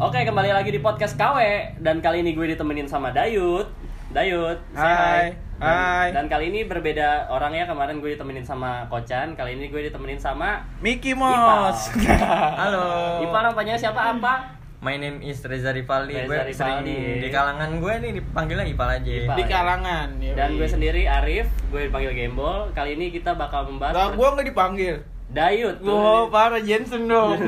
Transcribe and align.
Oke, 0.00 0.24
kembali 0.24 0.48
lagi 0.48 0.72
di 0.72 0.80
podcast 0.80 1.12
KW 1.14 1.38
dan 1.78 2.00
kali 2.00 2.24
ini 2.24 2.32
gue 2.32 2.48
ditemenin 2.48 2.88
sama 2.88 3.12
Dayut. 3.12 3.68
Dayut, 4.10 4.56
say 4.72 4.80
Hai. 4.82 5.24
Dan, 5.54 5.60
Hai. 5.60 6.08
dan 6.10 6.24
kali 6.26 6.48
ini 6.48 6.64
berbeda 6.64 7.28
orangnya. 7.28 7.68
Kemarin 7.68 8.00
gue 8.00 8.16
ditemenin 8.16 8.42
sama 8.42 8.88
Kocan, 8.88 9.36
kali 9.36 9.54
ini 9.54 9.68
gue 9.68 9.86
ditemenin 9.86 10.16
sama 10.16 10.64
Mickey 10.80 11.12
Mouse. 11.12 11.92
Halo. 12.60 13.20
Ipa 13.20 13.36
orang 13.38 13.52
panjangnya 13.52 13.80
siapa? 13.82 14.16
Apa? 14.16 14.56
My 14.80 14.96
name 14.96 15.20
is 15.20 15.44
Reza 15.44 15.68
Rivaldi. 15.70 16.16
Reza 16.16 16.26
gue 16.26 16.38
sering 16.50 16.80
Rivaldi. 16.80 17.20
di 17.20 17.28
kalangan 17.28 17.70
gue 17.76 17.92
nih 18.00 18.12
dipanggilnya 18.16 18.64
Ipal 18.66 18.88
aja. 18.90 19.10
Ipal. 19.12 19.36
Di 19.36 19.44
kalangan. 19.44 20.08
yoi. 20.16 20.32
Dan 20.32 20.48
gue 20.56 20.64
sendiri 20.66 21.02
Arif, 21.04 21.46
gue 21.68 21.80
dipanggil 21.86 22.16
Gembol. 22.16 22.72
Kali 22.72 22.96
ini 22.96 23.12
kita 23.12 23.36
bakal 23.36 23.68
membahas 23.68 23.92
Lah, 23.92 24.06
per- 24.08 24.16
gua 24.16 24.28
nggak 24.32 24.48
dipanggil. 24.48 24.96
Dayut. 25.30 25.78
Gua 25.78 26.26
para 26.26 26.58
Jensen 26.58 27.06
dong. 27.06 27.38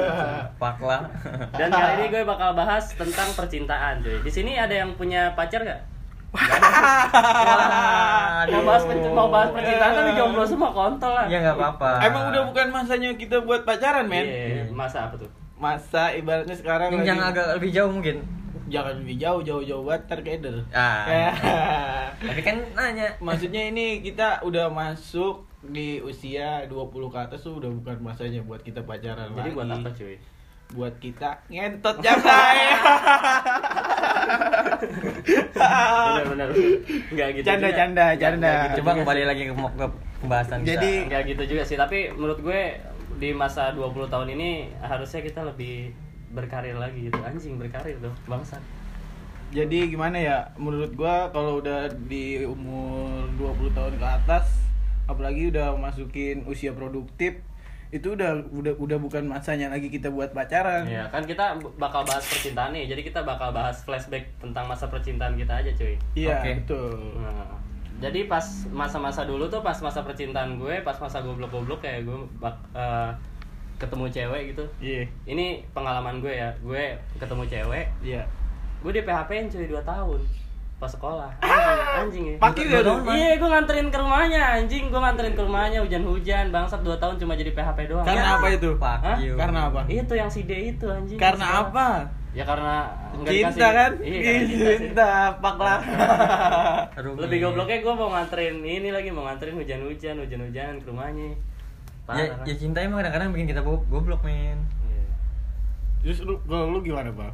Pak 0.62 0.78
lah. 0.78 1.02
Dan 1.50 1.66
kali 1.68 1.92
ini 1.96 2.06
gue 2.08 2.22
bakal 2.22 2.54
bahas 2.54 2.90
tentang 2.90 3.26
percintaan, 3.32 3.98
cuy. 4.00 4.22
Di 4.22 4.30
sini 4.30 4.54
ada 4.54 4.70
yang 4.72 4.94
punya 4.94 5.34
pacar 5.34 5.60
nggak? 5.60 5.82
Mau 8.46 8.62
bahas 8.64 8.82
pen- 8.84 9.06
mau 9.08 9.28
bahas 9.28 9.50
percintaan 9.50 9.92
tapi 9.94 10.10
jomblo 10.14 10.44
semua 10.44 10.70
kontol 10.70 11.10
lah. 11.10 11.26
Ya 11.26 11.38
nggak 11.40 11.56
apa-apa. 11.56 11.90
Emang 12.02 12.30
udah 12.30 12.42
bukan 12.44 12.66
masanya 12.70 13.10
kita 13.14 13.40
buat 13.40 13.62
pacaran, 13.62 14.06
men? 14.06 14.24
Iya, 14.24 14.62
masa 14.70 15.06
apa 15.06 15.14
tuh? 15.16 15.30
Masa 15.54 16.10
ibaratnya 16.12 16.52
sekarang 16.52 16.90
Yang 16.90 16.98
lagi- 16.98 17.08
jangan 17.08 17.26
agak 17.28 17.46
lebih 17.52 17.70
jauh 17.72 17.90
mungkin. 17.90 18.16
jangan 18.64 18.96
lebih 18.96 19.20
jauh, 19.20 19.40
jauh-jauh 19.40 19.84
banget 19.84 20.02
ntar 20.06 20.20
keder. 20.20 20.56
Ah. 20.70 21.04
Tapi 22.24 22.40
kan 22.40 22.56
nanya. 22.74 23.12
Maksudnya 23.18 23.68
ini 23.68 24.00
kita 24.00 24.40
udah 24.40 24.66
masuk 24.66 25.44
di 25.66 25.98
usia 25.98 26.66
20 26.66 26.76
ke 27.08 27.18
atas 27.18 27.40
tuh 27.40 27.56
udah 27.56 27.70
bukan 27.72 27.96
masanya 28.00 28.40
buat 28.40 28.60
kita 28.60 28.82
pacaran 28.82 29.30
Jadi 29.30 29.40
lagi. 29.40 29.54
buat 29.54 29.68
apa, 29.70 29.88
cuy? 29.90 30.16
Buat 30.70 30.94
kita 30.98 31.28
ngentot 31.46 31.96
jangan. 32.00 32.54
Bener 35.54 36.26
bener. 36.26 36.48
Enggak 37.10 37.28
gitu. 37.34 37.46
Canda, 37.46 37.68
juga. 37.68 37.78
canda, 37.78 38.06
canda. 38.16 38.50
gitu 38.50 38.74
Coba 38.80 38.90
juga 38.90 38.98
kembali 39.00 39.20
sih. 39.20 39.28
lagi 39.28 39.42
ke, 39.44 39.54
ke 39.54 39.86
pembahasan 40.20 40.58
kita. 40.60 40.70
Jadi- 40.70 41.02
Nggak 41.08 41.22
gitu 41.28 41.42
juga 41.46 41.62
sih, 41.64 41.76
tapi 41.76 41.98
menurut 42.10 42.38
gue 42.40 42.60
di 43.14 43.30
masa 43.30 43.70
20 43.70 44.08
tahun 44.08 44.28
ini 44.34 44.50
harusnya 44.80 45.20
kita 45.22 45.40
lebih 45.44 45.94
berkarir 46.30 46.74
lagi 46.74 47.08
gitu. 47.08 47.18
Anjing 47.20 47.56
berkarir 47.56 47.96
tuh, 47.98 48.12
bangsat. 48.26 48.60
Jadi 49.54 49.86
gimana 49.86 50.18
ya? 50.18 50.38
Menurut 50.58 50.90
gua 50.92 51.30
kalau 51.30 51.62
udah 51.62 51.86
di 52.10 52.42
umur 52.42 53.30
20 53.38 53.70
tahun 53.70 53.94
ke 53.94 54.06
atas, 54.18 54.50
apalagi 55.04 55.52
udah 55.52 55.76
masukin 55.76 56.44
usia 56.44 56.72
produktif, 56.72 57.40
itu 57.94 58.18
udah 58.18 58.42
udah 58.50 58.74
udah 58.74 58.98
bukan 58.98 59.22
masanya 59.28 59.70
lagi 59.70 59.86
kita 59.86 60.10
buat 60.10 60.34
pacaran. 60.34 60.82
Iya, 60.82 61.06
kan 61.14 61.22
kita 61.22 61.54
bakal 61.78 62.02
bahas 62.02 62.26
percintaan 62.26 62.74
nih. 62.74 62.90
Jadi 62.90 63.06
kita 63.06 63.22
bakal 63.22 63.54
bahas 63.54 63.86
flashback 63.86 64.26
tentang 64.42 64.66
masa 64.66 64.90
percintaan 64.90 65.38
kita 65.38 65.62
aja, 65.62 65.70
cuy. 65.78 65.94
Iya, 66.18 66.42
Oke. 66.42 66.52
betul. 66.64 66.98
Nah, 67.22 67.54
jadi 68.02 68.26
pas 68.26 68.42
masa-masa 68.74 69.22
dulu 69.22 69.46
tuh 69.46 69.62
pas 69.62 69.78
masa 69.78 70.02
percintaan 70.02 70.58
gue, 70.58 70.82
pas 70.82 70.98
masa 70.98 71.22
goblok-goblok 71.22 71.78
kayak 71.86 72.02
gue 72.02 72.18
bak, 72.42 72.56
eh, 72.74 73.10
ketemu 73.78 74.10
cewek 74.10 74.42
gitu. 74.54 74.64
Iya. 74.82 75.06
Ini 75.30 75.62
pengalaman 75.70 76.18
gue 76.18 76.34
ya. 76.34 76.50
Gue 76.58 76.98
ketemu 77.22 77.46
cewek, 77.46 77.86
Iya. 78.02 78.26
gue 78.82 78.90
di 78.90 79.02
PHP-in 79.06 79.46
cuy 79.48 79.66
2 79.70 79.80
tahun 79.80 80.20
pas 80.76 80.90
sekolah. 80.90 81.30
Anjing, 81.38 81.88
anjing 81.96 82.24
ya. 82.26 82.36
Pakai 82.36 82.62
gak 82.66 82.82
dong? 82.82 82.98
Iya, 83.06 83.30
gue 83.36 83.48
nganterin 83.48 83.88
ke 83.88 83.96
rumahnya, 83.96 84.42
anjing. 84.54 84.84
Gue 84.86 85.00
nganterin 85.00 85.32
ke 85.32 85.40
rumahnya 85.40 85.78
hujan-hujan, 85.80 86.50
bangsat 86.50 86.80
2 86.80 86.98
tahun 86.98 87.14
cuma 87.16 87.32
jadi 87.32 87.50
PHP 87.50 87.78
doang. 87.88 88.04
Karena 88.04 88.36
apa 88.36 88.46
itu? 88.50 88.70
You. 89.18 89.34
Karena 89.34 89.60
apa? 89.66 89.80
Itu 89.86 90.12
yang 90.12 90.28
si 90.28 90.42
D 90.42 90.52
itu 90.70 90.86
anjing. 90.86 91.16
Karena 91.16 91.46
Sekolah. 91.46 91.64
apa? 91.64 91.88
Ya 92.34 92.42
karena 92.42 92.74
Cinta 93.14 93.30
dikasih- 93.30 93.62
kan? 93.72 93.92
Iya, 94.02 94.18
karena 94.20 94.74
cinta 94.76 95.08
pak 95.38 95.54
lah. 95.56 95.78
Lebih 97.22 97.38
gobloknya 97.40 97.78
gue 97.80 97.94
mau 97.94 98.10
nganterin 98.10 98.56
ini 98.58 98.90
lagi 98.90 99.08
mau 99.08 99.22
nganterin 99.24 99.54
hujan-hujan, 99.54 100.18
hujan-hujanan 100.18 100.76
ke 100.76 100.86
rumahnya. 100.86 101.38
Parah 102.04 102.18
Ya, 102.18 102.26
kan? 102.34 102.44
ya 102.44 102.54
cinta 102.58 102.78
emang 102.82 103.00
kadang-kadang 103.00 103.30
bikin 103.30 103.48
kita 103.48 103.62
go- 103.62 103.86
goblok, 103.86 104.20
men. 104.20 104.58
Iya. 104.84 105.06
Terus 106.02 106.18
lu 106.20 106.36
kalau 106.44 106.68
lu 106.68 106.82
gimana, 106.82 107.08
Bang? 107.08 107.32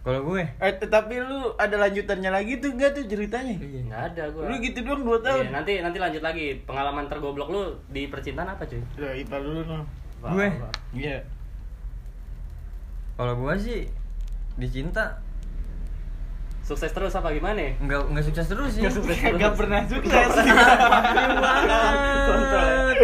Kalau 0.00 0.20
gue, 0.24 0.40
Eh, 0.40 0.72
tapi 0.88 1.20
lu 1.20 1.52
ada 1.60 1.76
lanjutannya 1.76 2.32
lagi 2.32 2.56
tuh 2.56 2.72
enggak 2.72 2.96
tuh 2.96 3.04
ceritanya? 3.04 3.52
iya. 3.60 3.80
Nggak 3.84 4.02
ada 4.12 4.22
gue. 4.32 4.44
Lu 4.48 4.54
gitu 4.56 4.78
doang 4.80 5.04
2 5.04 5.20
tahun. 5.20 5.44
Iya, 5.44 5.52
nanti 5.52 5.72
nanti 5.84 5.98
lanjut 6.00 6.22
lagi. 6.24 6.46
Pengalaman 6.64 7.04
tergoblok 7.04 7.48
lu 7.52 7.62
di 7.92 8.08
percintaan 8.08 8.48
apa 8.48 8.64
cuy? 8.64 8.80
Ya, 8.96 9.12
ipal 9.12 9.44
dulu 9.44 9.60
no. 9.68 9.84
Gue? 10.24 10.48
Iya. 10.96 11.20
Kalau 13.14 13.36
gue 13.36 13.54
sih 13.60 13.80
dicinta 14.56 15.20
Sukses 16.70 16.94
terus 16.94 17.10
apa 17.18 17.34
gimana? 17.34 17.58
ya? 17.58 17.74
nggak 17.82 18.14
nggak 18.14 18.24
sukses 18.30 18.46
terus 18.46 18.78
sih. 18.78 18.86
Nggak 18.86 18.94
sukses 18.94 19.18
terus. 19.18 19.34
Enggak 19.34 19.58
pernah 19.58 19.82
sukses. 19.90 20.30
You 20.38 20.54
banget. 21.42 22.94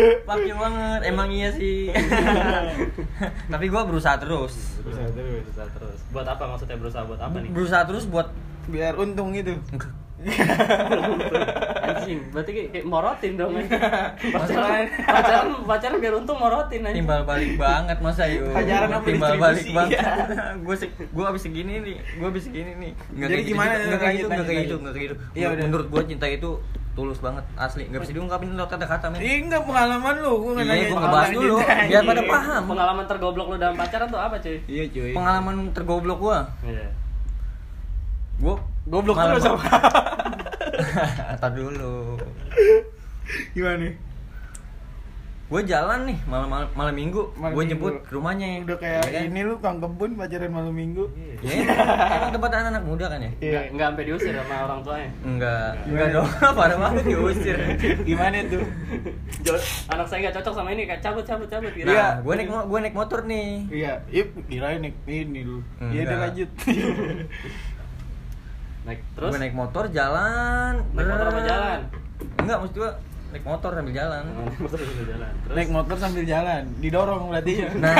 You 0.46 0.54
banget. 0.54 1.00
Emang 1.02 1.34
iya 1.34 1.50
sih. 1.50 1.90
Tapi 3.52 3.66
gua 3.66 3.82
berusaha 3.82 4.14
terus. 4.22 4.54
Berusaha 4.86 5.10
terus. 5.10 5.42
Berusaha 5.50 5.66
terus. 5.74 5.98
Buat 6.14 6.30
apa 6.30 6.46
maksudnya 6.46 6.78
berusaha 6.78 7.02
buat 7.10 7.18
apa 7.18 7.42
nih? 7.42 7.50
Berusaha 7.50 7.82
terus 7.90 8.06
buat 8.06 8.30
Biar 8.70 8.94
untung 8.98 9.30
gitu. 9.34 9.58
Anjing, 11.96 12.20
berarti 12.30 12.50
kayak, 12.52 12.68
kayak 12.76 12.86
morotin 12.86 13.32
dong 13.40 13.52
kan. 13.56 13.66
Pacaran, 14.36 14.86
pacaran, 14.92 15.46
pacaran 15.64 15.96
biar 15.98 16.14
untung 16.20 16.38
morotin 16.38 16.80
anjing. 16.84 17.04
timbal 17.04 17.22
balik 17.24 17.52
banget 17.56 17.98
masa 18.04 18.22
yuk. 18.28 18.52
Pacaran 18.52 18.90
apa 18.92 19.06
timbal 19.08 19.34
balik 19.40 19.66
banget. 19.72 19.96
Iya. 19.96 20.04
gua 20.66 20.76
se 20.76 20.86
gua 21.10 21.24
abis 21.32 21.42
segini 21.48 21.72
nih, 21.80 21.96
gua 22.20 22.28
abis 22.28 22.42
segini 22.44 22.72
nih. 22.76 22.92
Nggak 23.16 23.28
Jadi 23.28 23.32
kayak 23.32 23.44
gitu 23.44 23.52
gimana? 23.56 23.72
Nggak 23.72 24.00
kayak 24.00 24.14
gitu, 24.14 24.26
Lanjut, 24.26 24.28
nggak 24.28 24.46
kayak 24.46 24.60
gitu, 24.60 24.76
nggak 24.76 24.94
kayak 24.94 25.06
gitu. 25.06 25.16
Iya, 25.32 25.46
udah. 25.52 25.64
Menurut 25.64 25.86
gua 25.88 26.02
cinta 26.04 26.26
itu 26.28 26.50
tulus 26.96 27.18
banget, 27.20 27.44
asli. 27.60 27.84
Nggak 27.88 28.02
bisa 28.08 28.12
diungkapin 28.16 28.48
lewat 28.56 28.70
kata-kata 28.72 29.06
men. 29.12 29.20
Ih, 29.20 29.36
enggak 29.44 29.62
pengalaman 29.64 30.14
lu, 30.20 30.32
gua 30.40 30.52
nggak 30.56 30.64
Iya, 30.64 30.72
nanya 30.76 30.86
gua 30.88 31.00
ngebahas 31.00 31.30
dulu, 31.32 31.56
biar 31.64 32.02
pada 32.04 32.22
paham. 32.24 32.62
Pengalaman 32.72 33.04
tergoblok 33.04 33.46
lu 33.52 33.56
dalam 33.56 33.76
pacaran 33.76 34.08
tuh 34.08 34.20
apa 34.20 34.36
cuy? 34.40 34.58
Iya, 34.68 34.84
cuy. 34.92 35.12
Pengalaman 35.12 35.54
tergoblok 35.76 36.18
gua. 36.20 36.38
Iya. 36.64 36.88
Gua 38.36 38.56
Goblok 38.86 39.18
terus 39.18 39.42
sama. 39.42 39.58
Ntar 41.38 41.50
dulu. 41.52 42.18
Gimana? 43.54 43.88
Gue 45.46 45.62
jalan 45.62 46.10
nih 46.10 46.18
malam 46.26 46.50
malam, 46.50 46.66
malam 46.74 46.90
minggu, 46.90 47.22
gue 47.38 47.64
jemput 47.70 48.02
ke 48.02 48.10
rumahnya. 48.10 48.66
Udah 48.66 48.82
kayak 48.82 49.14
Iya 49.14 49.22
kan? 49.22 49.30
ini 49.30 49.40
lu 49.46 49.54
kang 49.62 49.78
kebun 49.78 50.18
pacaran 50.18 50.50
malam 50.50 50.74
minggu. 50.74 51.06
Ya, 51.38 51.62
emang 52.18 52.34
tempat 52.34 52.50
anak-anak 52.50 52.82
muda 52.82 53.06
kan 53.06 53.22
ya? 53.22 53.30
Iya. 53.30 53.30
Enggak 53.38 53.64
enggak 53.70 53.86
sampai 53.86 54.04
diusir 54.10 54.34
sama 54.34 54.54
orang 54.66 54.80
tuanya. 54.82 55.10
Enggak, 55.22 55.70
enggak 55.86 56.08
dong, 56.18 56.28
parah 56.58 56.78
banget 56.82 57.04
diusir. 57.06 57.56
Gimana 58.02 58.36
tuh? 58.50 58.64
Anak 59.86 60.06
saya 60.10 60.18
nggak 60.26 60.34
cocok 60.42 60.54
sama 60.58 60.68
ini, 60.74 60.82
kayak 60.82 61.02
cabut 61.06 61.22
cabut 61.22 61.46
cabut 61.46 61.70
gitu. 61.78 61.86
Iya. 61.94 61.94
Nah, 61.94 62.12
gue 62.26 62.34
naik 62.42 62.50
gue 62.50 62.78
naik 62.82 62.96
motor 62.98 63.20
nih. 63.22 63.50
Iya, 63.70 63.92
ip, 64.10 64.28
kirain 64.50 64.82
nih 64.82 64.92
ini 65.06 65.40
lu. 65.46 65.62
Iya, 65.78 66.10
udah 66.10 66.18
lanjut. 66.26 66.50
Naik 68.86 69.00
terus. 69.18 69.30
Gue 69.34 69.40
naik 69.42 69.56
motor 69.58 69.84
jalan. 69.90 70.72
Naik 70.94 71.08
motor 71.10 71.26
apa 71.26 71.40
jalan? 71.42 71.78
Enggak, 72.38 72.56
maksud 72.62 72.76
gue 72.78 72.90
naik 73.34 73.44
motor 73.44 73.70
sambil 73.74 73.94
jalan. 73.98 74.22
Naik 74.30 74.60
motor 74.62 74.78
sambil 74.78 75.06
jalan. 75.10 75.32
Terus. 75.34 75.56
Naik 75.58 75.70
motor 75.74 75.96
sambil 75.98 76.24
jalan, 76.24 76.62
didorong 76.78 77.22
berarti. 77.34 77.52
Nah, 77.82 77.96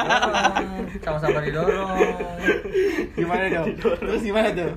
didorong, 0.00 0.84
sama-sama 1.04 1.38
didorong. 1.44 1.98
gimana 3.12 3.44
dong? 3.52 3.68
Terus 3.76 4.22
gimana 4.24 4.48
tuh? 4.56 4.72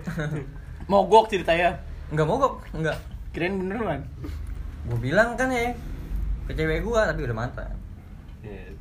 Mogok 0.92 1.32
ceritanya. 1.32 1.80
Enggak 2.12 2.28
mogok, 2.28 2.54
enggak. 2.76 3.00
Kirain 3.32 3.56
beneran. 3.56 4.04
Gue 4.92 5.00
bilang 5.00 5.40
kan 5.40 5.48
ya 5.48 5.72
ke 6.44 6.52
cewek 6.60 6.84
gue 6.84 7.02
tapi 7.08 7.24
udah 7.24 7.38
mantan. 7.40 7.72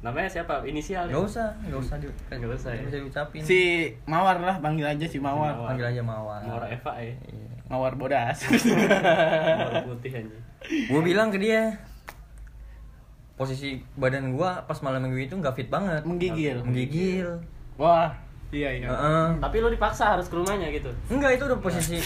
Namanya 0.02 0.28
siapa? 0.28 0.66
Inisial 0.66 1.06
ya? 1.06 1.14
Gak 1.14 1.24
usah, 1.24 1.48
gak 1.62 1.78
usah 1.78 1.96
di, 1.96 2.06
Nggak 2.34 2.52
usah 2.52 2.70
ya? 2.74 2.80
nggak 2.82 2.90
usah 2.90 3.00
diucapin. 3.00 3.40
Si 3.40 3.60
Mawar 4.04 4.36
lah, 4.36 4.59
panggil 4.59 4.82
aja 4.84 5.06
si 5.06 5.16
Mawar. 5.16 5.54
Mawar. 5.54 5.68
panggil 5.71 5.86
aja 5.88 6.03
Mawar. 6.03 6.41
Mawar 6.42 6.65
Eva 6.66 6.92
ya. 6.98 7.15
Iya. 7.22 7.50
Mawar 7.66 7.92
bodas. 7.94 8.38
Mawar 9.62 9.86
putih 9.86 10.12
aja. 10.12 10.38
gue 10.62 11.00
bilang 11.03 11.30
ke 11.30 11.38
dia 11.38 11.74
posisi 13.34 13.82
badan 13.98 14.30
gua 14.30 14.62
pas 14.62 14.78
malam 14.78 15.03
minggu 15.03 15.27
itu 15.27 15.34
nggak 15.34 15.59
fit 15.59 15.66
banget 15.66 16.06
Menggigil. 16.06 16.62
menggigil 16.62 17.42
Wah, 17.74 18.15
iya 18.53 18.69
iya. 18.71 18.87
Heeh. 18.87 19.28
Tapi 19.39 19.57
lu 19.59 19.69
dipaksa 19.69 20.13
harus 20.13 20.28
ke 20.28 20.34
rumahnya 20.34 20.69
gitu. 20.71 20.93
enggak 21.09 21.34
itu 21.34 21.45
udah 21.45 21.59
posisi 21.59 21.97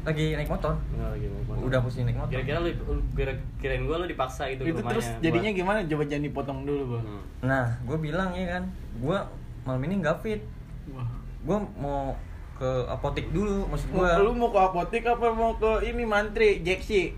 lagi 0.00 0.32
naik 0.32 0.46
motor 0.46 0.78
Enggak 0.88 1.10
lagi 1.12 1.26
naik 1.26 1.44
motor. 1.44 1.62
udah 1.62 1.78
posisi 1.82 2.02
naik 2.02 2.14
motor 2.16 2.30
Kira-kira 2.30 2.58
lu, 2.58 2.68
lu 2.70 3.02
kira- 3.12 3.42
kirain 3.58 3.82
gua 3.82 3.96
lu 3.98 4.06
dipaksa 4.06 4.46
gitu 4.48 4.62
ke 4.62 4.70
Itu 4.70 4.74
rumahnya. 4.76 4.90
terus 4.94 5.06
jadinya 5.18 5.50
gimana? 5.52 5.78
Coba 5.82 6.02
jangan 6.04 6.24
dipotong 6.24 6.58
dulu, 6.62 6.82
Bang. 6.88 7.04
Hmm. 7.04 7.22
nah 7.42 7.64
gue 7.80 7.98
bilang 8.00 8.30
ya 8.32 8.46
kan 8.48 8.64
gua 8.96 9.18
malam 9.62 9.82
ini 9.82 9.94
nggak 9.98 10.16
fit 10.20 10.40
Wah. 10.88 11.10
gua 11.42 11.58
mau 11.74 12.14
ke 12.54 12.70
apotek 12.86 13.28
dulu 13.28 13.66
maksud 13.66 13.90
gua 13.90 14.16
lu 14.16 14.30
mau 14.32 14.48
ke 14.48 14.60
apotek 14.62 15.02
apa 15.04 15.26
mau 15.28 15.52
ke 15.54 15.84
ini 15.84 16.02
mantri 16.02 16.62
Jeksi 16.62 17.12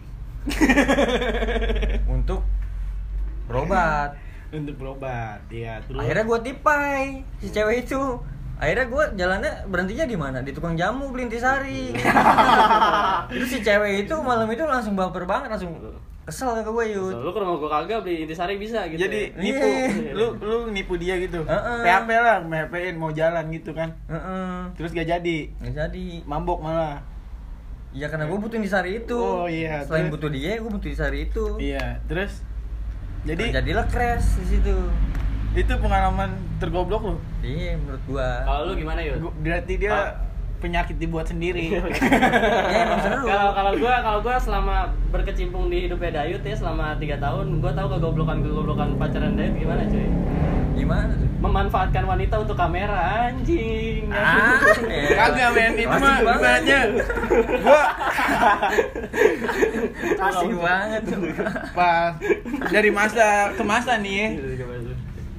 untuk 2.09 2.41
berobat 3.45 4.17
untuk 4.49 4.75
berobat 4.75 5.45
ya 5.47 5.77
terus 5.83 6.01
akhirnya 6.01 6.25
gua 6.25 6.41
tipai 6.41 7.21
si 7.37 7.49
cewek 7.49 7.85
itu 7.85 8.01
akhirnya 8.59 8.87
gue 8.87 9.05
jalannya 9.15 9.53
berhentinya 9.65 10.05
di 10.05 10.17
mana 10.17 10.39
di 10.41 10.51
tukang 10.51 10.75
jamu 10.75 11.09
beli 11.09 11.27
intisari 11.27 11.95
itu 13.35 13.45
si 13.47 13.59
cewek 13.61 14.03
itu 14.03 14.15
malam 14.19 14.47
itu 14.47 14.63
langsung 14.63 14.93
baper 14.93 15.25
banget 15.25 15.49
langsung 15.49 15.79
kesel 16.25 16.53
ke 16.53 16.67
gue 16.67 16.85
yud 16.91 17.15
lu 17.15 17.31
ke 17.31 17.39
rumah 17.39 17.57
gua 17.57 17.71
kagak 17.73 18.03
beli 18.03 18.27
intisari 18.27 18.59
bisa 18.59 18.85
gitu. 18.85 19.01
Jadi 19.01 19.33
ya. 19.33 19.41
nipu, 19.41 19.65
Iya. 19.65 20.13
lu 20.13 20.27
lu 20.37 20.57
nipu 20.69 20.95
dia 20.95 21.17
gitu. 21.17 21.41
Heeh. 21.41 21.81
PHP 21.81 22.09
lah, 22.13 22.45
PHP-in 22.45 22.95
mau 22.95 23.09
jalan 23.09 23.49
gitu 23.49 23.73
kan. 23.73 23.97
Heeh. 24.05 24.69
Terus 24.75 24.93
gak 24.93 25.09
jadi, 25.09 25.39
nggak 25.57 25.73
jadi 25.79 26.05
mabok 26.25 26.61
malah. 26.61 27.01
ya 27.89 28.05
karena 28.05 28.29
gue 28.29 28.37
butuh 28.37 28.61
intisari 28.61 29.01
itu 29.01 29.17
Oh, 29.17 29.49
iya. 29.49 29.81
selain 29.81 30.07
Terus- 30.07 30.15
butuh 30.15 30.29
dia 30.29 30.51
gue 30.55 30.69
butuh 30.69 30.85
intisari 30.85 31.19
itu 31.25 31.45
Iya, 31.57 31.97
terus 32.05 32.45
jadi 33.25 33.49
jadilah 33.55 33.89
crash 33.89 34.37
di 34.37 34.53
situ 34.53 34.77
itu 35.51 35.73
pengalaman 35.75 36.31
tergoblok 36.57 37.03
lu. 37.05 37.17
iya 37.41 37.75
menurut 37.77 38.03
gua 38.07 38.29
Kalau 38.43 38.61
lu 38.65 38.73
gimana? 38.75 39.01
Gu- 39.03 39.37
Berarti 39.39 39.75
dia 39.77 39.91
Ah. 39.91 40.09
penyakit 40.59 40.97
dibuat 40.97 41.25
sendiri. 41.25 41.71
ya 41.71 41.83
emang 42.85 43.01
seru 43.01 43.25
Kalau 43.25 43.51
kalau 43.53 43.73
gua 43.75 43.95
kalau 44.01 44.19
gua 44.21 44.37
selama 44.37 44.77
berkecimpung 45.09 45.67
di 45.67 45.87
hidupnya 45.87 46.11
Dayut 46.17 46.43
ya 46.43 46.53
selama 46.53 46.95
tiga 46.97 47.17
tahun, 47.17 47.59
gua 47.59 47.73
tahu 47.73 47.89
kegoblokan 47.91 48.39
kegoblokan 48.41 48.89
pacaran 48.97 49.35
Dayut 49.35 49.55
gimana 49.57 49.83
cuy. 49.85 50.07
gimana 50.75 51.11
tuh 51.13 51.27
Memanfaatkan 51.39 52.03
wanita 52.05 52.35
untuk 52.37 52.55
kamera 52.55 52.99
anjing. 53.25 54.11
ah 54.11 54.59
ya. 54.91 55.11
Kagak 55.17 55.51
men, 55.53 55.73
itu 55.77 55.87
mah 55.89 56.19
banget. 56.19 56.23
ibaratnya 56.35 56.79
gua 57.59 57.83
Klasik 60.11 60.53
banget 60.53 61.03
tuh 61.05 61.21
pas 61.73 62.13
dari 62.69 62.91
masa 62.91 63.27
ke 63.53 63.63
masa 63.63 63.95
nih 63.97 64.15
ya. 64.17 64.29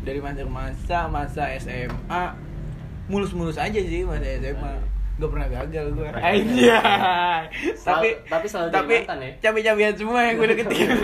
Dari 0.10 0.18
masa 0.26 0.42
ke 0.42 0.50
masa, 0.50 0.98
masa 1.06 1.44
SMA 1.62 2.24
mulus-mulus 3.06 3.62
aja 3.62 3.78
sih 3.78 4.02
masa 4.02 4.26
SMA. 4.42 4.74
Gak 5.22 5.30
pernah 5.30 5.48
gagal 5.54 5.86
gua. 5.94 6.10
Iya. 6.34 6.82
tapi 7.78 8.18
tapi 8.26 8.46
selalu 8.50 8.70
tapi 8.74 8.96
mantan 9.06 9.20
ya? 9.22 9.32
cabe-cabean 9.44 9.94
semua 9.94 10.20
yang 10.26 10.36
gue 10.42 10.48
deketin. 10.58 10.90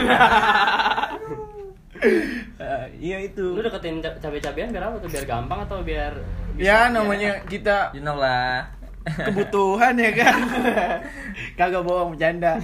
Eh, 2.55 2.85
iya 3.01 3.17
itu. 3.23 3.55
Lu 3.55 3.63
deketin 3.63 4.03
ca- 4.03 4.19
cabe-cabean 4.19 4.69
biar 4.69 4.83
apa 4.91 4.99
tuh? 4.99 5.09
Biar 5.09 5.25
gampang 5.25 5.63
atau 5.65 5.79
biar 5.81 6.13
Ya 6.59 6.91
namanya 6.91 7.41
kita 7.47 7.91
you 7.95 8.03
know 8.03 8.19
lah 8.19 8.67
kebutuhan 9.05 9.93
ya 10.01 10.11
kan 10.17 10.37
kagak 11.59 11.83
bohong 11.85 12.17
bercanda 12.17 12.57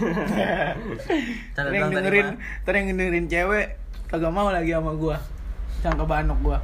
Canda 1.54 1.70
Terus 1.70 1.92
dengerin 1.94 2.28
terus 2.66 2.78
yang 2.82 2.98
dengerin 2.98 3.28
cewek 3.30 3.68
kagak 4.10 4.34
mau 4.34 4.50
lagi 4.50 4.74
sama 4.74 4.98
gua 4.98 5.22
sangka 5.82 6.06
banok 6.06 6.38
gua. 6.46 6.58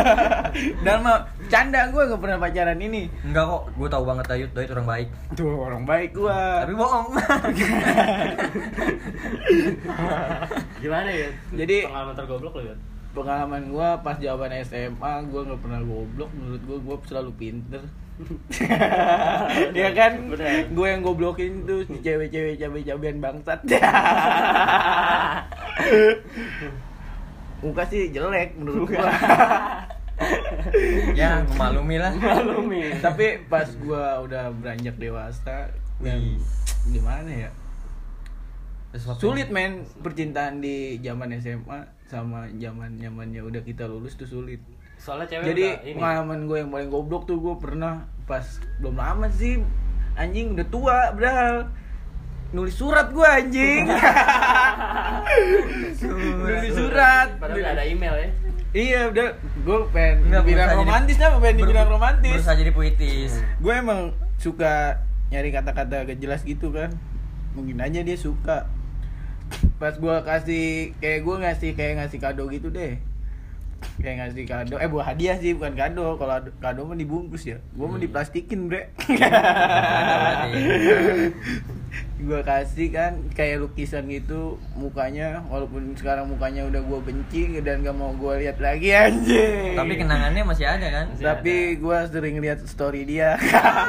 Dan 0.86 1.02
mah 1.02 1.26
canda 1.50 1.90
gua 1.90 2.06
gak 2.06 2.22
pernah 2.22 2.38
pacaran 2.38 2.78
ini. 2.78 3.10
Enggak 3.26 3.44
kok 3.50 3.62
gue 3.74 3.88
tahu 3.90 4.04
banget 4.06 4.24
Dayut 4.30 4.50
Dayut 4.54 4.70
orang 4.78 4.86
baik. 4.86 5.08
Tuh 5.34 5.50
orang 5.58 5.84
baik 5.84 6.10
gua. 6.14 6.62
Tapi 6.62 6.74
bohong. 6.78 7.08
Gimana 10.82 11.10
ya? 11.10 11.28
Jadi- 11.58 11.84
pengalaman 11.90 12.14
tergoblok 12.14 12.54
lu 12.62 12.70
ya? 12.70 12.76
pengalaman 13.10 13.74
gua 13.74 13.98
pas 14.06 14.14
jawaban 14.22 14.54
SMA 14.62 15.12
gua 15.34 15.40
nggak 15.42 15.60
pernah 15.66 15.82
goblok. 15.82 16.30
Menurut 16.30 16.62
gua 16.62 16.78
gua 16.78 16.96
selalu 17.04 17.34
pinter. 17.34 17.82
Ya 19.80 19.96
kan? 19.96 20.28
Gue 20.76 20.86
yang 20.92 21.00
goblokin 21.00 21.64
tuh 21.64 21.88
si 21.88 22.04
cewek-cewek 22.04 22.60
cabe-cabean 22.60 23.16
bangsat 23.16 23.64
muka 27.60 27.82
sih 27.84 28.08
jelek 28.08 28.56
menurut 28.56 28.88
gua 28.88 29.08
ya 31.16 31.40
memaklumi 31.46 31.96
lah 31.96 32.12
Malumi. 32.12 32.92
tapi 33.00 33.40
pas 33.46 33.68
gua 33.78 34.20
udah 34.20 34.52
beranjak 34.52 34.96
dewasa 34.96 35.72
dan 35.98 36.18
Wih. 36.20 36.40
gimana 36.90 37.28
ya 37.28 37.50
Sesuatu 38.90 39.30
sulit 39.30 39.48
men 39.48 39.86
percintaan 40.02 40.58
di 40.58 40.98
zaman 40.98 41.30
SMA 41.38 41.78
sama 42.04 42.50
zaman 42.58 42.98
zamannya 42.98 43.38
udah 43.40 43.62
kita 43.62 43.86
lulus 43.86 44.18
tuh 44.18 44.26
sulit 44.26 44.58
Soalnya 44.98 45.30
cewek 45.30 45.46
jadi 45.46 45.64
udah 45.70 45.84
ini. 45.86 45.96
pengalaman 45.96 46.40
gue 46.44 46.58
yang 46.58 46.70
paling 46.70 46.90
goblok 46.90 47.24
tuh 47.24 47.38
gue 47.38 47.54
pernah 47.56 48.04
pas 48.26 48.42
belum 48.82 48.98
lama 48.98 49.30
sih 49.30 49.62
anjing 50.12 50.52
udah 50.52 50.66
tua 50.68 50.98
padahal 51.14 51.70
nulis 52.50 52.74
surat 52.74 53.06
gue 53.08 53.22
anjing. 53.22 53.84
Nulis 56.40 56.72
surat. 56.72 57.28
Padahal 57.36 57.60
udah 57.60 57.72
ada 57.72 57.84
email 57.84 58.14
ya. 58.16 58.28
iya 58.72 59.00
udah. 59.06 59.28
Gue 59.60 59.78
pengen 59.90 60.14
Enggak, 60.24 60.40
dibilang 60.40 60.66
berusaha 60.66 60.70
jadi- 60.72 60.80
romantis 60.80 61.16
apa 61.18 61.36
pengen 61.36 61.42
ber- 61.52 61.60
dibilang 61.60 61.88
romantis? 61.88 62.32
berusaha 62.32 62.56
jadi 62.56 62.72
puitis. 62.72 63.32
Gue 63.56 63.74
emang 63.74 64.00
suka 64.36 64.98
nyari 65.28 65.50
kata-kata 65.50 66.04
gak 66.04 66.18
jelas 66.18 66.42
gitu 66.42 66.70
kan. 66.70 66.90
Mungkin 67.52 67.78
aja 67.78 68.00
dia 68.00 68.16
suka. 68.16 68.66
Pas 69.76 69.94
gue 69.94 70.16
kasih 70.20 70.66
kayak 70.96 71.20
gue 71.20 71.36
ngasih 71.40 71.70
kayak 71.74 71.94
ngasih 71.98 72.18
kado 72.20 72.46
gitu 72.48 72.68
deh. 72.68 72.98
Kayak 73.96 74.16
ngasih 74.22 74.44
kado. 74.44 74.74
Eh 74.76 74.86
buah 74.86 75.06
hadiah 75.08 75.34
sih 75.34 75.50
bukan 75.52 75.72
kado. 75.72 76.14
Kalau 76.14 76.34
ad- 76.36 76.54
kado 76.56 76.84
mah 76.84 76.94
dibungkus 76.94 77.42
ya. 77.44 77.58
Gue 77.70 77.86
mau 77.86 77.94
Hmm. 77.94 78.02
diplastikin 78.02 78.66
bre. 78.66 78.90
gue 82.20 82.40
kasih 82.46 82.88
kan 82.94 83.12
kayak 83.34 83.66
lukisan 83.66 84.06
gitu 84.06 84.60
mukanya 84.78 85.42
walaupun 85.50 85.96
sekarang 85.98 86.30
mukanya 86.30 86.68
udah 86.70 86.80
gue 86.84 87.00
benci 87.02 87.58
dan 87.64 87.82
gak 87.82 87.96
mau 87.96 88.14
gue 88.14 88.46
lihat 88.46 88.62
lagi 88.62 88.94
anjing. 88.94 89.74
Tapi 89.74 89.94
kenangannya 89.98 90.42
masih 90.46 90.66
ada 90.66 90.86
kan? 90.86 91.06
Masih 91.10 91.24
tapi 91.26 91.54
gue 91.80 91.98
sering 92.12 92.36
lihat 92.38 92.62
story 92.66 93.02
dia. 93.08 93.34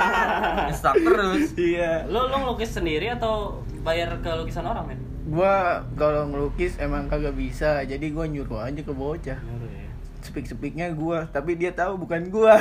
Stuck 0.78 0.98
terus. 0.98 1.54
Iya. 1.54 2.10
Lu 2.10 2.26
lu 2.32 2.36
ngelukis 2.42 2.74
sendiri 2.74 3.14
atau 3.14 3.62
bayar 3.86 4.18
ke 4.22 4.30
lukisan 4.34 4.66
orang, 4.66 4.86
men? 4.90 5.12
gua 5.32 5.88
kalau 5.96 6.28
ngelukis 6.28 6.76
emang 6.82 7.08
kagak 7.08 7.38
bisa 7.38 7.86
jadi 7.88 8.04
gua 8.12 8.28
nyuruh 8.28 8.68
aja 8.68 8.82
ke 8.84 8.94
bocah. 8.94 9.40
Nyuruh 9.40 9.72
ya. 9.72 9.91
Speak 10.22 10.46
speaknya 10.46 10.90
gua 10.92 11.26
tapi 11.28 11.54
dia 11.54 11.72
tahu 11.72 11.98
bukan 11.98 12.28
gua 12.28 12.56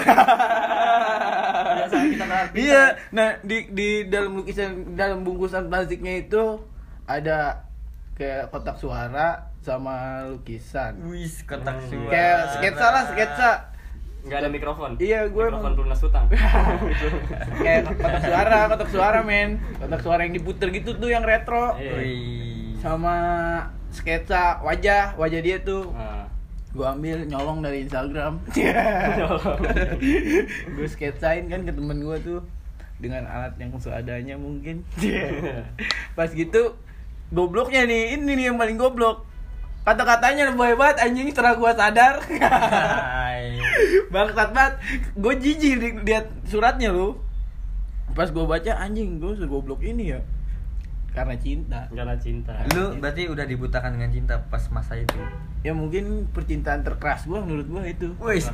Biasa 1.71 1.97
kita 2.05 2.25
berarti. 2.25 2.57
iya 2.59 2.85
nah 3.11 3.37
di 3.41 3.69
di 3.69 3.89
dalam 4.07 4.35
lukisan 4.35 4.71
dalam 4.93 5.23
bungkusan 5.23 5.67
plastiknya 5.67 6.21
itu 6.21 6.61
ada 7.05 7.67
kayak 8.15 8.49
kotak 8.49 8.77
suara 8.77 9.29
sama 9.59 9.97
lukisan 10.27 10.97
wis 11.07 11.43
kotak 11.43 11.77
Hmm. 11.77 11.89
suara 11.91 12.11
kayak 12.11 12.39
sketsa 12.53 12.87
lah 12.89 13.05
sketsa 13.07 13.51
Enggak 14.21 14.37
ada 14.39 14.51
mikrofon. 14.51 14.91
Iya, 14.97 15.33
gua 15.33 15.49
mikrofon 15.49 15.65
emang- 15.65 15.77
pelunas 15.81 16.01
utang. 16.03 16.29
kayak 17.65 17.89
kotak 17.89 18.21
suara 18.21 18.59
kotak 18.69 18.89
suara 18.91 19.21
men 19.23 19.51
kotak 19.75 20.01
suara 20.01 20.21
yang 20.23 20.35
diputer 20.35 20.69
gitu 20.71 20.93
tuh 20.95 21.09
yang 21.09 21.23
retro 21.23 21.73
Iya. 21.75 21.93
Wih. 21.97 22.77
sama 22.77 23.17
sketsa 23.89 24.61
wajah 24.61 25.17
wajah 25.17 25.41
dia 25.41 25.61
tuh 25.61 25.89
Nah. 25.91 26.20
Gua 26.71 26.95
ambil 26.95 27.27
nyolong 27.27 27.67
dari 27.67 27.83
Instagram. 27.83 28.39
Gue 30.77 30.87
sketsain 30.87 31.51
kan 31.51 31.67
ke 31.67 31.73
temen 31.75 31.99
gua 32.03 32.19
tuh 32.23 32.47
dengan 33.03 33.27
alat 33.27 33.59
yang 33.59 33.75
seadanya 33.81 34.39
mungkin. 34.39 34.87
Pas 36.15 36.31
gitu 36.31 36.79
gobloknya 37.35 37.87
nih 37.87 38.19
ini 38.19 38.33
nih 38.39 38.45
yang 38.53 38.59
paling 38.59 38.79
goblok. 38.79 39.27
Kata-katanya 39.83 40.53
lebih 40.53 40.77
hebat 40.77 41.01
anjing 41.01 41.33
setelah 41.33 41.57
gua 41.57 41.73
sadar. 41.75 42.21
Bangsat 44.13 44.51
banget. 44.53 44.75
Gue 45.17 45.35
jijik 45.41 45.75
li- 45.81 46.01
lihat 46.05 46.29
suratnya 46.47 46.93
lu. 46.93 47.17
Pas 48.15 48.31
gua 48.31 48.47
baca 48.47 48.73
anjing 48.79 49.19
gue 49.19 49.35
segoblok 49.39 49.83
ini 49.83 50.15
ya 50.15 50.21
karena 51.11 51.35
cinta 51.35 51.91
Karena 51.91 52.15
cinta. 52.15 52.55
lu 52.71 52.95
berarti 52.97 53.27
udah 53.27 53.43
dibutakan 53.43 53.99
dengan 53.99 54.11
cinta 54.11 54.35
pas 54.47 54.63
masa 54.71 54.95
itu 54.95 55.19
ya 55.61 55.75
mungkin 55.75 56.31
percintaan 56.31 56.81
terkeras 56.81 57.27
gua 57.27 57.43
menurut 57.43 57.67
gua 57.67 57.83
itu 57.83 58.15
Wis. 58.17 58.47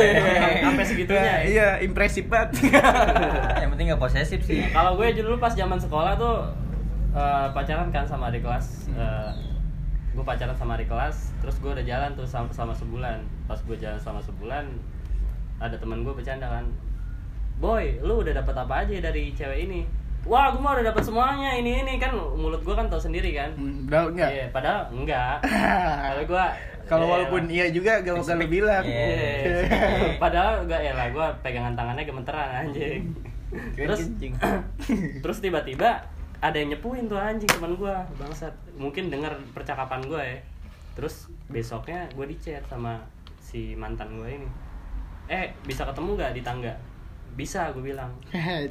Sampai 0.66 0.84
segitunya 0.84 1.22
ya? 1.22 1.38
iya 1.42 1.68
impresif 1.78 2.26
banget 2.26 2.58
yang 3.62 3.70
penting 3.70 3.88
gak 3.88 4.00
posesif 4.00 4.42
sih 4.42 4.66
Kalau 4.68 4.94
gue 4.94 5.14
dulu 5.14 5.38
pas 5.38 5.52
zaman 5.52 5.78
sekolah 5.78 6.18
tuh 6.18 6.50
eh, 7.12 7.46
pacaran 7.50 7.88
kan 7.88 8.02
sama 8.02 8.28
adik 8.28 8.42
kelas. 8.42 8.88
gue 10.12 10.20
pacaran 10.20 10.52
sama 10.52 10.76
adik 10.76 10.88
kelas, 10.88 11.32
terus 11.40 11.56
gue 11.56 11.72
udah 11.72 11.80
jalan 11.82 12.12
tuh 12.12 12.28
sama, 12.28 12.44
sama 12.52 12.76
sebulan. 12.76 13.16
Pas 13.46 13.56
gue 13.58 13.72
jalan 13.74 13.96
sama 13.96 14.20
sebulan, 14.20 14.68
ada 15.56 15.72
teman 15.72 16.04
gue 16.04 16.12
bercanda 16.12 16.44
kan, 16.44 16.68
boy, 17.56 17.96
lu 18.00 18.20
udah 18.20 18.36
dapat 18.36 18.52
apa 18.54 18.84
aja 18.84 19.00
dari 19.00 19.32
cewek 19.32 19.64
ini? 19.64 19.88
Wah, 20.22 20.54
gue 20.54 20.62
mah 20.62 20.78
udah 20.78 20.86
dapat 20.94 21.02
semuanya 21.02 21.50
ini 21.58 21.82
ini 21.82 21.98
kan 21.98 22.14
mulut 22.14 22.62
gue 22.62 22.74
kan 22.74 22.86
tau 22.86 23.02
sendiri 23.02 23.34
kan. 23.34 23.50
Hmm, 23.58 23.90
Padahal 23.90 24.06
enggak. 24.14 24.30
Iya, 24.30 24.46
padahal 24.54 24.80
enggak. 24.94 25.36
Kalau 26.06 26.22
gue 26.30 26.46
Kalau 26.82 27.06
walaupun 27.08 27.42
iya 27.48 27.66
juga 27.74 28.02
gak 28.04 28.14
bakal 28.20 28.36
lu 28.38 28.46
bilang. 28.46 28.84
Iya. 28.86 29.64
Padahal 30.22 30.62
gak 30.70 30.80
ya 30.82 30.92
lah, 30.94 31.08
gue 31.10 31.26
pegangan 31.42 31.74
tangannya 31.74 32.04
gemeteran 32.06 32.48
anjing. 32.68 33.02
Terus 33.78 34.00
terus 35.22 35.38
tiba-tiba 35.44 36.00
ada 36.42 36.56
yang 36.58 36.74
nyepuin 36.74 37.06
tuh 37.06 37.20
anjing 37.20 37.46
teman 37.46 37.78
gue 37.78 37.94
bangsat 38.18 38.50
mungkin 38.74 39.12
dengar 39.12 39.36
percakapan 39.54 40.02
gue 40.08 40.18
ya 40.18 40.38
terus 40.98 41.30
besoknya 41.52 42.10
gue 42.12 42.26
di 42.26 42.36
chat 42.42 42.64
sama 42.66 42.98
si 43.38 43.78
mantan 43.78 44.18
gue 44.18 44.40
ini 44.42 44.48
eh 45.30 45.54
bisa 45.62 45.86
ketemu 45.86 46.18
gak 46.18 46.32
di 46.34 46.42
tangga 46.42 46.74
bisa 47.32 47.70
gue 47.70 47.84
bilang 47.86 48.12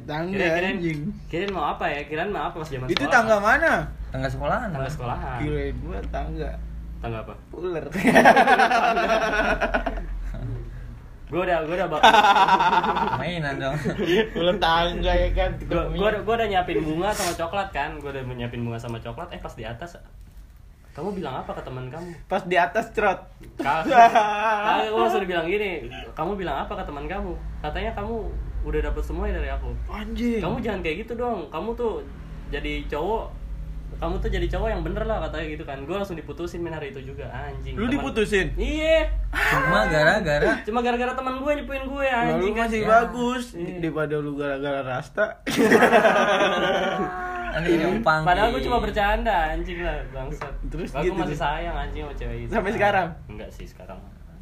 tangga 0.04 0.32
kirain 0.32 0.76
anjing. 0.76 1.00
kirain 1.26 1.50
mau 1.50 1.66
apa 1.68 1.84
ya 1.84 2.00
kirain 2.04 2.28
mau 2.28 2.46
apa 2.46 2.56
pas 2.56 2.68
zaman 2.68 2.86
Itu 2.86 3.00
sekolah. 3.00 3.12
tangga 3.12 3.36
mana? 3.38 3.72
tangga 4.08 4.28
sekolahan 4.28 4.68
tangga 4.70 4.86
sekolahan 4.88 5.38
Kirain 5.38 5.74
gua 5.78 5.98
tangga. 6.08 6.50
tangga 6.98 7.18
apa 7.20 7.34
Ular. 7.50 7.84
gue 11.24 11.40
udah 11.40 11.64
gue 11.64 11.74
udah 11.74 11.88
bak 11.88 12.02
mainan 13.20 13.56
dong 13.56 13.72
Ular 14.36 14.56
tangga 14.58 15.10
ya 15.10 15.28
kan. 15.32 15.50
gue 15.58 15.80
gue 15.90 16.04
udah 16.04 16.20
gue 16.20 16.34
udah 16.36 16.44
nyiapin 16.46 16.78
bunga 16.78 17.08
sama 17.10 17.32
coklat 17.34 17.68
kan 17.70 17.96
gue 17.96 18.10
udah 18.10 18.22
nyiapin 18.28 18.60
bunga 18.60 18.76
sama 18.76 19.00
coklat 19.00 19.32
eh 19.32 19.40
pas 19.40 19.50
di 19.50 19.64
atas 19.64 19.96
kamu 20.92 21.16
bilang 21.16 21.40
apa 21.40 21.56
ke 21.56 21.64
teman 21.64 21.88
kamu 21.88 22.12
Pas 22.28 22.44
di 22.44 22.52
atas 22.52 22.92
cerot. 22.92 23.16
Kagak 23.56 24.12
gue 24.92 25.00
langsung 25.00 25.24
bilang 25.24 25.48
gini 25.48 25.88
kamu 26.12 26.36
bilang 26.36 26.56
apa 26.60 26.76
ke 26.76 26.84
teman 26.84 27.08
kamu 27.08 27.32
katanya 27.58 27.96
kamu 27.96 28.28
udah 28.62 28.80
dapet 28.80 29.02
semuanya 29.02 29.36
dari 29.36 29.48
aku 29.48 29.68
Anjing. 29.86 30.38
kamu 30.38 30.56
jangan 30.58 30.80
kayak 30.80 30.96
gitu 31.02 31.12
dong 31.14 31.46
kamu 31.48 31.68
tuh 31.72 32.00
jadi 32.48 32.84
cowok 32.86 33.24
kamu 33.94 34.14
tuh 34.18 34.30
jadi 34.30 34.46
cowok 34.48 34.68
yang 34.68 34.80
bener 34.82 35.02
lah 35.02 35.18
katanya 35.20 35.44
gitu 35.48 35.62
kan 35.62 35.76
gue 35.78 35.92
langsung 35.92 36.14
diputusin 36.14 36.58
men 36.58 36.70
hari 36.70 36.90
itu 36.90 36.98
juga 37.04 37.26
anjing 37.28 37.74
Lu 37.74 37.82
Teman- 37.82 37.92
diputusin? 37.92 38.46
iya 38.54 39.04
cuma 39.30 39.84
gara-gara 39.84 40.48
cuma 40.62 40.78
gara-gara 40.80 41.12
teman 41.12 41.34
gue 41.36 41.50
nyepuin 41.54 41.82
gue 41.84 42.04
anjing 42.06 42.52
kan 42.52 42.66
masih 42.66 42.80
ya. 42.80 42.86
bagus 42.88 43.44
Iya. 43.52 43.74
daripada 43.78 44.14
lu 44.16 44.32
gara-gara 44.34 44.80
rasta. 44.82 45.26
nyumpang 47.52 48.24
padahal 48.24 48.48
gue 48.50 48.62
cuma 48.62 48.78
bercanda 48.80 49.52
anjing 49.52 49.78
lah 49.78 50.00
bangsat 50.08 50.50
Terus 50.66 50.88
aku 50.90 51.04
gitu 51.04 51.14
masih 51.14 51.36
sayang 51.36 51.74
anjing 51.76 52.02
sama 52.02 52.14
cewek 52.16 52.36
itu 52.40 52.50
Sampai 52.50 52.70
sekarang? 52.72 53.06
enggak 53.28 53.50
sih 53.50 53.66
sekarang 53.66 53.98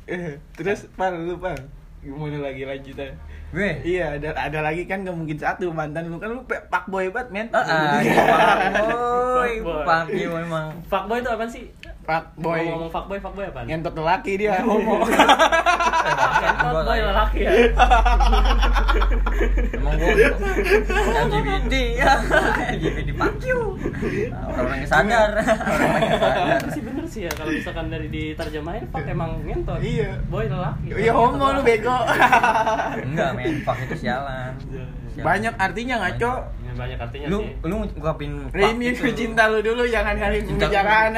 Eh, 0.06 0.36
Terus 0.52 0.88
pan 0.94 1.12
lu 1.20 1.36
pan. 1.36 1.56
Gimana 2.00 2.40
lagi 2.40 2.64
lanjutan? 2.64 3.12
gue 3.50 3.70
Iya, 3.82 4.14
ada 4.16 4.30
ada 4.32 4.58
lagi 4.62 4.86
kan 4.86 5.02
gak 5.02 5.10
mungkin 5.12 5.34
satu 5.34 5.74
mantan 5.74 6.06
lu 6.06 6.22
kan 6.22 6.30
lu 6.30 6.46
pak 6.46 6.86
boy 6.86 7.10
banget, 7.10 7.28
men. 7.34 7.46
ah 7.50 7.66
ah, 7.66 7.98
fuckboy 7.98 9.52
Fuckboy. 9.58 9.84
fuckboy 9.84 10.24
memang. 10.46 10.66
Fuckboy 10.86 11.18
itu 11.18 11.30
apa 11.34 11.44
sih? 11.50 11.64
Pak 12.06 12.24
boy. 12.38 12.62
ngomong 12.62 12.88
fuckboy 12.94 13.18
fuckboy 13.18 13.50
apa? 13.50 13.66
Ngentot 13.66 13.92
lelaki 13.98 14.32
dia. 14.38 14.62
Homo. 14.62 15.02
fuckboy 16.62 16.98
lelaki. 17.02 17.40
ya. 17.42 17.52
Emang 19.74 19.94
gue 19.98 20.30
LGBT 21.10 21.74
ya. 21.98 22.12
LGBT 22.78 23.08
fuck 23.18 23.34
you. 23.42 23.60
Orang 24.46 24.78
yang 24.78 24.88
sadar. 24.88 25.30
Orang 25.42 26.00
yang 26.06 26.16
sadar 26.22 26.99
sih 27.10 27.26
ya 27.26 27.32
kalau 27.34 27.50
misalkan 27.50 27.90
dari 27.90 28.06
diterjemahin 28.06 28.86
fuck 28.86 29.02
emang 29.04 29.42
ngentot 29.42 29.76
Iya. 29.76 30.14
boy 30.26 30.46
lelaki 30.46 30.86
Iya 30.94 31.12
homo 31.12 31.46
lu 31.50 31.60
bego. 31.60 31.90
enggak 33.10 33.30
men 33.34 33.58
fuck 33.60 33.78
itu 33.80 33.96
sialan 33.98 34.54
Sialan. 35.10 35.26
Banyak 35.26 35.54
artinya 35.58 35.94
ngaco. 35.98 36.32
Ya, 36.62 36.72
banyak 36.72 36.98
artinya 36.98 37.26
lu 37.26 37.38
sih 37.42 37.50
lu 37.60 37.74
ngungkapin 37.82 38.30
Ini 38.48 38.84
itu. 38.88 39.10
cinta 39.12 39.42
lu 39.46 39.58
dulu 39.58 39.82
jangan 39.84 40.14
kali 40.14 40.38
pembicaraan. 40.40 41.10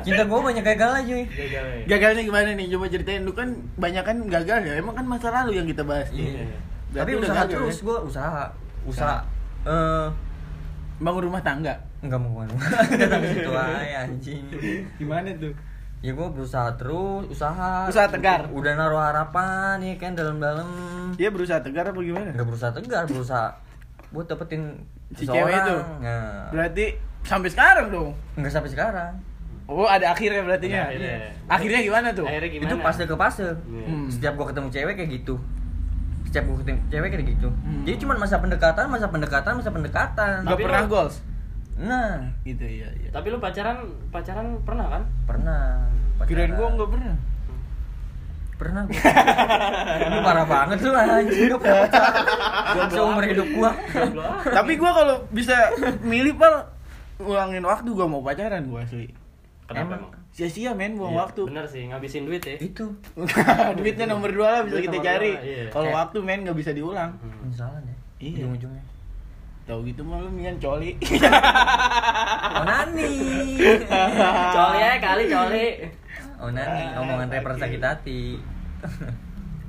cinta 0.00 0.22
gue 0.22 0.38
banyak 0.48 0.64
gagal 0.64 0.90
aja 0.94 1.02
cuy 1.04 1.22
gagal 1.26 1.64
ya 1.66 1.82
Gagalnya 1.90 2.22
gimana 2.22 2.48
nih? 2.54 2.66
Coba 2.70 2.86
ceritain 2.86 3.22
lu 3.22 3.32
kan 3.32 3.48
banyak 3.74 4.00
kan 4.00 4.16
gagal 4.24 4.58
ya. 4.62 4.72
Emang 4.78 4.94
kan 4.94 5.02
masa 5.04 5.34
lalu 5.34 5.58
yang 5.58 5.66
kita 5.66 5.82
bahas. 5.82 6.06
Iya. 6.14 6.46
Berarti 6.88 7.10
tapi 7.10 7.18
udah 7.18 7.28
usaha 7.28 7.44
terus 7.44 7.76
ya? 7.76 7.82
gue 7.82 7.96
usaha 8.06 8.44
usaha 8.86 9.16
eh 9.66 10.06
bangun 10.96 11.22
rumah 11.26 11.42
tangga. 11.42 11.74
Enggak 11.98 12.18
mau 12.18 12.30
ke 12.30 12.38
mana 12.38 12.52
datang 13.00 13.20
ke 13.20 13.28
situ 13.30 13.50
aja 13.50 13.98
anjing 14.02 14.42
Gimana 14.96 15.28
tuh? 15.34 15.54
ya 15.98 16.12
gue 16.12 16.28
berusaha 16.28 16.68
terus 16.76 17.24
usaha 17.26 17.86
Usaha 17.86 18.06
tegar. 18.06 18.46
udah 18.48 18.72
naruh 18.74 19.00
harapan 19.00 19.80
nih 19.80 19.96
kan 19.96 20.12
dalam-dalam 20.12 20.68
Dia 21.14 21.28
berusaha 21.28 21.58
tegar 21.58 21.84
apa 21.84 21.98
gimana? 21.98 22.30
nggak 22.30 22.44
berusaha 22.44 22.70
tegar 22.70 23.04
berusaha 23.04 23.48
buat 24.08 24.24
dapetin 24.24 24.76
Si 25.08 25.22
seseorang. 25.22 25.40
cewek 25.40 25.56
itu? 25.56 25.76
Nah, 26.00 26.46
Berarti 26.48 26.84
sampai 27.22 27.48
sekarang 27.48 27.86
dong. 27.88 28.10
nggak 28.34 28.50
sampai 28.50 28.68
sekarang 28.68 29.12
Oh, 29.66 29.82
ada 29.82 30.14
akhirnya 30.14 30.46
berarti 30.46 30.70
ya. 30.70 30.86
Akhirnya. 30.86 31.18
Akhirnya 31.48 31.80
gimana 31.82 32.08
tuh? 32.12 32.22
akhirnya 32.22 32.50
gimana 32.52 32.70
itu 32.70 32.76
fase 32.78 33.02
ke 33.02 33.16
fase 33.16 33.46
Iya. 33.66 33.82
Hmm. 33.84 34.06
setiap 34.06 34.32
gua 34.34 34.46
ketemu 34.46 34.68
cewek 34.68 34.94
kayak 34.94 35.10
gitu 35.16 35.34
setiap 36.22 36.44
gua 36.44 36.56
ketemu 36.56 36.78
cewek 36.86 37.08
kayak 37.08 37.26
gitu 37.28 37.48
Hmm. 37.50 37.82
jadi 37.82 37.96
cuma 37.98 38.12
masa 38.14 38.36
pendekatan 38.36 38.84
masa 38.86 39.06
pendekatan 39.06 39.52
masa 39.54 39.70
pendekatan 39.70 40.36
Gak 40.40 40.52
Tapi 40.52 40.62
pernah 40.62 40.86
goals. 40.86 41.18
Nah 41.78 42.24
Gitu 42.40 42.64
iya 42.64 42.88
iya. 42.94 43.08
tapi 43.10 43.28
lu 43.28 43.36
pacaran 43.36 43.84
pacaran 44.08 44.58
pernah 44.62 44.86
kan 44.88 45.02
pernah 45.24 45.60
Kirain 46.24 46.48
pacaran. 46.48 46.56
gua 46.56 46.68
enggak 46.70 46.90
pernah. 46.90 47.14
pernah 48.56 48.82
gua 48.82 49.00
Lu 50.08 50.18
parah 50.22 50.46
banget 50.46 50.78
lu 50.80 50.90
anjing 50.90 51.46
gak 51.46 51.60
pernah 51.60 51.84
pacaran 51.86 52.88
seumur 52.90 53.24
hidup 53.24 53.48
gua 53.52 53.70
Tapi 54.42 54.72
gua 54.74 54.90
kalau 54.94 55.16
bisa 55.28 55.56
milih 56.00 56.34
pal 56.34 56.64
ngulangin 57.18 57.60
waktu 57.62 57.88
gua 57.90 58.06
mau 58.06 58.20
pacaran 58.20 58.64
gua 58.64 58.80
asli. 58.82 59.12
kenapa 59.64 59.96
Emang? 59.98 60.12
Sia-sia 60.30 60.72
men 60.72 60.94
buang 60.94 61.12
Iya, 61.12 61.20
waktu. 61.22 61.40
bener 61.44 61.64
sih 61.64 61.84
ngabisin 61.86 62.24
duit 62.24 62.40
ya 62.40 62.56
itu 62.58 62.92
Duitnya 63.78 64.04
nomor 64.06 64.28
dua 64.28 64.48
lah 64.50 64.60
bisa 64.62 64.72
Duit 64.74 64.84
kita 64.86 64.98
cari. 65.02 65.32
iya. 65.38 65.64
Kalau 65.68 65.88
waktu 65.90 66.18
men 66.20 66.40
nggak 66.42 66.56
bisa 66.56 66.70
diulang. 66.70 67.16
Hmm. 67.18 67.36
penyesalan 67.42 67.80
ya 67.82 67.96
Iya. 68.18 68.36
ujung-ujungnya 68.42 68.84
Tahu 69.66 69.82
gitu 69.82 70.06
mah 70.06 70.22
lu 70.22 70.30
mendingan 70.30 70.62
coli. 70.62 70.94
oh 72.56 72.62
nani 72.62 73.10
coli 74.54 74.78
ya 74.78 74.92
kali 75.02 75.24
coli 75.26 75.66
oh 76.38 76.50
nani 76.54 76.94
omongan 76.94 77.28
rapper 77.34 77.58
sakit 77.58 77.82
hati 77.82 78.38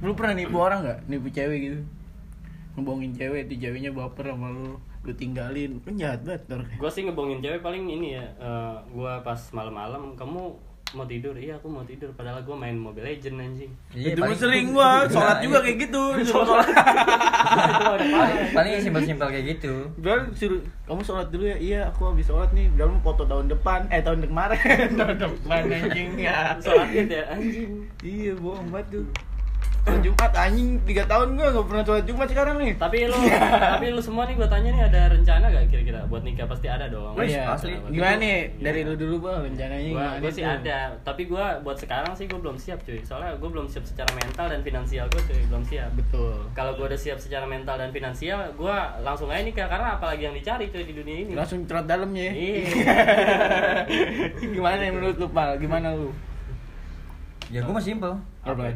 lu 0.05 0.13
pernah 0.13 0.37
nipu 0.37 0.57
orang 0.61 0.85
nggak? 0.85 0.99
Nipu 1.09 1.27
cewek 1.33 1.59
gitu. 1.59 1.79
Ngebohongin 2.77 3.17
cewek, 3.17 3.49
di 3.49 3.57
ceweknya 3.57 3.89
baper 3.89 4.29
sama 4.29 4.53
lu, 4.53 4.77
lu 4.77 5.13
tinggalin. 5.17 5.81
Kan 5.81 5.97
jahat 5.97 6.21
banget 6.21 6.45
gue 6.77 6.89
sih 6.93 7.01
ngebongin 7.09 7.41
cewek 7.41 7.65
paling 7.65 7.89
ini 7.89 8.21
ya 8.21 8.25
eh, 8.37 8.75
gua 8.93 9.25
pas 9.25 9.41
malam-malam 9.49 10.13
kamu 10.13 10.53
mau 10.89 11.03
tidur 11.03 11.35
iya 11.35 11.51
aku 11.53 11.67
mau 11.67 11.83
tidur 11.83 12.07
padahal 12.11 12.39
gua 12.41 12.55
main 12.55 12.73
Mobile 12.73 13.03
Legend 13.05 13.37
anjing 13.37 13.71
Iya, 13.91 14.07
itu 14.09 14.19
mah 14.19 14.25
paling- 14.25 14.39
sering 14.39 14.65
gua, 14.71 14.89
sholat 15.11 15.37
juga 15.39 15.57
kayak 15.59 15.77
gitu. 15.81 16.03
Sholat. 16.29 16.67
paling 18.55 18.71
yang 18.71 18.81
simpel-simpel 18.81 19.27
kayak 19.27 19.45
gitu 19.51 19.73
Udah 19.97 20.15
suruh 20.31 20.57
kamu 20.85 21.01
sholat 21.01 21.27
dulu 21.27 21.43
ya. 21.45 21.57
Iya, 21.57 21.79
aku 21.87 22.01
habis 22.07 22.25
sholat 22.25 22.49
nih. 22.51 22.71
Udah 22.71 22.87
mau 22.87 23.01
foto 23.03 23.23
tahun 23.23 23.47
depan. 23.49 23.83
Eh 23.89 23.99
tahun 23.99 24.23
kemarin. 24.23 24.59
tahun 24.95 25.15
depan 25.17 25.61
anjing 25.67 26.09
ya. 26.17 26.55
sholat 26.57 26.87
id 26.89 27.09
ya 27.09 27.23
anjing 27.29 27.71
Iya, 27.99 28.31
bohong 28.37 28.67
banget 28.69 28.87
tuh. 28.93 29.05
Sholat 29.87 30.03
Jumat 30.03 30.31
anjing 30.35 30.69
3 30.83 31.07
tahun 31.07 31.27
gua 31.33 31.47
enggak 31.47 31.65
pernah 31.65 31.79
sholat 31.81 32.03
Jumat 32.03 32.27
sekarang 32.27 32.55
nih. 32.59 32.73
tapi 32.75 33.07
lu 33.07 33.15
tapi 33.71 33.85
lu 33.87 34.01
semua 34.03 34.27
nih 34.27 34.35
gue 34.35 34.47
tanya 34.47 34.69
nih 34.69 34.83
ada 34.83 35.01
rencana 35.09 35.45
gak 35.47 35.63
kira-kira 35.67 35.99
buat 36.05 36.21
nikah 36.21 36.43
pasti 36.43 36.67
ada 36.67 36.85
dong 36.85 37.15
Wih, 37.15 37.31
iya. 37.31 37.47
asli. 37.49 37.79
Gimana 37.87 38.19
nih? 38.19 38.35
Iya. 38.51 38.67
Dari 38.67 38.79
lu 38.83 38.93
dulu, 38.93 39.15
Bang, 39.23 39.47
rencananya 39.47 39.87
gua, 39.87 40.03
gimana 40.03 40.19
gua 40.19 40.31
sih 40.31 40.43
tuh? 40.43 40.51
ada 40.53 40.77
tapi 41.01 41.21
gua 41.23 41.45
buat 41.63 41.77
sekarang 41.79 42.11
sih 42.13 42.27
gua 42.27 42.39
belum 42.41 42.57
siap 42.59 42.79
cuy 42.83 42.99
soalnya 42.99 43.31
gua 43.39 43.49
belum 43.49 43.67
siap 43.71 43.87
secara 43.87 44.11
mental 44.11 44.45
dan 44.51 44.59
finansial 44.59 45.05
gua 45.07 45.21
cuy 45.23 45.39
belum 45.47 45.63
siap 45.63 45.89
Betul. 45.95 46.35
kalau 46.51 46.71
gua 46.75 46.85
udah 46.87 46.99
siap 46.99 47.17
secara 47.17 47.45
mental 47.47 47.79
dan 47.79 47.89
finansial 47.89 48.39
gua 48.53 48.75
langsung 48.99 49.31
aja 49.31 49.39
nikah 49.39 49.71
karena 49.71 49.95
apalagi 49.95 50.27
yang 50.27 50.35
dicari 50.35 50.67
cuy 50.67 50.83
di 50.83 50.93
dunia 50.93 51.17
ini 51.21 51.31
Langsung 51.31 51.63
cerot 51.63 51.87
dalamnya 51.87 52.27
ya. 52.27 52.33
iya 52.35 52.63
Gimana 54.53 54.83
menurut 54.89 55.15
lu, 55.15 55.27
Pal? 55.29 55.55
Gimana 55.55 55.95
lu? 55.95 56.11
ya 57.47 57.63
gue 57.63 57.71
mah 57.71 57.79
simpel 57.79 58.11
Apa? 58.43 58.75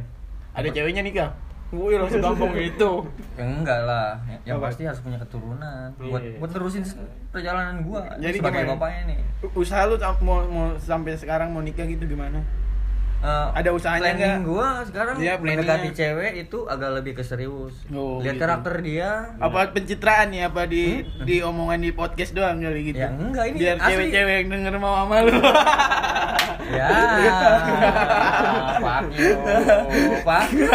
Ada 0.51 0.67
ceweknya 0.69 1.01
nikah? 1.01 1.29
Wih, 1.71 1.95
langsung 1.95 2.19
gampang 2.19 2.51
gitu. 2.53 3.07
ya 3.31 3.43
enggak 3.47 3.79
lah 3.81 4.19
yang, 4.25 4.41
yang 4.43 4.57
Apa? 4.59 4.67
pasti 4.67 4.83
harus 4.83 4.99
punya 4.99 5.15
keturunan 5.17 5.87
buat 5.95 6.19
Iya. 6.19 6.35
buat 6.37 6.51
terusin 6.51 6.83
perjalanan 7.31 7.79
gua 7.81 8.11
Jadi 8.17 8.37
sebagai 8.37 8.59
gimana? 8.61 8.75
bapaknya 8.75 9.01
nih 9.07 9.17
Usaha 9.55 9.87
lu 9.87 9.95
mau, 10.19 10.43
mau 10.45 10.65
sampai 10.75 11.15
sekarang 11.15 11.47
mau 11.49 11.63
nikah 11.63 11.87
gitu 11.87 12.03
gimana? 12.05 12.43
Eh, 13.21 13.47
Ada 13.53 13.69
usahanya 13.71 14.03
planning 14.11 14.19
nggak? 14.19 14.43
gua 14.43 14.67
sekarang 14.83 15.15
Iya, 15.15 15.33
planningnya. 15.37 15.63
mendekati 15.63 15.89
cewek 15.93 16.31
itu 16.41 16.57
agak 16.65 16.89
lebih 16.91 17.13
ke 17.13 17.23
serius 17.23 17.75
Oh, 17.87 18.19
lihat 18.19 18.35
gitu. 18.35 18.43
karakter 18.43 18.73
dia 18.81 19.09
Apa 19.37 19.71
pencitraan 19.71 20.27
nih? 20.27 20.41
Apa 20.43 20.61
di 20.65 20.83
di 21.23 21.39
omongan 21.39 21.79
di 21.79 21.93
podcast 21.93 22.33
doang 22.33 22.59
kali 22.59 22.81
gitu? 22.83 22.99
Ya, 22.99 23.07
enggak, 23.09 23.47
ini 23.47 23.57
Biar 23.57 23.77
cewek-cewek 23.79 24.35
yang 24.35 24.47
denger 24.51 24.75
mau 24.75 24.99
sama 24.99 25.17
lu. 25.21 25.37
ya 26.71 26.87
fuck 28.79 29.05
you 29.13 29.31
fuck 30.23 30.47
you 30.55 30.67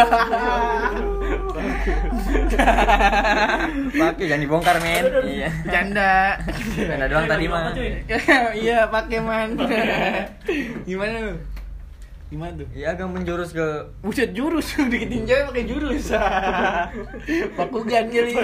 fuck 3.97 4.15
you 4.19 4.25
jangan 4.27 4.43
dibongkar 4.45 4.77
men 4.81 5.03
iya 5.25 5.49
Canda. 5.67 6.37
Canda 6.75 7.05
doang 7.09 7.25
tadi 7.27 7.45
mah 7.49 7.73
Iya, 8.63 8.87
pakai 8.89 9.19
man. 9.21 9.49
Gimana 10.85 11.15
lu? 11.21 11.35
Gimana 12.27 12.59
tuh? 12.59 12.67
ya 12.75 12.91
agak 12.91 13.07
menjurus 13.07 13.55
ke 13.55 13.87
Buset 14.03 14.35
jurus, 14.35 14.75
deketin 14.91 15.23
cewek 15.23 15.47
pakai 15.47 15.63
jurus. 15.63 16.11
Pakugan 17.57 18.05
kali. 18.11 18.35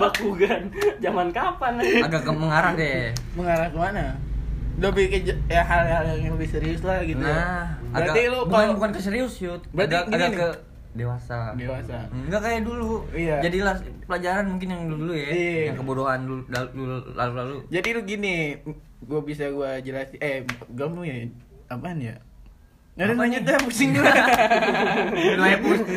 bakugan 0.00 0.62
zaman 1.04 1.28
kapan 1.28 1.84
agak 1.84 2.24
ke 2.24 2.32
mengarah 2.32 2.72
deh 2.72 3.12
Mengarah 3.36 3.68
ke 3.68 3.76
mana? 3.76 4.16
Lebih 4.80 5.04
ke 5.12 5.18
ya 5.46 5.60
hal-hal 5.60 6.16
yang 6.16 6.32
lebih 6.34 6.48
serius 6.48 6.80
lah 6.80 7.04
gitu. 7.04 7.20
nah 7.20 7.76
Berarti 7.92 8.20
agak 8.20 8.32
lu 8.32 8.38
bukan 8.48 8.56
kalau 8.64 8.74
bukan 8.80 8.90
ke 8.96 9.00
serius 9.00 9.34
yud 9.38 9.60
Berarti 9.70 9.94
agak, 9.94 10.04
agak 10.16 10.30
ke 10.32 10.48
dewasa. 10.90 11.54
Dewasa. 11.54 11.98
Enggak 12.10 12.40
kayak 12.42 12.60
dulu. 12.66 13.06
Iya. 13.14 13.38
Jadilah 13.46 13.76
pelajaran 14.08 14.44
mungkin 14.50 14.68
yang 14.74 14.82
dulu-dulu 14.90 15.14
ya, 15.14 15.28
Iya. 15.30 15.62
yang 15.70 15.76
kebodohan 15.78 16.20
dulu 16.26 16.42
dulu 16.74 16.96
lalu-lalu. 17.14 17.56
Jadi 17.70 17.88
lu 17.94 18.00
gini, 18.02 18.36
gue 19.00 19.20
bisa 19.22 19.44
gue 19.48 19.70
jelasin. 19.86 20.18
Eh, 20.18 20.42
kamu 20.74 21.00
ya 21.06 21.16
apaan 21.70 22.00
ya? 22.02 22.16
Ada 22.98 23.16
Apa 23.16 23.22
lanjut 23.22 23.42
dah 23.46 23.56
pusing 23.62 23.90
gue. 23.94 24.02
Lu 25.38 25.40
aja 25.40 25.58
pusing. 25.62 25.88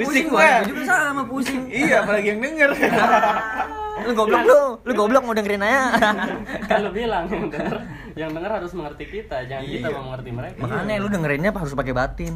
Pusing. 0.00 0.26
Gua 0.32 0.50
juga 0.64 0.82
sama 0.88 1.22
pusing. 1.28 1.62
iya, 1.68 2.02
apalagi 2.02 2.26
yang 2.32 2.40
denger. 2.40 2.70
lu 4.02 4.12
goblok 4.14 4.42
lu. 4.42 4.60
Lu 4.80 4.92
goblok 4.94 5.22
mau 5.22 5.34
dengerin 5.34 5.60
aja. 5.60 5.82
kan 6.70 6.78
lu 6.80 6.90
bilang 6.90 7.24
yang 7.26 7.46
denger 7.46 7.76
yang 8.12 8.30
denger 8.30 8.52
harus 8.52 8.72
mengerti 8.72 9.04
kita 9.06 9.44
jangan 9.44 9.64
kita 9.64 9.86
Iya. 9.86 9.94
mau 9.94 10.04
mengerti 10.08 10.30
mereka 10.30 10.56
Makanya 10.58 10.94
lu 10.96 11.08
dengerinnya 11.08 11.50
harus 11.50 11.72
pakai 11.72 11.92
batin. 11.92 12.34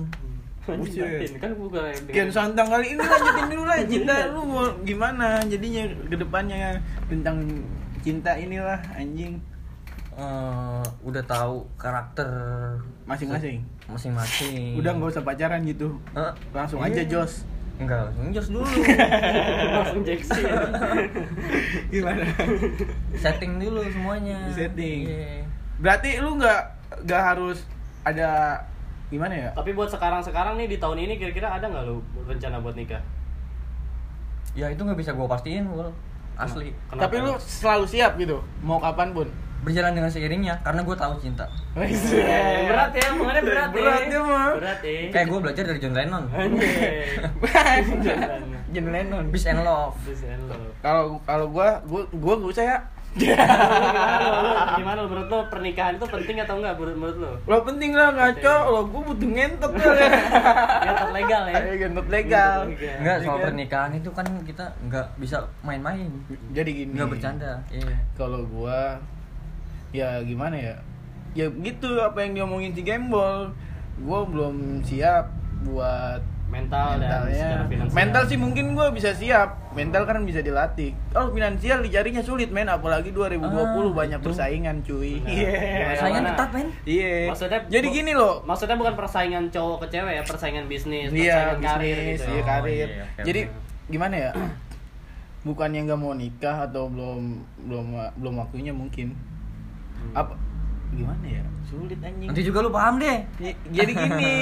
Buset. 0.64 1.04
batin. 1.04 1.32
kan 1.36 1.50
bukan 1.52 1.82
yang 1.84 2.04
Kian 2.08 2.30
santang 2.30 2.68
kali 2.68 2.96
ini 2.96 3.04
lanjutin 3.04 3.46
dulu 3.52 3.64
lah 3.64 3.78
cinta 3.84 4.14
lu 4.32 4.40
mau 4.42 4.64
gimana 4.80 5.44
jadinya 5.44 5.82
ke 6.08 6.16
depannya 6.16 6.80
tentang 7.04 7.36
cinta 8.00 8.32
inilah 8.34 8.80
anjing 8.94 9.36
Eh, 10.14 10.82
udah 11.02 11.26
tahu 11.26 11.66
karakter 11.74 12.30
masing-masing. 13.02 13.66
masing-masing. 13.90 14.78
Udah 14.78 14.94
nggak 14.94 15.10
usah 15.10 15.26
pacaran 15.26 15.66
gitu. 15.66 15.98
Eh, 16.14 16.32
Langsung 16.54 16.78
iya. 16.80 16.94
aja 16.94 17.02
jos. 17.02 17.42
Enggak, 17.74 18.06
langsung 18.06 18.30
jos 18.30 18.48
dulu. 18.54 18.66
langsung 19.74 20.02
jeksi 20.06 20.40
Gimana? 21.92 22.22
Setting 23.18 23.58
dulu 23.58 23.82
semuanya. 23.90 24.38
Di 24.46 24.54
setting. 24.54 25.00
Iya. 25.10 25.42
Berarti 25.82 26.22
lu 26.22 26.38
nggak 26.38 26.60
nggak 27.02 27.22
harus 27.34 27.66
ada 28.06 28.60
gimana 29.12 29.34
ya? 29.36 29.48
tapi 29.54 29.70
buat 29.76 29.86
sekarang 29.86 30.24
sekarang 30.24 30.58
nih 30.58 30.74
di 30.74 30.78
tahun 30.80 30.98
ini 31.06 31.14
kira-kira 31.20 31.46
ada 31.54 31.70
nggak 31.70 31.84
lu 31.86 32.02
rencana 32.26 32.58
buat 32.58 32.74
nikah 32.74 32.98
Ya 34.54 34.70
itu 34.70 34.86
nggak 34.86 34.98
bisa 35.02 35.10
gua 35.18 35.26
pastiin, 35.26 35.66
Wul. 35.66 35.90
Asli. 36.38 36.70
Kenapa? 36.86 37.10
Tapi 37.10 37.16
lu 37.26 37.34
selalu 37.42 37.90
siap 37.90 38.14
gitu, 38.22 38.38
mau 38.62 38.78
kapan 38.78 39.10
pun. 39.10 39.26
Berjalan 39.64 39.96
dengan 39.96 40.10
seiringnya 40.12 40.60
karena 40.60 40.84
gua 40.84 40.92
tahu 40.92 41.16
cinta. 41.24 41.48
Berat 41.72 42.92
ya 42.92 43.04
omongannya 43.16 43.42
berat, 43.42 43.68
Berat 43.72 44.00
ya 44.04 44.06
dia 44.12 44.20
mah. 44.20 44.52
berat 44.60 44.80
ya 44.84 45.08
Kayak 45.08 45.26
gua 45.32 45.38
belajar 45.40 45.64
dari 45.64 45.78
John 45.80 45.94
Lennon. 45.96 46.24
John 48.76 48.86
Lennon. 48.92 49.24
Peace 49.32 49.48
and 49.48 49.64
love. 49.64 49.96
Peace 50.04 50.24
and 50.28 50.44
love. 50.52 50.68
Kalau 50.84 51.16
kalau 51.24 51.46
gua 51.48 51.80
gua 51.88 52.04
gua 52.12 52.34
gak 52.44 52.52
usah 52.52 52.66
ya. 52.68 52.78
gimana 54.74 55.06
lu 55.06 55.08
menurut 55.08 55.30
lu 55.30 55.38
pernikahan 55.46 55.94
itu 55.94 56.02
penting 56.02 56.34
atau 56.42 56.58
enggak 56.58 56.74
menurut, 56.74 56.98
menurut 56.98 57.16
lu? 57.22 57.32
Lo 57.46 57.62
penting 57.62 57.94
lah 57.94 58.10
ngaco, 58.10 58.56
lo 58.74 58.80
gua 58.90 59.00
butuh 59.06 59.30
ngentot 59.30 59.70
lah. 59.70 59.94
Ngentot 60.82 61.10
legal 61.14 61.42
ya. 61.46 61.54
Ayo 61.62 61.72
ngentot 61.78 62.08
legal. 62.10 62.58
Enggak, 62.74 63.16
soal 63.22 63.38
Iya 63.38 63.46
pernikahan 63.48 63.94
itu 63.94 64.10
kan 64.10 64.26
kita 64.42 64.66
nggak 64.90 65.06
bisa 65.22 65.46
main-main. 65.62 66.10
Jadi 66.50 66.70
gini. 66.74 66.90
Nggak 66.98 67.10
bercanda. 67.14 67.62
Iya. 67.70 67.94
Kalau 68.18 68.42
gua 68.50 68.98
ya 69.94 70.18
gimana 70.20 70.56
ya? 70.58 70.74
Ya 71.32 71.46
gitu 71.48 71.98
apa 71.98 72.18
yang 72.20 72.34
diomongin 72.34 72.74
si 72.74 72.82
Gembol. 72.82 73.54
Gua 73.96 74.26
belum 74.26 74.82
siap 74.82 75.30
buat 75.62 76.18
Mental 76.44 76.98
dan 76.98 77.26
mentalnya. 77.26 77.34
secara 77.34 77.64
finansial. 77.66 77.96
Mental 77.96 78.22
sih 78.26 78.38
mungkin 78.38 78.64
gua 78.74 78.90
bisa 78.90 79.10
siap. 79.10 79.58
Mental 79.72 80.02
kan 80.04 80.22
bisa 80.22 80.38
dilatih. 80.38 80.94
Kalau 81.10 81.30
finansial 81.30 81.82
dicarinya 81.82 82.22
sulit 82.22 82.50
men, 82.50 82.66
apalagi 82.66 83.10
2020 83.10 83.42
Ah, 83.42 83.90
banyak 83.92 84.18
itu. 84.18 84.26
persaingan 84.28 84.76
cuy. 84.82 85.18
Iya. 85.20 85.50
Gimana? 85.50 85.98
Saingan 85.98 86.22
ketat, 86.28 86.50
men. 86.52 86.68
Iya. 86.84 87.14
Maksudnya 87.26 87.58
Jadi 87.66 87.86
gini 87.88 88.12
loh. 88.14 88.34
Maksudnya 88.44 88.76
bukan 88.76 88.94
persaingan 88.94 89.50
cowok 89.50 89.78
ke 89.82 89.86
cewek 89.90 90.12
ya, 90.12 90.22
persaingan 90.22 90.64
bisnis, 90.66 91.10
Iya, 91.10 91.18
persaingan 91.58 91.58
karir 91.60 91.96
bisnis, 91.96 92.06
gitu. 92.12 92.30
iya 92.30 92.38
Oh, 92.38 92.46
karir. 92.46 92.70
iya, 92.88 93.02
oke, 93.04 93.22
Jadi 93.24 93.40
gimana 93.88 94.14
ya? 94.14 94.30
Bukannya 95.44 95.80
nggak 95.82 96.00
mau 96.00 96.14
nikah 96.14 96.56
atau 96.64 96.86
belum 96.86 97.22
belum 97.64 97.86
belum 98.14 98.34
waktunya 98.38 98.70
mungkin. 98.70 99.12
Hmm. 100.06 100.16
Apa 100.16 100.34
gimana 100.90 101.26
ya? 101.26 101.42
Sulit 101.64 101.98
anjing. 101.98 102.28
Nanti 102.30 102.42
juga 102.44 102.60
lu 102.60 102.70
paham 102.70 103.00
deh. 103.00 103.18
Jadi 103.72 103.92
gini, 103.92 104.36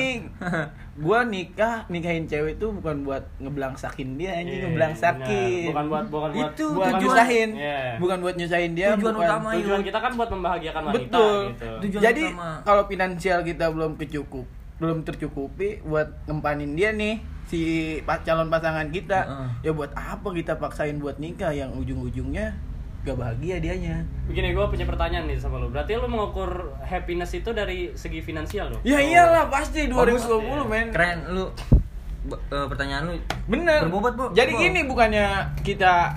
gua 1.04 1.24
nikah 1.24 1.86
nikahin 1.86 2.26
cewek 2.26 2.60
itu 2.60 2.66
bukan 2.68 3.06
buat 3.06 3.24
ngeblangsakin 3.38 4.08
dia 4.14 4.36
anjing, 4.36 4.58
Iya, 4.58 4.66
ngeblangsakin. 4.68 5.70
Bukan 5.72 5.86
buat 5.88 6.04
bukan 6.10 6.30
buat 6.30 6.52
Itu 6.52 6.64
buat 6.74 6.92
tujuan- 6.92 7.00
nyusahin. 7.00 7.50
Iya. 7.56 7.80
Bukan 7.96 8.18
buat 8.20 8.34
nyusahin 8.36 8.72
dia, 8.74 8.88
Tujuan 8.92 9.14
bukan. 9.14 9.24
utama 9.24 9.48
tujuan 9.54 9.80
kita 9.82 9.98
kan 9.98 10.12
buat 10.12 10.30
membahagiakan 10.30 10.82
wanita 10.84 11.00
Betul. 11.08 11.38
gitu. 11.48 11.68
Tujuan 11.88 12.02
Jadi 12.04 12.24
kalau 12.62 12.82
finansial 12.84 13.38
kita 13.42 13.64
belum 13.70 13.92
kecukup, 13.96 14.46
belum 14.76 14.98
tercukupi 15.02 15.80
buat 15.80 16.26
ngempanin 16.26 16.74
dia 16.74 16.90
nih 16.92 17.16
si 17.46 17.60
calon 18.26 18.48
pasangan 18.48 18.88
kita, 18.88 19.20
Heeh. 19.22 19.48
ya 19.62 19.72
buat 19.72 19.94
apa 19.94 20.28
kita 20.28 20.58
paksain 20.58 20.98
buat 20.98 21.16
nikah 21.16 21.54
yang 21.54 21.72
ujung-ujungnya 21.72 22.52
gak 23.02 23.18
bahagia 23.18 23.58
dianya. 23.58 24.06
Begini 24.30 24.54
gue 24.54 24.62
punya 24.62 24.86
pertanyaan 24.86 25.26
nih 25.26 25.38
sama 25.38 25.58
lu. 25.58 25.68
Berarti 25.68 25.98
lu 25.98 26.06
mengukur 26.06 26.70
happiness 26.80 27.34
itu 27.34 27.50
dari 27.50 27.90
segi 27.92 28.22
finansial 28.22 28.70
loh? 28.70 28.80
Ya 28.86 29.02
iyalah 29.02 29.50
pasti 29.50 29.90
Bagus, 29.90 30.22
2020 30.22 30.70
men. 30.70 30.86
Keren 30.94 31.18
lu. 31.34 31.50
B- 32.22 32.38
eh, 32.38 32.66
pertanyaan 32.70 33.10
lu 33.10 33.14
Bener. 33.50 33.82
Berbobot, 33.90 34.14
Bu. 34.14 34.24
Jadi 34.30 34.54
gini 34.54 34.86
bukannya 34.86 35.58
kita 35.66 36.14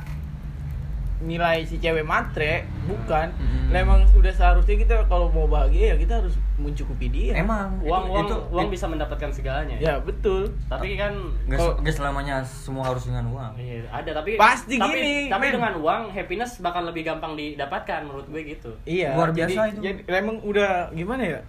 nilai 1.17 1.63
si 1.63 1.78
cewek 1.78 2.01
matre, 2.01 2.67
bukan. 2.84 3.32
Lah 3.67 3.80
emang 3.80 4.04
udah 4.10 4.30
seharusnya 4.30 4.75
kita 4.75 4.95
kalau 5.06 5.28
mau 5.28 5.45
bahagia 5.45 5.91
ya 5.91 5.95
kita 5.95 6.19
harus 6.19 6.36
mencukupi 6.56 7.08
dia. 7.08 7.34
Emang 7.36 7.80
Uang 7.80 8.04
itu, 8.04 8.12
uang 8.12 8.25
itu, 8.25 8.36
uang 8.49 8.65
itu- 8.65 8.73
bisa 8.73 8.86
mendapatkan 8.86 9.30
segalanya. 9.30 9.75
Ya 9.78 9.95
betul. 9.97 10.51
Tapi 10.67 10.95
kan 10.95 11.15
nggak 11.45 11.56
Kalau- 11.58 11.80
selamanya 11.88 12.36
semua 12.41 12.84
harus 12.86 13.04
dengan 13.04 13.28
uang. 13.28 13.51
Iya, 13.56 13.88
ada 13.89 14.12
tapi 14.13 14.36
Pasti 14.36 14.75
tapi, 14.75 14.95
gini, 14.95 15.15
tapi 15.28 15.45
men. 15.47 15.56
dengan 15.56 15.73
uang 15.78 16.01
happiness 16.10 16.60
bakal 16.60 16.84
lebih 16.84 17.04
gampang 17.04 17.34
didapatkan 17.34 18.04
menurut 18.04 18.28
gue 18.28 18.41
gitu. 18.45 18.71
Iya. 18.84 19.15
Luar 19.15 19.32
jadi, 19.32 19.51
biasa 19.51 19.62
itu. 19.71 19.80
Jadi 19.82 19.99
emang 20.10 20.38
udah 20.41 20.91
gimana 20.91 21.23
ya? 21.23 21.41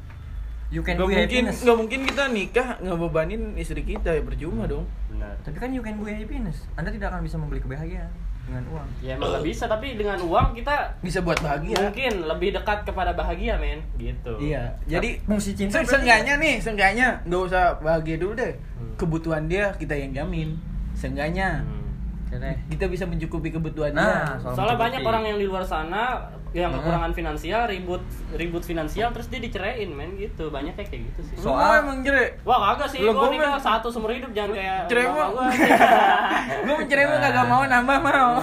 You 0.66 0.82
can 0.82 0.98
Gak 0.98 1.06
be 1.06 1.14
mungkin, 1.14 1.46
happiness. 1.46 1.62
nggak 1.62 1.78
mungkin 1.78 2.00
kita 2.04 2.24
nikah 2.26 2.68
ngebebanin 2.82 3.54
istri 3.54 3.82
kita 3.82 4.10
ya 4.10 4.22
percuma 4.22 4.66
dong. 4.66 4.82
Benar. 5.06 5.38
Tapi 5.40 5.56
kan 5.56 5.70
you 5.70 5.78
can 5.78 5.94
be 5.96 6.10
happiness. 6.10 6.66
Anda 6.74 6.90
tidak 6.90 7.14
akan 7.14 7.22
bisa 7.22 7.38
membeli 7.38 7.62
kebahagiaan 7.62 8.10
dengan 8.46 8.62
uang. 8.68 8.88
Ya 9.00 9.12
emang 9.12 9.28
nggak 9.28 9.44
bisa 9.44 9.64
tapi 9.66 9.94
dengan 9.94 10.18
uang 10.18 10.54
kita 10.54 10.74
Bisa 11.00 11.18
buat 11.20 11.38
bahagia. 11.38 11.76
mungkin 11.80 12.12
lebih 12.24 12.50
dekat 12.52 12.82
kepada 12.82 13.10
bahagia 13.12 13.54
men 13.56 13.82
gitu. 13.96 14.38
Iya. 14.38 14.78
Jadi 14.86 15.18
Fungsi 15.20 15.52
cinta 15.52 15.76
se- 15.76 15.88
seenggaknya 15.88 16.34
nih, 16.36 16.56
seenggaknya 16.56 17.20
nggak 17.22 17.42
usah 17.42 17.78
bahagia 17.78 18.16
dulu 18.16 18.32
deh. 18.34 18.54
Hmm. 18.76 18.94
Kebutuhan 18.96 19.44
dia 19.44 19.74
kita 19.74 19.92
yang 19.92 20.14
jamin. 20.14 20.54
Seenggaknya 20.92 21.60
Hmm. 21.60 21.85
Kita 22.66 22.84
bisa 22.86 23.04
mencukupi 23.04 23.48
kebutuhan 23.48 23.94
Nah, 23.94 24.34
soal 24.36 24.52
Soalnya 24.52 24.74
mencukupi. 24.74 24.82
banyak 24.82 25.02
orang 25.04 25.22
yang 25.24 25.38
di 25.38 25.46
luar 25.46 25.62
sana 25.62 26.18
yang 26.50 26.72
Hmm. 26.72 26.80
kekurangan 26.80 27.12
finansial 27.12 27.66
ribut 27.66 28.00
ribut 28.32 28.64
finansial 28.64 29.12
terus 29.12 29.28
dia 29.28 29.38
diceraiin 29.38 29.88
men 29.88 30.16
gitu 30.16 30.48
banyak 30.48 30.72
kayak 30.74 30.90
gitu 30.90 31.20
sih. 31.22 31.36
Lu 31.36 31.52
Soal- 31.52 31.84
emang. 31.84 32.00
Wah 32.42 32.72
kagak 32.72 32.88
sih, 32.90 33.00
Lu 33.00 33.12
gua 33.12 33.28
nikah 33.28 33.54
satu 33.56 33.86
seumur 33.88 34.10
hidup 34.10 34.32
jangan 34.32 34.52
kayak 34.52 34.88
Cerai 34.88 35.06
gua. 35.06 35.24
Gue 36.64 36.74
mencerai 36.76 37.04
mah 37.04 37.18
kagak 37.20 37.46
mau 37.46 37.62
nambah 37.62 37.98
mau. 38.00 38.32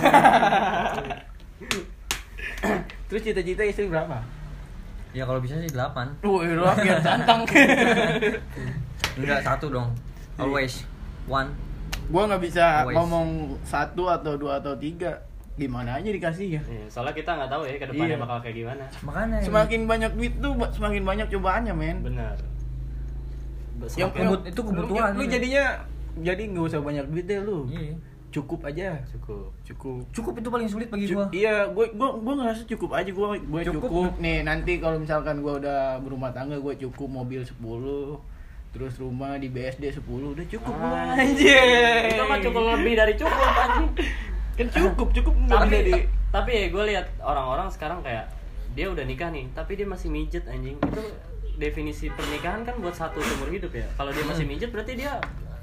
Terus 3.08 3.22
cita-cita 3.22 3.64
istri 3.64 3.86
berapa? 3.86 4.24
Ya 5.14 5.26
kalau 5.26 5.38
bisa 5.38 5.60
sih 5.60 5.70
8. 5.70 6.24
Wih, 6.24 6.58
lu 6.58 6.66
yang 6.80 6.98
santang. 7.00 7.46
Enggak 9.14 9.40
satu 9.42 9.70
dong. 9.70 9.94
Always 10.38 10.88
one. 11.28 11.54
Gua 12.14 12.30
nggak 12.30 12.44
bisa 12.44 12.66
Always. 12.80 12.96
ngomong 12.96 13.28
satu 13.64 14.04
atau 14.08 14.38
dua 14.38 14.62
atau 14.62 14.78
tiga. 14.78 15.18
Gimana 15.54 15.98
aja 15.98 16.06
dikasih 16.08 16.48
ya. 16.52 16.62
Iya, 16.64 16.86
soalnya 16.88 17.14
kita 17.14 17.30
nggak 17.32 17.46
tahu 17.48 17.62
ya 17.64 17.74
ke 17.76 17.86
depannya 17.88 18.10
Iya. 18.12 18.22
bakal 18.22 18.38
kayak 18.40 18.56
gimana. 18.56 18.84
Makanya 19.02 19.38
Semakin 19.40 19.82
banyak 19.84 20.12
duit 20.14 20.34
tuh 20.38 20.52
semakin 20.72 21.02
banyak 21.04 21.28
cobaannya, 21.28 21.74
men. 21.74 21.98
Benar. 22.02 22.38
Yang 23.92 24.12
kebut- 24.16 24.46
itu 24.48 24.62
kebutuhan. 24.64 25.12
Lu, 25.12 25.20
lu 25.20 25.26
jadinya 25.28 25.66
jadi 26.16 26.42
nggak 26.48 26.66
usah 26.66 26.80
banyak 26.80 27.06
duit 27.08 27.26
deh 27.28 27.40
lu. 27.40 27.66
Iya. 27.68 27.98
Cukup 28.32 28.66
aja. 28.66 28.98
cukup. 29.08 29.54
Cukup. 29.62 30.02
Cukup 30.10 30.34
itu 30.36 30.50
paling 30.50 30.66
sulit 30.66 30.90
bagi 30.90 31.06
gua. 31.08 31.30
iya, 31.30 31.66
gue 31.68 31.86
gue 31.88 32.10
gue 32.18 32.34
ngerasa 32.34 32.66
cukup 32.66 32.90
aja 32.92 33.06
gue 33.08 33.26
gue 33.40 33.62
Cukup. 33.64 33.82
cukup. 33.86 34.12
Nih 34.18 34.42
nanti 34.42 34.82
kalau 34.82 34.98
misalkan 34.98 35.38
gue 35.38 35.54
udah 35.56 36.02
berumah 36.02 36.34
tangga 36.34 36.58
gue 36.58 36.74
cukup 36.80 37.06
mobil 37.14 37.46
10 37.46 37.62
terus 38.74 38.98
rumah 38.98 39.38
di 39.38 39.48
BSD 39.48 39.94
10 39.94 40.02
udah 40.34 40.46
cukup 40.48 40.74
Ah. 40.76 41.14
anjir. 41.16 42.10
Itu 42.10 42.24
mah 42.24 42.40
cukup 42.40 42.64
lebih 42.74 42.94
dari 42.96 43.14
cukup 43.14 43.38
anjing. 43.56 43.88
Kan 44.54 44.68
cukup, 44.68 45.08
cukup 45.12 45.34
tapi 45.40 45.48
nggak 45.48 45.70
jadi. 45.72 45.92
tapi 46.30 46.50
ya 46.52 46.66
gue 46.68 46.84
lihat 46.88 47.06
orang-orang 47.20 47.70
sekarang 47.70 48.02
kayak 48.02 48.26
dia 48.72 48.86
udah 48.88 49.02
nikah 49.02 49.30
nih 49.30 49.46
tapi 49.52 49.74
dia 49.74 49.86
masih 49.86 50.10
mijet 50.10 50.46
anjing 50.46 50.74
itu 50.76 51.02
definisi 51.56 52.10
pernikahan 52.10 52.62
kan 52.62 52.74
buat 52.76 52.92
satu 52.92 53.18
seumur 53.20 53.50
hidup 53.50 53.70
ya 53.72 53.86
kalau 53.92 54.10
dia 54.10 54.22
masih 54.24 54.42
mijet 54.44 54.70
berarti 54.70 54.94
dia 54.96 55.22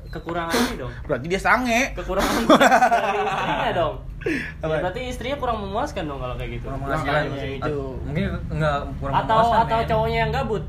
kekurangan 0.08 0.54
ini 0.64 0.76
dong 0.76 0.92
Berarti 1.04 1.26
dia 1.26 1.40
sange. 1.40 1.80
kekurangan 1.92 2.34
dari 2.44 3.18
istrinya 3.28 3.72
dong 3.72 3.96
Ya, 4.20 4.66
berarti 4.68 5.00
istrinya 5.06 5.36
kurang 5.36 5.58
memuaskan 5.60 6.04
dong 6.04 6.18
kalau 6.18 6.34
kayak 6.36 6.50
gitu 6.52 6.66
Kurang 6.68 7.00
kaya 7.00 7.24
At- 7.24 7.40
itu. 7.56 7.78
Mungkin 8.04 8.24
enggak 8.50 8.78
kurang 8.98 9.14
atau 9.16 9.32
memuaskan, 9.34 9.62
atau 9.64 9.76
men. 9.76 9.88
cowoknya 9.88 10.18
yang 10.20 10.30
gabut 10.30 10.64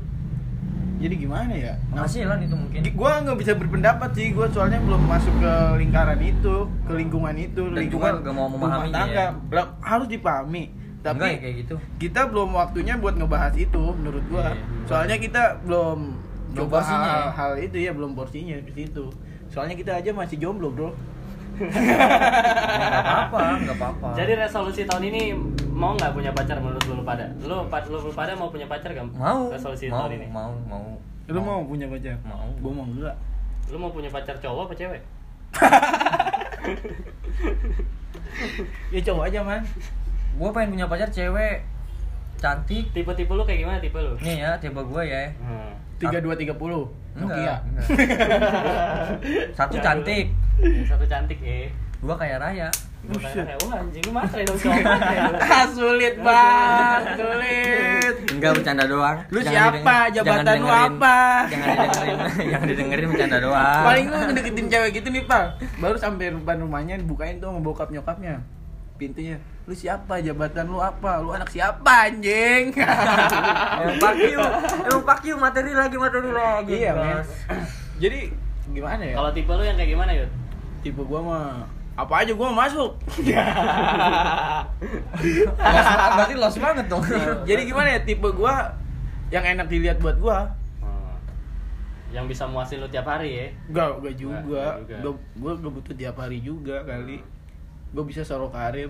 jadi 1.02 1.14
gimana 1.18 1.52
ya? 1.52 1.74
Penghasilan 1.90 2.38
itu 2.40 2.54
mungkin. 2.54 2.78
Gue 2.86 3.10
nggak 3.18 3.36
bisa 3.36 3.52
berpendapat 3.52 4.10
sih 4.12 4.26
gue 4.30 4.46
soalnya 4.48 4.78
belum 4.78 5.02
masuk 5.02 5.34
ke 5.36 5.52
lingkaran 5.76 6.18
itu 6.18 6.54
ke 6.86 6.92
lingkungan 6.94 7.34
itu 7.34 7.62
Dan 7.66 7.80
lingkungan 7.82 8.10
juga 8.12 8.22
nggak 8.22 8.34
mau 8.34 8.46
memahami 8.46 8.88
rumah 8.88 8.94
tangga. 8.94 9.24
Ya. 9.50 9.62
Harus 9.80 10.06
dipahami. 10.06 10.64
Tapi 11.02 11.18
Enggak 11.18 11.30
ya 11.34 11.38
kayak 11.42 11.56
gitu. 11.66 11.74
kita 11.98 12.20
belum 12.30 12.48
waktunya 12.54 12.94
buat 12.94 13.18
ngebahas 13.18 13.54
itu 13.58 13.82
menurut 13.92 14.22
gua. 14.30 14.46
Iya. 14.48 14.62
soalnya 14.86 15.16
kita 15.18 15.42
belum 15.66 15.98
Belum 16.52 16.68
coba 16.70 16.78
hal, 16.78 17.02
ya? 17.02 17.26
hal 17.32 17.52
itu 17.58 17.76
ya 17.80 17.90
belum 17.90 18.14
porsinya 18.14 18.54
ke 18.62 18.70
situ. 18.70 19.10
Soalnya 19.50 19.74
kita 19.74 19.92
aja 19.98 20.14
masih 20.14 20.38
jomblo 20.38 20.70
bro. 20.70 20.88
Ya, 20.88 20.94
nggak 21.62 23.04
apa-apa 23.04 23.38
nggak 23.60 23.76
apa-apa 23.78 24.06
Jadi 24.14 24.32
resolusi 24.34 24.82
tahun 24.82 25.02
ini 25.08 25.20
mau 25.70 25.94
nggak 25.94 26.10
punya 26.12 26.30
pacar 26.30 26.56
menurut 26.58 26.82
lu 26.84 27.02
pada? 27.02 27.24
Lu, 27.40 27.64
lu, 27.64 27.96
lu 28.00 28.10
pada 28.10 28.32
mau 28.34 28.48
punya 28.48 28.66
pacar 28.66 28.90
gak? 28.90 29.04
mau 29.12 29.48
Resolusi 29.48 29.86
mau 29.86 30.04
tahun 30.04 30.18
ini. 30.18 30.26
mau 30.28 30.50
mau 30.66 30.82
lu 31.22 31.38
mau 31.38 31.62
punya 31.62 31.86
pacar 31.86 32.16
Mau. 32.22 32.46
gua 32.58 32.70
mau 32.72 32.84
enggak 32.84 33.14
Lu 33.70 33.76
mau 33.78 33.88
punya 33.88 34.08
pacar 34.08 34.34
cowok 34.36 34.68
apa 34.68 34.74
cewek? 34.74 35.00
ya 38.90 39.00
coba 39.02 39.20
aja 39.28 39.40
man 39.40 39.62
gue 40.32 40.48
pengen 40.50 40.68
punya 40.72 40.86
pacar 40.88 41.08
cewek 41.08 41.60
cantik. 42.42 42.84
Tipe-tipe 42.90 43.30
lu 43.30 43.46
kayak 43.46 43.58
gimana 43.62 43.78
tipe 43.78 43.98
lu? 44.02 44.18
nih 44.18 44.36
ya 44.42 44.50
tipe 44.58 44.80
gue 44.82 45.02
ya. 45.06 45.30
Hmm. 45.38 45.72
tiga 46.02 46.18
dua 46.18 46.34
tiga 46.34 46.54
puluh 46.58 46.90
Nokia. 47.14 47.38
enggak, 47.38 47.58
satu 49.58 49.78
cantik. 49.78 50.34
Satu 50.90 51.06
cantik 51.06 51.38
eh. 51.46 51.70
dua 52.02 52.18
kayak 52.18 52.42
raya. 52.42 52.68
Gua 53.02 53.18
kayak, 53.18 53.58
wah 53.66 53.82
anjing 53.82 54.02
lu 54.06 54.14
matre 54.14 54.46
dong 54.46 54.58
ah 55.42 55.66
sulit 55.74 56.14
bang. 56.22 57.02
sulit. 57.18 58.14
Enggak 58.30 58.50
bercanda 58.58 58.84
doang. 58.86 59.18
Lu 59.30 59.38
Jangan 59.42 59.54
siapa? 59.74 59.96
Jabatan 60.14 60.46
jangan 60.46 60.62
lu 60.62 60.70
apa? 60.70 61.18
jangan 61.50 61.66
didengerin. 61.66 62.18
Jangan 62.50 62.66
didengerin 62.70 63.06
bercanda 63.10 63.38
doang. 63.42 63.82
Paling 63.86 64.06
lu 64.06 64.16
ngedeketin 64.30 64.66
cewek 64.70 64.90
gitu 65.02 65.08
nih 65.10 65.22
pak. 65.26 65.46
Baru 65.82 65.96
sampai 65.98 66.30
depan 66.30 66.56
rumahnya 66.62 66.94
dibukain 67.02 67.42
tuh 67.42 67.50
sama 67.50 67.60
bokap 67.62 67.90
nyokapnya 67.90 68.38
pintunya 69.02 69.34
lu 69.66 69.74
siapa 69.74 70.22
jabatan 70.22 70.70
lu 70.70 70.78
apa 70.78 71.18
lu 71.18 71.34
anak 71.34 71.50
siapa 71.50 72.06
anjing 72.06 72.70
emang 73.82 73.98
pak 73.98 74.14
you 74.22 74.38
emang 74.86 75.02
pak 75.02 75.20
you 75.26 75.34
materi 75.34 75.74
lagi 75.74 75.96
materi 75.98 76.30
lagi 76.30 76.74
iya 76.78 76.94
men 76.94 77.18
Bos. 77.18 77.30
jadi 77.98 78.30
gimana 78.70 79.02
ya 79.02 79.14
Kalau 79.18 79.30
tipe 79.34 79.50
lu 79.50 79.62
yang 79.66 79.74
kayak 79.74 79.90
gimana 79.90 80.10
yud? 80.14 80.30
tipe 80.86 81.02
gua 81.02 81.20
mah 81.22 81.46
apa 81.92 82.14
aja 82.22 82.32
gua 82.32 82.54
masuk 82.54 82.94
berarti 86.14 86.34
los 86.38 86.56
banget 86.58 86.86
dong 86.86 87.02
jadi 87.48 87.62
gimana 87.66 87.88
ya 87.98 88.00
tipe 88.06 88.28
gua 88.30 88.78
yang 89.34 89.42
enak 89.42 89.66
dilihat 89.66 89.98
buat 89.98 90.18
gua 90.22 90.38
Hmm. 90.82 91.14
Yang 92.10 92.36
bisa 92.36 92.44
muasin 92.44 92.82
lu 92.82 92.88
tiap 92.92 93.08
hari 93.08 93.30
ya? 93.32 93.46
Gak, 93.72 94.04
gak 94.04 94.14
juga. 94.20 94.36
Nggak 94.44 94.76
juga. 94.84 94.96
Gua, 95.00 95.12
gua 95.40 95.52
gak 95.56 95.72
butuh 95.72 95.94
tiap 95.96 96.16
hari 96.20 96.44
juga 96.44 96.84
kali. 96.84 97.24
Gua 97.92 98.04
bisa 98.08 98.24
solo 98.24 98.48
karir. 98.48 98.88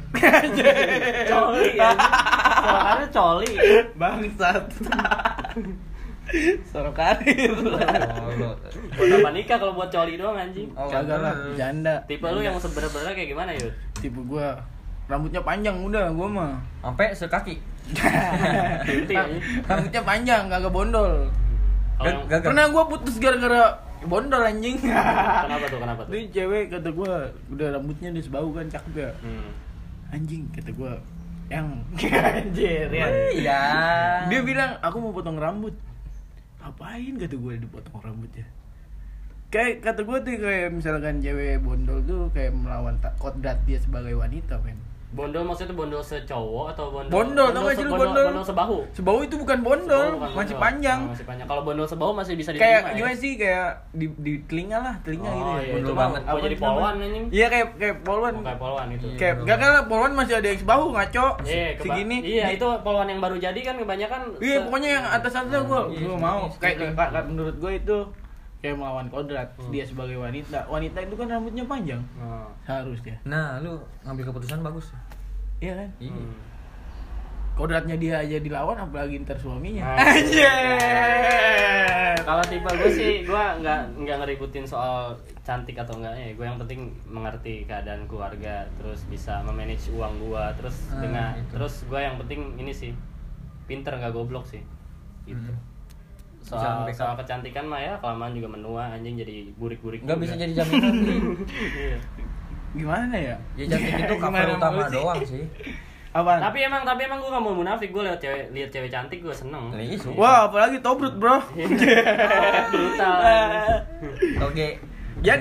Coli 1.30 1.74
ya. 1.74 1.90
Soalnya 2.62 3.06
coli. 3.10 3.50
Bangsat. 3.98 4.62
solo 6.64 6.90
karir. 6.94 7.50
Apa 8.94 9.30
nikah 9.34 9.58
kalau 9.58 9.74
buat 9.74 9.90
coli 9.90 10.14
doang 10.14 10.38
anjing? 10.38 10.70
Oh, 10.78 10.86
Kagak 10.86 11.18
lah, 11.18 11.34
janda. 11.58 11.98
Tipe 12.06 12.22
lu 12.30 12.40
yang 12.40 12.54
sebenarnya 12.56 13.10
kayak 13.12 13.28
gimana 13.28 13.50
yud? 13.58 13.74
Tipe 13.98 14.22
gua 14.22 14.54
rambutnya 15.10 15.42
panjang 15.42 15.74
udah 15.82 16.14
gua 16.14 16.28
mah. 16.30 16.52
sampai 16.80 17.10
sekaki 17.12 17.54
ya. 17.90 19.22
rambutnya 19.66 20.02
panjang, 20.06 20.46
kagak 20.46 20.70
bondol. 20.72 21.26
Gak- 21.98 22.46
Pernah 22.46 22.70
gua 22.70 22.86
putus 22.86 23.18
gara-gara 23.18 23.74
bondol 24.06 24.42
anjing. 24.42 24.78
Kenapa 24.82 25.64
tuh? 25.70 25.78
Kenapa 25.80 26.00
tuh? 26.06 26.12
Ini 26.14 26.24
cewek 26.30 26.64
kata 26.72 26.88
gua 26.90 27.30
udah 27.50 27.66
rambutnya 27.78 28.08
dia 28.14 28.22
sebau 28.24 28.50
kan 28.50 28.66
cakep 28.66 28.94
ya. 28.98 29.10
Hmm. 29.22 29.50
Anjing 30.12 30.46
kata 30.52 30.70
gua 30.74 30.92
yang 31.52 31.68
anjir 32.40 32.88
ya. 32.88 33.06
iya 33.36 33.62
Dia 34.32 34.40
bilang 34.40 34.80
aku 34.80 34.96
mau 35.02 35.12
potong 35.12 35.36
rambut. 35.36 35.76
Apain 36.62 37.18
kata 37.18 37.34
gue 37.34 37.54
dipotong 37.58 37.98
rambutnya? 38.00 38.46
Kayak 39.52 39.82
kata 39.84 40.00
gue 40.06 40.18
tuh 40.24 40.32
kayak 40.40 40.70
misalkan 40.72 41.18
cewek 41.20 41.60
bondol 41.60 42.00
tuh 42.06 42.30
kayak 42.32 42.54
melawan 42.54 42.96
tak 43.02 43.18
kodrat 43.18 43.58
dia 43.66 43.82
sebagai 43.82 44.14
wanita 44.16 44.56
men. 44.62 44.78
Bondol 45.12 45.44
maksudnya 45.44 45.74
bondol 45.74 46.00
secowok 46.00 46.72
atau 46.72 46.88
bondol? 46.88 47.12
Bondol, 47.12 47.48
tau 47.48 47.60
gak 47.62 47.74
sih 47.74 47.78
se- 47.78 47.84
bondol, 47.86 48.00
bondol? 48.08 48.26
bondol 48.26 48.46
sebahu. 48.46 48.78
Sebahu 48.90 49.18
itu 49.20 49.34
bukan 49.36 49.58
bondol, 49.60 50.06
bukan 50.14 50.30
masih 50.32 50.32
bondol. 50.48 50.56
panjang. 50.58 50.98
Oh, 50.98 51.10
masih 51.12 51.26
panjang. 51.26 51.46
Kalau 51.46 51.62
bondol 51.62 51.86
sebahu 51.86 52.12
masih 52.12 52.32
bisa 52.34 52.50
diterima. 52.50 52.64
Kayak 52.64 52.80
ya? 52.82 52.92
gimana 52.94 53.14
sih 53.14 53.32
kayak 53.34 53.68
di, 53.92 54.06
di 54.16 54.32
telinga 54.42 54.78
lah, 54.78 54.94
telinga 55.02 55.24
Oh, 55.24 55.34
gitu 55.34 55.44
ya. 55.44 55.52
iya, 55.54 55.68
Bondol 55.68 55.84
itu 55.84 55.92
banget. 55.94 56.20
Mau 56.22 56.38
jadi 56.38 56.56
polwan 56.56 56.94
anjing. 56.98 57.24
Iya 57.28 57.46
kayak 57.46 57.66
kayak 57.76 57.96
polwan. 58.02 58.32
Oh, 58.32 58.42
kayak 58.42 58.56
polwan 58.58 58.86
itu. 58.90 59.06
Iya. 59.06 59.18
Kayak 59.18 59.34
bondol 59.36 59.46
gak 59.46 59.58
kan 59.60 59.84
polwan 59.86 60.12
masih 60.14 60.34
ada 60.34 60.48
yang 60.48 60.60
sebahu 60.60 60.84
ngaco. 60.90 61.26
Iya, 61.42 61.66
keba- 61.70 61.84
Segini. 61.84 62.16
Iya, 62.24 62.44
itu 62.50 62.66
polwan 62.80 63.06
yang 63.06 63.20
baru 63.20 63.36
jadi 63.36 63.60
kan 63.60 63.74
kebanyakan 63.76 64.20
Iya, 64.38 64.56
se- 64.56 64.64
pokoknya 64.64 64.90
yang 64.90 65.04
atas 65.06 65.32
atas 65.34 65.60
gue, 65.62 65.80
Iya, 65.90 66.00
gue 66.02 66.16
mau. 66.16 66.40
segini, 66.48 66.56
Kayak 66.58 66.76
segini. 66.78 66.96
kayak- 66.96 67.26
menurut 67.26 67.56
gue 67.58 67.72
itu 67.74 67.96
kayak 68.62 68.74
melawan 68.74 69.06
kodrat 69.06 69.50
Hmm. 69.52 69.68
dia 69.68 69.82
sebagai 69.82 70.16
wanita. 70.16 70.62
Wanita 70.64 70.98
itu 71.00 71.14
kan 71.14 71.26
rambutnya 71.28 71.64
panjang, 71.64 71.98
Nah. 72.14 72.46
seharusnya. 72.62 73.18
nah 73.24 73.58
lu 73.58 73.74
ngambil 74.00 74.30
keputusan 74.30 74.60
bagus 74.60 74.94
Iya 75.58 75.74
kan? 75.76 75.90
iya 75.98 76.10
Hmm. 76.12 76.34
Kodratnya 77.52 77.94
dia 77.96 78.16
aja 78.16 78.38
dilawan, 78.38 78.78
apalagi 78.80 79.20
ntar 79.20 79.36
suaminya. 79.36 79.84
Nah. 79.92 80.08
Anjir. 80.08 80.48
Kalau 82.18 82.42
tipe 82.42 82.70
gue 82.70 82.90
sih, 82.90 83.12
gue 83.22 83.42
nggak 83.58 83.80
nggak 83.98 84.16
ngeributin 84.16 84.64
soal 84.64 85.12
cantik 85.40 85.74
atau 85.74 85.94
enggaknya. 85.94 86.32
Gue 86.32 86.46
yang 86.46 86.56
penting 86.56 86.80
mengerti 87.04 87.62
keadaan 87.62 88.06
keluarga, 88.06 88.64
terus 88.74 89.04
bisa 89.04 89.42
memanage 89.42 89.90
uang 89.90 90.16
gue, 90.18 90.44
terus 90.56 90.88
Ah, 90.88 91.02
dengan 91.02 91.28
itu. 91.36 91.50
terus 91.52 91.74
gue 91.84 92.00
yang 92.00 92.16
penting 92.16 92.40
ini 92.56 92.72
sih 92.72 92.94
pinter 93.64 93.92
nggak 93.92 94.12
goblok 94.12 94.46
sih. 94.46 94.62
Gitu. 95.24 95.36
Hmm. 95.36 95.58
Bisa 96.42 96.58
Soal, 96.58 96.90
soal 96.90 97.14
kecantikan 97.14 97.64
mah 97.64 97.78
ya 97.78 97.94
kelamaan 98.02 98.34
juga 98.34 98.50
menua 98.50 98.90
anjing 98.90 99.14
jadi 99.14 99.54
burik-burik. 99.54 100.02
nggak 100.02 100.18
bisa 100.18 100.34
jadi 100.34 100.52
jaminan. 100.52 100.94
Iya. 101.78 101.98
Gimana 102.72 103.14
ya? 103.14 103.36
ya 103.54 103.64
cantik 103.68 103.94
itu 104.00 104.14
cover 104.16 104.42
Gimana 104.42 104.56
utama 104.56 104.82
doang 104.88 105.20
sih 105.22 105.44
Apaan? 106.12 106.40
Tapi 106.40 106.58
emang 106.60 106.82
tapi 106.84 107.04
emang 107.04 107.20
gue 107.20 107.30
gak 107.30 107.40
mau 107.40 107.54
munafik 107.54 107.88
gue 107.88 108.02
lihat 108.02 108.20
cewek 108.20 108.52
lihat 108.52 108.68
cewek 108.68 108.90
cantik 108.90 109.24
gue 109.24 109.32
seneng. 109.32 109.72
Iya. 109.72 109.96
Wah, 110.12 110.44
apalagi 110.44 110.76
tobrut, 110.80 111.16
Bro. 111.16 111.40
Brutal. 112.72 113.16
oke 114.42 114.66
Ya 115.22 115.34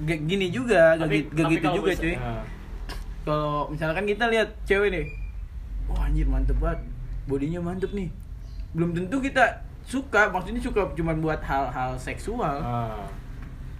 gini 0.00 0.48
juga, 0.48 0.96
gak, 0.96 1.06
Tapi- 1.06 1.20
gi- 1.20 1.28
gak 1.28 1.44
tapi 1.44 1.52
gitu 1.52 1.62
kalau 1.62 1.76
juga, 1.76 1.92
cuy. 1.92 2.14
Nah. 2.16 2.42
Kalau 3.22 3.54
misalkan 3.68 4.04
kita 4.06 4.24
lihat 4.32 4.48
cewek 4.64 4.88
nih. 4.88 5.04
Wah, 5.86 6.08
anjir 6.08 6.24
mantep 6.24 6.56
banget. 6.56 6.80
Bodinya 7.26 7.60
mantep 7.60 7.92
nih. 7.92 8.08
Belum 8.72 8.96
tentu 8.96 9.20
kita 9.20 9.65
suka, 9.86 10.28
maksudnya 10.34 10.58
suka 10.58 10.82
cuma 10.92 11.14
buat 11.14 11.38
hal-hal 11.40 11.94
seksual. 11.94 12.58
Ah. 12.58 13.06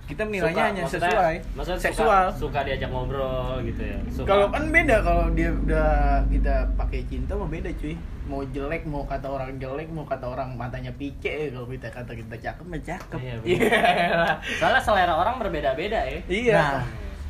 Kita 0.07 0.23
menilainya 0.23 0.55
Suka, 0.55 0.69
hanya 0.71 0.83
maksudnya- 0.87 1.11
sesuai 1.11 1.35
maksudnya 1.59 1.83
seksual. 1.83 2.25
Suka, 2.31 2.41
suka 2.47 2.59
diajak 2.63 2.91
ngobrol 2.95 3.59
gitu 3.67 3.83
ya. 3.83 3.99
Suka. 4.07 4.27
Kalau 4.31 4.47
kan 4.55 4.71
beda 4.71 4.97
kalau 5.03 5.27
dia 5.35 5.51
udah 5.51 6.23
kita 6.31 6.55
pakai 6.79 7.03
cinta 7.11 7.35
mah 7.35 7.51
beda 7.51 7.75
cuy. 7.75 7.99
Mau 8.31 8.47
jelek, 8.55 8.87
mau 8.87 9.03
kata 9.03 9.27
orang 9.27 9.59
jelek, 9.59 9.91
mau 9.91 10.07
kata 10.07 10.31
orang 10.31 10.55
matanya 10.55 10.95
pice, 10.95 11.51
kalau 11.51 11.67
kita 11.67 11.91
kata 11.91 12.15
kita 12.15 12.39
cakep 12.39 12.65
mah 12.71 12.81
cakep. 12.87 13.19
Iya, 13.19 13.35
bener. 13.43 14.31
soalnya 14.63 14.83
selera 14.83 15.15
orang 15.15 15.43
berbeda-beda 15.43 15.99
ya. 16.07 16.19
Iya. 16.31 16.55
nah 16.55 16.83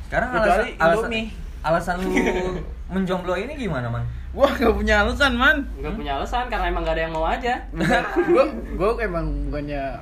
sekarang 0.06 0.28
alasan 0.36 0.66
alasan, 0.76 1.10
alasan 1.64 1.94
lu 2.04 2.12
menjomblo 2.92 3.34
ini 3.40 3.56
gimana 3.56 3.88
man 3.88 4.04
Gua 4.36 4.48
gak 4.50 4.68
punya 4.70 5.00
alasan, 5.00 5.32
man. 5.34 5.64
Gak 5.76 5.96
punya 5.96 6.12
alasan 6.14 6.44
karena 6.46 6.68
emang 6.68 6.84
gak 6.84 6.92
ada 6.92 7.02
yang 7.02 7.14
mau 7.14 7.24
aja. 7.24 7.56
gue 7.72 8.44
gue 8.78 8.90
emang 9.00 9.24
bukannya 9.48 9.96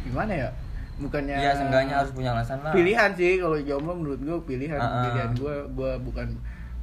gimana 0.00 0.32
ya 0.32 0.48
bukannya 0.96 1.36
Iya, 1.36 1.52
seenggaknya 1.52 1.94
harus 1.96 2.10
punya 2.10 2.30
alasan 2.32 2.58
lah. 2.60 2.70
pilihan 2.70 3.10
sih 3.12 3.36
kalau 3.36 3.54
jomblo 3.56 3.94
menurut 3.94 4.18
gue 4.18 4.38
pilihan 4.48 4.74
ah. 4.76 5.04
pilihan 5.04 5.30
gue 5.32 5.54
gue 5.72 5.90
bukan 6.00 6.26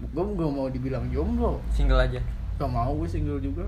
gue 0.06 0.24
gak 0.30 0.52
mau 0.54 0.68
dibilang 0.68 1.04
jomblo 1.10 1.60
Single 1.70 2.00
aja. 2.02 2.20
gak 2.54 2.70
mau 2.70 2.92
gue 2.94 3.08
single 3.08 3.40
juga 3.40 3.66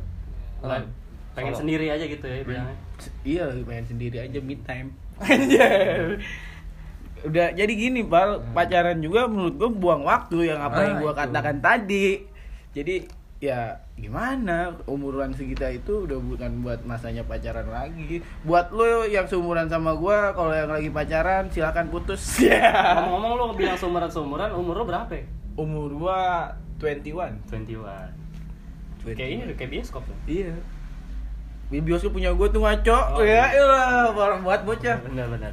Kalau- 0.57 0.87
Pengen 1.33 1.51
kalau- 1.51 1.59
sendiri 1.59 1.87
aja 1.87 2.01
gitu 2.01 2.23
ya 2.23 2.41
bilangnya. 2.41 2.75
iya 3.23 3.43
pengen 3.61 3.85
sendiri 3.87 4.17
aja 4.19 4.37
me 4.39 4.55
time 4.61 4.89
Anjir. 5.17 6.19
udah 7.27 7.47
jadi 7.51 7.73
gini 7.73 8.05
pal 8.05 8.39
pacaran 8.51 8.99
juga 8.99 9.25
menurut 9.25 9.53
gue 9.53 9.69
buang 9.73 10.03
waktu 10.03 10.47
yang 10.47 10.61
apa 10.61 10.77
Ah, 10.77 10.83
yang 10.85 10.97
gue 11.01 11.13
katakan 11.13 11.57
tadi 11.59 12.23
jadi 12.77 12.95
ya 13.37 13.85
gimana 13.93 14.73
umuran 14.89 15.29
segitu 15.29 15.61
itu 15.69 15.93
udah 16.09 16.17
bukan 16.17 16.65
buat 16.65 16.81
masanya 16.89 17.21
pacaran 17.21 17.69
lagi 17.69 18.25
buat 18.41 18.73
lo 18.73 19.05
yang 19.05 19.29
seumuran 19.29 19.69
sama 19.69 19.93
gue 19.93 20.17
kalau 20.33 20.49
yang 20.49 20.73
lagi 20.73 20.89
pacaran 20.89 21.45
silakan 21.53 21.93
putus 21.93 22.21
ya 22.49 22.97
Ngomong-ngomong 22.97 23.53
lu 23.53 23.55
bilang 23.57 23.77
seumuran-seumuran, 23.77 24.57
umur 24.57 24.81
lu 24.81 24.85
berapa 24.89 25.11
ya? 25.13 25.25
umur 25.57 25.89
gua 25.97 26.53
21 26.77 27.41
21. 27.49 29.17
Kayak 29.17 29.29
ini 29.33 29.41
kayak 29.57 29.71
bioskop 29.73 30.05
tuh. 30.05 30.17
iya 30.29 30.53
bioskop 31.69 32.13
punya 32.13 32.31
gue 32.31 32.47
tuh 32.47 32.61
ngaco. 32.63 32.99
Oh, 33.17 33.23
ya, 33.25 33.51
iya. 33.51 34.07
orang 34.13 34.45
buat 34.45 34.61
bocah. 34.63 35.03
benar 35.03 35.27
benar 35.33 35.51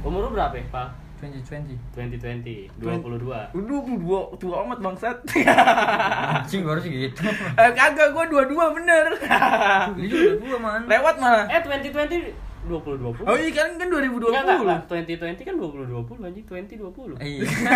umur 0.00 0.28
lu 0.28 0.30
berapa 0.32 0.56
ya 0.56 0.64
pak 0.72 0.88
2020 1.20 1.92
2020 1.92 2.72
22 2.80 3.28
Udah, 3.52 3.76
dua 3.94 4.20
tua 4.34 4.54
amat 4.64 4.78
bangsat. 4.80 5.16
anjing 5.22 6.64
baru 6.64 6.80
sih 6.80 6.90
gitu 7.02 7.20
eh, 7.60 7.70
kagak, 7.70 8.08
gue 8.10 8.24
dua-dua 8.26 8.72
bener. 8.72 9.04
lu 9.92 10.04
juga 10.04 10.30
dua 10.38 10.56
man 10.58 10.80
Lewat 10.84 11.14
malah. 11.16 11.44
eh 11.46 11.60
2020 11.60 12.48
20 12.60 13.24
20 13.24 13.24
Oh 13.24 13.36
iya 13.36 13.50
kan 13.50 13.72
kan 13.74 13.88
2020. 13.88 14.20
Enggak, 14.26 14.42
enggak, 14.42 14.58
enggak. 14.60 14.80
2020 15.08 15.48
kan 15.48 15.54
20 15.56 15.88
20 15.88 16.28
anjing 16.28 16.44
20 16.44 17.16
20 17.16 17.16
iya 17.20 17.40
Bisa 17.40 17.72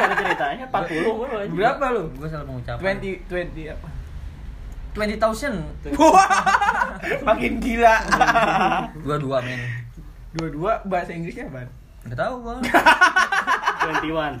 ada 0.00 0.14
ceritanya 0.16 0.64
40 0.68 1.06
umur 1.08 1.26
lu 1.28 1.36
anjing 1.36 1.54
Berapa 1.54 1.84
lu? 1.90 2.02
gue 2.12 2.28
salah 2.28 2.42
mengucapkan 2.44 2.82
20 2.98 3.30
20 3.30 3.74
apa? 3.74 3.88
20.000 4.94 5.98
Wah, 5.98 6.30
makin 7.24 7.58
gila. 7.58 7.94
dua 8.96 9.16
dua 9.18 9.38
men 9.40 9.58
Dua-dua 10.32 10.82
bahasa 10.84 11.10
Inggrisnya 11.10 11.46
apa? 11.46 11.66
Nggak 12.04 12.18
tahu 12.18 12.34
gua 12.38 12.54
21 12.60 14.40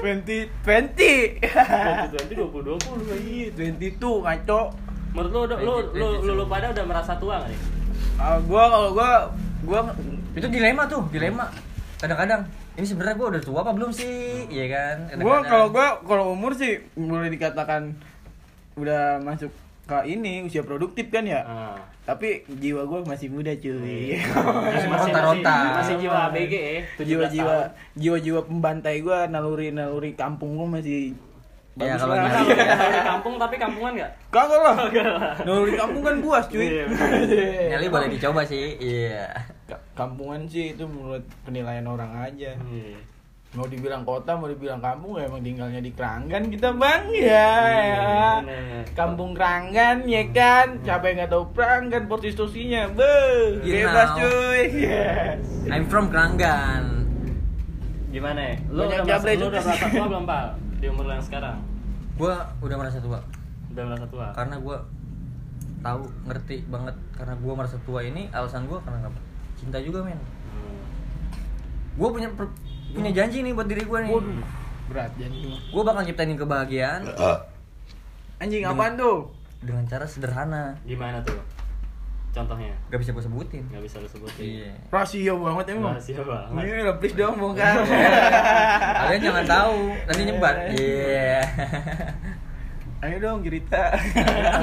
2020 0.00 1.20
20 2.32 2.80
20 2.80 3.14
Iya, 3.20 3.46
22 3.50 3.98
ngaco. 4.20 4.60
Menurut 5.10 5.30
lu, 5.32 5.40
udah- 5.44 5.60
lu, 5.60 5.74
lu, 5.92 6.08
lu, 6.22 6.32
lu 6.36 6.44
pada 6.46 6.70
udah 6.70 6.84
merasa 6.84 7.12
tua 7.16 7.38
gak 7.38 7.50
nih? 7.50 7.60
Ah, 8.16 8.38
gua 8.40 8.62
kalau 8.68 8.88
gua 8.92 9.10
gua 9.62 9.80
itu 10.32 10.46
dilema 10.46 10.86
tuh 10.86 11.02
dilema 11.08 11.50
kadang-kadang 11.96 12.46
ini 12.74 12.86
sebenarnya 12.86 13.14
gua 13.14 13.28
udah 13.28 13.42
tua 13.42 13.58
apa 13.60 13.72
belum 13.72 13.90
sih 13.90 14.46
iya 14.46 14.66
kan 14.68 14.96
gua 15.16 15.40
Kadang-kadang. 15.40 15.44
kalau 15.46 15.66
gua 15.68 15.86
kalau 16.04 16.24
umur 16.30 16.52
sih 16.52 16.78
boleh 16.94 17.28
dikatakan 17.28 17.92
udah 18.74 19.18
masuk 19.18 19.50
ke 19.90 20.06
ini 20.06 20.42
usia 20.42 20.62
produktif 20.62 21.10
kan 21.10 21.26
ya. 21.26 21.42
Ah. 21.42 21.74
Tapi 22.00 22.46
jiwa 22.48 22.86
gua 22.86 23.02
masih 23.02 23.26
muda 23.26 23.50
cuy. 23.52 23.74
Masih 24.14 24.22
Masih- 24.70 24.86
meronta-ronta. 24.86 25.56
masih- 25.56 25.74
Masih 25.76 25.94
jiwa 25.98 26.18
ABG 26.28 26.52
ya 26.54 26.70
17 26.94 27.04
Jiwa-jiwa 27.04 27.56
jiwa-jiwa 27.94 28.40
pembantai 28.44 28.96
gua 29.00 29.26
naluri-naluri 29.26 30.14
kampung 30.14 30.54
gua 30.54 30.70
masih 30.70 31.18
Ya, 31.72 31.94
bagus 31.94 32.02
kalau 32.02 32.14
Kalau 32.18 32.50
dari 32.82 33.00
kampung 33.00 33.34
tapi 33.36 33.54
kampungan 33.56 33.92
gak? 33.96 34.10
Kagak 34.28 34.58
lah. 34.60 34.76
Naluri 35.40 35.72
kampung 35.72 36.02
kan 36.02 36.14
buas 36.18 36.44
cuy. 36.46 36.66
Iya. 36.66 36.84
Nyali 37.70 37.86
boleh 37.88 38.08
dicoba 38.10 38.42
sih 38.42 38.74
iya 38.76 39.30
Ka- 39.64 39.80
Kampungan 39.96 40.44
sih 40.44 40.74
itu 40.74 40.84
menurut 40.84 41.22
penilaian 41.42 41.82
orang 41.84 42.10
aja. 42.20 42.52
Iya. 42.60 42.98
Mau 43.50 43.66
dibilang 43.66 44.06
kota, 44.06 44.38
mau 44.38 44.46
dibilang 44.46 44.78
kampung 44.78 45.18
ya 45.18 45.26
emang 45.26 45.42
tinggalnya 45.42 45.82
di 45.82 45.90
Keranggan 45.90 46.46
kita 46.48 46.70
bang 46.70 47.02
ya. 47.10 47.50
ya. 48.46 48.86
Kampung 48.94 49.34
Keranggan 49.34 50.06
ya 50.06 50.22
kan. 50.30 50.78
Siapa 50.80 51.10
yang 51.10 51.16
nggak 51.18 51.30
tahu 51.30 51.44
Keranggan 51.50 52.06
prostitusinya, 52.06 52.86
be 52.90 53.10
You 53.60 53.82
bebas 53.82 54.08
know. 54.08 54.18
cuy. 54.22 54.62
Yes. 54.80 55.42
I'm 55.66 55.84
from 55.84 56.08
Keranggan 56.08 57.10
Gimana 58.08 58.38
ya? 58.40 58.54
Lu 58.68 58.86
Banyak 58.86 59.02
udah, 59.02 59.18
merasa, 59.18 59.26
lu 59.32 59.46
udah 59.48 59.60
merasa 59.60 59.86
tua 59.88 60.06
belum, 60.10 60.24
Pal? 60.24 60.46
Di 60.76 60.86
umur 60.86 61.04
lu 61.04 61.12
yang 61.12 61.22
sekarang? 61.24 61.58
gua 62.14 62.34
udah 62.60 62.76
merasa 62.76 62.98
tua 62.98 63.18
Udah 63.68 63.82
merasa 63.82 64.06
tua? 64.06 64.26
karena 64.30 64.56
gua 64.58 64.76
tahu 65.80 66.02
ngerti 66.24 66.56
banget 66.66 66.92
karena 67.10 67.34
gua 67.34 67.52
merasa 67.56 67.76
tua 67.82 68.00
ini 68.00 68.28
alasan 68.30 68.66
gua 68.66 68.78
karena 68.78 69.02
apa 69.02 69.18
cinta 69.56 69.78
juga 69.78 70.02
men 70.02 70.14
Hmm. 70.14 70.80
gua 71.96 72.08
punya 72.10 72.28
per- 72.30 72.52
punya 72.90 73.10
janji 73.12 73.40
nih 73.40 73.52
buat 73.52 73.66
diri 73.66 73.82
gua 73.82 74.00
nih 74.00 74.10
Waduh, 74.10 74.42
berat 74.86 75.12
mah. 75.14 75.60
gua 75.70 75.82
bakal 75.84 76.02
nyiptain 76.02 76.34
kebahagiaan 76.34 77.02
Anjing 78.36 78.64
apaan 78.64 78.94
tuh? 78.94 79.28
dengan 79.60 79.84
cara 79.84 80.04
sederhana 80.04 80.72
Gimana 80.82 81.20
tuh? 81.20 81.36
Contohnya? 82.30 82.70
gak 82.88 82.96
bisa 82.96 83.10
gua 83.10 83.20
sebutin 83.20 83.66
Gak 83.68 83.82
bisa 83.82 83.98
lu 83.98 84.06
sebutin 84.06 84.40
iya 84.40 84.70
Rahasia 84.88 85.34
banget 85.34 85.64
emang. 85.70 85.92
Rahasia 85.92 86.20
banget 86.20 86.62
Ini 86.64 86.82
lah 86.82 86.96
please 86.96 87.14
dong 87.14 87.34
bongkar. 87.36 87.74
kalian 89.02 89.20
jangan 89.20 89.44
tahu 89.44 89.78
nanti 90.06 90.22
nyebar 90.24 90.54
iya 90.70 91.42
Ayo 93.00 93.16
dong 93.16 93.40
cerita. 93.40 93.96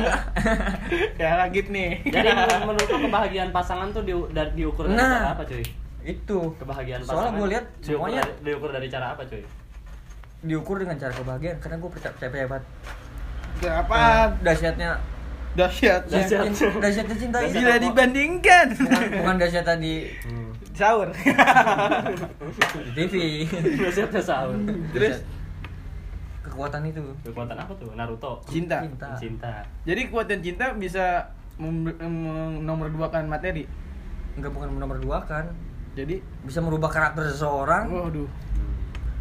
ya 1.17 1.41
lagi 1.41 1.57
nih. 1.65 2.05
Jadi 2.05 2.29
menurut, 2.61 2.85
lu 2.85 2.97
kebahagiaan 3.03 3.49
pasangan 3.49 3.89
tuh 3.89 4.05
di, 4.05 4.13
diukur 4.53 4.85
dari 4.85 4.93
Nah. 4.93 5.33
apa 5.33 5.41
cuy? 5.41 5.65
Itu 6.07 6.39
Kebahagiaan 6.55 7.01
Soalnya 7.01 7.11
pasangan 7.27 7.35
gua 7.35 7.47
lihat 7.49 7.65
diukur, 7.75 7.87
semuanya 8.07 8.21
dari, 8.21 8.33
diukur 8.41 8.69
dari 8.71 8.87
cara 8.87 9.05
apa 9.11 9.21
cuy? 9.23 9.43
diukur 10.39 10.75
dengan 10.77 10.95
cara 10.95 11.11
kebahagiaan 11.11 11.57
karena 11.57 11.75
gue 11.77 11.89
percaya 11.89 12.13
percaya 12.13 12.45
banget 12.47 12.63
Kenapa? 13.57 13.97
dahsyatnya 14.39 14.89
Dahsyat. 15.51 16.05
Dahsyat. 16.05 16.45
dahsyatnya 16.83 17.17
cinta 17.17 17.37
ini 17.41 17.57
Bila 17.57 17.75
dibandingkan. 17.81 18.67
bukan, 18.77 19.01
bukan 19.17 19.35
dahsyat 19.35 19.65
tadi 19.65 20.05
Sahur. 20.71 21.09
di 22.85 22.91
TV 22.93 23.13
Maksudnya 23.81 24.21
sahur 24.21 24.53
Terus 24.93 25.25
kekuatan 26.39 26.85
itu 26.85 27.01
Kekuatan 27.25 27.57
apa 27.57 27.73
tuh? 27.73 27.89
Naruto 27.91 28.37
cinta. 28.45 28.77
cinta 28.79 29.09
Cinta 29.17 29.53
Jadi 29.83 30.01
kekuatan 30.05 30.39
cinta 30.39 30.65
bisa 30.77 31.33
mem- 31.57 31.97
mem- 31.97 32.61
nomor 32.61 32.87
duakan 32.87 33.25
materi. 33.25 33.65
nggak 34.37 34.53
bukan 34.53 34.69
nomor 34.71 35.01
dua 35.01 35.25
kan 35.25 35.49
Jadi, 35.97 36.15
bisa 36.43 36.61
merubah 36.61 36.87
karakter 36.87 37.25
seseorang 37.25 37.89
waduh. 37.89 38.29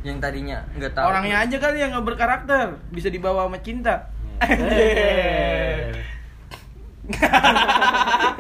yang 0.03 0.21
tadinya 0.21 0.61
nggak 0.73 0.93
tahu 0.93 1.09
Orangnya 1.09 1.37
aja 1.41 1.57
kali 1.57 1.81
yang 1.81 1.91
nggak 1.91 2.05
berkarakter, 2.07 2.67
bisa 2.91 3.09
dibawa 3.09 3.49
sama 3.49 3.59
cinta. 3.59 4.13
Eh. 4.39 5.89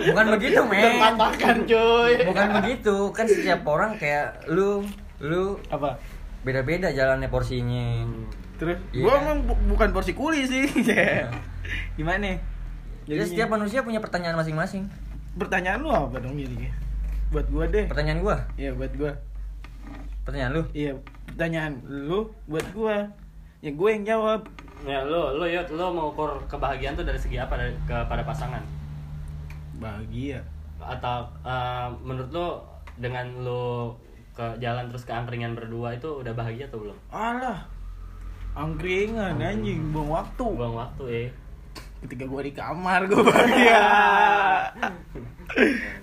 bukan 0.02 0.26
begitu 0.28 0.60
men 0.64 0.98
Terpatahkan 0.98 1.56
cuy. 1.64 2.12
bukan 2.24 2.46
begitu 2.56 2.96
kan 3.10 3.24
setiap 3.24 3.62
orang 3.64 3.94
kayak 3.94 4.42
lu 4.46 4.82
lu 5.16 5.56
Apa? 5.66 5.96
beda-beda 6.42 6.90
jalannya 6.90 7.26
porsinya 7.26 8.02
Hmm. 8.02 8.26
Terus, 8.56 8.80
Iya 8.90 9.02
gua 9.02 9.12
kan? 9.12 9.20
emang 9.22 9.38
bu- 9.44 9.62
bukan 9.70 9.88
porsi 9.92 10.12
kuli 10.12 10.44
sih. 10.44 10.64
Gimana? 11.98 12.40
jadi 13.04 13.22
setiap 13.22 13.48
manusia 13.48 13.80
punya 13.80 13.98
pertanyaan 13.98 14.34
masing-masing 14.34 14.90
pertanyaan 15.34 15.78
lu 15.78 15.88
apa 15.88 16.18
dong 16.18 16.34
jadi? 16.34 16.68
Buat 17.28 17.46
gua 17.50 17.64
deh. 17.66 17.84
pertanyaan 17.90 18.20
gua 18.22 18.36
Iya, 18.54 18.70
buat 18.72 18.92
gua. 18.94 19.12
pertanyaan 20.22 20.52
lu 20.54 20.62
Iya, 20.72 20.92
pertanyaan 21.26 21.72
lu 21.84 22.30
buat 22.46 22.66
gua. 22.72 23.06
Ya 23.64 23.72
gue 23.72 23.88
yang 23.88 24.04
jawab. 24.04 24.46
Ya 24.84 25.02
lu, 25.02 25.40
lu 25.40 25.48
yuk, 25.48 25.66
lu 25.74 25.90
mau 25.90 26.12
ukur 26.12 26.38
kebahagiaan 26.46 26.94
tuh 26.94 27.02
dari 27.02 27.18
segi 27.18 27.40
apa 27.40 27.56
dari 27.56 27.72
kepada 27.82 28.22
pasangan? 28.22 28.62
Bahagia. 29.80 30.44
Atau 30.78 31.26
eh, 31.42 31.88
menurut 32.04 32.30
lu 32.30 32.46
dengan 33.00 33.26
lu 33.42 33.90
ke 34.36 34.44
jalan 34.60 34.86
terus 34.92 35.02
ke 35.02 35.10
angkringan 35.10 35.56
berdua 35.56 35.96
itu 35.96 36.20
udah 36.20 36.30
bahagia 36.30 36.68
atau 36.68 36.84
belum? 36.84 36.98
Alah. 37.10 37.64
Angkringan 38.54 39.40
anjing, 39.40 39.90
buang 39.90 40.12
waktu. 40.12 40.44
Buang 40.44 40.76
waktu 40.76 41.04
eh. 41.08 41.28
Ketika 42.04 42.24
gua 42.28 42.42
di 42.44 42.52
kamar 42.52 43.08
gua 43.08 43.22
bahagia. 43.24 43.84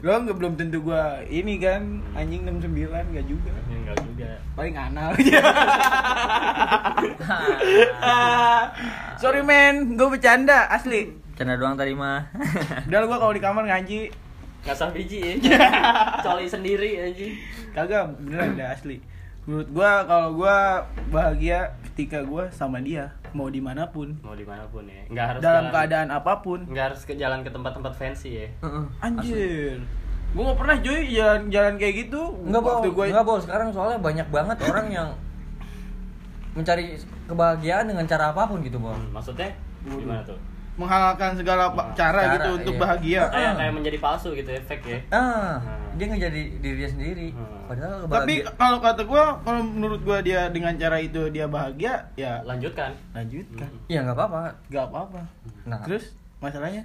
Lo 0.02 0.18
nggak 0.18 0.38
belum 0.40 0.54
tentu 0.58 0.82
gua 0.82 1.22
ini 1.30 1.62
kan 1.62 2.02
anjing 2.18 2.42
69 2.48 2.90
enggak 2.90 3.26
juga. 3.30 3.52
Ya, 3.54 3.78
enggak 3.78 3.98
juga. 4.02 4.30
Paling 4.58 4.76
anal 4.76 5.14
aja. 5.14 5.42
Sorry 9.22 9.42
men, 9.46 9.96
gue 9.96 10.08
bercanda 10.10 10.68
asli. 10.68 11.22
canda 11.34 11.58
doang 11.58 11.74
tadi 11.74 11.98
mah 11.98 12.30
Udah 12.90 13.10
gua 13.10 13.18
kalau 13.18 13.34
di 13.34 13.42
kamar 13.42 13.66
ngaji 13.66 14.14
Ngasah 14.64 14.96
biji 14.96 15.20
ya. 15.20 15.34
Coli 16.26 16.48
sendiri 16.48 16.96
aja. 17.02 17.28
kagak 17.76 18.16
beneran 18.22 18.56
dah 18.56 18.72
asli. 18.72 19.02
Menurut 19.44 19.68
gua 19.76 20.08
kalau 20.08 20.40
gua 20.40 20.88
bahagia 21.12 21.76
ketika 21.92 22.24
gua 22.24 22.48
sama 22.54 22.80
dia 22.80 23.12
mau 23.34 23.48
di 23.48 23.58
mana 23.58 23.84
pun 23.88 24.14
Mau 24.20 24.34
di 24.34 24.42
mana 24.42 24.64
pun 24.66 24.84
ya. 24.84 25.04
Enggak 25.06 25.26
harus 25.28 25.42
dalam 25.42 25.56
jalan- 25.60 25.74
keadaan 25.74 26.10
apa 26.10 26.34
pun. 26.40 26.60
Nggak 26.64 26.86
harus 26.88 27.02
ke 27.02 27.14
jalan 27.14 27.40
ke 27.42 27.50
tempat-tempat 27.50 27.94
fancy 27.94 28.30
ya. 28.36 28.48
Heeh. 28.60 28.86
Anjir. 29.00 29.78
Gua 30.32 30.50
gak 30.50 30.60
pernah 30.60 30.78
cuy 30.80 31.02
jalan-jalan 31.08 31.74
kayak 31.76 31.94
gitu. 32.00 32.22
Enggak 32.42 32.62
bol, 32.62 32.72
Waktu 32.76 32.90
gua 32.92 33.06
enggak 33.06 33.22
bol. 33.24 33.40
Sekarang 33.40 33.68
soalnya 33.70 34.00
banyak 34.00 34.28
banget 34.28 34.58
orang 34.64 34.88
yang 34.90 35.10
mencari 36.54 36.94
kebahagiaan 37.26 37.86
dengan 37.86 38.06
cara 38.06 38.30
apa 38.30 38.46
pun 38.46 38.62
gitu 38.62 38.78
bol. 38.78 38.92
Hmm, 38.92 39.10
maksudnya 39.12 39.50
gimana 39.84 40.22
tuh? 40.24 40.38
menghalalkan 40.74 41.38
segala 41.38 41.70
pa- 41.70 41.86
Nah, 41.86 41.94
cara, 41.94 42.18
cara, 42.20 42.34
gitu 42.34 42.50
untuk 42.56 42.74
iya. 42.74 42.82
bahagia. 42.82 43.22
Kayak 43.30 43.46
Ah. 43.46 43.56
kayak 43.56 43.74
menjadi 43.76 43.98
palsu 44.00 44.30
gitu 44.34 44.50
efek 44.50 44.80
ya. 44.84 44.98
Ah, 45.08 45.62
Hmm. 45.62 45.83
Dia 45.94 46.06
nggak 46.06 46.22
jadi 46.24 46.42
diri 46.58 46.76
dia 46.78 46.90
sendiri. 46.90 47.28
Hmm. 47.32 47.66
Padahal 47.66 47.96
Tapi 48.06 48.34
kalau 48.54 48.78
kata 48.80 49.02
gua, 49.04 49.24
kalau 49.40 49.62
menurut 49.62 50.02
gua 50.02 50.20
dia 50.20 50.50
dengan 50.50 50.74
cara 50.76 50.98
itu 50.98 51.30
dia 51.30 51.46
bahagia, 51.46 52.10
ya 52.14 52.42
Lanjutkan. 52.44 52.94
lanjutkan. 53.12 53.68
Hmm. 53.68 53.86
ya 53.88 54.00
nggak 54.02 54.16
apa-apa. 54.16 54.42
Gak 54.68 54.86
apa-apa. 54.88 55.22
Nah, 55.64 55.80
Terus 55.84 56.14
masalahnya? 56.38 56.84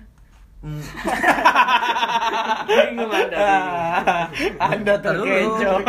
hmm, 0.59 0.83
Bingung 2.69 3.13
Anda. 3.13 3.39
bingung. 3.39 4.59
Anda 4.59 4.95
terkecoh. 4.99 5.81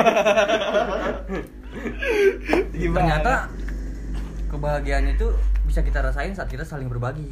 Ternyata 2.71 3.33
kebahagiaan 4.47 5.05
itu 5.09 5.27
bisa 5.65 5.81
kita 5.81 6.01
rasain 6.01 6.33
saat 6.33 6.49
kita 6.49 6.61
saling 6.61 6.89
berbagi. 6.89 7.29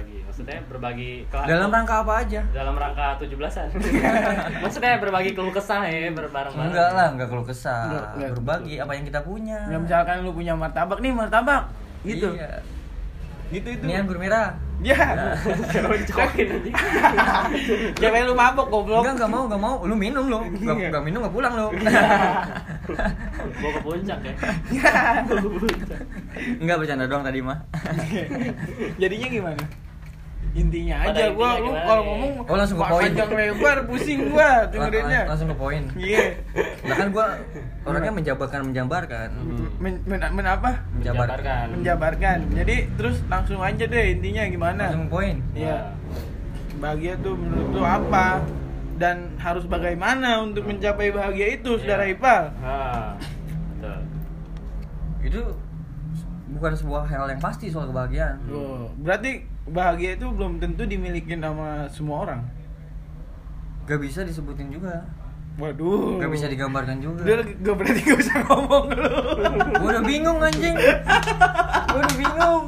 Berbagi 0.00 0.18
maksudnya 0.24 0.58
berbagi 0.64 1.10
ke 1.28 1.36
Dalam 1.44 1.68
rangka 1.68 1.94
apa 2.00 2.12
aja? 2.24 2.40
dalam 2.50 2.74
rangka 2.74 3.06
17-an 3.20 3.68
maksudnya 4.64 4.96
berbagi 4.96 5.30
keluh 5.36 5.52
kesah 5.52 5.84
ya 5.84 6.08
berbareng-bareng 6.10 6.72
Enggak 6.72 6.88
lah, 6.96 7.06
enggak 7.12 7.28
kalau 7.28 7.44
kesah. 7.44 7.82
Enggak, 7.86 8.06
enggak. 8.16 8.30
Berbagi 8.40 8.74
apa 8.80 8.92
yang 8.96 9.04
kita 9.04 9.20
punya. 9.20 9.58
Ya 9.68 9.76
misalkan 9.76 10.24
lu 10.24 10.32
punya 10.32 10.56
martabak 10.56 10.98
nih 11.00 11.12
martabak 11.12 11.62
gitu. 12.02 12.32
Iya. 12.32 12.64
Gitu 13.50 13.68
itu. 13.68 13.82
Ini 13.84 13.94
anggur 14.00 14.16
merah. 14.16 14.54
Ya. 14.80 14.96
Jangan 15.68 15.92
dicokokin 15.92 16.46
nanti 16.48 16.70
Jangan 18.00 18.20
lu 18.24 18.32
mabok 18.32 18.66
goblok. 18.72 19.04
Enggak, 19.04 19.14
enggak 19.20 19.30
mau, 19.30 19.42
enggak 19.44 19.60
mau. 19.60 19.76
Lu 19.84 19.92
minum 19.92 20.24
lu. 20.24 20.38
Enggak, 20.40 20.76
Iya. 20.78 20.88
enggak 20.88 21.04
minum 21.04 21.18
enggak 21.20 21.34
pulang 21.36 21.52
lu. 21.52 21.68
bawa 23.60 23.70
ke 23.70 23.80
puncak 23.80 24.18
ya 24.24 24.34
enggak 26.58 26.76
bercanda 26.76 27.04
doang 27.06 27.22
tadi 27.22 27.38
mah. 27.38 27.58
Jadinya 28.96 29.28
gimana? 29.28 29.62
Intinya 30.50 30.96
Pada 31.00 31.14
aja 31.14 31.24
gua 31.30 31.50
lu 31.56 31.70
kalau 31.70 32.02
ngomong 32.04 32.32
Oh, 32.42 32.56
langsung 32.58 32.76
ke 32.76 32.84
poin. 32.84 33.02
panjang 33.06 33.30
lebar 33.30 33.78
pusing 33.86 34.20
gua 34.28 34.42
Lang- 34.42 34.68
dengerinnya. 34.68 35.06
lang- 35.16 35.28
langsung 35.30 35.48
ke 35.48 35.56
poin. 35.56 35.82
Iya. 35.94 36.24
Nah 36.82 36.94
kan 36.96 37.08
gua 37.08 37.26
orangnya 37.80 38.12
menjabarkan 38.12 38.60
menjabarkan. 38.66 39.28
Men, 39.78 39.94
men, 40.04 40.18
men 40.18 40.46
apa? 40.48 40.70
Menjabarkan. 40.92 41.64
Menjabarkan. 41.72 42.38
Jadi 42.52 42.76
terus 42.92 43.22
langsung 43.24 43.60
aja 43.60 43.84
deh 43.84 44.06
intinya 44.10 44.42
gimana? 44.44 44.82
Langsung 44.88 45.06
ke 45.06 45.12
poin. 45.12 45.36
Iya. 45.52 45.94
Bahagia 46.76 47.14
tuh 47.16 47.34
menurut 47.34 47.68
lu 47.70 47.82
apa? 47.82 48.42
Dan 48.96 49.16
harus 49.36 49.64
bagaimana 49.64 50.42
untuk 50.42 50.66
mencapai 50.66 51.08
bahagia 51.08 51.46
itu, 51.54 51.78
saudara 51.78 52.04
Iya. 52.04 52.12
Ipal? 52.12 52.42
ah 52.60 53.14
betul 53.72 53.98
Itu 55.22 55.42
bukan 56.50 56.72
sebuah 56.74 57.06
hal 57.06 57.24
yang 57.28 57.38
pasti 57.38 57.68
soal 57.68 57.86
kebahagiaan. 57.86 58.36
Oh, 58.50 58.90
berarti 58.98 59.46
bahagia 59.68 60.16
itu 60.16 60.26
belum 60.30 60.62
tentu 60.62 60.86
dimiliki 60.88 61.36
sama 61.36 61.88
semua 61.92 62.16
orang. 62.24 62.40
Gak 63.84 64.00
bisa 64.00 64.24
disebutin 64.24 64.70
juga. 64.70 65.04
Waduh. 65.58 66.22
Gak 66.22 66.30
bisa 66.32 66.46
digambarkan 66.48 67.02
juga. 67.02 67.26
Udah, 67.26 67.44
gak 67.44 67.74
berarti 67.76 68.00
gak 68.06 68.18
usah 68.22 68.36
ngomong 68.48 68.84
lu. 68.94 69.12
Gua 69.76 69.88
udah 69.98 70.04
bingung 70.06 70.38
anjing. 70.40 70.76
Gua 71.90 71.98
udah 72.00 72.16
bingung. 72.16 72.64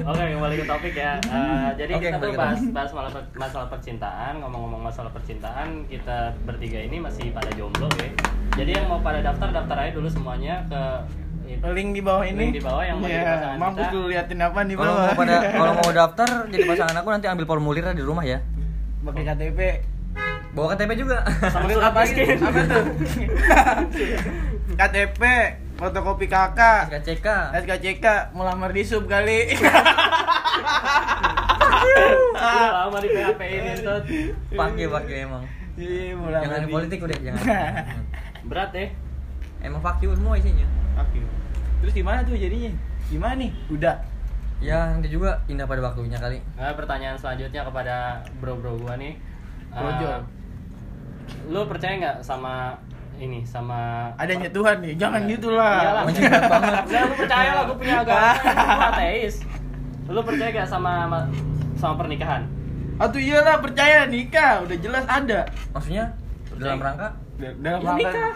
Oke 0.00 0.22
kembali 0.32 0.54
ke 0.56 0.64
topik 0.64 0.94
ya. 0.96 1.20
Eh, 1.28 1.68
jadi 1.76 1.92
Oke, 1.92 2.08
kita 2.08 2.16
tuh 2.16 2.32
bahas 2.32 2.60
bahas 2.72 2.90
masalah, 2.96 3.24
masalah 3.36 3.66
percintaan. 3.68 4.32
Ngomong-ngomong 4.40 4.82
masalah 4.88 5.12
percintaan, 5.12 5.84
kita 5.92 6.32
bertiga 6.48 6.80
ini 6.80 6.96
masih 6.96 7.28
pada 7.36 7.52
jomblo 7.52 7.84
ya. 8.00 8.08
Jadi 8.56 8.70
yang 8.80 8.88
mau 8.88 9.00
pada 9.04 9.20
daftar 9.20 9.52
daftar 9.52 9.76
aja 9.76 9.92
dulu 9.92 10.08
semuanya 10.08 10.64
ke 10.72 10.82
Link 11.60 11.88
di 11.90 12.00
bawah 12.00 12.22
ini. 12.22 12.38
Link 12.40 12.52
di 12.52 12.62
bawah 12.62 12.82
yang 12.82 12.96
mau 12.96 13.04
jadi 13.04 13.16
Iya, 13.16 13.24
pasangan 13.30 13.56
Mampus 13.56 13.82
kita. 13.82 13.92
lu 13.92 14.02
liatin 14.06 14.38
apa 14.40 14.60
di 14.60 14.74
Kalau 14.74 14.84
bawah. 14.86 15.02
mau 15.02 15.14
pada 15.16 15.34
kalau 15.58 15.72
mau 15.74 15.90
daftar 15.90 16.28
jadi 16.46 16.64
pasangan 16.64 16.96
aku 16.96 17.08
nanti 17.10 17.26
ambil 17.26 17.46
formulirnya 17.46 17.92
di 17.92 18.02
rumah 18.02 18.22
ya. 18.22 18.38
pakai 19.00 19.22
KTP. 19.24 19.60
Bawa 20.50 20.66
KTP 20.70 20.90
juga. 20.96 21.18
sama 21.44 21.66
surat 21.68 21.88
apa 21.88 22.00
miskin. 22.02 22.36
Apa 22.36 22.60
tuh? 22.64 22.84
KTP, 24.80 25.22
fotokopi 25.76 26.26
kakak, 26.26 26.90
SKCK. 26.92 27.28
SKCK, 27.56 28.06
melamar 28.32 28.70
di 28.70 28.82
sub 28.82 29.04
kali. 29.04 29.54
Udah 32.32 32.70
lama 32.82 32.98
di 32.98 33.08
PHP 33.08 33.40
ini 33.42 33.70
Tot. 33.78 34.02
Pakai 34.50 34.86
pakai 34.88 35.16
emang. 35.22 35.44
Iya, 35.74 36.12
melamar 36.14 36.42
Jangan 36.44 36.60
di- 36.60 36.72
politik 36.72 36.98
udah, 37.00 37.16
jangan. 37.16 37.42
Berat 38.42 38.70
ya. 38.72 38.86
Emang 39.60 39.80
fuck 39.80 40.00
you 40.00 40.10
semua 40.12 40.34
isinya. 40.34 40.66
Oke. 40.98 41.20
Terus 41.80 41.92
gimana 41.92 42.20
tuh 42.22 42.34
jadinya? 42.34 42.72
Gimana 43.08 43.34
nih? 43.36 43.50
Udah. 43.68 43.96
Ya 44.60 44.92
nanti 44.92 45.08
juga 45.08 45.40
indah 45.46 45.64
pada 45.64 45.80
waktunya 45.82 46.16
kali. 46.16 46.38
Nah, 46.54 46.76
pertanyaan 46.76 47.16
selanjutnya 47.16 47.64
kepada 47.64 48.20
bro-bro 48.38 48.76
gua 48.76 48.94
nih. 48.94 49.16
Brojo. 49.70 50.26
lu 51.46 51.62
percaya 51.64 51.94
nggak 51.94 52.18
sama 52.20 52.74
ini 53.16 53.46
sama 53.46 54.10
Adanya 54.18 54.50
Tuhan 54.50 54.82
nih, 54.82 54.98
jangan 54.98 55.22
gitu 55.24 55.54
lah. 55.54 55.78
Iyalah. 55.78 56.02
Banget. 56.50 56.82
Lu 57.06 57.14
percaya 57.14 57.50
lah, 57.54 57.62
gue 57.62 57.76
punya 57.78 57.96
agama, 58.00 58.30
gue 58.34 58.50
ateis. 58.90 59.34
Lu 60.08 60.20
percaya 60.24 60.50
gak 60.50 60.66
sama 60.66 61.22
sama 61.76 61.94
pernikahan? 61.96 62.42
Atau 62.98 63.22
iyalah 63.22 63.62
percaya 63.62 64.08
nikah, 64.08 64.64
udah 64.64 64.76
jelas 64.76 65.04
ada. 65.06 65.46
Maksudnya 65.70 66.04
dalam 66.56 66.80
rangka 66.80 67.08
Dalam 67.38 67.78
Ya, 67.78 67.86
rangka- 67.86 68.00
nikah. 68.02 68.34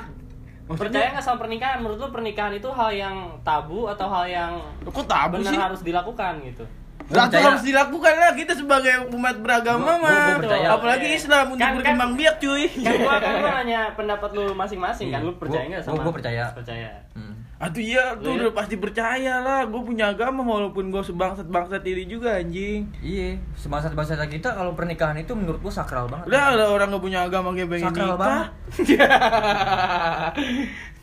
Maksudnya- 0.64 0.96
Percaya 0.96 1.12
nggak 1.12 1.24
sama 1.24 1.38
pernikahan? 1.38 1.78
Menurut 1.78 1.98
lu 1.98 2.08
pernikahan 2.08 2.52
itu 2.52 2.68
hal 2.72 2.90
yang 2.90 3.16
tabu 3.44 3.84
atau 3.84 4.08
hal 4.08 4.24
yang 4.24 4.52
Kok 4.80 5.04
tabu 5.04 5.36
benar 5.36 5.52
sih? 5.52 5.60
harus 5.60 5.80
dilakukan 5.84 6.40
gitu? 6.42 6.64
Lah 7.04 7.22
itu 7.22 7.30
Percaya. 7.30 7.44
harus 7.46 7.62
dilakukan 7.62 8.14
lah 8.14 8.30
kita 8.32 8.52
sebagai 8.54 8.94
umat 9.10 9.34
beragama 9.38 9.76
Gua- 9.76 9.94
gua- 9.94 10.00
gua 10.00 10.24
mah. 10.24 10.38
percaya. 10.40 10.66
Apalagi 10.70 11.06
Islam 11.12 11.44
untuk 11.46 11.58
Kan- 11.58 11.68
kan- 11.68 11.76
berkembang 11.78 12.10
biak 12.14 12.34
cuy. 12.38 12.62
Kan 12.70 12.92
gua 12.96 13.14
kan 13.18 13.32
gua 13.38 13.50
nanya 13.60 13.80
pendapat 13.92 14.28
lu 14.32 14.42
masing-masing 14.50 15.06
kan, 15.10 15.20
lu 15.20 15.28
Iya. 15.28 15.36
percaya 15.36 15.60
Gua- 15.60 15.70
nggak 15.70 15.82
gua- 15.82 15.92
sama? 15.92 16.02
gua 16.02 16.12
percaya. 16.14 16.44
Percaya. 16.50 16.88
hmm. 17.12 17.32
Aduh 17.56 17.80
iya, 17.80 18.12
Lu 18.12 18.18
tuh 18.18 18.30
ya? 18.30 18.36
udah 18.42 18.52
pasti 18.52 18.74
percaya 18.76 19.34
lah. 19.38 19.60
Gue 19.64 19.80
punya 19.80 20.10
agama 20.10 20.42
walaupun 20.42 20.86
gue 20.86 21.00
sebangsat 21.00 21.46
bangsat 21.46 21.80
ini 21.82 22.02
juga 22.04 22.34
anjing. 22.34 22.82
Iya, 22.98 23.38
semasa 23.54 23.88
bahasa 23.90 24.18
kita 24.18 24.52
kalau 24.52 24.72
pernikahan 24.72 25.14
itu 25.16 25.32
menurut 25.32 25.60
gua 25.60 25.70
sakral 25.70 26.04
banget. 26.04 26.28
Udah 26.28 26.40
ada 26.50 26.64
orang 26.66 26.90
gak 26.90 27.00
punya 27.00 27.22
agama 27.22 27.52
kayak 27.52 27.68
pengen 27.70 27.84
Sakral 27.86 28.06
nikah. 28.10 28.18
banget. 28.18 28.46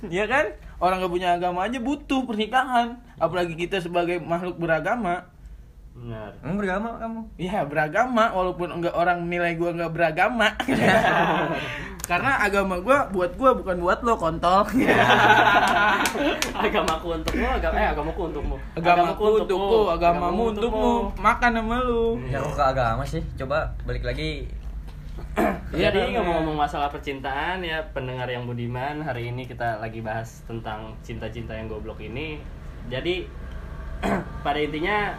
Iya 0.04 0.24
kan? 0.26 0.46
Orang 0.78 1.00
gak 1.00 1.10
punya 1.10 1.28
agama 1.32 1.64
aja 1.64 1.78
butuh 1.78 2.26
pernikahan. 2.26 3.00
Apalagi 3.16 3.54
kita 3.56 3.80
sebagai 3.80 4.20
makhluk 4.20 4.58
beragama. 4.58 5.30
Benar. 6.02 6.34
Emang 6.42 6.58
beragama 6.58 6.88
kamu? 6.98 7.20
Iya 7.38 7.62
beragama 7.62 8.24
walaupun 8.34 8.74
enggak 8.74 8.98
orang 8.98 9.22
menilai 9.22 9.54
gua 9.54 9.70
nggak 9.70 9.94
beragama 9.94 10.50
karena 12.10 12.42
agama 12.42 12.82
gua 12.82 13.06
buat 13.08 13.38
gua 13.38 13.54
bukan 13.54 13.78
buat 13.78 14.02
lo 14.02 14.18
kontol 14.18 14.66
agamaku 16.58 17.08
untukmu, 17.16 17.48
agama 17.48 17.76
eh 17.78 17.88
agamaku 17.88 18.22
untukmu. 18.28 18.56
agamaku 18.74 19.24
untukku 19.40 19.80
agamamu 19.88 20.42
untukmu 20.52 20.92
makan 21.22 21.52
sama 21.62 21.78
lu 21.86 22.18
Ya 22.28 22.42
aku 22.42 22.52
ke 22.52 22.64
agama 22.66 23.04
sih. 23.06 23.22
Coba 23.38 23.70
balik 23.86 24.02
lagi. 24.02 24.50
Iya, 25.72 25.88
Jadi 25.88 26.12
namanya. 26.12 26.16
ngomong-ngomong 26.20 26.58
masalah 26.68 26.92
percintaan 26.92 27.64
ya 27.64 27.80
pendengar 27.96 28.28
yang 28.28 28.44
budiman 28.44 29.00
hari 29.00 29.32
ini 29.32 29.48
kita 29.48 29.80
lagi 29.80 30.04
bahas 30.04 30.44
tentang 30.44 30.92
cinta-cinta 31.00 31.56
yang 31.56 31.72
goblok 31.72 32.04
ini. 32.04 32.36
Jadi 32.92 33.24
pada 34.46 34.60
intinya 34.60 35.16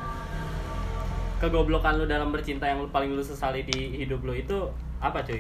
kegoblokan 1.43 1.99
lu 1.99 2.07
dalam 2.07 2.31
bercinta 2.31 2.71
yang 2.71 2.79
lu 2.79 2.89
paling 2.95 3.11
lu 3.19 3.19
sesali 3.19 3.67
di 3.67 3.99
hidup 3.99 4.23
lu 4.23 4.31
itu 4.31 4.55
apa 5.03 5.19
cuy? 5.27 5.35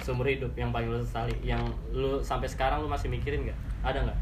Seumur 0.00 0.24
hidup 0.24 0.48
yang 0.56 0.72
paling 0.72 0.88
lu 0.88 0.96
sesali 1.04 1.36
yang 1.44 1.60
lu 1.92 2.24
sampai 2.24 2.48
sekarang 2.48 2.80
lu 2.80 2.88
masih 2.88 3.12
mikirin 3.12 3.44
nggak? 3.44 3.58
Ada 3.84 4.08
nggak? 4.08 4.18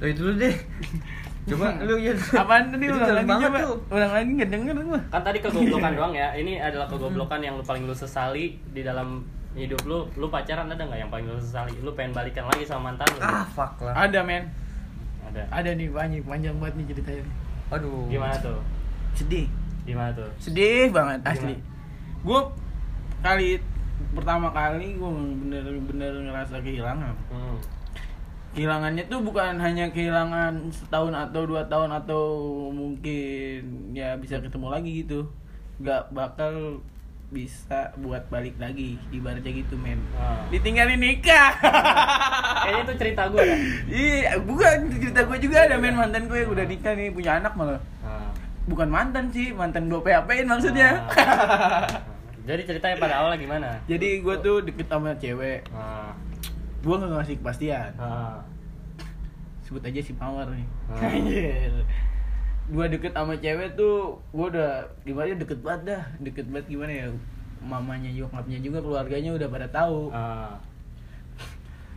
Lo 0.00 0.04
itu 0.08 0.20
dulu 0.24 0.34
deh. 0.40 0.56
Coba 1.52 1.78
lu 1.84 1.94
ya. 2.00 2.10
apaan 2.34 2.74
tadi 2.74 2.90
ulang 2.90 3.06
lagi 3.06 3.28
banget 3.30 3.46
coba 3.46 3.58
tuh. 3.62 3.78
ulang 3.94 4.12
lagi 4.18 4.30
nggak 4.34 4.50
denger 4.50 4.74
gua 4.82 5.00
Kan 5.14 5.22
tadi 5.22 5.38
kegoblokan 5.38 5.92
doang 6.00 6.14
ya. 6.16 6.28
Ini 6.34 6.52
adalah 6.58 6.86
kegoblokan 6.90 7.38
yang 7.44 7.54
lu 7.54 7.62
paling 7.62 7.84
lu 7.86 7.94
sesali 7.94 8.56
di 8.72 8.80
dalam 8.82 9.22
hidup 9.54 9.78
lu. 9.84 10.08
Lu 10.18 10.26
pacaran 10.32 10.66
ada 10.66 10.80
nggak 10.80 11.06
yang 11.06 11.12
paling 11.12 11.28
lu 11.28 11.38
sesali? 11.38 11.76
Lu 11.84 11.92
pengen 11.94 12.16
balikan 12.16 12.48
lagi 12.50 12.64
sama 12.64 12.90
mantan 12.90 13.06
lu? 13.14 13.20
Ah, 13.20 13.44
fuck 13.46 13.78
lah. 13.84 13.94
ada 13.94 14.24
men 14.24 14.48
Ada. 15.28 15.44
ada 15.52 15.70
nih 15.76 15.86
banyak 15.92 16.24
panjang 16.24 16.56
banget 16.58 16.74
nih 16.80 16.86
ceritanya. 16.96 17.24
Aduh. 17.70 18.08
Gimana 18.10 18.34
tuh? 18.40 18.58
sedih 19.16 19.48
Gimana 19.86 20.10
tuh? 20.12 20.28
sedih 20.36 20.90
banget 20.90 21.22
asli 21.22 21.54
gua 22.20 22.50
kali 23.18 23.62
pertama 24.12 24.50
kali 24.50 24.94
gua 24.94 25.14
bener-bener 25.14 26.12
ngerasa 26.22 26.58
kehilangan 26.58 27.14
Hmm. 27.28 27.56
kehilangannya 28.52 29.06
tuh 29.06 29.20
bukan 29.20 29.56
hanya 29.56 29.88
kehilangan 29.88 30.52
setahun 30.70 31.14
atau 31.14 31.42
dua 31.44 31.62
tahun 31.64 31.92
atau 31.94 32.22
mungkin 32.70 33.60
ya 33.92 34.16
bisa 34.16 34.38
ketemu 34.38 34.66
lagi 34.68 34.90
gitu 35.00 35.28
nggak 35.76 36.08
bakal 36.10 36.80
bisa 37.26 37.90
buat 37.96 38.22
balik 38.26 38.54
lagi 38.56 38.96
ibaratnya 39.10 39.52
gitu 39.52 39.74
men 39.76 39.98
Ah. 40.14 40.40
ditinggalin 40.48 40.96
nikah 40.96 41.52
Kayaknya 42.62 42.82
itu 42.82 42.94
cerita 42.96 43.22
gue 43.28 43.42
ya. 43.42 43.56
iya 43.86 44.30
bukan 44.40 44.76
cerita 44.94 45.20
gue 45.22 45.38
juga 45.40 45.58
ada 45.62 45.74
men 45.76 45.92
mantan 45.92 46.24
gue 46.24 46.38
yang 46.38 46.48
udah 46.48 46.64
nikah 46.64 46.92
nih 46.92 47.10
punya 47.10 47.36
anak 47.36 47.52
malah 47.52 47.76
Ah. 47.76 47.82
Bukan 48.66 48.88
mantan 48.88 49.30
sih 49.30 49.50
mantan 49.50 49.86
gue 49.86 49.98
PHP 49.98 50.42
maksudnya 50.44 51.06
Ah. 51.08 51.86
Jadi 52.46 52.62
ceritanya 52.64 52.94
pada 52.96 53.14
awalnya 53.18 53.38
gimana? 53.40 53.68
jadi 53.84 54.22
gue 54.22 54.36
tuh 54.38 54.62
deket 54.62 54.86
sama 54.86 55.14
cewek 55.14 55.66
Ah. 55.68 56.14
gue 56.80 56.94
nggak 56.94 57.10
ngasih 57.12 57.36
kepastian 57.38 57.90
Ah. 57.96 58.38
sebut 59.60 59.82
aja 59.82 59.98
si 59.98 60.12
Mawar 60.12 60.46
nih. 60.48 60.66
Anjir. 60.96 61.82
gua 62.66 62.86
deket 62.86 63.10
sama 63.10 63.34
cewek 63.36 63.74
tuh 63.74 64.14
gua 64.30 64.46
udah 64.48 64.70
gimana 65.02 65.34
deket 65.34 65.58
banget 65.60 65.82
dah 65.88 66.02
deket 66.20 66.46
banget 66.46 66.66
gimana 66.68 66.90
ya 66.92 67.06
mamanya 67.60 68.10
nyokapnya 68.12 68.58
juga 68.58 68.78
keluarganya 68.78 69.30
udah 69.32 69.48
pada 69.48 69.66
tahu 69.68 70.10
Ah. 70.10 70.58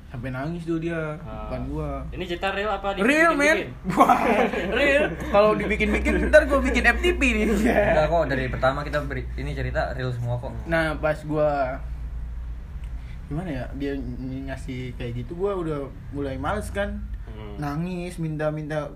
Sampai 0.10 0.30
nangis 0.30 0.66
tuh 0.66 0.78
dia 0.78 1.16
Ah. 1.20 1.45
bukan 1.45 1.62
gua. 1.70 1.91
Ini 2.10 2.24
cerita 2.26 2.49
real 2.49 2.72
apa 2.72 2.91
di 2.91 2.99
real 2.99 3.34
men. 3.34 3.70
wah 3.89 4.18
real. 4.76 5.05
Kalau 5.30 5.53
dibikin-bikin 5.53 6.28
ntar 6.28 6.45
gua 6.45 6.60
bikin 6.60 6.82
FTP 6.84 7.22
nih. 7.32 7.45
Enggak 7.53 8.05
kok 8.07 8.24
dari 8.26 8.45
pertama 8.47 8.82
kita 8.82 8.99
beri 9.01 9.30
ini 9.36 9.53
cerita 9.53 9.93
real 9.93 10.10
semua 10.10 10.38
kok. 10.38 10.49
nah 10.66 10.93
pas 10.95 11.18
gua 11.24 11.78
gimana 13.26 13.49
ya 13.51 13.66
dia 13.78 13.93
ngasih 14.49 14.97
kayak 14.97 15.22
gitu 15.22 15.38
gua 15.38 15.53
udah 15.53 15.86
mulai 16.10 16.36
males 16.36 16.70
kan. 16.70 16.97
Hmm. 17.30 17.55
nangis 17.57 18.18
minta-minta. 18.18 18.89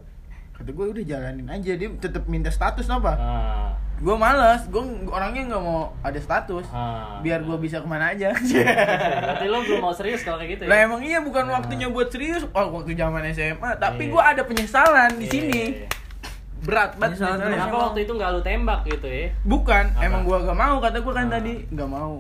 Kata 0.53 0.70
gue 0.70 0.86
udah 0.88 1.01
jalanin 1.03 1.45
aja. 1.47 1.74
Dia 1.74 1.89
tetap 1.93 2.26
minta 2.26 2.49
status 2.49 2.86
apa? 2.88 3.14
Ah. 3.14 3.72
Gue 3.95 4.15
males 4.15 4.61
gue 4.65 4.81
orangnya 5.07 5.43
nggak 5.47 5.61
mau 5.61 5.93
ada 5.99 6.17
status 6.17 6.65
Ah. 6.69 7.19
biar 7.19 7.39
gue 7.39 7.57
bisa 7.57 7.77
ke 7.77 7.85
mana 7.85 8.09
aja 8.09 8.33
Berarti 9.23 9.45
lo 9.45 9.61
belum 9.61 9.79
mau 9.79 9.91
serius 9.91 10.21
kalau 10.21 10.35
kayak 10.35 10.51
gitu 10.53 10.61
lah 10.65 10.75
ya? 10.75 10.83
emang 10.83 11.01
iya 11.01 11.19
bukan 11.19 11.45
waktunya 11.47 11.87
buat 11.87 12.07
serius 12.07 12.43
oh 12.47 12.67
waktu 12.73 12.93
zaman 12.93 13.21
SMA 13.29 13.69
tapi 13.77 14.03
Iya. 14.03 14.11
gue 14.11 14.21
ada 14.25 14.41
penyesalan 14.43 15.09
di 15.13 15.23
Iya. 15.23 15.31
sini 15.31 15.63
berat 16.61 16.95
banget 16.95 17.19
Penyesalan 17.19 17.37
penyesalannya. 17.37 17.59
Kenapa 17.59 17.77
waktu 17.85 17.99
itu 18.01 18.11
nggak 18.13 18.29
lu 18.29 18.41
tembak 18.41 18.79
gitu 18.85 19.05
ya? 19.05 19.27
bukan 19.43 19.83
Apa? 19.89 20.01
emang 20.01 20.21
gue 20.23 20.37
gak 20.41 20.57
mau 20.57 20.75
kata 20.79 20.97
gue 20.97 21.13
kan 21.13 21.25
Ah. 21.25 21.31
tadi 21.33 21.53
gak 21.69 21.89
mau 21.89 22.13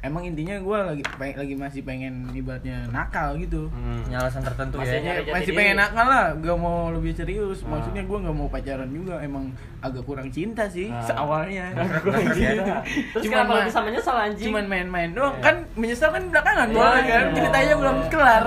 emang 0.00 0.22
intinya 0.22 0.54
gue 0.56 0.78
lagi 0.80 1.02
peng- 1.12 1.34
lagi 1.34 1.54
masih 1.54 1.82
pengen 1.82 2.30
ibaratnya 2.30 2.86
nakal 2.88 3.34
gitu 3.34 3.66
Hmm. 3.68 4.06
Alasan 4.08 4.40
tertentu 4.40 4.78
Masih 4.78 4.94
ya. 4.94 5.02
nyari 5.02 5.22
masih 5.28 5.46
diri. 5.48 5.58
pengen 5.58 5.76
nakal 5.76 6.06
lah, 6.06 6.26
gak 6.34 6.54
mau 6.56 6.78
lebih 6.88 7.12
serius. 7.12 7.58
Ah. 7.60 7.74
Maksudnya 7.74 8.02
gue 8.02 8.18
gak 8.20 8.32
mau 8.32 8.46
pacaran 8.46 8.86
juga, 8.88 9.18
emang 9.18 9.50
agak 9.78 10.02
kurang 10.02 10.28
cinta 10.28 10.64
sih 10.66 10.86
Ah. 10.88 11.02
seawalnya. 11.02 11.74
Kurang 11.98 12.24
cinta. 12.36 12.78
Terus 12.86 13.22
Cuman 13.24 13.34
kenapa 13.42 13.54
bisa 13.64 13.80
menyesal 13.80 14.16
anjing? 14.16 14.46
Cuman 14.46 14.64
main-main 14.66 15.10
doang, 15.10 15.34
Iya. 15.34 15.42
kan 15.42 15.54
menyesal 15.74 16.08
kan 16.08 16.22
belakangan 16.26 16.66
Iya, 16.66 16.76
boleh 16.76 17.02
kan, 17.04 17.22
iya. 17.24 17.34
ceritanya 17.34 17.74
belum 17.76 17.96
kelar. 18.08 18.44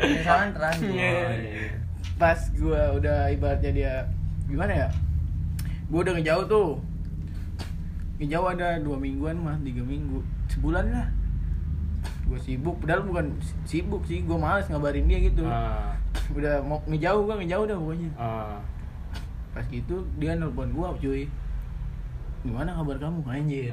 Penyesalan 0.00 0.48
terakhir. 0.52 0.88
Iya. 0.88 1.10
Oh, 1.12 1.30
iya. 1.32 1.70
Pas 2.14 2.38
gue 2.48 2.82
udah 2.96 3.18
ibaratnya 3.28 3.70
dia 3.72 3.94
gimana 4.44 4.72
ya, 4.76 4.88
gue 5.84 5.98
udah 5.98 6.14
ngejauh 6.14 6.44
tuh, 6.46 6.68
ngejauh 8.22 8.48
ada 8.48 8.78
dua 8.78 8.94
mingguan 8.94 9.36
mah, 9.36 9.58
tiga 9.60 9.82
minggu, 9.82 10.22
sebulan 10.48 10.86
lah. 10.88 11.06
Gue 12.22 12.38
sibuk, 12.38 12.78
padahal 12.78 13.02
bukan 13.02 13.26
sibuk 13.62 14.06
sih, 14.06 14.22
gue 14.22 14.34
males 14.34 14.64
ngabarin 14.66 15.04
dia 15.04 15.18
gitu. 15.20 15.42
Ah. 15.42 15.98
Udah 16.32 16.62
mau 16.62 16.78
ngejauh 16.84 17.22
gue 17.24 17.34
ngejauh 17.42 17.64
dah 17.64 17.76
pokoknya. 17.76 18.10
Ah. 18.14 18.56
pas 19.52 19.68
gitu 19.68 20.00
dia 20.16 20.32
nelpon 20.32 20.72
gua 20.72 20.96
cuy 20.96 21.28
gimana 22.40 22.72
kabar 22.72 22.96
kamu 22.96 23.20
anjir. 23.28 23.68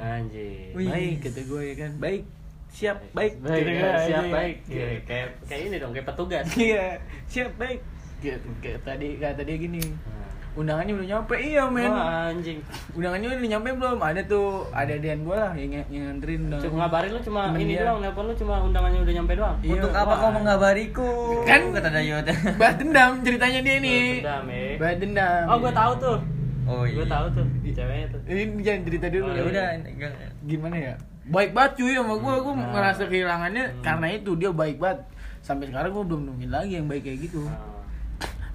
Wih. 0.76 0.92
baik 0.92 1.24
kata 1.24 1.42
gue 1.42 1.62
ya 1.64 1.76
kan 1.80 1.92
baik 1.98 2.24
siap 2.68 2.98
baik 3.10 3.40
Baik, 3.40 3.64
ya, 3.64 3.92
siap 4.04 4.20
anjing. 4.20 4.34
baik. 4.36 4.56
Iya, 4.68 4.86
Kayak 5.08 5.28
kayak 5.48 5.62
ini 5.64 5.76
dong, 5.80 5.92
kayak 5.96 6.08
petugas. 6.12 6.46
iya 6.60 6.86
siap 7.26 7.56
baik 7.56 7.80
gitu 8.20 8.50
kayak 8.60 8.84
tadi 8.84 9.16
kata 9.16 9.40
dia 9.40 9.56
gini 9.58 9.80
Ah. 10.04 10.19
Undangannya 10.52 10.94
udah 10.94 11.08
nyampe 11.08 11.36
iya 11.36 11.64
men 11.66 11.88
Wah, 11.88 12.28
anjing. 12.28 12.60
undangannya 12.92 13.28
udah 13.32 13.50
nyampe 13.50 13.70
belum 13.72 14.00
ada 14.00 14.22
tuh 14.24 14.66
ada 14.70 14.94
dian 14.94 15.22
gua 15.22 15.38
lah 15.40 15.52
yang 15.54 15.72
yang 15.88 16.04
nganterin 16.10 16.40
undangan. 16.46 16.64
Cuma 16.64 16.76
ngabarin 16.82 17.10
lu 17.10 17.22
cuma 17.22 17.40
Temen 17.46 17.60
ini 17.60 17.74
dia. 17.74 17.82
doang, 17.84 18.00
nelpon 18.00 18.24
lu 18.24 18.34
cuma 18.36 18.54
undangannya 18.60 19.00
udah 19.00 19.14
nyampe 19.14 19.34
doang. 19.34 19.56
Iya. 19.60 19.72
Untuk 19.72 19.92
apa 19.92 20.06
Wah. 20.08 20.18
kau 20.18 20.32
mengabariku? 20.34 21.10
Kan- 21.44 21.70
kata 21.72 21.90
Dayot. 21.90 22.26
balas 22.60 22.76
dendam 22.76 23.12
ceritanya 23.22 23.60
dia 23.62 23.76
nih 23.78 24.04
Dendam, 24.20 24.46
eh. 24.50 24.74
balas 24.76 24.98
dendam 24.98 25.44
Oh, 25.46 25.58
gua 25.58 25.72
tahu 25.72 25.94
tuh. 25.98 26.18
Oh 26.66 26.84
iya. 26.84 26.96
Gua 26.96 27.08
tahu 27.08 27.26
tuh 27.34 27.46
ceweknya 27.70 28.08
tuh. 28.10 28.22
ini 28.26 28.42
jangan 28.60 28.82
cerita 28.84 29.06
dulu 29.08 29.24
Oh, 29.24 29.34
Ya 29.34 29.44
udah, 29.44 29.66
enggak. 29.80 30.12
gimana 30.44 30.76
ya 30.76 30.94
baik 31.26 31.54
banget 31.54 31.72
cuy 31.78 31.94
sama 31.94 32.16
gue 32.16 32.34
gue 32.36 32.54
Hmm. 32.56 32.70
ngerasa 32.74 33.04
kehilangannya 33.06 33.66
Hmm. 33.70 33.82
karena 33.82 34.08
itu 34.12 34.32
dia 34.34 34.50
baik 34.50 34.78
banget 34.78 35.06
sampai 35.40 35.70
sekarang 35.70 35.94
gue 35.94 36.04
belum 36.04 36.22
nemuin 36.26 36.50
lagi 36.50 36.74
yang 36.76 36.90
baik 36.90 37.06
kayak 37.06 37.20
gitu 37.22 37.46
Ah. 37.46 37.62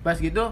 pas 0.02 0.18
gitu 0.18 0.50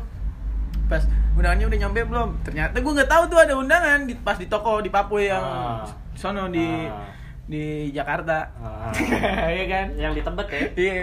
pas 0.84 1.02
undangannya 1.32 1.66
udah 1.66 1.78
nyampe 1.80 2.00
belum 2.04 2.28
ternyata 2.42 2.76
gue 2.76 2.92
nggak 2.92 3.08
tahu 3.08 3.22
tuh 3.26 3.38
ada 3.38 3.54
undangan 3.54 3.98
di, 4.02 4.14
pas 4.16 4.34
di 4.34 4.46
toko 4.46 4.78
di 4.78 4.88
Papua 4.88 5.20
yang 5.20 5.42
Ah. 5.42 5.84
sono 6.12 6.46
di 6.46 6.66
Ah. 6.84 7.08
di 7.44 7.62
Jakarta 7.90 8.52
Ah. 8.54 8.92
Iya 9.50 9.64
kan 9.66 9.86
Yang 9.94 10.12
di 10.12 10.22
Tebet 10.22 10.48
ya? 10.48 10.60
iya 10.76 10.94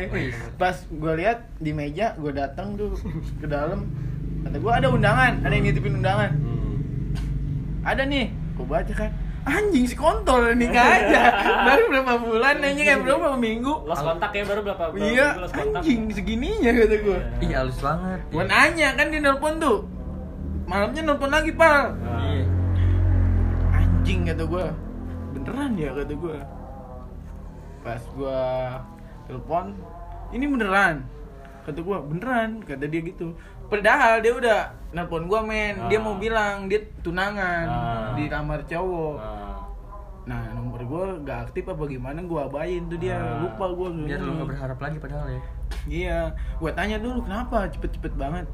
pas 0.55 0.75
gue 0.83 1.13
lihat 1.15 1.37
di 1.55 1.71
meja 1.71 2.13
gue 2.13 2.31
datang 2.31 2.73
tuh 2.73 2.93
ke 3.35 3.45
dalam 3.45 3.89
kata 4.39 4.55
gue 4.55 4.71
ada 4.73 4.87
undangan 4.87 5.33
ada 5.39 5.51
yang 5.51 5.65
nitipin 5.65 5.97
undangan 5.97 6.31
Hmm. 6.31 6.77
ada 7.81 8.03
nih 8.03 8.27
gue 8.53 8.65
baca 8.65 8.93
kan 8.93 9.11
anjing 9.49 9.83
si 9.83 9.93
kontol 9.93 10.53
nikah 10.53 10.85
aja 10.99 11.21
baru 11.63 11.83
berapa 11.87 12.13
bulan 12.19 12.55
anjing 12.59 12.85
kayak 12.85 13.01
berapa 13.01 13.19
berapa 13.25 13.37
minggu 13.37 13.73
Los 13.83 13.97
kontak 13.99 14.31
ya 14.31 14.43
baru 14.43 14.61
berapa? 14.63 14.83
berapa 14.87 15.03
iya 15.03 15.27
anjing 15.49 16.01
segininya 16.09 16.71
kata 16.71 16.95
gue 16.99 17.19
Iya. 17.39 17.43
Ih, 17.43 17.51
halus 17.55 17.79
banget. 17.79 18.19
gue 18.27 18.43
nanya 18.45 18.87
kan 18.93 19.05
dia 19.07 19.19
nelpon 19.19 19.53
tuh 19.57 19.79
malamnya 20.63 21.01
nelpon 21.03 21.29
lagi 21.29 21.51
pal 21.51 21.97
Ah. 21.99 22.21
Iya. 22.23 22.45
anjing 23.75 24.19
kata 24.23 24.43
gue 24.43 24.65
beneran 25.31 25.71
ya 25.75 25.89
kata 25.91 26.13
gue 26.13 26.37
pas 27.79 28.01
gue 28.03 28.41
telepon 29.25 29.65
ini 30.29 30.45
beneran 30.45 30.95
kata 31.61 31.79
gue 31.79 31.97
beneran 32.03 32.49
kata 32.61 32.85
dia 32.85 33.01
gitu 33.03 33.33
padahal 33.69 34.19
dia 34.19 34.33
udah 34.33 34.59
nelpon 34.89 35.25
gue 35.25 35.39
men 35.41 35.77
dia 35.85 35.95
Ah. 35.95 36.03
mau 36.03 36.15
bilang 36.15 36.65
dia 36.65 36.81
tunangan 36.99 37.65
Ah. 37.65 38.11
di 38.13 38.25
kamar 38.25 38.65
cowok 38.65 39.15
Ah. 39.15 39.61
Nah 40.25 40.45
nomor 40.51 40.77
gue 40.79 41.03
gak 41.23 41.39
aktif 41.47 41.65
apa 41.65 41.83
gimana 41.85 42.21
gue 42.21 42.37
abain 42.39 42.81
tuh 42.85 42.97
dia 42.97 43.15
Ah. 43.15 43.39
lupa 43.39 43.65
gue 43.71 43.89
Biar 44.05 44.19
lu 44.19 44.31
nggak 44.35 44.49
berharap 44.49 44.77
lagi 44.77 44.97
padahal 44.97 45.27
ya. 45.27 45.41
Iya, 45.85 46.19
gue 46.55 46.71
tanya 46.71 46.97
dulu 46.97 47.23
kenapa 47.23 47.65
cepet-cepet 47.67 48.13
banget. 48.13 48.45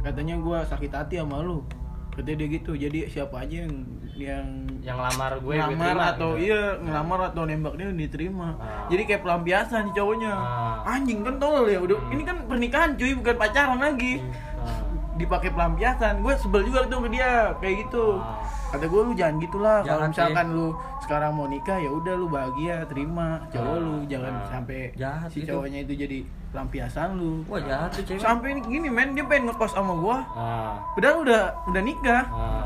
Katanya 0.00 0.36
gue 0.36 0.58
sakit 0.62 0.88
hati 0.90 1.14
sama 1.16 1.40
lu. 1.40 1.64
Katanya 2.10 2.36
dia 2.36 2.48
gitu. 2.52 2.72
Jadi 2.72 2.98
siapa 3.06 3.36
aja 3.40 3.56
yang 3.62 3.74
yang 4.12 4.46
Yang 4.80 4.98
lamar 4.98 5.32
gue 5.36 5.44
gue 5.46 5.56
ngelamar 5.56 5.86
terima, 5.86 6.04
atau 6.10 6.28
gitu. 6.34 6.42
iya 6.42 6.60
ngelamar 6.76 7.18
atau 7.30 7.42
nembak 7.44 7.74
dia 7.74 7.88
diterima. 7.88 8.48
Ah. 8.56 8.88
Jadi 8.88 9.02
kayak 9.04 9.22
pelampiasan 9.22 9.80
nih 9.86 9.94
cowoknya. 9.94 10.32
Ah. 10.32 10.90
Anjing 10.90 11.20
kan 11.20 11.36
tolol 11.36 11.66
ya. 11.66 11.78
Udah 11.78 11.96
Hmm. 11.96 12.12
ini 12.12 12.22
kan 12.22 12.36
pernikahan 12.44 12.90
cuy 12.94 13.12
bukan 13.14 13.36
pacaran 13.36 13.78
lagi. 13.78 14.20
Ah. 14.58 14.89
Dipakai 15.20 15.50
pelampiasan. 15.50 16.14
Gue 16.18 16.34
sebel 16.34 16.64
juga 16.64 16.84
tuh 16.86 17.04
ke 17.04 17.08
dia 17.10 17.52
kayak 17.56 17.74
gitu. 17.84 18.16
Ah. 18.16 18.40
Kata 18.70 18.86
gue 18.86 19.00
lu 19.02 19.12
jangan 19.12 19.36
gitulah. 19.36 19.78
Kalau 19.82 20.06
misalkan 20.06 20.46
lu 20.50 20.68
sekarang 21.00 21.32
mau 21.32 21.44
nikah 21.44 21.76
ya 21.76 21.90
udah 21.90 22.14
lu 22.14 22.26
bahagia 22.26 22.86
terima 22.86 23.42
cowok 23.48 23.68
Ah. 23.68 23.78
lu 23.78 23.94
jangan 24.06 24.32
Ah. 24.32 24.46
sampai 24.48 24.80
Jahat 24.94 25.28
si 25.28 25.42
gitu. 25.42 25.52
cowoknya 25.52 25.78
itu 25.82 25.92
jadi 25.98 26.18
pelampiasan 26.50 27.08
lu. 27.14 27.44
Wah, 27.46 27.60
jahat 27.60 27.90
tuh 27.92 28.02
cewek. 28.04 28.18
Sampai 28.18 28.48
ini 28.52 28.60
gini 28.62 28.88
men 28.88 29.12
dia 29.12 29.22
pengen 29.22 29.48
ngekos 29.48 29.70
sama 29.70 29.92
gua. 29.92 30.18
Ah. 30.30 30.74
Padahal 30.92 31.16
udah 31.22 31.42
udah 31.66 31.82
nikah. 31.82 32.22
Ah. 32.26 32.64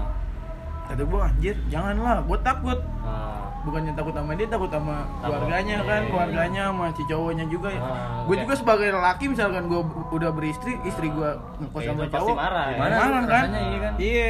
Kata 0.85 1.03
gua 1.03 1.21
anjir 1.27 1.57
janganlah 1.67 2.21
gua 2.23 2.39
takut. 2.39 2.79
Ah. 3.01 3.49
Bukannya 3.63 3.93
takut 3.93 4.13
sama 4.13 4.33
dia 4.33 4.45
takut 4.45 4.69
sama 4.69 5.09
Takut. 5.19 5.41
keluarganya 5.41 5.77
kan, 5.81 5.99
Iya. 5.99 6.11
keluarganya 6.11 6.63
sama 6.69 6.87
si 6.93 7.03
cowoknya 7.05 7.45
juga. 7.49 7.69
Ah, 7.73 8.21
gue 8.23 8.35
oke. 8.35 8.43
juga 8.43 8.55
sebagai 8.55 8.89
lelaki 8.91 9.25
misalkan 9.27 9.65
gua 9.65 9.81
udah 10.11 10.31
beristri, 10.31 10.77
istri 10.83 11.09
gua 11.09 11.41
ngekos 11.59 11.81
Ya, 11.81 11.89
sama 11.89 12.03
pasti 12.03 12.13
cowok. 12.15 12.37
marah 12.37 12.67
ya. 12.67 12.77
Gimana 12.77 12.95
Marah 12.95 13.23
kan? 13.25 13.47
iya 13.49 13.79
kan? 13.81 13.93
Iya. 13.97 14.29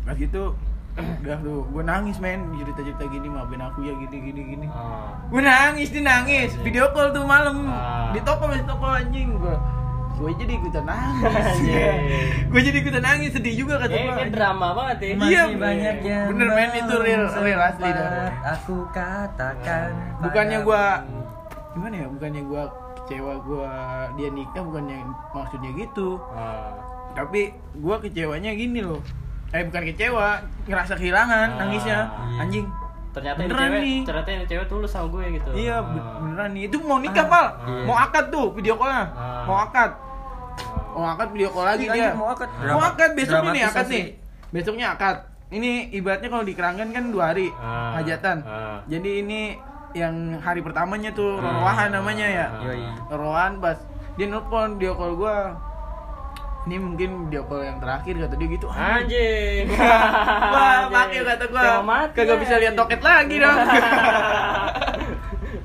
Pas 0.00 0.16
gitu 0.16 0.44
udah 1.22 1.38
tuh 1.38 1.58
gue 1.70 1.82
nangis 1.86 2.18
men 2.18 2.50
cerita-cerita 2.52 3.06
gini 3.06 3.30
maafin 3.30 3.62
aku 3.62 3.78
ya 3.80 3.94
gini 3.94 4.16
gini 4.22 4.40
gini 4.48 4.66
Ah. 4.66 5.14
gue 5.22 5.38
nangis 5.38 5.86
dia 5.88 6.02
nangis 6.02 6.50
video 6.58 6.90
call 6.90 7.14
tuh 7.14 7.22
malam 7.22 7.62
Ah. 7.64 8.10
di 8.10 8.18
toko 8.20 8.48
masih 8.48 8.66
toko 8.66 8.90
anjing 8.90 9.30
gue 9.32 9.54
gue 10.20 10.30
jadi 10.36 10.52
ikutan 10.54 10.84
nangis 10.84 11.32
Anjing. 11.48 12.00
gue 12.46 12.60
jadi 12.60 12.78
ikutan 12.78 13.02
nangis 13.02 13.30
sedih 13.32 13.54
juga 13.56 13.74
kata 13.78 13.88
Kayak 13.90 14.06
gue 14.12 14.28
drama 14.30 14.68
banget 14.70 14.96
ya. 14.98 15.08
Masih 15.16 15.30
Iya, 15.30 15.42
banyak 15.56 15.96
yang 16.02 16.26
bener, 16.28 16.48
men, 16.50 16.70
itu 16.76 16.94
real- 16.98 17.32
real 17.38 17.60
asli 17.62 17.88
dah. 17.88 17.96
sempat 17.96 18.32
Aku 18.54 18.76
katakan 18.90 19.88
bukannya 20.20 20.58
gue 20.60 20.82
gimana 21.70 21.94
ya 21.96 22.06
bukannya 22.06 22.42
gue 22.42 22.62
kecewa 23.00 23.34
gue 23.40 23.70
dia 24.14 24.28
nikah 24.28 24.60
bukannya 24.60 24.98
maksudnya 25.32 25.70
gitu 25.72 26.20
Ah. 26.30 26.74
tapi 27.12 27.50
gue 27.72 27.96
kecewanya 28.00 28.52
gini 28.52 28.80
loh 28.80 29.00
eh 29.48 29.62
bukan 29.62 29.82
kecewa 29.84 30.38
ngerasa 30.62 30.94
kehilangan 30.94 31.48
Ah, 31.48 31.58
nangisnya 31.58 31.98
iya. 32.28 32.40
anjing 32.40 32.66
Ternyata 33.10 33.38
ini 33.40 33.46
Beneran 33.48 33.66
cewek, 33.66 33.82
nih. 33.82 34.00
ternyata 34.04 34.28
ini 34.30 34.44
cewek 34.46 34.66
tulus 34.68 34.86
sama 34.88 35.06
gue 35.08 35.24
gitu. 35.32 35.50
iya 35.52 35.76
Ah. 35.76 35.82
be- 35.84 36.06
beneran 36.20 36.50
nih 36.52 36.62
itu 36.66 36.76
mau 36.80 36.98
nikah 36.98 37.24
Ah, 37.24 37.28
pal 37.28 37.46
iya. 37.64 37.82
mau 37.82 37.96
akad 37.96 38.24
tuh 38.28 38.46
video 38.52 38.74
callnya 38.76 39.02
Ah. 39.10 39.42
mau 39.44 39.58
akad 39.60 39.90
mau 40.92 41.06
akad 41.08 41.28
video 41.30 41.48
call 41.48 41.66
lagi 41.66 41.84
Iya, 41.84 41.92
dia 41.92 42.02
iya, 42.02 42.10
mau 42.12 42.28
akad. 42.28 42.48
mau 42.64 42.80
akad 42.80 43.10
besok 43.14 43.40
ini 43.46 43.60
akad 43.60 43.86
nih 43.86 44.04
besoknya 44.50 44.86
akad 44.90 45.16
ini 45.48 45.70
ibaratnya 45.90 46.28
kalau 46.28 46.42
di 46.42 46.52
keranggan 46.52 46.88
kan 46.88 47.04
dua 47.08 47.24
hari 47.28 47.50
Ah. 47.52 47.96
hajatan 47.96 48.36
Ah. 48.40 48.78
jadi 48.86 49.10
ini 49.20 49.40
yang 49.92 50.14
hari 50.38 50.60
pertamanya 50.60 51.10
tuh 51.10 51.36
Ah. 51.36 51.42
rorohan 51.44 51.88
namanya 51.92 52.26
ya 52.26 52.46
Ah. 52.48 52.62
Yoi. 52.64 52.82
rorohan 53.08 53.52
pas 53.58 53.78
dia 54.14 54.26
nelpon 54.26 54.76
video 54.76 54.94
call 54.94 55.14
gua 55.14 55.54
ini 56.62 56.76
mungkin 56.76 57.10
video 57.26 57.42
call 57.44 57.64
yang 57.64 57.78
terakhir 57.78 58.14
kata 58.18 58.34
dia 58.36 58.48
gitu 58.50 58.66
Anjing. 58.68 59.64
Wah, 60.52 60.78
makanya 60.86 61.22
kata 61.30 61.44
gua 61.46 61.62
kagak 62.12 62.38
bisa 62.38 62.54
lihat 62.56 62.74
toket 62.74 63.00
lagi 63.00 63.36
dong. 63.38 63.58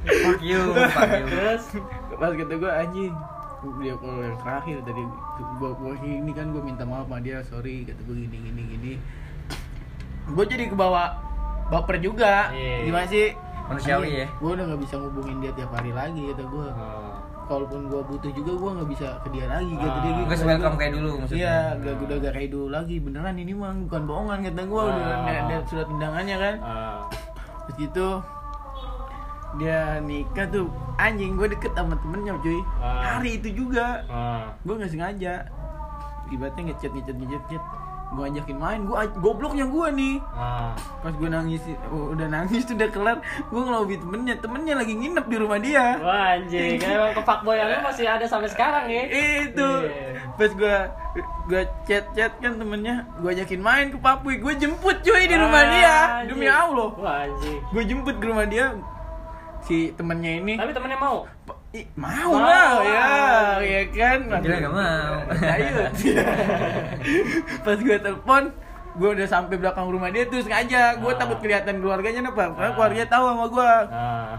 Fuck 0.06 0.40
you, 0.40 0.62
fuck 0.88 1.10
you. 1.12 1.26
terus 1.28 1.64
pas 2.16 2.32
kata 2.32 2.54
gue 2.56 2.72
anjing 2.72 3.14
dia 3.78 3.94
kalau 3.96 4.20
yang 4.20 4.38
terakhir 4.38 4.78
tadi 4.82 5.02
gua, 5.56 5.70
gua 5.74 5.94
ini 5.98 6.32
kan 6.32 6.50
gue 6.50 6.62
minta 6.62 6.84
maaf 6.84 7.06
sama 7.06 7.18
dia 7.20 7.40
sorry 7.42 7.84
kata 7.84 8.02
gue 8.02 8.16
gini 8.20 8.38
gini 8.40 8.62
gini 8.68 8.94
gue 10.28 10.44
jadi 10.44 10.66
kebawa 10.68 11.04
baper 11.68 11.98
juga 11.98 12.50
Iya. 12.52 12.78
gimana 12.84 13.06
sih 13.06 13.34
Manusiawi 13.66 14.10
ya. 14.16 14.28
gue 14.32 14.52
udah 14.52 14.64
nggak 14.64 14.82
bisa 14.84 14.96
ngubungin 14.96 15.38
dia 15.40 15.52
tiap 15.52 15.72
hari 15.72 15.90
lagi 15.90 16.22
kata 16.28 16.44
gue 16.44 16.68
Oh. 16.68 17.14
kalaupun 17.46 17.86
gue 17.88 18.02
butuh 18.04 18.32
juga 18.32 18.52
gue 18.54 18.72
nggak 18.74 18.90
bisa 18.90 19.08
ke 19.22 19.30
dia 19.30 19.46
lagi 19.46 19.70
kata 19.72 19.98
dia 20.00 20.12
gitu 20.12 20.22
Nggak 20.24 20.38
se-welcome 20.40 20.76
kayak 20.76 20.94
dulu 20.94 21.10
maksudnya. 21.16 21.38
Iya, 21.40 21.58
gak 21.78 21.94
udah 22.00 22.18
gak 22.20 22.34
kayak 22.34 22.50
dulu 22.50 22.68
lagi. 22.68 22.96
Beneran 22.98 23.36
ini 23.36 23.54
mah 23.54 23.72
bukan 23.80 24.02
bohongan 24.04 24.40
kata 24.44 24.62
gue 24.64 24.82
udah 24.84 25.06
Ah. 25.16 25.42
ada, 25.44 25.56
surat 25.64 25.88
undangannya 25.88 26.36
kan. 26.36 26.56
Ah. 26.60 27.00
Terus 27.64 27.76
gitu 27.80 28.08
dia 29.56 29.80
nikah 30.00 30.46
tuh 30.46 30.68
anjing 30.96 31.34
gue 31.34 31.48
deket 31.50 31.72
sama 31.72 31.96
temennya 31.98 32.36
cuy. 32.38 32.60
Ah. 32.78 33.18
Hari 33.18 33.32
itu 33.38 33.50
juga 33.58 34.04
Ah. 34.06 34.52
gue 34.60 34.74
nggak 34.74 34.90
sengaja. 34.90 35.48
Ibaratnya 36.28 36.64
ngechat 36.68 36.92
ngechat 36.92 37.16
ngechat 37.16 37.44
ngechat. 37.46 37.64
Gue 38.08 38.22
ajakin 38.24 38.56
main, 38.56 38.80
gue 38.82 38.94
gobloknya 39.18 39.66
gue 39.66 39.88
nih. 39.92 40.16
Ah. 40.32 40.72
Pas 41.00 41.10
gue 41.12 41.26
nangis, 41.26 41.58
oh, 41.88 42.14
udah 42.14 42.28
nangis 42.28 42.64
tuh 42.64 42.76
udah 42.78 42.88
kelar. 42.88 43.18
Gue 43.44 43.60
ngelobi 43.60 43.98
temennya, 43.98 44.36
temennya 44.38 44.74
lagi 44.76 44.94
nginep 44.94 45.26
di 45.26 45.36
rumah 45.36 45.58
dia. 45.58 45.98
Wah 45.98 46.36
anjing, 46.36 46.80
emang 46.86 47.12
ke 47.12 47.22
fuckboy 47.22 47.58
lu 47.58 47.78
masih 47.82 48.06
ada 48.06 48.24
sampai 48.24 48.48
sekarang 48.48 48.86
ya? 48.88 49.04
itu 49.42 49.70
Iya. 49.82 50.22
pas 50.36 50.52
gua 50.52 50.78
gua 51.46 51.62
chat 51.84 52.06
chat 52.12 52.32
kan 52.38 52.56
temennya 52.56 53.08
gua 53.18 53.32
ajakin 53.32 53.60
main 53.60 53.86
ke 53.88 53.98
Papui 53.98 54.36
gue 54.38 54.54
jemput 54.54 55.00
cuy 55.00 55.24
di 55.24 55.34
rumah 55.34 55.64
dia 55.66 55.96
anjing. 56.20 56.30
demi 56.30 56.48
Allah 56.48 56.90
Wah 56.94 57.24
anjing. 57.24 57.60
gue 57.64 57.84
jemput 57.86 58.16
ke 58.16 58.26
rumah 58.26 58.44
dia 58.46 58.76
si 59.66 59.90
temennya 59.92 60.32
ini 60.40 60.54
Tapi 60.56 60.72
temennya 60.72 60.96
mau? 60.96 61.26
Ih, 61.72 61.86
mau 61.94 62.32
Mau 62.32 62.40
lah 62.40 62.80
ya 62.80 63.10
ya 63.60 63.82
kan 63.90 64.20
Gila 64.40 64.58
gak 64.60 64.74
mau. 64.74 65.16
Ayo. 65.56 65.84
pas 67.66 67.78
gue 67.78 67.98
telepon 67.98 68.44
gue 68.96 69.10
udah 69.12 69.28
sampai 69.28 69.56
belakang 69.56 69.86
rumah 69.86 70.08
dia 70.08 70.24
tuh 70.24 70.40
sengaja 70.40 70.96
gue 70.96 71.10
Ah. 71.10 71.18
takut 71.18 71.40
kelihatan 71.40 71.78
keluarganya 71.78 72.24
apa 72.26 72.48
karena 72.50 72.64
Ah. 72.64 72.74
keluarganya 72.74 73.08
tahu 73.08 73.24
sama 73.28 73.46
gue 73.46 73.72
Ah. 73.92 74.34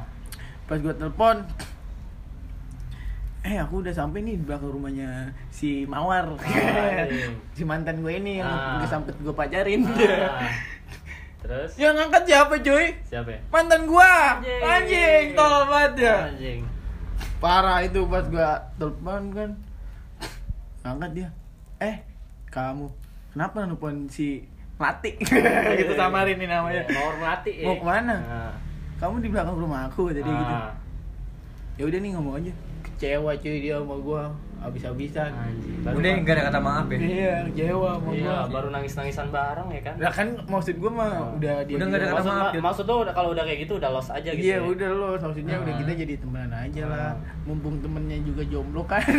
pas 0.64 0.78
gue 0.78 0.94
telepon 0.94 1.36
eh 3.42 3.56
aku 3.56 3.78
udah 3.78 3.92
sampai 3.92 4.18
nih 4.22 4.34
di 4.34 4.44
belakang 4.44 4.72
rumahnya 4.72 5.10
si 5.50 5.84
Mawar 5.84 6.34
iya. 6.42 7.30
si 7.56 7.62
mantan 7.62 8.00
gue 8.00 8.10
ini 8.12 8.40
yang 8.40 8.48
Ah. 8.48 8.80
gue 8.80 8.88
sempet 8.88 9.14
gue 9.14 9.30
pacarin 9.30 9.84
Ah. 9.84 10.50
Terus? 11.46 11.70
yang 11.76 11.94
ngangkat 11.94 12.22
siapa 12.24 12.54
cuy 12.58 12.86
Siapa 13.02 13.30
ya? 13.30 13.40
mantan 13.48 13.82
gua 13.84 14.10
Anjing. 14.36 14.60
anjing 14.60 15.24
tolol 15.32 15.64
banget 15.64 15.92
ya 16.02 16.16
Anjing. 16.26 16.60
parah 17.36 17.78
itu 17.80 18.00
pas 18.04 18.26
gua 18.26 18.48
telepon 18.74 19.22
kan 19.30 19.50
ngangkat 20.82 21.10
dia 21.12 21.28
eh 21.78 21.96
kamu 22.48 22.90
kenapa 23.30 23.62
nelfon 23.62 24.06
si 24.06 24.42
Melati 24.76 25.16
gitu 25.78 25.92
samarin 25.92 26.36
nih 26.36 26.46
namanya 26.46 26.82
Iya, 26.82 26.92
Mawar 26.92 27.14
Melati 27.16 27.52
ya. 27.54 27.64
Mau 27.64 27.76
ke 27.76 27.84
mana? 27.86 28.14
Ah. 28.20 28.52
kamu 28.96 29.14
di 29.20 29.28
belakang 29.28 29.56
rumah 29.56 29.86
aku 29.86 30.08
jadi 30.08 30.24
gitu 30.24 30.54
Ah. 30.54 30.72
ya 31.74 31.84
udah 31.84 31.98
nih 31.98 32.10
ngomong 32.12 32.34
aja 32.36 32.52
kecewa 32.82 33.32
cuy 33.34 33.56
dia 33.60 33.76
sama 33.76 33.96
gua 33.96 34.22
habis-habisan 34.58 35.30
Anjing. 35.30 35.84
Udah 35.84 36.10
gak 36.18 36.34
ada 36.34 36.42
kata 36.44 36.58
maaf 36.58 36.86
ya. 36.86 36.98
iya 36.98 37.34
kecewa 37.46 37.90
Iya, 38.06 38.24
gua 38.24 38.36
baru 38.48 38.68
nangis-nangisan 38.70 39.28
bareng 39.28 39.68
ya 39.68 39.82
kan? 39.82 39.94
lah 39.96 40.10
kan 40.10 40.28
maksud 40.44 40.74
gua 40.76 40.90
mah 40.90 41.06
Ah. 41.06 41.28
udah 41.32 41.56
dia 41.62 41.74
Udah 41.74 41.86
nggak 41.86 41.98
ada 41.98 42.06
kata 42.06 42.16
maksud, 42.16 42.32
maaf, 42.32 42.52
maksud 42.64 42.84
tuh 42.84 42.98
udah 43.00 43.12
kalau 43.12 43.30
udah 43.30 43.44
kayak 43.44 43.58
gitu 43.62 43.72
udah 43.74 43.90
lost 43.90 44.10
aja 44.10 44.30
gitu. 44.30 44.42
Iya 44.42 44.56
ya? 44.56 44.66
udah 44.66 44.88
lo, 44.90 45.08
maksudnya 45.14 45.56
udah 45.56 45.70
Ah. 45.70 45.78
kita 45.78 45.92
jadi 45.96 46.14
temenan 46.16 46.52
aja 46.52 46.82
lah. 46.84 46.98
Ah. 46.98 47.12
Mumpung 47.44 47.76
temennya 47.78 48.18
juga 48.20 48.42
jomblo 48.44 48.82
kan. 48.82 49.04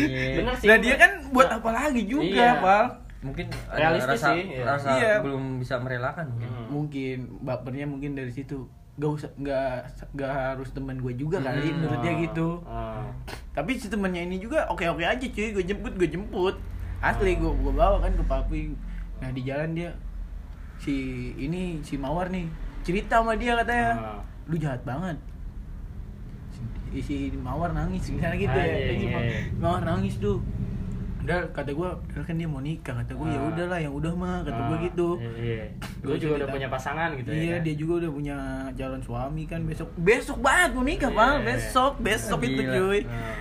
Iya. 0.00 0.36
Bener 0.38 0.54
sih. 0.56 0.66
Nah 0.66 0.76
dia 0.78 0.94
kan 0.94 1.10
buat 1.28 1.48
apa 1.50 1.70
lagi 1.70 2.02
juga, 2.04 2.24
Iya. 2.24 2.50
Pal? 2.58 2.84
Mungkin 3.20 3.46
Realistis 3.68 4.14
rasa, 4.16 4.28
sih, 4.30 4.42
iya. 4.48 4.62
rasa 4.64 4.88
Iya. 4.94 5.12
belum 5.20 5.58
bisa 5.58 5.74
merelakan 5.76 6.26
mungkin. 6.30 6.48
Hmm. 6.48 6.66
Mungkin 6.70 7.16
bapernya 7.42 7.84
mungkin 7.84 8.14
dari 8.14 8.30
situ. 8.30 8.70
Gak 8.94 9.10
usah, 9.12 9.30
gak, 9.36 9.86
gak 10.12 10.26
harus 10.34 10.70
temen 10.70 10.98
gue 10.98 11.14
juga 11.14 11.38
kali, 11.40 11.66
Hmm. 11.66 11.78
menurut 11.78 11.98
dia 12.00 12.14
gitu. 12.20 12.62
Tapi 13.58 13.74
si 13.74 13.90
temennya 13.90 14.22
ini 14.22 14.38
juga 14.38 14.70
oke-oke 14.70 15.02
aja 15.02 15.18
cuy, 15.20 15.50
gue 15.50 15.64
jemput, 15.64 15.90
gue 15.92 16.06
jemput. 16.06 16.54
Asli 17.00 17.34
gue 17.34 17.50
gue 17.50 17.72
bawa 17.72 17.98
kan 17.98 18.14
ke 18.14 18.22
papi. 18.22 18.70
Nah 19.18 19.34
di 19.34 19.42
jalan 19.42 19.74
dia 19.74 19.90
si 20.78 20.94
ini 21.34 21.82
si 21.82 21.98
Mawar 21.98 22.30
nih 22.30 22.46
cerita 22.80 23.18
sama 23.18 23.34
dia 23.34 23.58
katanya, 23.58 23.90
Ah. 23.92 24.20
lu 24.46 24.54
jahat 24.54 24.78
banget. 24.82 25.18
Si, 26.88 27.02
si 27.02 27.16
Mawar 27.34 27.74
nangis 27.74 28.06
misalnya 28.06 28.38
gitu 28.38 28.54
ya. 28.54 28.62
Anjing, 28.64 29.00
Si 29.00 29.06
Ma- 29.08 29.20
iya. 29.20 29.38
Mawar 29.58 29.82
nangis 29.84 30.14
tuh. 30.16 30.38
Udah 31.28 31.44
kata 31.52 31.70
gue, 31.70 31.88
kan 32.18 32.34
dia 32.34 32.48
mau 32.48 32.56
nikah 32.58 32.96
kata 32.96 33.12
gue 33.12 33.26
ya 33.26 33.36
Ah. 33.36 33.46
udahlah 33.46 33.78
yang 33.78 33.92
udah 33.92 34.12
mah 34.14 34.40
kata 34.40 34.60
gue 34.62 34.72
Ah, 34.72 34.82
gitu. 34.82 35.08
Iya. 35.20 35.62
Gua 36.00 36.08
Gue 36.08 36.16
juga 36.16 36.32
udah 36.32 36.40
cerita. 36.40 36.54
punya 36.56 36.68
pasangan 36.70 37.08
gitu 37.14 37.28
ya. 37.28 37.36
iya 37.36 37.52
kan? 37.52 37.60
dia 37.62 37.74
juga 37.76 37.92
udah 37.98 38.10
punya 38.10 38.36
calon 38.72 39.02
suami 39.02 39.42
kan 39.44 39.60
besok 39.62 39.88
besok 39.94 40.38
banget 40.38 40.70
mau 40.72 40.82
nikah 40.82 41.10
Iya. 41.10 41.18
Pal. 41.18 41.34
besok 41.44 41.92
besok 42.00 42.40
itu 42.42 42.62
cuy 42.64 43.00
Ah. 43.04 43.36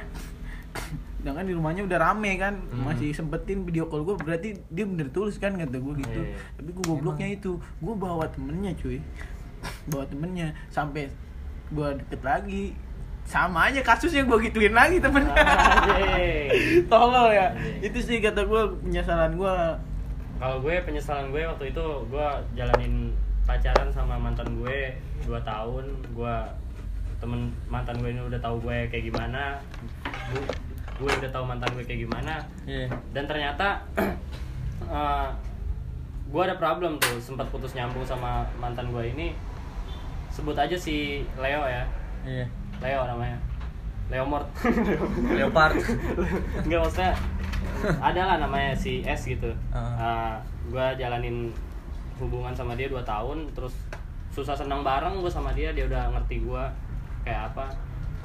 Sedangkan 1.17 1.43
di 1.45 1.53
rumahnya 1.53 1.83
udah 1.83 1.99
rame 2.01 2.31
kan 2.35 2.53
Hmm. 2.61 2.83
masih 2.83 3.09
sempetin 3.09 3.63
video 3.63 3.85
call 3.85 4.03
gue 4.03 4.15
berarti 4.17 4.49
dia 4.65 4.83
bener 4.83 5.07
tulus 5.09 5.35
kan 5.35 5.53
kata 5.53 5.75
gue 5.75 5.93
gitu 5.97 6.21
Iya. 6.21 6.35
tapi 6.55 6.69
gue 6.69 6.83
gobloknya 6.85 7.27
itu 7.29 7.51
gue 7.55 7.93
bawa 7.95 8.27
temennya 8.27 8.75
cuy 8.75 8.99
bawa 9.85 10.03
temennya 10.05 10.51
sampai 10.67 11.07
gue 11.67 11.87
deket 11.97 12.21
lagi 12.21 12.63
sama 13.27 13.67
aja 13.67 13.83
kasusnya 13.83 14.23
gue 14.23 14.37
gituin 14.41 14.71
lagi 14.71 14.97
temennya 14.97 15.35
Anjing. 15.35 16.47
tolol 16.91 17.27
ya 17.27 17.51
Iya. 17.51 17.83
itu 17.83 17.99
sih 17.99 18.17
kata 18.17 18.41
gue 18.41 18.61
penyesalan 18.81 19.35
gue 19.35 19.55
Kalau 20.37 20.57
gue 20.57 20.75
penyesalan 20.79 21.27
gue 21.27 21.43
waktu 21.43 21.71
itu 21.71 21.85
gue 22.07 22.27
jalanin 22.53 23.11
pacaran 23.43 23.89
sama 23.89 24.15
mantan 24.15 24.47
gue 24.55 24.93
2 25.23 25.33
tahun, 25.41 25.85
gue 26.07 26.35
temen 27.17 27.49
mantan 27.65 27.97
gue 27.97 28.11
ini 28.11 28.21
udah 28.21 28.37
tahu 28.37 28.61
gue 28.61 28.85
kayak 28.87 29.07
gimana, 29.07 29.57
gue, 30.29 30.43
gue 30.95 31.09
udah 31.09 31.31
tahu 31.31 31.43
mantan 31.43 31.67
gue 31.73 31.81
kayak 31.81 32.05
gimana, 32.05 32.43
Iya. 32.63 32.85
dan 33.11 33.25
ternyata 33.25 33.81
eh, 34.93 35.27
gue 36.23 36.41
ada 36.43 36.55
problem 36.55 36.95
tuh 36.97 37.17
sempat 37.17 37.47
putus 37.47 37.73
nyambung 37.73 38.03
sama 38.03 38.45
mantan 38.55 38.87
gue 38.87 39.03
ini, 39.09 39.33
sebut 40.29 40.53
aja 40.53 40.75
si 40.75 41.25
Leo 41.35 41.65
ya, 41.65 41.83
Iya. 42.23 42.45
Leo 42.79 43.01
namanya, 43.03 43.37
Leo 44.07 44.25
Mort. 44.25 44.47
Leopard. 45.37 45.75
Enggak 46.65 46.79
maksudnya 46.85 47.11
ada 48.01 48.21
lah 48.25 48.37
namanya 48.41 48.73
si 48.73 49.01
S 49.01 49.25
gitu. 49.25 49.49
Ah. 49.69 50.37
gue 50.67 50.85
jalanin 50.99 51.53
hubungan 52.19 52.51
sama 52.51 52.75
dia 52.75 52.89
2 52.89 52.97
tahun 53.05 53.47
terus 53.55 53.71
susah 54.33 54.51
senang 54.51 54.83
bareng 54.83 55.21
gue 55.21 55.31
sama 55.31 55.53
dia 55.55 55.71
dia 55.71 55.87
udah 55.87 56.11
ngerti 56.11 56.43
gue 56.43 56.63
kayak 57.23 57.53
apa 57.53 57.71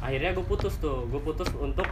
akhirnya 0.03 0.35
gue 0.35 0.43
putus 0.43 0.81
tuh 0.83 1.07
gue 1.07 1.21
putus 1.23 1.47
untuk 1.55 1.87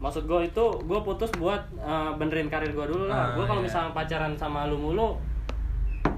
maksud 0.00 0.24
gue 0.24 0.40
itu 0.48 0.64
gue 0.80 1.00
putus 1.04 1.28
buat 1.36 1.60
eh, 1.76 2.10
benerin 2.16 2.48
karir 2.48 2.72
gue 2.72 2.86
dulu 2.88 3.04
lah 3.04 3.30
Ah, 3.30 3.36
gue 3.36 3.44
kalau 3.44 3.60
iya. 3.60 3.66
misalnya 3.68 3.92
pacaran 3.92 4.32
sama 4.34 4.64
lu 4.64 4.80
mulu 4.80 5.20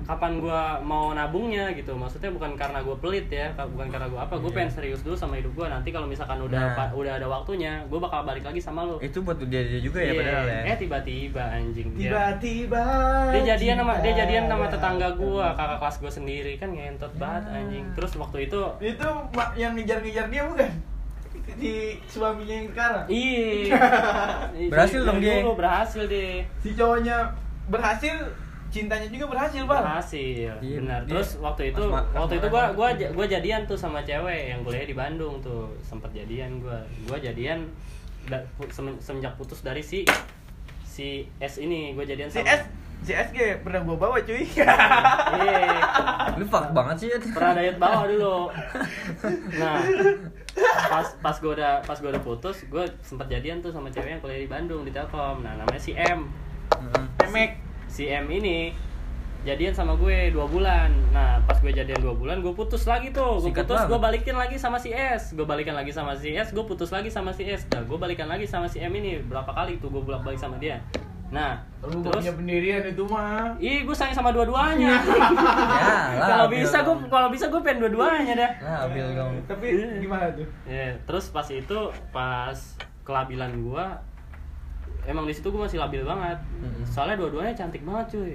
kapan 0.06 0.38
gue 0.38 0.60
mau 0.82 1.10
nabungnya 1.10 1.68
gitu. 1.72 1.92
Maksudnya 1.92 2.30
bukan 2.30 2.54
karena 2.54 2.78
gue 2.78 2.96
pelit 2.96 3.26
ya 3.26 3.46
bukan 3.52 3.86
karena 3.86 4.06
gue 4.06 4.16
apa 4.16 4.34
gue 4.34 4.46
Iya. 4.46 4.56
pengen 4.56 4.70
serius 4.72 5.00
dulu 5.00 5.12
sama 5.12 5.34
hidup 5.34 5.52
gue 5.52 5.66
nanti 5.66 5.90
kalau 5.90 6.06
misalkan 6.06 6.38
udah 6.38 6.56
Nah. 6.56 6.74
pa- 6.74 6.92
udah 6.92 7.12
ada 7.12 7.26
waktunya 7.26 7.82
gue 7.84 7.98
bakal 7.98 8.22
balik 8.22 8.42
lagi 8.42 8.58
sama 8.58 8.82
lu. 8.82 8.96
Itu 8.98 9.20
buat 9.20 9.36
dia, 9.40 9.62
dia 9.62 9.80
juga 9.80 9.98
ya 9.98 10.06
Iya. 10.08 10.16
padahal 10.16 10.44
ya. 10.46 10.60
eh 10.64 10.76
tiba-tiba 10.76 11.42
anjing 11.44 11.88
dia. 11.92 12.02
Tiba-tiba 12.06 12.84
dia 13.28 13.42
jadian 13.48 13.76
sama 13.76 13.92
dia 13.98 14.12
jadian 14.14 14.44
sama 14.46 14.64
tetangga 14.66 15.08
gua 15.12 15.46
kakak 15.52 15.78
kelas 15.78 15.96
gua 15.98 16.12
sendiri. 16.12 16.52
Kan 16.54 16.70
ngentot 16.70 17.12
banget 17.16 17.44
anjing. 17.48 17.84
Terus 17.92 18.12
waktu 18.14 18.46
itu 18.46 18.60
itu 18.80 19.08
yang 19.54 19.74
ngejar-ngejar 19.74 20.26
dia 20.28 20.42
bukan? 20.44 20.70
Si 21.48 21.72
suaminya 22.06 22.54
yang 22.54 22.68
sekarang? 22.68 23.04
Iya. 23.08 23.78
Berhasil 24.72 25.00
dong 25.02 25.18
dia. 25.18 25.40
dulu 25.40 25.56
berhasil 25.56 26.02
deh 26.04 26.42
si 26.56 26.70
cowoknya 26.72 27.16
berhasil 27.66 28.14
cintanya 28.68 29.06
juga 29.06 29.26
berhasil 29.28 29.62
bang. 29.62 29.82
Berhasil 29.82 30.52
Iya, 30.58 30.78
benar. 30.80 31.00
Dia 31.02 31.10
terus 31.10 31.28
waktu 31.36 31.62
itu 31.70 31.82
pas 31.82 31.92
ma- 31.96 32.06
waktu 32.16 32.32
pas 32.32 32.38
itu 32.38 32.46
gua 32.48 32.64
gua 32.72 32.88
gua 32.92 33.26
jadian 33.26 33.60
tuh 33.62 33.74
sama 33.74 34.00
cewek 34.00 34.50
yang 34.50 34.60
kuliah 34.60 34.84
di 34.84 34.92
Bandung 34.92 35.40
tuh. 35.40 35.70
Sempet 35.80 36.10
jadian 36.12 36.58
gua. 36.58 36.76
Gua 37.04 37.16
jadian 37.16 37.64
da- 38.24 38.44
semenjak 38.98 39.32
putus 39.34 39.60
dari 39.60 39.80
si 39.80 40.02
si 40.82 41.08
S 41.36 41.58
ini. 41.58 41.92
Gua 41.92 42.02
jadian 42.02 42.26
si 42.26 42.38
sama 42.38 42.50
S 42.50 42.62
si 42.98 43.12
S 43.12 43.28
G 43.30 43.38
pernah 43.60 43.80
gua 43.80 43.96
bawa 43.98 44.16
cuy. 44.20 44.42
Iya. 45.36 45.60
Lu 46.34 46.44
fuck 46.44 46.70
banget 46.70 46.96
sih 46.96 47.08
ya. 47.08 47.18
pernah 47.28 47.52
diet 47.54 47.76
bawah 47.76 48.04
dulu. 48.04 48.36
Nah 49.60 49.80
pas 50.86 51.04
pas 51.20 51.36
gue 51.36 51.52
udah 51.52 51.84
pas 51.84 51.92
gue 51.94 52.08
udah 52.08 52.22
putus 52.22 52.64
gue 52.64 52.80
sempat 53.00 53.28
jadian 53.28 53.60
tuh 53.60 53.68
sama 53.68 53.92
cewek 53.92 54.08
yang 54.10 54.20
kuliah 54.20 54.40
di 54.40 54.48
Bandung 54.48 54.82
di 54.82 54.90
Telkom. 54.90 55.40
Nah 55.40 55.52
namanya 55.54 55.76
si 55.76 55.92
M. 55.92 56.28
Heeh. 56.72 57.04
Emek 57.22 57.50
si 57.96 58.04
M 58.06 58.28
ini 58.28 58.76
jadian 59.42 59.72
sama 59.72 59.94
gue 59.94 60.28
dua 60.28 60.44
bulan 60.44 60.90
nah 61.10 61.38
pas 61.40 61.56
gue 61.56 61.70
jadian 61.70 61.96
dua 61.96 62.12
bulan 62.12 62.42
gue 62.42 62.50
putus 62.50 62.84
lagi 62.84 63.08
tuh 63.08 63.38
gue 63.38 63.54
putus 63.54 63.72
banget. 63.72 63.88
gue 63.88 63.98
balikin 64.02 64.34
lagi 64.34 64.56
sama 64.58 64.76
si 64.76 64.90
S 64.90 65.32
gue 65.32 65.46
balikan 65.46 65.72
lagi 65.72 65.90
sama 65.90 66.12
si 66.12 66.34
S 66.34 66.50
gue 66.50 66.60
putus 66.62 66.90
lagi 66.90 67.08
sama 67.08 67.30
si 67.30 67.46
S 67.46 67.64
nah 67.70 67.80
gue 67.80 67.94
balikan 67.94 68.26
lagi 68.26 68.44
sama 68.44 68.66
si 68.66 68.78
M 68.78 68.90
ini 68.92 69.22
berapa 69.22 69.48
kali 69.48 69.78
tuh 69.78 69.88
gue 69.88 70.02
bolak 70.02 70.20
balik 70.20 70.36
sama 70.36 70.58
dia 70.58 70.82
nah 71.26 71.58
Lu 71.80 72.02
terus 72.02 72.22
punya 72.22 72.34
pendirian 72.34 72.82
itu 72.84 73.02
mah. 73.02 73.54
ih 73.58 73.82
gue 73.82 73.94
sayang 73.94 74.14
sama 74.14 74.30
dua-duanya 74.30 74.94
Ya, 75.76 75.90
lah, 76.14 76.28
kalau 76.28 76.46
bisa 76.46 76.78
gue 76.82 76.96
kalau 77.06 77.28
bisa 77.30 77.44
gue 77.46 77.60
pengen 77.62 77.78
dua-duanya 77.82 78.34
dah 78.36 78.50
Nah, 78.60 78.78
ambil 78.84 79.06
dong. 79.10 79.32
Tapi 79.44 79.66
Iya. 79.72 79.86
gimana 79.98 80.26
tuh? 80.30 80.46
Ya, 80.64 80.94
terus 81.02 81.26
pas 81.28 81.46
itu 81.48 81.78
pas 82.10 82.54
kelabilan 83.02 83.58
gua 83.60 84.02
emang 85.06 85.24
di 85.24 85.32
situ 85.32 85.48
gua 85.48 85.64
masih 85.64 85.78
labil 85.78 86.02
banget. 86.02 86.38
Mm-mm. 86.56 86.82
Soalnya 86.84 87.16
dua-duanya 87.16 87.52
cantik 87.52 87.82
banget 87.82 88.06
cuy. 88.12 88.34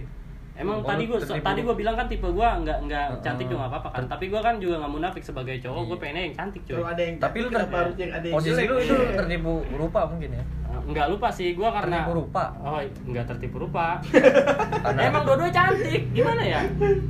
Emang 0.52 0.78
Oh, 0.78 0.86
tadi 0.86 1.08
tertipu. 1.08 1.40
tadi 1.42 1.60
gua 1.62 1.74
bilang 1.74 1.96
kan 1.96 2.06
tipe 2.06 2.28
gua 2.28 2.60
nggak 2.60 2.78
nggak 2.84 3.06
Heeh. 3.10 3.24
cantik 3.24 3.48
juga 3.48 3.68
apa-apa 3.68 3.88
kan. 3.90 4.04
Tapi 4.06 4.28
gua 4.28 4.42
kan 4.42 4.56
juga 4.58 4.76
nggak 4.78 4.92
munafik 4.92 5.24
sebagai 5.24 5.56
cowok, 5.58 5.82
gua 5.82 5.90
Iya. 5.90 6.02
pengennya 6.02 6.22
yang 6.22 6.36
cantik 6.36 6.62
cuy. 6.66 6.76
Ada 6.78 7.02
yang 7.02 7.16
Tapi 7.18 7.38
lu 7.38 7.48
kenapa 7.50 7.76
harus 7.78 7.96
yang 7.96 8.12
ada 8.12 8.26
yang 8.26 8.36
posisi 8.36 8.62
lu 8.62 8.76
itu 8.78 8.94
Iya. 8.94 9.16
tertipu 9.18 9.52
rupa 9.74 10.02
mungkin 10.06 10.30
ya. 10.32 10.44
Eh, 10.44 10.82
Nggak 10.84 11.08
lupa 11.08 11.28
sih 11.30 11.48
gua 11.54 11.70
karena 11.72 11.98
Tertipu 11.98 12.14
rupa. 12.18 12.44
Oh, 12.60 12.80
nggak 12.84 13.26
tertipu 13.28 13.58
rupa. 13.60 13.88
Karena 14.84 15.00
Emang 15.04 15.24
dua-duanya 15.24 15.56
cantik, 15.56 16.02
gimana 16.12 16.42
ya? 16.42 16.62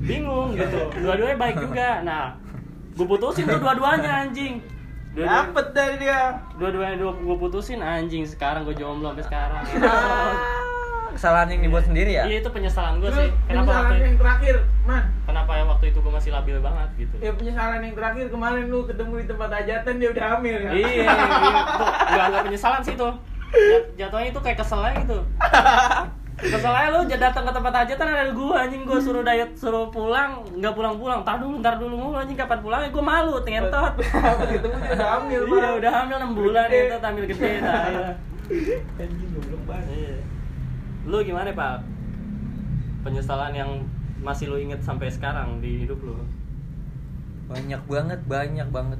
Bingung 0.01 0.53
gitu. 0.53 0.80
Dua-duanya 0.97 1.36
baik 1.36 1.57
juga. 1.57 1.88
Nah, 2.03 2.36
gua 2.93 3.05
putusin 3.07 3.45
tuh 3.45 3.57
dua-duanya 3.57 4.12
anjing. 4.22 4.62
Dua-duanya- 5.12 5.43
Dapet 5.45 5.66
dari 5.72 5.95
dia. 5.97 6.20
dua-duanya 6.55 6.95
dua 6.97 7.12
gue 7.14 7.36
putusin 7.38 7.80
anjing 7.80 8.24
sekarang 8.24 8.64
gue 8.64 8.74
jomblo 8.74 9.12
sampai 9.12 9.26
sekarang 9.26 9.64
Ah, 9.84 11.12
kesalahan 11.12 11.51
yang 11.51 11.62
dibuat 11.62 11.84
sendiri 11.84 12.12
ya. 12.14 12.24
iya 12.24 12.39
itu 12.39 12.47
penyesalan 12.47 12.97
gue 12.97 13.12
sih 13.12 13.28
kenapa 13.43 13.68
penyesalan 13.68 13.84
waktu 13.86 14.05
yang 14.05 14.18
terakhir, 14.18 14.55
man. 14.82 15.03
kenapa 15.22 15.51
ya 15.51 15.64
waktu 15.66 15.86
itu 15.88 15.99
gue 15.99 16.14
masih 16.14 16.32
labil 16.32 16.57
banget 16.57 16.89
gitu 16.97 17.16
Ya 17.20 17.32
penyesalan 17.32 17.80
yang 17.82 17.93
terakhir 17.93 18.26
kemarin 18.28 18.66
lu 18.66 18.80
ketemu 18.84 19.14
di 19.18 19.26
tempat 19.28 19.49
hajatan 19.51 19.93
dia 19.97 20.09
udah 20.09 20.26
hamil 20.30 20.55
ya. 20.57 20.72
iya 20.72 20.88
iya 20.95 21.07
tuh 21.76 21.88
nggak 22.07 22.26
nggak 22.26 22.43
penyesalan 22.45 22.82
sih 22.82 22.95
tuh 22.95 23.14
Jat- 23.51 23.89
jatuhnya 23.99 24.28
itu 24.30 24.39
kayak 24.39 24.57
kesel 24.57 24.80
aja 24.80 24.95
gitu 24.97 25.20
aja 26.39 26.88
lu 26.89 26.99
jadi 27.05 27.21
datang 27.29 27.43
ke 27.45 27.51
tempat 27.53 27.73
hajatan 27.84 28.07
ada 28.07 28.32
gue 28.32 28.55
anjing 28.55 28.84
gue 28.88 28.99
suruh 29.03 29.21
diet 29.21 29.51
suruh 29.53 29.91
pulang 29.91 30.41
nggak 30.57 30.73
pulang 30.73 30.95
pulang 30.97 31.21
tar 31.27 31.38
dulu 31.38 31.59
ntar 31.59 31.75
dulu 31.77 31.95
mulu 31.97 32.15
anjing 32.17 32.39
kapan 32.39 32.59
pulangnya 32.63 32.89
gue 32.89 33.03
malu 33.03 33.36
ngentot 33.43 33.93
Pas 34.01 34.38
ketemu 34.39 34.75
dia 34.82 34.93
udah 34.95 35.09
hamil, 35.19 35.41
iya 35.45 35.69
udah 35.77 35.91
hamil 35.91 36.17
6 36.34 36.39
bulan 36.39 36.67
itu 36.71 36.95
hamil 36.97 37.25
gede 37.27 37.51
nah, 37.65 37.84
iya. 37.89 38.09
Anjing 38.99 39.29
goblok 39.32 39.63
banget. 39.63 39.95
Iya. 39.95 40.17
Lu 41.07 41.17
gimana 41.23 41.49
pak? 41.55 41.79
Penyesalan 43.01 43.53
yang 43.55 43.71
masih 44.21 44.51
lu 44.51 44.57
inget 44.59 44.84
sampai 44.84 45.07
sekarang 45.09 45.63
di 45.63 45.88
hidup 45.88 45.97
lu? 46.03 46.13
Banyak 47.47 47.82
banget, 47.88 48.19
banyak 48.27 48.67
banget. 48.69 48.99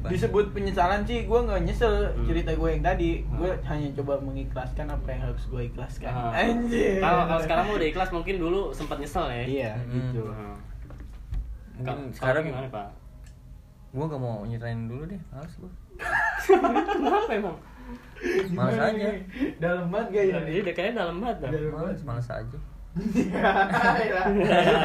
Disebut 0.00 0.46
penyesalan 0.50 1.02
sih, 1.02 1.24
gue 1.24 1.38
nggak 1.40 1.60
nyesel 1.60 1.90
Hmm. 2.08 2.22
cerita 2.22 2.50
gue 2.52 2.68
yang 2.68 2.80
tadi. 2.80 3.10
Gue 3.26 3.50
Hmm. 3.50 3.64
hanya 3.66 3.88
coba 3.92 4.14
mengikhlaskan 4.18 4.86
apa 4.86 5.08
yang 5.08 5.22
harus 5.26 5.42
gue 5.44 5.62
ikhlaskan. 5.64 6.06
Ah. 6.08 6.30
Anjir. 6.32 6.98
Kalau 6.98 7.22
kalau 7.24 7.40
sekarang 7.40 7.66
udah 7.68 7.88
ikhlas 7.88 8.10
mungkin 8.10 8.36
dulu 8.36 8.70
sempat 8.70 8.96
nyesel 8.96 9.26
ya. 9.26 9.42
Iya, 9.42 9.72
Hmm. 9.74 9.90
gitu. 9.90 10.22
Nah. 10.24 10.54
Mungkin 11.74 11.98
Ka- 12.04 12.14
sekarang 12.14 12.42
gimana 12.44 12.68
pak? 12.68 12.88
Gua 13.88 14.04
gak 14.04 14.18
mau 14.18 14.42
nyeritain 14.42 14.84
dulu 14.84 15.02
deh, 15.04 15.20
males 15.28 15.54
gua. 15.56 15.72
Kenapa 16.92 17.32
emang? 17.32 17.56
Males 18.50 18.76
aja. 18.76 19.08
Dalam 19.56 19.88
banget 19.88 20.08
gak 20.10 20.24
ya? 20.24 20.38
Iya, 20.44 20.60
udah 20.60 20.74
kayaknya 20.74 20.94
dalam 20.96 21.16
banget 21.18 21.36
Males, 21.72 22.00
males 22.02 22.28
aja. 22.28 22.58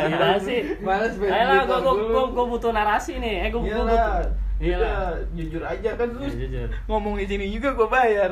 Gila 0.05 0.29
sih. 0.39 0.59
Males 0.79 1.13
banget 1.17 1.33
Ayolah, 1.35 1.63
gua, 1.65 1.79
dulu. 1.83 2.03
gua, 2.07 2.23
gua 2.29 2.45
butuh 2.47 2.71
narasi 2.71 3.17
nih. 3.17 3.35
Eh, 3.43 3.49
gua, 3.49 3.59
gua 3.59 3.67
Iyalah. 3.67 3.85
butuh. 3.89 4.25
Iya 4.55 4.77
Iya, 4.77 4.93
jujur 5.33 5.61
aja 5.61 5.89
kan 5.93 6.07
lu 6.07 6.21
Ya, 6.21 6.31
jujur. 6.37 6.69
ngomong 6.85 7.17
di 7.17 7.25
sini 7.25 7.49
juga 7.49 7.73
gue 7.73 7.87
bayar. 7.87 8.31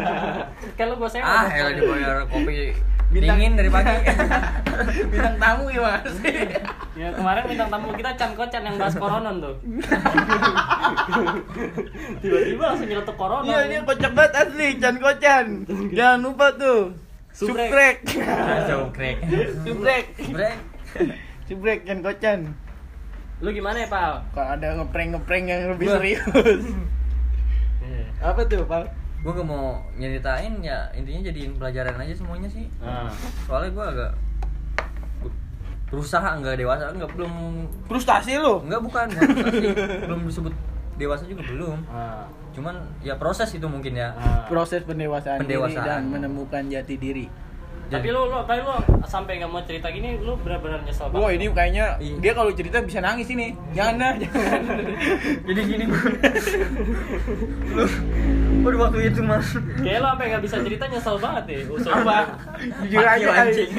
Kan 0.76 0.86
lu 0.86 0.96
gua 0.96 1.06
sewa. 1.06 1.24
Ah, 1.24 1.46
elah 1.48 1.72
dibayar 1.72 2.26
kopi 2.26 2.74
Bintang- 3.06 3.38
dingin 3.38 3.54
dari 3.54 3.70
pagi. 3.70 4.02
Bintang 5.14 5.36
tamu 5.38 5.70
gimana 5.70 6.02
sih? 6.18 6.58
Ya 6.92 7.08
kemarin 7.12 7.42
bintang 7.46 7.70
tamu 7.70 7.94
kita 7.94 8.10
Chan 8.14 8.34
Kocan 8.34 8.62
yang 8.62 8.76
bahas 8.76 8.94
koronon 8.94 9.36
tuh. 9.38 9.54
Tiba-tiba 12.18 12.62
langsung 12.66 12.88
nyeletuk 12.88 13.16
koronon. 13.16 13.46
Iya, 13.46 13.58
dia 13.68 13.80
kocak 13.82 14.12
banget 14.12 14.32
asli, 14.36 14.68
Chan 14.76 14.96
Kocan. 14.98 15.46
Jangan 15.92 16.18
lupa 16.20 16.46
tuh. 16.52 16.80
Subrek. 17.30 18.02
Subrek. 18.66 19.16
Subrek. 19.62 20.04
Brek. 20.26 20.56
Subrek 21.46 21.78
Chan 21.86 22.00
Kocan. 22.02 22.40
Lu 23.38 23.48
gimana 23.50 23.76
ya, 23.76 23.86
Pal? 23.86 24.24
Kalau 24.30 24.48
ada 24.50 24.66
ngeprank-ngeprank 24.74 25.44
yang 25.44 25.60
lebih 25.70 25.86
Wah. 25.86 25.96
serius. 25.96 26.64
Iya. 27.78 28.02
Apa 28.20 28.42
tuh, 28.42 28.66
Pak? 28.66 28.82
Gue 29.22 29.30
gak 29.32 29.46
mau 29.46 29.78
nyeritain 29.94 30.58
ya 30.58 30.90
intinya 30.92 31.22
jadiin 31.24 31.54
pelajaran 31.54 31.94
aja 31.96 32.14
semuanya 32.14 32.48
sih. 32.48 32.66
Nah. 32.78 33.06
Soalnya 33.46 33.70
gue 33.70 33.86
agak 33.86 34.12
berusaha 35.86 36.26
nggak 36.36 36.58
dewasa 36.58 36.90
nggak 36.90 37.10
belum 37.14 37.32
Frustasi 37.86 38.34
lu. 38.36 38.58
nggak 38.60 38.82
bukan 38.82 39.06
frustasi. 39.06 39.66
belum 40.10 40.20
disebut 40.26 40.52
dewasa 40.96 41.22
juga 41.24 41.44
belum 41.44 41.78
Nah. 41.86 42.26
cuman 42.50 42.74
ya 42.98 43.14
proses 43.14 43.52
itu 43.52 43.68
mungkin 43.68 43.94
ya 43.94 44.10
Nah. 44.10 44.50
Proses 44.50 44.82
pendewasaan, 44.82 45.38
diri 45.38 45.54
Pendewasaan. 45.54 45.86
dan 45.86 46.02
menemukan 46.08 46.66
jati 46.66 46.98
diri. 46.98 47.26
Tapi 47.86 48.10
lu, 48.10 48.18
lu, 48.26 48.42
tapi 48.42 48.66
lu 48.66 48.74
sampai 49.06 49.38
nggak 49.38 49.46
mau 49.46 49.62
cerita 49.62 49.86
gini, 49.94 50.18
lu 50.18 50.34
benar-benar 50.42 50.82
nyesel 50.82 51.06
Wah, 51.14 51.30
ini 51.30 51.46
kayaknya 51.54 51.94
Iya. 52.02 52.18
dia 52.18 52.32
kalau 52.34 52.50
cerita 52.50 52.82
bisa 52.82 52.98
nangis 52.98 53.30
ini. 53.30 53.54
Jangan 53.78 53.94
dah, 53.94 54.12
jangan. 54.18 54.60
jadi 55.46 55.60
gini 55.62 55.84
gue 55.86 56.02
lu 57.78 57.84
pada 58.66 58.76
waktu 58.82 58.98
itu 59.06 59.20
mas 59.22 59.46
Kayak 59.78 59.98
lu 60.02 60.06
sampai 60.10 60.24
nggak 60.34 60.42
bisa 60.42 60.56
cerita 60.66 60.84
nyesel 60.90 61.16
banget 61.22 61.42
deh. 61.46 61.60
Usul 61.70 61.92
Apa? 61.94 62.18
Jujur 62.82 63.06
Fuck 63.06 63.14
aja, 63.14 63.26
anjing. 63.46 63.70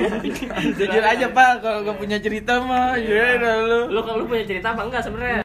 Jujur 0.80 1.04
aja, 1.04 1.28
Pak. 1.28 1.52
Kalau 1.60 1.80
gak 1.84 1.98
punya 2.00 2.18
cerita 2.24 2.54
mah, 2.64 2.96
ya 2.96 3.44
udah 3.44 3.56
lu. 3.68 3.80
Lu 3.92 4.00
kalau 4.08 4.24
lu 4.24 4.26
punya 4.32 4.48
cerita 4.48 4.72
apa 4.72 4.88
enggak 4.88 5.04
sebenarnya? 5.04 5.44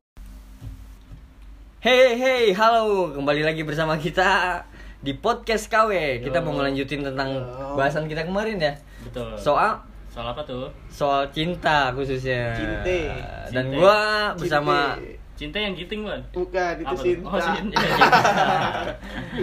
Hey 1.82 2.14
hey 2.14 2.54
halo 2.54 3.10
kembali 3.10 3.42
lagi 3.42 3.66
bersama 3.66 3.98
kita 3.98 4.62
di 5.02 5.12
podcast 5.14 5.66
KW 5.66 5.90
kita 6.20 6.38
Yo. 6.38 6.44
mau 6.44 6.54
ngelanjutin 6.54 7.02
tentang 7.02 7.30
Yo. 7.34 7.74
bahasan 7.74 8.06
kita 8.06 8.22
kemarin 8.22 8.56
ya 8.56 8.74
Betul. 9.02 9.34
soal 9.36 9.82
Soal 10.08 10.28
apa 10.28 10.44
tuh? 10.44 10.68
soal 10.88 11.24
cinta 11.28 11.88
khususnya 11.90 12.52
Cinte. 12.52 13.08
dan 13.48 13.64
Cinte. 13.66 13.76
gua 13.76 13.98
bersama 14.34 14.94
Cinta. 14.94 15.20
Cinta 15.32 15.58
yang 15.58 15.74
giting, 15.74 16.06
Bang. 16.06 16.22
Bukan, 16.30 16.72
itu 16.76 16.86
Apa? 16.86 17.02
cinta. 17.02 17.26
Oh, 17.26 17.40
cinta. 17.50 17.80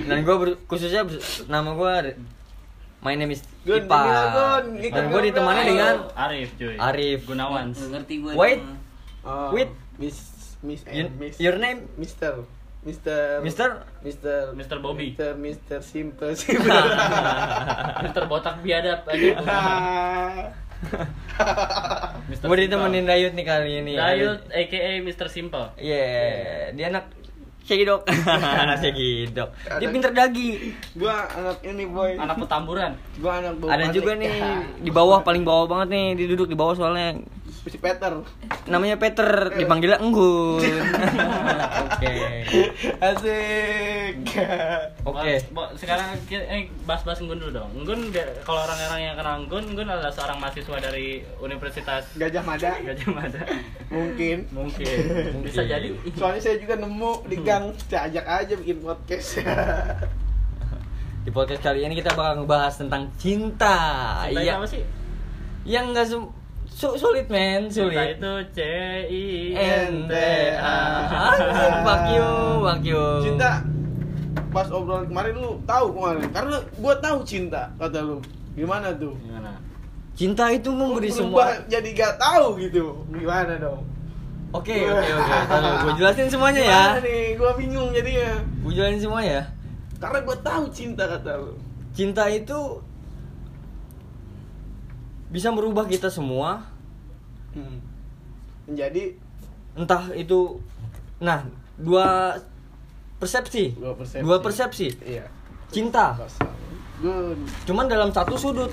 Dan 0.05 0.17
gua 0.21 0.35
ber- 0.37 0.59
khususnya 0.63 1.01
bers- 1.03 1.43
nama 1.45 1.73
gua 1.73 2.05
My 3.01 3.15
name 3.15 3.31
is 3.31 3.43
Gun, 3.65 3.83
Ipa 3.83 3.99
Gun. 4.29 4.79
Dan 4.79 5.03
gua 5.09 5.19
ditemani 5.19 5.61
dengan 5.65 5.95
Arif, 6.13 6.55
cuy. 6.55 6.77
Arif. 6.77 7.19
Gunawan. 7.25 7.73
ngerti 7.73 8.15
gue 8.21 8.31
Wait. 8.31 8.61
Oh, 9.23 9.51
Wait. 9.51 9.73
Miss 9.97 10.17
Miss 10.61 10.85
You- 10.85 11.11
Miss 11.11 11.35
your 11.35 11.57
name? 11.57 11.89
Mister 11.95 12.45
Mister 12.79 13.43
Mister? 13.43 13.83
Mister 13.99 14.55
Mr. 14.55 14.79
Bobby. 14.79 15.11
Mister 15.11 15.35
Mister 15.35 15.79
Simple 15.83 16.31
Simple 16.31 16.71
Mister 18.07 18.23
botak 18.31 18.63
biadab 18.63 19.03
aja. 19.03 19.35
Mr. 22.31 22.47
gua 22.47 22.55
Simple. 22.55 22.63
ditemenin 22.63 23.03
Dayut 23.03 23.35
nih 23.35 23.43
kali 23.43 23.71
ini 23.83 23.93
Dayut 23.99 24.39
aka 24.47 25.03
Mr. 25.03 25.27
Simple. 25.27 25.75
Iya, 25.75 26.71
dia 26.71 26.87
anak 26.87 27.11
cekidok. 27.67 28.07
anak 28.63 28.79
cekidok. 28.79 29.49
Dia 29.75 29.87
pinter 29.91 30.11
dagi. 30.15 30.71
Gua 30.95 31.27
anak 31.35 31.59
ini 31.67 31.83
boy 31.83 32.15
Anak 32.15 32.39
petamburan. 32.39 32.95
Gua 33.19 33.43
anak 33.43 33.59
bau 33.59 33.67
Ada 33.75 33.91
juga 33.91 34.15
nih 34.15 34.39
di 34.79 34.91
bawah 34.95 35.19
paling 35.19 35.43
bawah 35.43 35.67
banget 35.67 35.87
nih, 35.91 36.07
dia 36.15 36.27
duduk 36.31 36.47
di 36.47 36.55
bawah 36.55 36.79
soalnya 36.79 37.19
Si 37.69 37.77
Peter 37.77 38.13
namanya 38.65 38.97
Peter, 38.97 39.25
dipanggilnya 39.51 39.97
Enggun. 39.97 40.61
Oke. 41.89 42.13
Asik 42.99 44.13
Oke. 45.01 45.33
Bo- 45.49 45.73
sekarang 45.73 46.17
kita 46.25 46.45
eh, 46.45 46.69
bahas-bahas 46.83 47.19
Nggun 47.19 47.39
dulu 47.39 47.51
dong. 47.55 47.69
Nggun 47.75 48.09
dia- 48.09 48.29
kalau 48.41 48.61
orang-orang 48.61 49.01
yang 49.03 49.15
kenal 49.15 49.35
Nggun, 49.41 49.63
Nggun 49.69 49.87
adalah 49.87 50.09
seorang 50.09 50.37
mahasiswa 50.37 50.77
dari 50.79 51.21
Universitas 51.39 52.03
Gajah 52.13 52.43
Mada 52.43 52.71
Gajah 52.79 53.09
Mada. 53.09 53.41
Mungkin 53.89 54.37
Mungkin. 54.49 54.97
Bisa 55.41 55.61
jadi. 55.63 55.89
Soalnya 56.13 56.41
saya 56.41 56.57
juga 56.57 56.75
nemu 56.75 57.25
di 57.25 57.37
gang 57.39 57.73
Saya 57.85 58.05
ajak 58.07 58.25
aja 58.25 58.53
bikin 58.55 58.77
podcast 58.79 59.41
Di 61.25 61.29
podcast 61.29 61.61
kali 61.61 61.83
ini 61.83 61.93
kita 61.93 62.13
bakal 62.13 62.41
ngebahas 62.41 62.73
tentang 62.75 63.11
cinta. 63.17 63.75
Cinta 64.25 64.39
Iya. 64.39 64.53
apa 64.55 64.65
sih? 64.65 64.83
Yang 65.67 65.85
enggak 65.91 66.07
su- 66.79 66.87
su- 66.87 66.97
sulit 66.97 67.27
men, 67.27 67.67
Cinta 67.67 67.91
sulit. 67.91 68.15
itu 68.15 68.31
C 68.55 68.59
I 69.05 69.23
N 69.51 70.07
T 70.07 70.13
A. 70.55 70.79
Anjing, 71.03 71.75
Fuck 71.83 72.03
you, 72.09 72.29
fuck 72.63 72.81
you. 72.81 73.03
Cinta 73.21 73.51
Pas 74.49 74.65
obrolan 74.69 75.05
kemarin 75.05 75.35
lu 75.35 75.59
tahu 75.63 75.91
kemarin 75.91 76.23
Karena 76.31 76.57
gua 76.75 76.95
tahu 76.97 77.21
cinta 77.21 77.67
Kata 77.75 77.99
lu 77.99 78.17
Gimana 78.55 78.95
tuh? 78.95 79.13
Gimana? 79.19 79.51
cinta 80.15 80.51
itu 80.51 80.67
memberi 80.69 81.07
semua 81.07 81.63
jadi 81.65 81.95
gak 81.95 82.19
tahu 82.19 82.59
gitu 82.59 82.91
gimana 83.07 83.55
dong 83.55 83.87
oke 84.51 84.67
oke 84.67 85.09
oke 85.15 85.35
gue 85.79 85.93
jelasin 85.95 86.27
semuanya 86.27 86.59
ya 86.59 86.83
Gimana 86.91 86.99
nih 86.99 87.23
gue 87.39 87.51
bingung 87.55 87.89
jadinya 87.95 88.31
gue 88.59 88.71
jelasin 88.75 88.99
semuanya 88.99 89.31
ya 89.31 89.43
karena 89.95 90.19
gue 90.19 90.37
tahu 90.43 90.63
cinta 90.75 91.07
kata 91.07 91.39
lu 91.39 91.55
cinta 91.95 92.27
itu 92.27 92.83
bisa 95.29 95.53
merubah 95.53 95.85
kita 95.85 96.09
semua. 96.09 96.65
Hmm. 97.49 97.81
menjadi 98.69 99.17
entah 99.73 100.13
itu 100.13 100.61
nah 101.17 101.41
dua 101.81 102.37
persepsi. 103.17 103.73
Dua 103.73 103.97
persepsi. 103.97 104.21
dua 104.21 104.37
persepsi. 104.37 104.87
Iya. 105.01 105.25
Cinta. 105.73 106.13
Good 106.99 107.39
cuman 107.65 107.87
dalam 107.87 108.11
satu 108.11 108.35
sudut. 108.35 108.69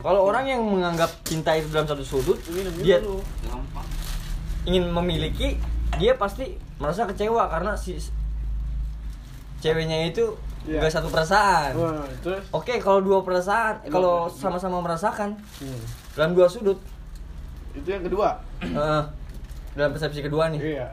Kalau 0.00 0.20
orang 0.24 0.46
yang 0.46 0.62
menganggap 0.64 1.10
cinta 1.26 1.52
itu 1.58 1.68
dalam 1.68 1.88
satu 1.90 2.04
sudut 2.06 2.38
minum 2.48 2.72
dia 2.80 3.02
dulu. 3.02 3.20
Ingin 4.64 4.88
memiliki 4.88 5.60
dia 6.00 6.16
pasti 6.16 6.56
merasa 6.80 7.04
kecewa 7.04 7.50
karena 7.50 7.76
si 7.76 7.98
ceweknya 9.60 10.08
itu 10.10 10.36
Nggak 10.64 10.92
satu 10.92 11.08
perasaan. 11.12 11.76
Wah, 11.76 12.08
terus? 12.24 12.44
Oke 12.48 12.80
kalau 12.80 13.04
dua 13.04 13.20
perasaan 13.20 13.84
kalau 13.86 14.26
sama-sama 14.26 14.80
merasakan 14.80 15.36
Hmm. 15.60 15.82
dalam 16.16 16.32
dua 16.32 16.48
sudut. 16.48 16.80
Itu 17.76 17.84
yang 17.86 18.00
kedua? 18.00 18.40
Eh, 18.64 19.02
dalam 19.74 19.90
persepsi 19.92 20.24
kedua 20.24 20.48
nih. 20.48 20.60
Iya. 20.78 20.88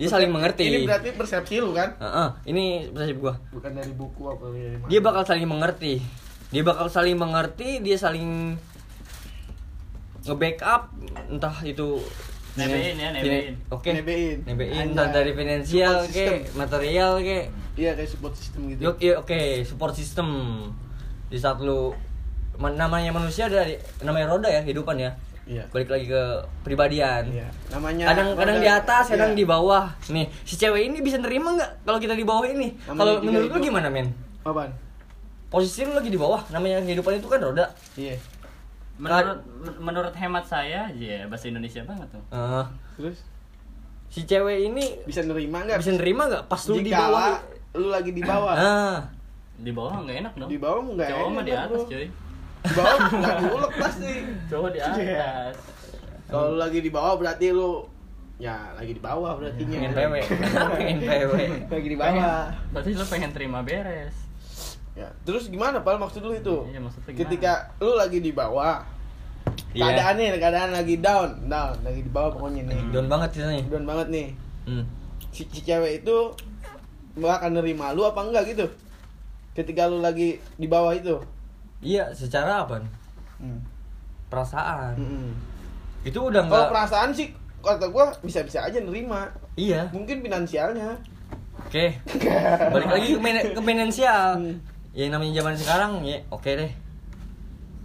Dia 0.00 0.08
saling 0.08 0.32
mengerti. 0.32 0.64
ini 0.64 0.88
berarti 0.88 1.12
persepsi 1.12 1.60
lu 1.60 1.76
kan? 1.76 1.92
Eh, 2.00 2.06
eh, 2.08 2.28
ini 2.48 2.64
persepsi 2.88 3.14
gua. 3.20 3.36
Bukan 3.52 3.70
dari 3.76 3.92
buku 3.92 4.22
apa 4.24 4.44
mana 4.48 4.88
dia 4.88 5.00
bakal 5.04 5.22
saling 5.28 5.44
mengerti. 5.44 5.94
Dia 6.48 6.62
bakal 6.64 6.88
saling 6.88 7.16
mengerti 7.20 7.84
dia 7.84 7.96
saling 8.00 8.56
nge-backup 10.22 10.88
entah 11.28 11.56
itu 11.66 11.98
Nebein 12.52 12.94
ya, 12.94 13.08
nebein. 13.10 13.54
oke. 13.68 13.88
Nebein. 13.88 14.36
nebein 14.44 14.70
Anjay. 14.70 14.84
entah 14.86 15.08
dari 15.08 15.32
finansial 15.32 16.04
ke 16.04 16.24
material 16.52 17.16
ke. 17.18 17.48
Iya 17.72 17.96
kayak 17.96 18.10
support 18.10 18.36
system 18.36 18.68
gitu. 18.68 18.80
Yuk, 18.84 18.96
iya, 18.98 19.14
oke 19.16 19.40
support 19.64 19.96
system. 19.96 20.28
Di 21.26 21.40
saat 21.40 21.56
lu 21.58 21.96
man- 22.56 22.76
namanya 22.76 23.08
manusia 23.08 23.48
ada 23.48 23.64
di- 23.64 23.80
namanya 24.00 24.28
roda 24.28 24.46
ya 24.46 24.60
hidupan 24.60 25.00
ya. 25.00 25.08
Iya. 25.42 25.64
Balik 25.68 25.90
lagi 25.90 26.06
ke 26.06 26.22
pribadian 26.62 27.26
iya 27.26 27.48
namanya 27.66 28.06
kadang 28.06 28.38
kadang 28.38 28.56
roda- 28.56 28.62
di 28.62 28.70
atas 28.70 29.04
kadang 29.08 29.32
iya. 29.32 29.38
di 29.38 29.44
bawah. 29.44 29.84
Nih 30.08 30.28
si 30.44 30.54
cewek 30.54 30.86
ini 30.86 31.00
bisa 31.00 31.18
nerima 31.18 31.56
nggak 31.56 31.82
kalau 31.82 31.98
kita 31.98 32.12
di 32.12 32.22
bawah 32.22 32.44
ini? 32.44 32.76
Kalau 32.84 33.18
menurut 33.18 33.48
lu 33.48 33.58
gimana 33.58 33.88
men? 33.88 34.12
Apaan? 34.44 34.70
Posisi 35.48 35.82
lu 35.82 35.92
lagi 35.92 36.08
di 36.08 36.16
bawah 36.16 36.44
namanya 36.48 36.78
kehidupan 36.80 37.16
itu 37.16 37.26
kan 37.26 37.40
roda. 37.40 37.66
Iya 37.96 38.20
Menurut 39.02 39.38
men- 39.58 39.78
menurut 39.82 40.14
hemat 40.14 40.44
saya, 40.44 40.86
ya 40.92 41.26
bahasa 41.26 41.48
Indonesia 41.48 41.82
banget 41.82 42.06
tuh. 42.08 42.22
Eh, 42.28 42.64
terus 42.96 43.18
si 44.06 44.22
cewek 44.22 44.58
ini 44.64 44.84
bisa 45.02 45.20
nerima 45.20 45.64
nggak 45.64 45.78
bisa 45.78 45.92
nerima 45.92 46.22
nggak 46.26 46.44
pas 46.46 46.62
lu 46.62 46.78
di 46.78 46.92
bawah 46.92 47.40
lu 47.72 47.88
lagi 47.88 48.10
di 48.10 48.22
bawah 48.22 48.52
ah 48.52 48.98
Di 49.54 49.70
bawah 49.70 49.94
nggak 50.00 50.16
enak 50.18 50.32
dong. 50.36 50.48
di 50.48 50.58
bawah 50.58 50.80
nggak 50.86 51.08
Cowok 51.08 51.26
mah 51.26 51.32
enak, 51.32 51.42
di 51.42 51.52
atas, 51.54 51.70
bro. 51.72 51.88
cuy. 51.88 52.06
di 52.62 52.72
bawah 52.72 52.96
nggak 53.10 53.36
ulek 53.48 53.72
pasti 53.74 54.12
Cowok 54.46 54.68
di 54.68 54.78
Iya. 54.78 54.92
atas. 54.92 55.54
kalau 56.28 56.46
lu 56.46 56.58
lagi 56.58 56.78
di 56.78 56.90
bawah 56.90 57.14
berarti 57.16 57.46
lu 57.50 57.70
ya 58.36 58.56
lagi 58.72 58.92
di 58.92 59.00
bawah 59.00 59.32
berarti 59.34 59.62
pengen 59.64 59.90
PW 59.90 60.14
pengen 60.76 60.98
PW 61.00 61.32
lagi 61.66 61.88
di 61.88 61.96
bawah 61.96 62.44
Berarti 62.68 62.90
lu 62.92 63.04
pengen 63.08 63.30
terima 63.30 63.58
beres. 63.60 64.14
ya 64.92 65.08
terus 65.24 65.48
gimana 65.48 65.80
pal 65.80 65.96
maksud 65.96 66.20
lu 66.20 66.34
itu 66.34 66.68
Iya, 66.68 66.76
maksudnya 66.78 67.08
gimana? 67.08 67.20
ketika 67.24 67.52
lu 67.80 67.96
lagi 67.96 68.20
di 68.20 68.28
bawah 68.30 68.84
Iya. 69.72 69.84
keadaan 69.88 70.14
nih 70.16 70.28
keadaan 70.36 70.70
lagi 70.72 70.94
down. 71.00 71.30
Down 71.48 71.74
lagi 71.80 72.00
di 72.04 72.10
bawah 72.12 72.30
pokoknya 72.36 72.62
nih. 72.68 72.80
Down 72.92 73.08
banget 73.08 73.28
ceritanya 73.32 73.64
down 73.68 73.84
banget 73.88 74.06
nih. 74.08 74.26
Hmm. 74.62 74.84
si, 75.32 75.42
si 75.48 75.60
cewek 75.60 76.04
itu 76.04 76.16
bakal 77.16 77.50
nerima 77.50 77.90
lu 77.90 78.04
apa 78.04 78.20
enggak 78.20 78.52
gitu? 78.52 78.66
Ketika 79.52 79.88
lu 79.88 79.98
lagi 79.98 80.36
di 80.56 80.66
bawah 80.68 80.92
itu. 80.92 81.16
Iya 81.80 82.12
secara 82.12 82.62
apa? 82.62 82.80
Perasaan. 84.28 84.96
Mm-mm. 84.96 85.28
itu 86.02 86.18
udah 86.18 86.42
kalau 86.50 86.66
nggak 86.66 86.72
perasaan 86.74 87.10
sih 87.14 87.30
kata 87.62 87.86
gua 87.88 88.10
bisa-bisa 88.20 88.64
aja 88.64 88.78
nerima. 88.78 89.28
Iya. 89.54 89.86
Mungkin 89.92 90.18
finansialnya. 90.20 90.98
Oke. 91.62 91.94
Balik 92.74 92.88
lagi 92.90 93.08
ke, 93.14 93.20
men- 93.20 93.52
ke 93.52 93.60
finansial. 93.60 94.36
Hmm. 94.36 94.56
ya 94.92 95.08
namanya 95.08 95.40
zaman 95.40 95.56
sekarang 95.56 95.92
ya 96.04 96.20
oke 96.28 96.44
deh 96.52 96.68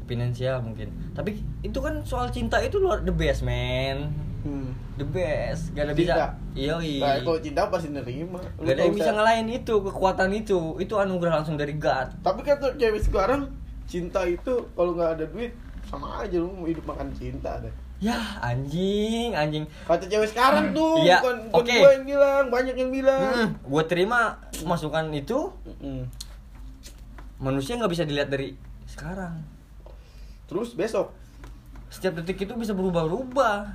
finansial 0.07 0.63
mungkin. 0.63 0.89
Tapi 1.13 1.37
itu 1.61 1.77
kan 1.77 2.01
soal 2.01 2.31
cinta 2.31 2.57
itu 2.63 2.79
luar 2.79 3.03
the 3.03 3.13
best 3.13 3.43
man. 3.43 4.09
Hmm. 4.47 4.71
the 4.95 5.03
best. 5.03 5.75
Gak 5.75 5.91
ada 5.91 5.93
Cinta? 5.93 5.99
bisa. 5.99 6.25
Iya 6.55 6.75
Nah, 7.03 7.19
kalau 7.21 7.39
cinta 7.43 7.61
pasti 7.67 7.91
nerima? 7.91 8.39
Gak 8.63 8.73
ada 8.73 8.81
yang 8.87 8.95
bisa 8.95 9.11
ngalahin 9.13 9.47
itu 9.51 9.73
kekuatan 9.83 10.31
itu. 10.33 10.79
Itu 10.79 10.97
anugerah 10.97 11.43
langsung 11.43 11.59
dari 11.59 11.75
God. 11.75 12.23
Tapi 12.23 12.41
kata 12.41 12.79
cewek 12.79 13.03
sekarang 13.05 13.51
cinta 13.85 14.23
itu 14.23 14.65
kalau 14.73 14.95
nggak 14.95 15.19
ada 15.19 15.25
duit 15.29 15.51
sama 15.87 16.23
aja 16.23 16.39
lu 16.39 16.51
mau 16.51 16.67
hidup 16.67 16.83
makan 16.87 17.11
cinta 17.13 17.59
deh. 17.59 17.71
Ya 17.97 18.17
anjing 18.39 19.35
anjing. 19.35 19.65
Kata 19.83 20.05
cewek 20.05 20.29
sekarang 20.31 20.71
tuh 20.71 21.01
Iya, 21.03 21.17
bukan, 21.21 21.37
bukan 21.49 21.61
oke. 21.65 21.75
gua 21.77 21.91
yang 21.93 22.05
bilang 22.05 22.43
banyak 22.49 22.75
yang 22.77 22.91
bilang. 22.93 23.21
Hmm, 23.33 23.49
gue 23.57 23.83
terima 23.89 24.19
masukan 24.63 25.11
itu. 25.11 25.51
Mm. 25.83 26.07
manusia 27.37 27.77
nggak 27.77 27.93
bisa 27.93 28.01
dilihat 28.01 28.33
dari 28.33 28.57
sekarang 28.89 29.45
terus 30.47 30.73
besok 30.73 31.11
setiap 31.87 32.15
detik 32.15 32.41
itu 32.41 32.53
bisa 32.53 32.71
berubah-ubah 32.71 33.67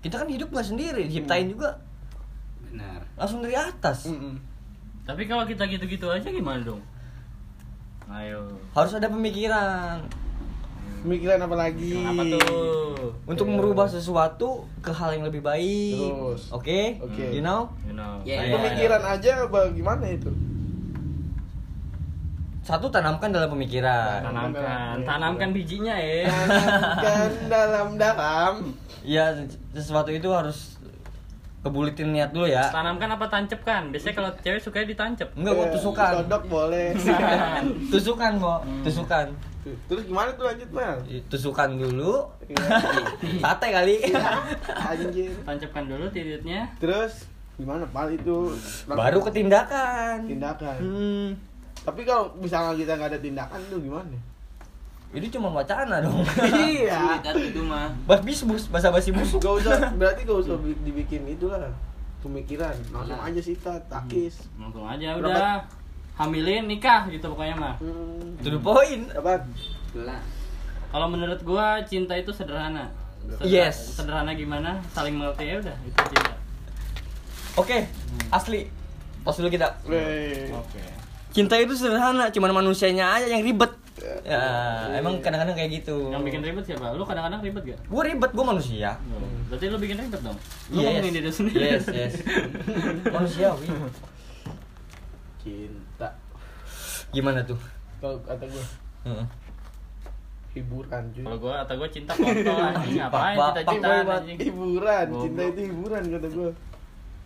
kita 0.00 0.14
kan 0.16 0.28
hidup 0.28 0.48
nggak 0.48 0.66
sendiri 0.66 1.02
diciptain 1.04 1.48
juga 1.48 1.78
Benar. 2.64 3.00
langsung 3.14 3.40
dari 3.40 3.54
atas 3.54 4.06
Mm-mm. 4.06 4.34
Tapi 5.04 5.24
kalau 5.24 5.44
kita 5.44 5.64
gitu-gitu 5.66 6.08
aja 6.08 6.24
gimana 6.26 6.64
dong? 6.64 6.80
Ayo. 8.06 8.40
harus 8.70 8.92
ada 8.92 9.06
pemikiran 9.06 10.00
pemikiran 11.00 11.40
apa 11.40 11.56
lagi 11.58 11.92
Apa 11.98 12.22
tuh? 12.26 13.12
untuk 13.24 13.46
Iya. 13.46 13.54
merubah 13.54 13.84
sesuatu 13.84 14.64
ke 14.78 14.88
hal 14.90 15.12
yang 15.12 15.24
lebih 15.24 15.40
baik 15.40 16.00
Terus. 16.00 16.48
oke 16.50 16.80
Oke. 17.02 17.24
you 17.30 17.40
know 17.40 17.68
You 17.84 17.92
know. 17.92 18.20
Iya, 18.22 18.44
Ayo, 18.44 18.52
pemikiran 18.54 19.02
ayo. 19.02 19.12
aja 19.14 19.30
apa 19.44 19.60
gimana 19.70 20.04
itu 20.06 20.32
satu 22.64 22.88
tanamkan 22.88 23.28
dalam 23.28 23.46
pemikiran. 23.50 24.24
Tanamkan, 24.24 25.04
tanamkan 25.04 25.48
bijinya 25.52 25.92
ya. 25.94 26.24
tanamkan 26.24 27.30
dalam 27.46 27.86
dalam. 27.94 28.52
Ya 29.04 29.36
sesuatu 29.70 30.08
itu 30.08 30.26
harus 30.26 30.80
kebulitin 31.60 32.10
niat 32.10 32.32
dulu 32.32 32.44
ya. 32.44 32.64
Tanamkan 32.68 33.08
apa 33.10 33.24
tancepkan? 33.26 33.88
Biasanya 33.88 34.14
kalau 34.14 34.30
cewek 34.38 34.60
suka 34.60 34.80
ditancep. 34.80 35.28
enggak 35.34 35.52
gua 35.54 35.64
Eh, 35.64 35.72
tusukan. 35.72 36.12
sodok 36.18 36.42
boleh. 36.46 36.86
Tusukan. 37.88 38.32
Kok 38.34 38.60
Hmm. 38.64 38.80
tusukan. 38.80 39.26
Terus 39.64 40.02
gimana 40.04 40.28
tuh 40.32 40.44
lanjut 40.44 40.68
mal 40.70 41.00
tusukan 41.28 41.68
dulu. 41.72 42.28
Iya. 42.44 42.64
sate 43.44 43.68
kali. 43.70 43.96
Anjir 44.68 45.32
Tancapkan 45.40 45.84
dulu 45.84 46.04
titiknya. 46.08 46.68
terus 46.76 47.28
gimana? 47.56 47.84
Pal 47.88 48.08
itu? 48.08 48.52
Baru 48.86 49.20
ke 49.20 49.30
tindakan 49.32 50.24
tindakan. 50.24 50.76
Hmm. 50.80 51.28
Tapi 51.84 52.00
kalau 52.02 52.32
misalnya 52.34 52.72
kita 52.74 52.92
nggak 52.94 53.10
ada 53.10 53.20
tindakan 53.20 53.60
itu 53.60 53.76
gimana 53.80 54.16
ini 55.14 55.26
cuma 55.28 55.48
wacana 55.48 56.02
dong 56.02 56.26
iya 56.58 57.22
itu 57.22 57.62
mah. 57.62 57.86
bas 58.02 58.18
bisbus 58.20 58.66
bahasa 58.66 58.90
basi 58.90 59.12
busuk 59.12 59.38
gak 59.38 59.62
usah 59.62 59.78
berarti 60.00 60.26
gak 60.26 60.42
usah 60.42 60.58
bi- 60.58 60.80
dibikin 60.82 61.22
itulah 61.28 61.70
pemikiran 62.18 62.74
langsung 62.90 63.20
aja 63.20 63.38
sikat 63.38 63.84
takis 63.86 64.48
Langsung 64.56 64.82
aja 64.82 65.14
Berapa? 65.14 65.28
udah. 65.28 65.56
Hamilin 66.14 66.66
nikah 66.66 67.04
gitu 67.06 67.26
pokoknya 67.26 67.54
mah. 67.54 67.74
hmm. 67.76 68.38
to 68.38 68.48
the 68.48 68.56
point 68.56 69.06
apa 69.12 69.44
Kalau 70.88 71.06
menurut 71.06 71.42
gua 71.42 71.82
cinta 71.82 72.14
itu 72.14 72.30
sederhana. 72.30 72.86
Sederhana- 73.18 73.42
Yes. 73.44 73.98
Sederhana 73.98 74.30
gimana? 74.32 74.78
Saling 74.88 75.10
mengerti 75.12 75.42
ya 75.44 75.58
udah 75.58 75.74
itu 75.80 76.00
cinta. 76.08 76.34
oke 77.54 77.78
asli 78.30 78.70
pas 79.20 79.34
dulu 79.34 79.48
kita. 79.48 79.68
Oke. 79.84 80.82
Cinta 81.34 81.58
itu 81.58 81.74
sederhana 81.74 82.30
cuman 82.30 82.54
manusianya 82.54 83.18
aja 83.18 83.26
yang 83.28 83.42
ribet. 83.42 83.74
Ya 84.22 84.42
emang 84.94 85.18
kadang-kadang 85.18 85.54
kayak 85.54 85.82
gitu. 85.82 86.10
Yang 86.10 86.22
bikin 86.26 86.40
ribet 86.42 86.64
siapa? 86.64 86.94
Lu 86.94 87.02
kadang-kadang 87.02 87.42
ribet 87.42 87.62
gak? 87.64 87.80
gue 87.82 88.02
ribet 88.04 88.30
gue 88.30 88.44
manusia. 88.44 88.90
Berarti 89.50 89.64
lu 89.66 89.78
bikin 89.78 89.98
ribet 89.98 90.20
dong? 90.22 90.38
Lu 90.70 90.78
Yes. 90.78 90.86
ngomongin 90.88 91.12
diri 91.12 91.30
sendiri. 91.30 91.64
Yes 91.74 91.86
yes. 91.90 92.14
Manusiawi. 93.14 93.66
Cinta. 95.40 96.08
Gimana 97.10 97.40
tuh? 97.42 97.58
Kalau 97.98 98.18
kata 98.22 98.44
gue 98.46 98.64
Heeh. 99.04 99.26
hiburan 100.54 101.02
cuy. 101.10 101.22
Kalau 101.26 101.38
gua 101.38 101.52
kata 101.66 101.72
gua 101.74 101.88
cinta 101.90 102.12
kontol 102.14 102.56
anjing. 102.62 102.94
Ngapain 103.02 103.36
Boy, 103.36 103.50
anjing. 104.06 104.38
hiburan. 104.38 105.06
Cinta 105.18 105.42
itu 105.50 105.60
hiburan 105.66 106.02
kata 106.08 106.28
gue 106.30 106.50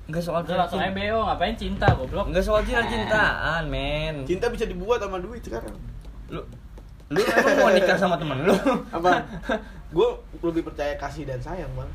Enggak 0.09 0.25
soal 0.25 0.41
Udah 0.41 0.65
langsung 0.65 0.81
aja 0.81 0.89
BO 0.89 1.19
ngapain 1.29 1.53
cinta 1.53 1.87
goblok. 1.93 2.33
Enggak 2.33 2.45
soal 2.49 2.65
cinta 2.65 2.81
cintaan 2.89 3.63
men 3.69 4.25
cinta 4.25 4.49
bisa 4.49 4.65
dibuat 4.65 5.05
sama 5.05 5.21
duit 5.21 5.45
sekarang 5.45 5.77
lu 6.33 6.43
Lu 7.09 7.21
emang 7.25 7.57
mau 7.57 7.73
nikah 7.73 7.97
sama 7.97 8.21
temen 8.21 8.45
lu? 8.45 8.53
Apa? 8.93 9.25
Gue 9.93 10.09
lebih 10.45 10.69
percaya 10.69 10.93
kasih 11.01 11.25
dan 11.25 11.41
sayang 11.41 11.73
bang. 11.73 11.91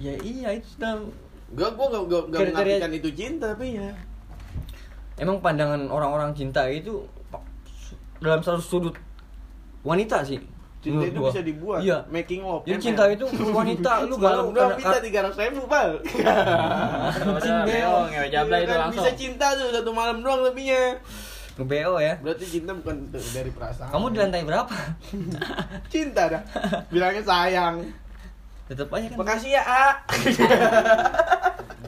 ya 0.00 0.12
iya 0.24 0.48
itu 0.56 0.68
dalam 0.80 1.08
Gue 1.52 1.68
gue 1.68 1.86
gak, 1.92 2.02
gak, 2.08 2.22
gak 2.32 2.40
mengartikan 2.48 2.92
itu 2.96 3.08
cinta 3.12 3.52
tapi 3.52 3.76
ya. 3.76 3.92
emang 5.20 5.40
pandangan 5.44 5.88
orang-orang 5.92 6.32
cinta 6.32 6.64
itu 6.68 7.04
dalam 8.20 8.40
satu 8.40 8.60
sudut 8.60 8.96
wanita 9.84 10.24
sih. 10.24 10.40
Cinta 10.82 11.06
itu 11.06 11.14
gua. 11.16 11.30
bisa 11.30 11.40
dibuat. 11.40 11.78
Iya. 11.80 11.98
Making 12.10 12.40
love. 12.42 12.66
Jadi 12.66 12.74
ML. 12.74 12.82
cinta 12.82 13.02
itu 13.06 13.24
wanita 13.54 14.02
lu 14.02 14.18
galau 14.18 14.50
karena- 14.50 14.74
minta 14.74 14.98
tiga 14.98 15.18
ratus 15.22 15.38
ribu 15.40 15.62
bal. 15.64 16.02
Udah 16.02 18.02
ngewe 18.10 18.26
jabla 18.28 18.56
itu 18.58 18.66
Kan 18.66 18.78
langsung. 18.82 19.06
Bisa 19.06 19.14
cinta 19.14 19.46
tuh 19.54 19.70
satu 19.70 19.94
malam 19.94 20.18
doang 20.20 20.42
lebihnya. 20.42 20.98
nge-BO 21.52 22.00
ya. 22.00 22.16
Berarti 22.18 22.44
cinta 22.48 22.72
bukan 22.72 23.12
dari 23.12 23.48
perasaan. 23.48 23.92
Kamu 23.92 24.08
di 24.08 24.18
lantai 24.18 24.42
berapa? 24.42 24.72
cinta 25.92 26.22
dah. 26.26 26.42
Bilangnya 26.88 27.22
sayang. 27.22 27.76
Tetep 28.66 28.88
aja 28.88 29.06
kan. 29.06 29.16
Makasih 29.20 29.50
ya, 29.52 29.62
A. 29.62 29.86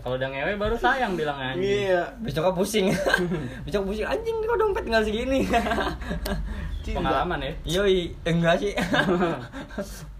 Kalau 0.05 0.14
udah 0.14 0.28
ngewe 0.28 0.53
baru 0.61 0.76
sayang 0.76 1.16
bilang 1.16 1.34
anjing. 1.34 1.88
Iya. 1.88 2.12
Besoknya 2.20 2.53
pusing. 2.53 2.92
Besok 3.64 3.88
pusing 3.88 4.05
anjing 4.05 4.36
kok 4.38 4.55
dompet 4.55 4.84
tinggal 4.84 5.01
segini. 5.01 5.49
Cinta. 6.85 7.01
Pengalaman 7.01 7.41
ya. 7.41 7.53
Yoi, 7.80 8.12
enggak 8.28 8.61
sih. 8.61 8.72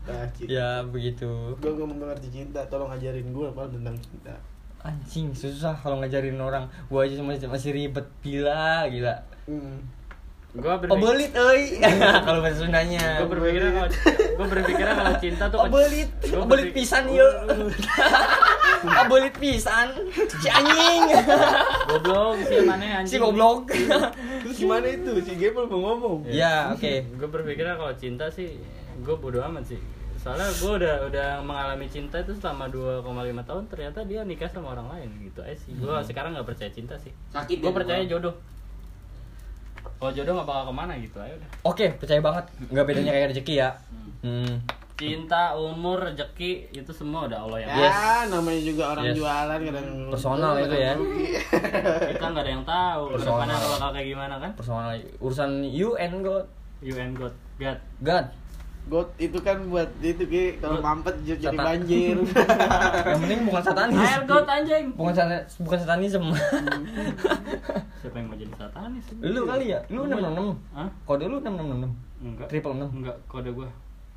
Nah, 0.05 0.21
cinta. 0.37 0.53
ya 0.53 0.85
begitu. 0.85 1.57
Gue 1.65 1.73
gak 1.73 1.89
mengerti 1.89 2.29
cinta, 2.29 2.61
tolong 2.69 2.93
ajarin 2.93 3.25
gue 3.33 3.49
apa 3.49 3.65
tentang 3.73 3.97
cinta. 3.97 4.37
Anjing 4.85 5.33
susah 5.33 5.73
kalau 5.81 5.97
ngajarin 6.05 6.37
orang. 6.37 6.69
Gua 6.93 7.09
aja 7.09 7.17
masih 7.25 7.49
masih 7.49 7.73
ribet 7.73 8.05
gila, 8.21 8.85
gila. 8.93 9.17
Hmm. 9.49 9.81
Gua 10.55 10.79
berpikir, 10.79 11.03
Pebelit 11.03 11.33
euy. 11.35 11.63
kalau 12.27 12.39
bahasa 12.39 12.63
Sundanya. 12.63 13.19
gua 13.19 13.29
berpikir 13.29 13.63
kalau 13.67 13.91
gua 14.39 14.47
berpikir 14.47 14.87
kalau 14.87 15.15
cinta 15.19 15.45
tuh 15.51 15.59
Gua 15.59 15.67
pebelit 15.67 16.11
berpikir- 16.23 16.73
pisan 16.73 17.05
yuk. 17.11 17.35
Pebelit 19.03 19.35
pisan. 19.35 19.89
Si 20.13 20.49
anjing. 20.49 21.03
Goblok 21.91 22.37
sih 22.47 22.59
mana 22.63 23.03
anjing. 23.03 23.11
Si 23.11 23.17
goblok. 23.19 23.67
Terus 23.67 24.57
gimana 24.57 24.87
itu? 24.87 25.13
Si 25.21 25.35
Gable 25.35 25.67
mau 25.67 25.81
ngomong. 25.91 26.29
Ya, 26.29 26.71
oke. 26.71 27.03
Gue 27.17 27.29
berpikir 27.29 27.67
kalau 27.67 27.91
cinta 27.95 28.31
sih 28.31 28.55
gue 28.97 29.17
bodo 29.17 29.43
amat 29.43 29.67
sih. 29.67 29.81
Soalnya 30.15 30.49
gue 30.49 30.73
udah 30.79 30.95
udah 31.05 31.29
mengalami 31.43 31.85
cinta 31.85 32.17
itu 32.17 32.33
selama 32.33 32.71
2,5 32.71 33.05
tahun 33.43 33.63
ternyata 33.67 33.99
dia 34.05 34.23
nikah 34.23 34.49
sama 34.49 34.73
orang 34.73 34.87
lain 34.89 35.09
gitu 35.21 35.43
aja 35.43 35.59
sih. 35.59 35.75
Gue 35.75 35.99
sekarang 36.01 36.33
nggak 36.33 36.47
percaya 36.47 36.71
cinta 36.71 36.95
sih. 36.97 37.11
Sakit 37.29 37.59
Gue 37.59 37.69
ya, 37.69 37.75
percaya 37.75 38.03
jodoh. 38.07 38.35
Kalau 39.97 40.11
jodoh 40.11 40.33
nggak 40.35 40.47
bakal 40.47 40.65
ke 40.69 40.75
mana 40.75 40.93
gitu 40.97 41.17
aja 41.17 41.33
udah. 41.33 41.49
Oke, 41.65 41.87
percaya 41.95 42.21
banget. 42.21 42.45
Enggak 42.69 42.85
bedanya 42.85 43.13
kayak 43.13 43.29
rezeki 43.33 43.55
ya. 43.57 43.71
Hmm. 44.21 44.55
Cinta, 44.95 45.59
umur, 45.59 46.07
rezeki 46.07 46.71
itu 46.71 46.93
semua 46.95 47.27
udah 47.27 47.39
Allah 47.41 47.59
yang 47.61 47.71
Ya, 47.73 47.79
Yes. 47.83 48.31
namanya 48.31 48.61
juga 48.63 48.83
orang 48.95 49.05
Yes. 49.05 49.17
jualan 49.19 49.59
kadang 49.61 49.87
Personal 50.07 50.53
itu 50.57 50.77
ya. 50.77 50.93
kita 52.15 52.25
nggak 52.25 52.45
ada 52.47 52.53
yang 52.53 52.65
tahu 52.65 53.03
Personal. 53.13 53.43
bakal 53.51 53.91
kayak 53.91 54.09
gimana 54.09 54.35
kan. 54.39 54.51
Personal 54.55 54.95
urusan 55.19 55.51
UN 55.67 56.13
God. 56.23 56.47
You 56.79 56.95
and 56.95 57.17
God, 57.17 57.33
God. 57.57 57.79
God. 58.05 58.27
God 58.85 59.09
itu 59.17 59.39
kan 59.41 59.57
buat 59.73 59.89
itu 60.05 60.25
ki 60.29 60.61
kalau 60.61 60.85
mampet 60.85 61.17
jadi 61.25 61.49
Satan. 61.49 61.65
banjir. 61.65 62.17
Yang 63.09 63.19
penting 63.25 63.41
bukan 63.49 63.63
satanis. 63.65 63.97
Air 63.97 64.23
God 64.29 64.45
anjing. 64.45 64.85
Bukan 64.93 65.15
satan, 65.17 65.41
bukan 65.65 65.79
satanisme. 65.81 66.29
Siapa 68.05 68.17
yang 68.21 68.29
mau 68.29 68.37
jadi 68.37 68.53
satanis? 68.61 69.05
lu 69.25 69.49
kali 69.49 69.73
ya? 69.73 69.81
Lu 69.89 70.05
666. 70.05 70.77
Hah? 70.77 70.89
Kode 71.09 71.25
lu 71.25 71.41
666. 71.41 71.89
Enggak. 72.25 72.47
Triple 72.53 72.73
enam. 72.77 72.89
Enggak, 72.93 73.17
kode 73.25 73.51
gua. 73.57 73.69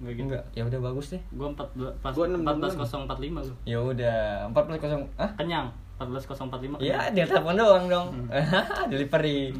Enggak 0.03 0.13
gitu. 0.19 0.25
Enggak, 0.27 0.43
ya 0.51 0.63
udah 0.67 0.79
bagus 0.83 1.05
deh. 1.15 1.21
Gua 1.31 1.47
4 1.55 2.03
pas 2.03 2.11
Gua 2.11 2.25
666. 2.27 2.83
14045 3.07 3.47
gua. 3.47 3.57
Ya 3.63 3.77
udah, 3.79 4.19
140. 4.51 5.07
Ah? 5.15 5.31
Kenyang. 5.39 5.67
14045. 5.97 6.83
Ya, 6.83 7.09
dia 7.09 7.25
telepon 7.25 7.55
doang 7.55 7.85
dong. 7.87 8.07
Delivery. 8.91 9.55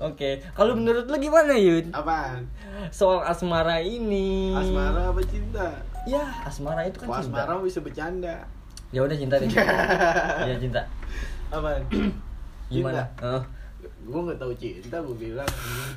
Oke, 0.00 0.40
kalau 0.56 0.72
menurut 0.72 1.04
lu 1.04 1.16
gimana 1.20 1.52
Yud? 1.52 1.92
Apaan? 1.92 2.48
Soal 2.88 3.20
asmara 3.28 3.76
ini. 3.84 4.56
Asmara 4.56 5.12
apa 5.12 5.20
cinta? 5.28 5.68
Ya, 6.08 6.24
asmara 6.48 6.88
itu 6.88 6.96
kan 7.04 7.06
Wah, 7.12 7.20
cinta. 7.20 7.44
asmara 7.44 7.60
bisa 7.60 7.80
bercanda. 7.84 8.36
Ya 8.88 9.00
udah 9.04 9.16
cinta 9.16 9.36
deh. 9.36 9.48
ya 10.48 10.54
cinta. 10.56 10.80
Apaan? 11.52 11.82
Gimana? 12.72 13.04
Heeh. 13.20 13.42
Gue 14.02 14.20
nggak 14.26 14.40
tahu 14.40 14.52
cinta, 14.56 14.96
gue 14.98 15.16
bilang. 15.16 15.50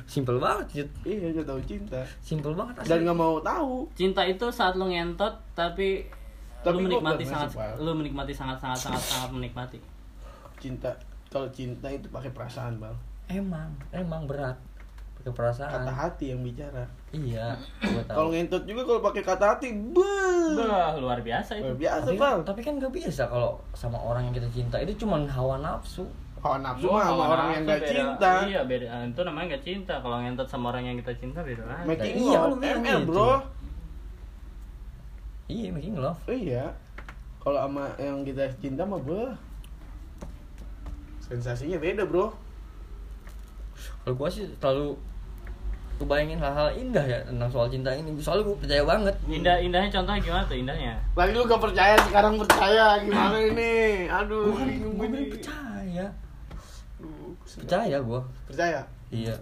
simple 0.04 0.36
banget, 0.36 0.84
Yud. 0.84 0.90
Iya, 1.02 1.32
nggak 1.32 1.48
tahu 1.48 1.60
cinta. 1.64 2.00
Simple 2.20 2.54
banget 2.54 2.74
asli. 2.84 2.90
Dan 2.92 2.98
nggak 3.08 3.18
mau 3.18 3.40
tahu. 3.40 3.88
Cinta 3.96 4.22
itu 4.28 4.46
saat 4.52 4.76
lu 4.76 4.86
ngentot 4.92 5.34
tapi, 5.56 6.04
Tapi 6.60 6.74
lu 6.76 6.84
menikmati 6.84 7.24
sangat 7.24 7.50
lu 7.80 7.90
menikmati 7.96 8.34
sangat 8.36 8.58
sangat 8.60 8.90
sangat 8.90 9.02
sangat 9.02 9.30
menikmati. 9.32 9.78
Cinta. 10.60 10.92
Kalau 11.32 11.48
cinta 11.50 11.90
itu 11.90 12.06
pakai 12.12 12.30
perasaan, 12.30 12.78
bang. 12.78 12.94
Emang, 13.26 13.74
emang 13.90 14.24
berat. 14.24 14.54
Pakai 15.18 15.32
perasaan. 15.34 15.82
Kata 15.82 15.92
hati 15.92 16.30
yang 16.30 16.46
bicara. 16.46 16.86
Iya. 17.10 17.58
Kalau 18.06 18.30
ngentot 18.30 18.62
juga 18.62 18.86
kalau 18.86 19.00
pakai 19.02 19.22
kata 19.22 19.44
hati, 19.56 19.74
beuh. 19.74 20.54
Luar 21.02 21.18
biasa 21.18 21.58
itu. 21.58 21.66
Luar 21.66 21.74
biasa, 21.76 22.06
tapi, 22.06 22.16
bang. 22.16 22.38
tapi 22.46 22.60
kan 22.62 22.72
gak 22.78 22.94
biasa 22.94 23.22
kalau 23.26 23.58
sama 23.72 23.98
orang 23.98 24.30
yang 24.30 24.34
kita 24.34 24.48
cinta 24.52 24.78
itu 24.78 24.94
cuma 25.02 25.18
hawa 25.26 25.58
nafsu. 25.58 26.06
Hawa 26.38 26.62
nafsu 26.62 26.86
mah 26.86 27.02
sama 27.02 27.24
orang 27.26 27.48
yang 27.52 27.64
beda- 27.66 27.88
cinta. 27.90 28.32
Iya, 28.46 28.60
beda. 28.62 28.86
Itu 29.04 29.20
namanya 29.26 29.58
gak 29.58 29.64
cinta. 29.66 29.94
Kalau 29.98 30.16
ngentot 30.22 30.46
sama 30.46 30.70
orang 30.70 30.84
yang 30.84 30.96
kita 30.96 31.12
cinta 31.18 31.42
beda 31.42 31.62
lagi. 31.66 31.84
Making 31.88 32.14
Iya, 32.22 32.38
love, 32.38 32.60
ML 32.62 32.98
gitu. 33.02 33.06
bro. 33.08 33.32
Iya, 35.46 35.68
making 35.74 35.94
love. 35.98 36.20
Oh 36.22 36.36
iya. 36.36 36.64
Kalau 37.38 37.58
sama 37.60 37.90
yang 37.96 38.22
kita 38.22 38.46
cinta 38.62 38.86
mah 38.86 38.98
beuh. 38.98 39.34
Sensasinya 41.18 41.78
beda 41.78 42.06
bro. 42.06 42.30
Kalau 44.04 44.14
gua 44.14 44.28
sih 44.30 44.46
terlalu 44.58 44.96
kebayangin 45.96 46.36
hal-hal 46.36 46.68
indah 46.76 47.00
ya 47.04 47.18
tentang 47.24 47.48
soal 47.48 47.66
cinta 47.72 47.88
ini. 47.90 48.12
Soalnya 48.20 48.44
gua 48.46 48.56
percaya 48.60 48.82
banget. 48.84 49.14
Indah 49.26 49.56
indahnya 49.58 49.90
contohnya 49.90 50.20
gimana 50.20 50.44
tuh 50.44 50.56
indahnya? 50.60 50.94
Lagi 51.16 51.32
lu 51.32 51.42
gak 51.48 51.62
percaya 51.62 51.94
sekarang 52.04 52.34
percaya 52.36 52.86
gimana 53.00 53.36
ini? 53.40 53.74
Aduh, 54.08 54.52
Gua 54.52 54.60
kan 54.60 54.68
ini. 54.68 55.30
percaya. 55.32 56.06
Percaya 57.56 57.96
gua. 58.04 58.20
Percaya. 58.50 58.80
Iya. 59.08 59.34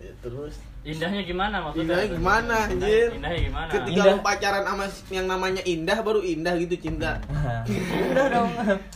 Ya, 0.00 0.12
terus 0.22 0.56
Indahnya 0.86 1.22
gimana 1.26 1.56
maksudnya? 1.58 1.82
indahnya 1.82 2.08
gimana 2.14 2.56
anjir? 2.70 3.08
Indahnya 3.10 3.40
gimana? 3.50 3.70
Ketika 3.74 3.90
Indah. 4.06 4.14
lu 4.14 4.22
pacaran 4.22 4.62
sama 4.62 4.84
yang 5.10 5.26
namanya 5.26 5.62
indah 5.66 5.98
baru 5.98 6.20
indah 6.22 6.54
gitu 6.62 6.74
cinta. 6.78 7.18
Udah 8.14 8.26
dong. 8.30 8.50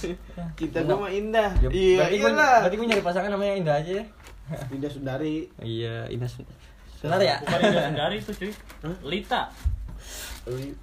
Cinta 0.59 0.79
gua 0.87 0.97
mah 1.03 1.11
indah. 1.11 1.51
Ya, 1.59 1.69
iya, 1.75 1.97
berarti 1.99 2.17
gua, 2.23 2.31
iyalah. 2.31 2.57
berarti 2.63 2.77
gua 2.79 2.87
nyari 2.87 3.03
pasangan 3.03 3.31
namanya 3.35 3.55
Indah 3.59 3.75
aja 3.83 3.93
ya. 3.99 4.05
Indah 4.79 4.91
Sundari. 4.91 5.37
Iya, 5.59 6.07
Indah. 6.15 6.31
Sun- 6.31 6.47
Benar 7.03 7.21
ya? 7.21 7.37
Bukan 7.43 7.59
Indah 7.59 7.85
Sundari 7.91 8.17
itu 8.23 8.31
cuy. 8.39 8.53
Lita. 9.03 9.43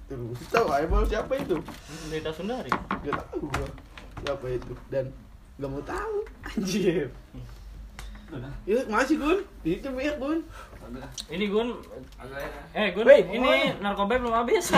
Terus 0.04 0.38
tahu 0.52 0.66
emang 0.76 1.08
siapa 1.08 1.32
itu? 1.40 1.56
Lita 2.12 2.30
Sundari. 2.36 2.68
Gak 3.00 3.16
tahu 3.16 3.48
gua 3.48 3.68
siapa 4.20 4.46
itu 4.50 4.72
dan 4.92 5.08
gak 5.56 5.70
mau 5.72 5.80
tahu 5.80 6.16
anjir. 6.44 7.08
Ya, 8.68 8.84
masih 8.92 9.16
Gun. 9.16 9.40
Itu 9.64 9.88
banyak 9.88 10.20
Gun. 10.20 10.44
Ini 11.28 11.44
Gun 11.52 11.68
Eh 12.72 12.88
Gun, 12.96 13.04
Wait, 13.04 13.26
ini 13.28 13.76
narkoba 13.84 14.16
belum 14.16 14.34
habis. 14.34 14.72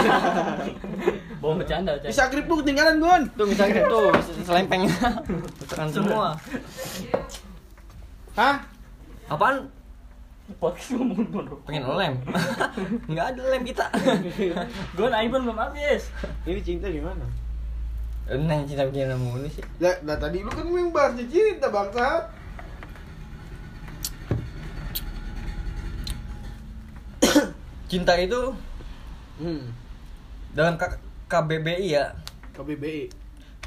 Bohong 1.40 1.62
bercanda, 1.62 1.96
Cak. 2.02 2.11
Bisa 2.11 2.26
grip 2.28 2.46
lu 2.50 2.61
ketinggalan 2.61 2.96
Gun. 2.98 3.22
Tuh 3.38 3.46
misalnya 3.46 3.86
tuh 3.86 4.11
selempeng. 4.42 4.90
Tekan 5.70 5.88
semua. 5.88 6.34
Hah? 8.34 8.56
Apaan? 9.30 9.70
Podcast 10.58 10.98
ngomong 10.98 11.30
dulu. 11.30 11.54
Pengen 11.62 11.86
lem. 11.94 12.14
Enggak 13.11 13.26
ada 13.36 13.42
lem 13.54 13.62
kita. 13.62 13.86
Gun, 14.98 15.14
Aiban 15.14 15.46
belum 15.46 15.58
habis. 15.58 16.11
Ini 16.42 16.61
cinta 16.66 16.90
gimana? 16.90 17.22
Nah, 18.30 18.62
cinta 18.66 18.86
begini 18.86 19.14
mulu 19.14 19.46
sih. 19.46 19.62
Lah, 19.78 19.98
tadi 20.18 20.42
lu 20.42 20.50
kan 20.50 20.66
memang 20.66 20.90
bahas 20.90 21.14
cinta 21.30 21.70
bangsa. 21.70 22.26
Cinta 27.91 28.14
itu 28.14 28.55
Hmm. 29.36 29.66
dalam 30.53 30.76
K- 30.76 31.01
KBBI 31.26 31.91
ya, 31.91 32.07
KBBI. 32.53 33.11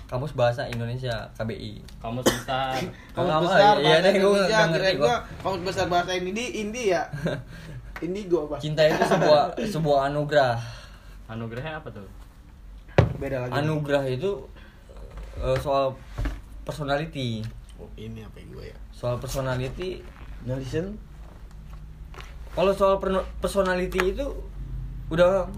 Kamus 0.06 0.32
Bahasa 0.32 0.64
Indonesia 0.66 1.26
KBI. 1.34 1.82
Kamu 1.98 2.22
susah. 2.22 2.78
Kamus 3.12 3.50
besar 3.50 3.76
iya 3.82 3.98
deh, 4.00 4.14
gua 4.16 4.38
Indonesia, 4.38 4.54
nggak 4.54 4.68
ngerti. 4.70 4.96
Kamus 5.42 5.62
besar 5.64 5.86
bahasa 5.88 6.12
Indi 6.14 6.46
Indi 6.58 6.84
ya. 6.88 7.04
Indigo 8.06 8.46
apa? 8.46 8.60
Cinta 8.60 8.84
itu 8.84 9.00
sebuah 9.02 9.56
sebuah 9.74 10.00
anugerah. 10.08 10.60
Anugerahnya 11.26 11.80
apa 11.80 11.90
tuh? 11.90 12.08
Beda 13.16 13.48
lagi. 13.48 13.54
Anugerah 13.56 14.04
itu 14.06 14.44
eh, 15.40 15.58
soal 15.58 15.96
personality. 16.62 17.42
Oh, 17.76 17.88
ini 17.96 18.22
apa 18.22 18.38
gue 18.40 18.70
ya? 18.70 18.78
Soal 18.92 19.18
personality 19.18 20.04
Nelson. 20.44 21.00
Kalau 22.54 22.72
soal 22.72 22.96
personality 23.38 24.14
itu 24.14 24.26
udah 25.08 25.50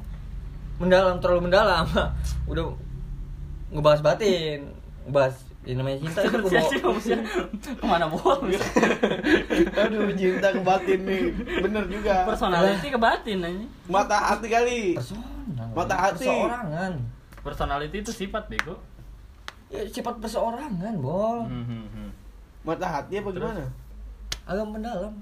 mendalam 0.77 1.19
terlalu 1.19 1.47
mendalam 1.47 1.85
udah 2.51 2.65
ngebahas 3.69 4.01
batin 4.01 4.71
ngebahas 5.03 5.35
ya 5.61 5.73
namanya 5.73 5.97
cinta 5.99 6.19
itu 6.21 6.37
sih 6.45 6.77
maksudnya 6.79 7.25
ke 7.57 7.83
mana 7.83 8.05
bohong 8.05 8.53
Aduh, 9.81 10.13
cinta 10.13 10.53
ke 10.53 10.61
batin 10.61 10.99
nih. 11.01 11.33
Bener 11.57 11.83
juga. 11.87 12.21
personality 12.23 12.87
ke 12.87 12.99
batin 12.99 13.37
aja 13.41 13.65
Mata 13.85 14.13
hati 14.15 14.47
kali. 14.47 14.93
personal 14.93 15.65
Mata 15.73 15.95
hati. 15.97 16.21
perseorangan 16.21 16.93
personality 17.41 17.97
itu 17.99 18.11
sifat 18.13 18.45
bego 18.45 18.77
ya 19.67 19.81
sifat 19.85 20.17
perseorangan 20.17 20.93
bol 20.95 21.49
Hmm, 21.49 22.13
Mata 22.61 22.85
hati 22.91 23.17
apa 23.17 23.29
gimana? 23.29 23.65
agak 24.45 24.65
mendalam 24.65 25.13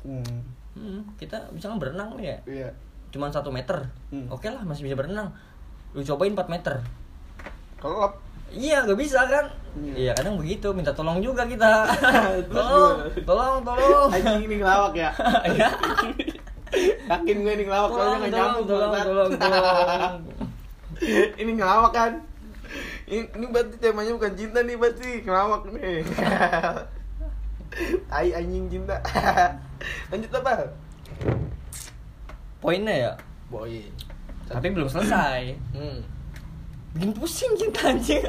Hmm. 0.00 0.40
Hmm, 0.74 1.06
kita 1.14 1.38
misalkan 1.50 1.78
berenang 1.78 2.14
nih 2.14 2.26
ya 2.26 2.38
Iya. 2.44 2.68
cuman 3.08 3.30
satu 3.30 3.48
meter 3.48 3.78
Hmm. 4.08 4.26
oke 4.26 4.44
lah 4.44 4.62
masih 4.62 4.82
bisa 4.82 4.94
berenang 4.94 5.30
lu 5.90 6.02
cobain 6.02 6.32
4 6.32 6.46
meter 6.48 6.82
Kelop. 7.78 8.18
iya 8.50 8.82
gak 8.82 8.96
bisa 8.96 9.22
kan 9.24 9.46
Iya. 9.74 9.94
iya 9.94 10.12
kadang 10.12 10.34
begitu 10.36 10.70
minta 10.70 10.90
tolong 10.90 11.18
juga 11.18 11.42
kita 11.44 11.86
tolong 12.50 12.98
tolong 13.22 13.62
tolong 13.62 14.10
Anjing 14.10 14.44
ini 14.44 14.56
ngelawak 14.56 14.94
ya. 14.94 15.10
Iya. 15.44 15.68
Yakin 17.12 17.36
gue 17.40 17.52
ini 17.52 17.64
ngelawak 17.64 17.88
tolong 17.88 18.18
tolong 18.18 18.30
nyambung 18.30 18.66
tolong 18.70 18.90
tolong 18.92 19.30
tolong 19.32 20.14
ini 21.36 21.50
ngelawak 21.52 21.92
kan. 21.92 22.12
Ini, 23.04 23.20
ini 23.28 23.46
berarti 23.46 23.76
temanya 23.76 24.10
bukan 24.12 24.32
cinta 24.32 24.58
nih 24.58 24.74
berarti 24.74 25.22
ngelawak 25.22 25.62
nih. 25.70 26.02
Tai 28.04 28.28
anjing 28.30 28.64
cinta. 28.68 28.96
Lanjut 30.10 30.30
apa? 30.32 30.64
poinnya 32.58 32.94
ya 32.94 33.12
Boy. 33.46 33.84
tapi 34.42 34.72
belum 34.72 34.88
selesai 34.88 35.52
Hmm. 35.70 36.00
bikin 36.92 37.12
pusing 37.12 37.52
cinta 37.54 37.80
anjing 37.86 38.24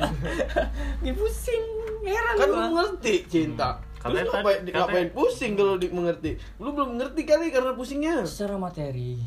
bikin 1.00 1.16
pusing 1.16 1.64
heran 2.04 2.36
Kan 2.36 2.48
lu 2.50 2.60
ngerti 2.74 3.16
cinta. 3.26 3.80
Terus 3.96 4.22
Katanya 4.22 4.38
ngapain, 4.38 4.60
ngapain 4.68 5.10
pusing 5.10 5.56
kalau 5.56 5.76
di 5.76 5.88
mengerti? 5.88 6.32
Lu 6.58 6.70
belum 6.70 7.00
ngerti 7.00 7.22
kali 7.24 7.50
karena 7.50 7.74
pusingnya. 7.74 8.22
secara 8.22 8.54
materi 8.56 9.18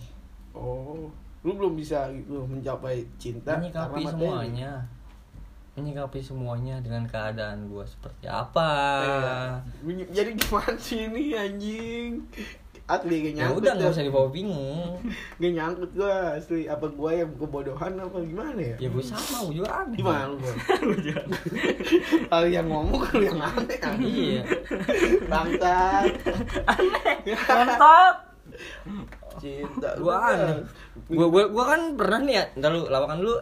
Oh, 0.52 1.08
lu 1.40 1.50
belum 1.52 1.72
bisa 1.72 2.12
gitu 2.12 2.44
mencapai 2.44 3.08
cinta 3.16 3.56
menyikapi 3.56 3.74
karena 3.74 3.96
materi. 3.96 4.12
semuanya 4.12 4.72
menyikapi 5.78 6.18
semuanya 6.18 6.78
dengan 6.78 7.06
keadaan 7.06 7.66
gua 7.66 7.82
seperti 7.82 8.26
apa 8.26 8.70
Iya. 9.86 10.04
Jadi 10.10 10.30
gimana 10.34 10.74
sih 10.76 11.06
ini 11.06 11.32
anjing? 11.32 12.26
Asli 12.88 13.20
gak 13.20 13.28
ya 13.28 13.44
nyangkut 13.44 13.60
udah 13.60 13.72
nggak 13.76 13.92
usah 13.92 14.00
dibawa 14.00 14.28
bingung 14.32 14.96
Gak 15.40 15.52
nyangkut 15.52 15.90
gua 15.92 16.40
asli 16.40 16.64
Apa 16.64 16.88
gua 16.88 17.12
yang 17.12 17.28
kebodohan 17.36 17.92
apa 17.94 18.16
gimana 18.18 18.56
ya? 18.56 18.76
ya 18.80 18.88
gua 18.88 19.04
sama 19.04 19.44
gua 19.44 19.52
juga 19.52 19.68
aneh 19.84 19.96
Gimana 20.00 20.22
lu 20.24 20.36
gua? 20.40 20.54
Kalau 22.32 22.48
yang 22.48 22.64
ngomong 22.64 23.00
kalau 23.04 23.22
yang 23.22 23.36
aneh 23.38 23.76
aneh 23.84 24.08
iya 24.08 24.42
Bangsat 25.28 26.12
Kontot. 27.48 28.16
Cinta 29.36 29.88
lu 30.00 30.08
gua 30.08 30.16
kan. 30.24 30.36
aneh 30.48 30.56
gua, 31.06 31.26
gua 31.30 31.44
gua 31.48 31.64
kan 31.70 31.80
pernah 31.94 32.18
nih 32.26 32.34
ya 32.34 32.44
ntar 32.58 32.70
lu 32.74 32.90
lawakan 32.90 33.22
dulu. 33.22 33.36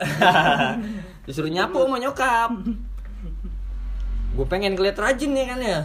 Disuruh 1.27 1.49
nyapu 1.49 1.89
sama 1.89 1.97
nyokap. 1.97 2.51
Gua 4.37 4.47
pengen 4.47 4.77
keliat 4.77 4.99
rajin 5.01 5.33
nih 5.33 5.45
kan 5.49 5.59
ya. 5.63 5.79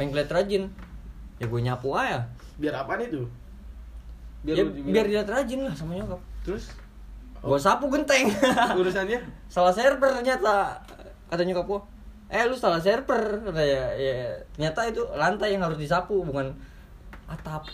Pengen 0.00 0.16
keliat 0.16 0.30
rajin. 0.32 0.62
Ya 1.36 1.46
gua 1.46 1.60
nyapu 1.60 1.92
aja. 1.92 2.24
Biar 2.56 2.74
apaan 2.80 3.04
itu? 3.04 3.22
ya, 4.46 4.54
lu 4.54 4.70
dibilang- 4.70 4.94
biar 4.94 5.04
dilihat 5.10 5.28
rajin 5.28 5.60
lah 5.66 5.74
sama 5.76 5.98
nyokap. 5.98 6.20
Terus? 6.46 6.72
Gua 7.44 7.58
sapu 7.60 7.86
genteng. 7.92 8.32
Urusannya? 8.80 9.20
Salah 9.46 9.70
server 9.70 10.10
ternyata 10.18 10.80
kata 11.28 11.42
nyokap 11.44 11.66
gua. 11.68 11.80
Eh 12.28 12.44
lu 12.44 12.52
salah 12.52 12.80
server 12.80 13.40
kata 13.44 13.62
ya, 13.64 13.84
ya 13.96 14.16
ternyata 14.52 14.80
itu 14.84 15.02
lantai 15.16 15.56
yang 15.56 15.64
harus 15.64 15.80
disapu 15.80 16.20
bukan 16.20 16.52
atap 17.28 17.64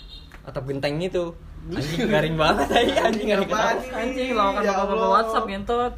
atap 0.45 0.63
genteng 0.67 0.99
itu 0.99 1.35
anjing 1.65 2.13
garing 2.13 2.37
banget 2.37 2.69
aja 2.77 3.09
anjing 3.09 3.29
garing 3.33 3.49
ini? 3.49 3.89
Anjing 3.89 4.29
lawakan 4.37 4.61
Ya 4.61 4.73
bapak-bapak 4.77 5.01
Allah. 5.01 5.11
WhatsApp 5.17 5.45
ngentot. 5.49 5.93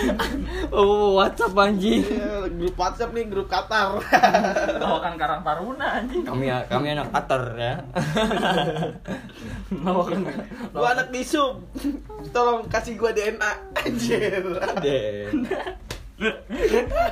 oh 0.78 1.18
WhatsApp 1.18 1.54
anjing 1.58 2.02
Iya, 2.06 2.46
grup 2.46 2.74
WhatsApp 2.78 3.10
nih 3.10 3.24
grup 3.26 3.48
Qatar. 3.50 3.98
Lawakan 4.82 5.14
Karang 5.18 5.42
Taruna 5.42 5.86
anjing. 5.98 6.22
kami 6.22 6.46
kami 6.70 6.86
anak 6.94 7.10
Qatar 7.10 7.42
ya 7.58 7.74
Lawakan. 9.84 10.18
Gua 10.70 10.88
anak 10.94 11.08
disub. 11.10 11.58
Tolong 12.30 12.62
kasih 12.70 12.94
gua 12.94 13.10
DNA. 13.10 13.50
Anjir. 13.74 14.46
deh 14.78 15.26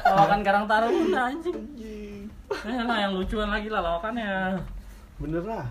Lawakan 0.06 0.40
Karang 0.46 0.66
Taruna 0.70 1.34
anjing. 1.34 1.58
Anjing. 1.58 2.30
Lah 2.86 2.98
yang 3.00 3.18
lucuan 3.18 3.50
lagi 3.50 3.66
lah 3.66 3.82
lawakannya. 3.82 4.60
Bener 5.18 5.42
lah. 5.42 5.66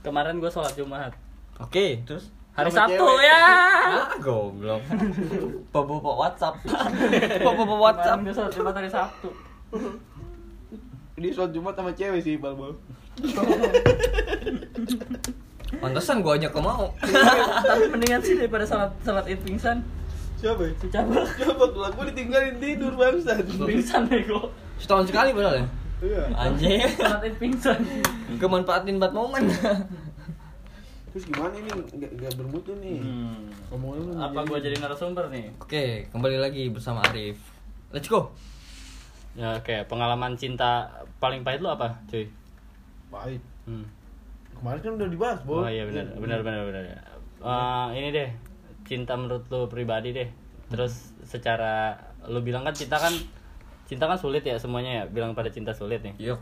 Kemarin 0.00 0.40
gue 0.40 0.48
sholat 0.48 0.72
Jumat. 0.72 1.12
Oke 1.60 1.86
terus 2.04 2.24
Hari 2.50 2.66
Sama 2.68 2.78
Sabtu 2.84 3.04
cewek. 3.06 3.24
ya. 3.24 3.40
ah 3.94 4.12
goblok 4.18 4.82
bawa 5.72 6.12
WhatsApp 6.18 6.54
bawa 7.46 7.76
WhatsApp 7.80 8.18
gue 8.20 8.32
sholat 8.32 8.50
Jumat 8.50 8.74
hari 8.74 8.90
Sabtu. 8.90 9.28
Ini 11.14 11.28
sholat 11.30 11.52
Jumat 11.52 11.74
sama 11.74 11.92
cewek 11.92 12.18
sih, 12.18 12.36
Bal 12.36 12.52
Bal. 12.52 12.72
pantesan 15.80 16.18
gua 16.20 16.34
ajak 16.34 16.50
ke 16.50 16.60
mau 16.60 16.90
Tapi 17.62 17.84
mendingan 17.88 18.20
sih 18.20 18.34
daripada 18.34 18.64
sholat 18.64 18.90
sholat 19.00 19.24
id 19.24 19.38
pingsan. 19.40 19.78
Siapa? 20.34 20.66
Si 20.74 20.88
cabut. 20.88 21.22
Siapa 21.30 21.64
tuh? 21.66 21.84
Gua 21.86 22.04
ditinggalin 22.06 22.56
tidur 22.58 22.92
bangsat. 22.94 23.44
Pingsan 23.46 24.02
bego. 24.06 24.50
setahun 24.76 25.06
sekali 25.06 25.30
padahal 25.30 25.60
ya 25.60 25.66
Iya. 26.00 26.22
anjing 26.34 26.80
Sholat 26.90 27.22
id 27.22 27.36
pingsan. 27.36 27.78
kemanfaatin 28.36 28.96
buat 28.96 29.12
momen 29.12 29.52
Terus 31.10 31.24
gimana 31.26 31.54
ini? 31.58 31.70
Nggak, 31.74 32.10
nggak 32.22 32.32
bermutu 32.38 32.70
nih. 32.78 33.02
Hmm. 33.02 33.50
Lu 33.74 34.14
Apa 34.14 34.46
gue 34.46 34.58
jadi 34.62 34.76
narasumber 34.78 35.26
nih? 35.34 35.50
Oke, 35.58 36.06
kembali 36.14 36.38
lagi 36.38 36.70
bersama 36.70 37.02
Arif. 37.10 37.38
Let's 37.90 38.06
go. 38.06 38.30
Ya 39.34 39.58
oke, 39.58 39.86
pengalaman 39.90 40.38
cinta 40.38 40.90
paling 41.18 41.42
pahit 41.42 41.62
lu 41.62 41.70
apa, 41.70 41.98
cuy? 42.10 42.26
Baik. 43.10 43.42
Hmm. 43.66 43.86
Kemarin 44.54 44.80
kan 44.82 44.92
udah 44.98 45.08
dibahas, 45.10 45.38
Bol. 45.42 45.66
Oh 45.66 45.70
iya 45.70 45.86
benar, 45.86 46.14
benar 46.18 46.40
benar 46.46 46.62
benar. 46.66 46.82
Eh, 47.40 47.86
ini 47.98 48.08
deh, 48.10 48.28
cinta 48.86 49.14
menurut 49.18 49.46
lu 49.50 49.66
pribadi 49.66 50.14
deh. 50.14 50.30
Terus 50.70 51.14
secara 51.26 51.98
lu 52.30 52.42
bilang 52.42 52.62
kan 52.62 52.74
cinta 52.74 52.98
kan 52.98 53.14
cinta 53.86 54.06
kan 54.06 54.18
sulit 54.18 54.46
ya 54.46 54.58
semuanya 54.58 55.02
ya, 55.02 55.04
bilang 55.10 55.34
pada 55.34 55.50
cinta 55.50 55.74
sulit 55.74 56.02
nih. 56.06 56.14
Yuk. 56.22 56.38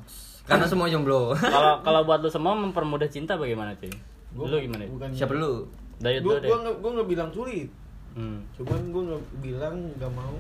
Karena 0.48 0.64
semua 0.64 0.88
jomblo. 0.88 1.36
Kalau 1.36 1.80
kalau 1.86 2.00
buat 2.08 2.20
lu 2.20 2.28
semua 2.32 2.56
mempermudah 2.56 3.08
cinta 3.08 3.36
bagaimana, 3.36 3.76
cuy? 3.76 3.92
Gua 4.38 4.46
Lu 4.46 4.56
gimana? 4.62 4.86
Bukan 4.86 5.08
Siapa 5.10 5.32
dulu? 5.34 5.66
Dayut 5.98 6.22
Gua 6.22 6.38
gua 6.38 6.58
nggak 6.62 6.76
gua 6.78 6.90
nggak 6.94 7.08
bilang 7.10 7.30
sulit. 7.34 7.68
Hmm. 8.14 8.38
Cuman 8.54 8.80
gua 8.94 9.02
nggak 9.10 9.22
bilang 9.42 9.74
nggak 9.98 10.12
mau 10.14 10.34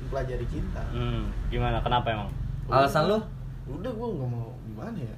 mempelajari 0.00 0.46
cinta. 0.46 0.82
Hmm, 0.94 1.26
gimana? 1.50 1.82
Kenapa 1.82 2.06
emang? 2.14 2.30
Alasan 2.70 3.10
lu? 3.10 3.18
Udah 3.66 3.90
gua 3.90 4.08
nggak 4.14 4.30
mau 4.30 4.48
gimana 4.62 4.98
ya. 5.02 5.16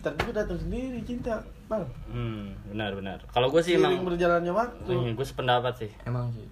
Ntar 0.00 0.12
juga 0.16 0.32
datang 0.44 0.56
sendiri 0.56 1.00
cinta, 1.04 1.40
Bang. 1.68 1.84
Hmm, 2.08 2.56
benar 2.72 2.96
benar. 2.96 3.20
Kalau 3.28 3.52
gue 3.52 3.60
sih 3.60 3.76
emang 3.76 4.00
berjalannya 4.00 4.48
waktu. 4.48 5.12
gue 5.12 5.26
sependapat 5.28 5.76
sih. 5.76 5.90
Emang 6.08 6.32
sih. 6.32 6.48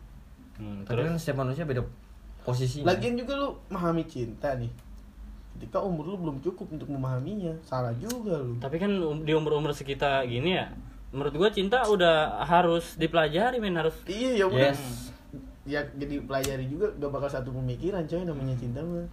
Hmm, 0.60 0.84
Tapi 0.84 1.00
kan 1.06 1.16
terus 1.16 1.22
setiap 1.24 1.40
manusia 1.40 1.64
beda 1.64 1.80
posisi. 2.44 2.84
Lagian 2.84 3.16
juga 3.16 3.40
lu 3.40 3.56
memahami 3.72 4.04
cinta 4.04 4.52
nih. 4.52 4.68
Ketika 5.56 5.80
umur 5.80 6.12
lu 6.12 6.16
belum 6.20 6.36
cukup 6.44 6.76
untuk 6.76 6.92
memahaminya, 6.92 7.50
salah 7.64 7.90
juga 7.96 8.36
lu. 8.38 8.60
tapi 8.60 8.76
kan 8.78 8.92
um- 9.00 9.24
di 9.24 9.32
umur-umur 9.34 9.72
sekitar 9.74 10.22
gini 10.28 10.54
ya, 10.54 10.68
menurut 11.08 11.34
gue 11.34 11.50
cinta 11.56 11.88
udah 11.88 12.44
harus 12.44 13.00
dipelajari 13.00 13.56
men 13.60 13.76
harus 13.80 13.96
Iya 14.04 14.44
ya 14.44 14.46
udah. 14.48 14.72
Yes. 14.72 15.12
Ya 15.68 15.80
jadi 15.96 16.20
pelajari 16.24 16.64
juga 16.68 16.92
gak 16.96 17.10
bakal 17.12 17.28
satu 17.28 17.52
pemikiran 17.52 18.04
coy 18.04 18.24
namanya 18.24 18.56
cinta 18.56 18.80
mah. 18.80 19.04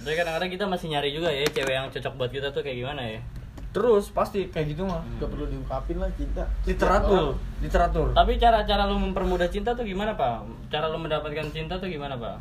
Tapi 0.00 0.14
kadang-kadang 0.16 0.50
kita 0.50 0.64
masih 0.70 0.86
nyari 0.90 1.10
juga 1.12 1.28
ya 1.30 1.46
cewek 1.50 1.74
yang 1.74 1.86
cocok 1.90 2.14
buat 2.16 2.30
kita 2.30 2.48
tuh 2.54 2.62
kayak 2.62 2.78
gimana 2.82 3.02
ya. 3.02 3.20
Terus 3.70 4.10
pasti 4.10 4.50
kayak 4.50 4.74
gitu 4.74 4.82
mah. 4.82 5.02
Gak 5.22 5.30
perlu 5.30 5.46
diungkapin 5.46 6.02
lah 6.02 6.10
cinta. 6.18 6.42
Literatur, 6.66 7.38
literatur. 7.62 8.06
Tapi 8.14 8.34
cara-cara 8.38 8.82
lu 8.90 8.98
mempermudah 8.98 9.46
cinta 9.46 9.74
tuh 9.74 9.86
gimana 9.86 10.18
pak? 10.18 10.42
Cara 10.70 10.90
lu 10.90 10.98
mendapatkan 10.98 11.46
cinta 11.54 11.78
tuh 11.78 11.86
gimana 11.86 12.18
pak? 12.18 12.38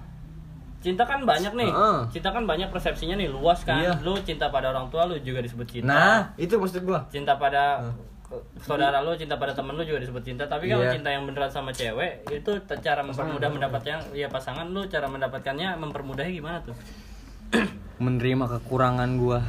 Cinta 0.79 1.03
kan 1.03 1.27
banyak 1.27 1.53
nih, 1.59 1.67
Heeh. 1.67 1.99
cinta 2.07 2.31
kan 2.31 2.47
banyak 2.47 2.71
persepsinya 2.71 3.19
nih 3.19 3.27
luas 3.27 3.67
kan. 3.67 3.83
Iya. 3.83 3.99
Lu 3.99 4.15
cinta 4.23 4.47
pada 4.47 4.71
orang 4.71 4.87
tua 4.87 5.05
lu 5.05 5.19
juga 5.19 5.43
disebut 5.43 5.67
cinta. 5.67 5.91
Nah, 5.91 6.19
itu 6.39 6.55
maksud 6.55 6.87
gua. 6.87 7.03
cinta 7.11 7.35
pada 7.35 7.83
saudara 8.61 9.01
lu, 9.01 9.17
cinta 9.17 9.35
pada 9.35 9.51
temen 9.51 9.73
lu 9.73 9.81
juga 9.81 9.99
disebut 9.99 10.21
cinta. 10.21 10.45
Tapi 10.45 10.69
kalau 10.69 10.85
Iya. 10.85 10.93
cinta 10.95 11.09
yang 11.09 11.25
beneran 11.25 11.49
sama 11.49 11.73
cewek 11.73 12.25
itu 12.29 12.51
cara 12.79 13.01
mempermudah 13.01 13.49
mendapatnya 13.49 13.95
ya 14.13 14.29
pasangan 14.29 14.69
lu 14.69 14.85
cara 14.85 15.09
mendapatkannya 15.09 15.73
mempermudahnya 15.77 16.33
gimana 16.33 16.57
tuh? 16.61 16.77
Menerima 18.03 18.45
kekurangan 18.59 19.09
gua. 19.17 19.41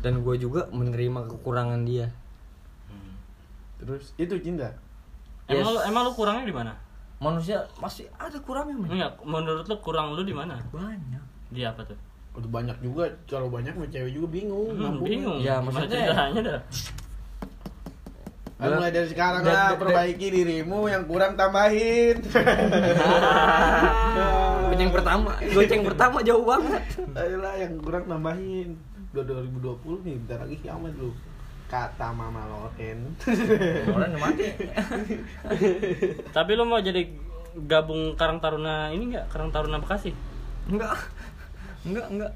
Dan 0.00 0.22
gua 0.22 0.34
juga 0.34 0.66
menerima 0.70 1.26
kekurangan 1.28 1.82
dia. 1.84 2.08
Terus 3.78 4.14
itu 4.16 4.34
cinta. 4.40 4.74
Yes. 5.46 5.60
Emang 5.60 5.70
lu 5.70 5.80
emang 5.80 6.02
lu 6.04 6.12
kurangnya 6.12 6.44
di 6.44 6.56
mana? 6.56 6.72
Manusia 7.18 7.66
masih 7.78 8.06
ada 8.14 8.38
kurangnya 8.38 8.78
men. 8.78 8.90
Enggak, 8.90 9.18
menurut 9.22 9.66
lu 9.66 9.76
kurang 9.82 10.14
lu 10.14 10.22
di 10.22 10.34
mana? 10.34 10.54
Banyak. 10.70 11.24
Di 11.50 11.66
apa 11.66 11.82
tuh? 11.82 11.98
Udah 12.38 12.46
banyak 12.46 12.78
juga, 12.78 13.10
kalau 13.26 13.50
banyak 13.50 13.74
mah 13.74 13.90
cewek 13.90 14.14
juga 14.14 14.28
bingung. 14.30 14.70
Hmm, 14.70 15.02
bingung. 15.02 15.42
Ya, 15.42 15.58
maksudnya- 15.58 16.14
dah. 16.14 16.60
Ah, 18.58 18.74
mulai 18.74 18.90
dari 18.90 19.06
sekarang 19.06 19.46
lah, 19.46 19.78
perbaiki 19.78 20.34
dirimu 20.34 20.90
yang 20.90 21.06
kurang 21.06 21.38
tambahin. 21.38 22.18
Goceng 24.68 24.90
pertama, 24.90 25.30
goceng 25.54 25.82
pertama 25.86 26.18
jauh 26.26 26.42
banget. 26.42 26.82
Ayolah 27.14 27.54
yang 27.54 27.78
kurang 27.78 28.10
tambahin. 28.10 28.74
Udah 29.14 29.22
2020 29.46 30.02
nih, 30.02 30.14
bentar 30.26 30.38
lagi 30.42 30.56
kiamat 30.58 30.90
lu. 30.98 31.14
Kata 31.70 32.10
Mama 32.10 32.50
Loren. 32.50 33.14
Udah 33.94 34.18
mati. 34.18 34.50
Tapi 36.36 36.50
lu 36.58 36.66
mau 36.66 36.82
jadi 36.82 37.14
gabung 37.62 38.18
Karang 38.18 38.42
Taruna 38.42 38.90
ini 38.90 39.14
enggak? 39.14 39.30
Karang 39.30 39.54
Taruna 39.54 39.78
Bekasi? 39.78 40.10
Enggak. 40.66 40.98
Enggak, 41.86 42.06
enggak. 42.10 42.32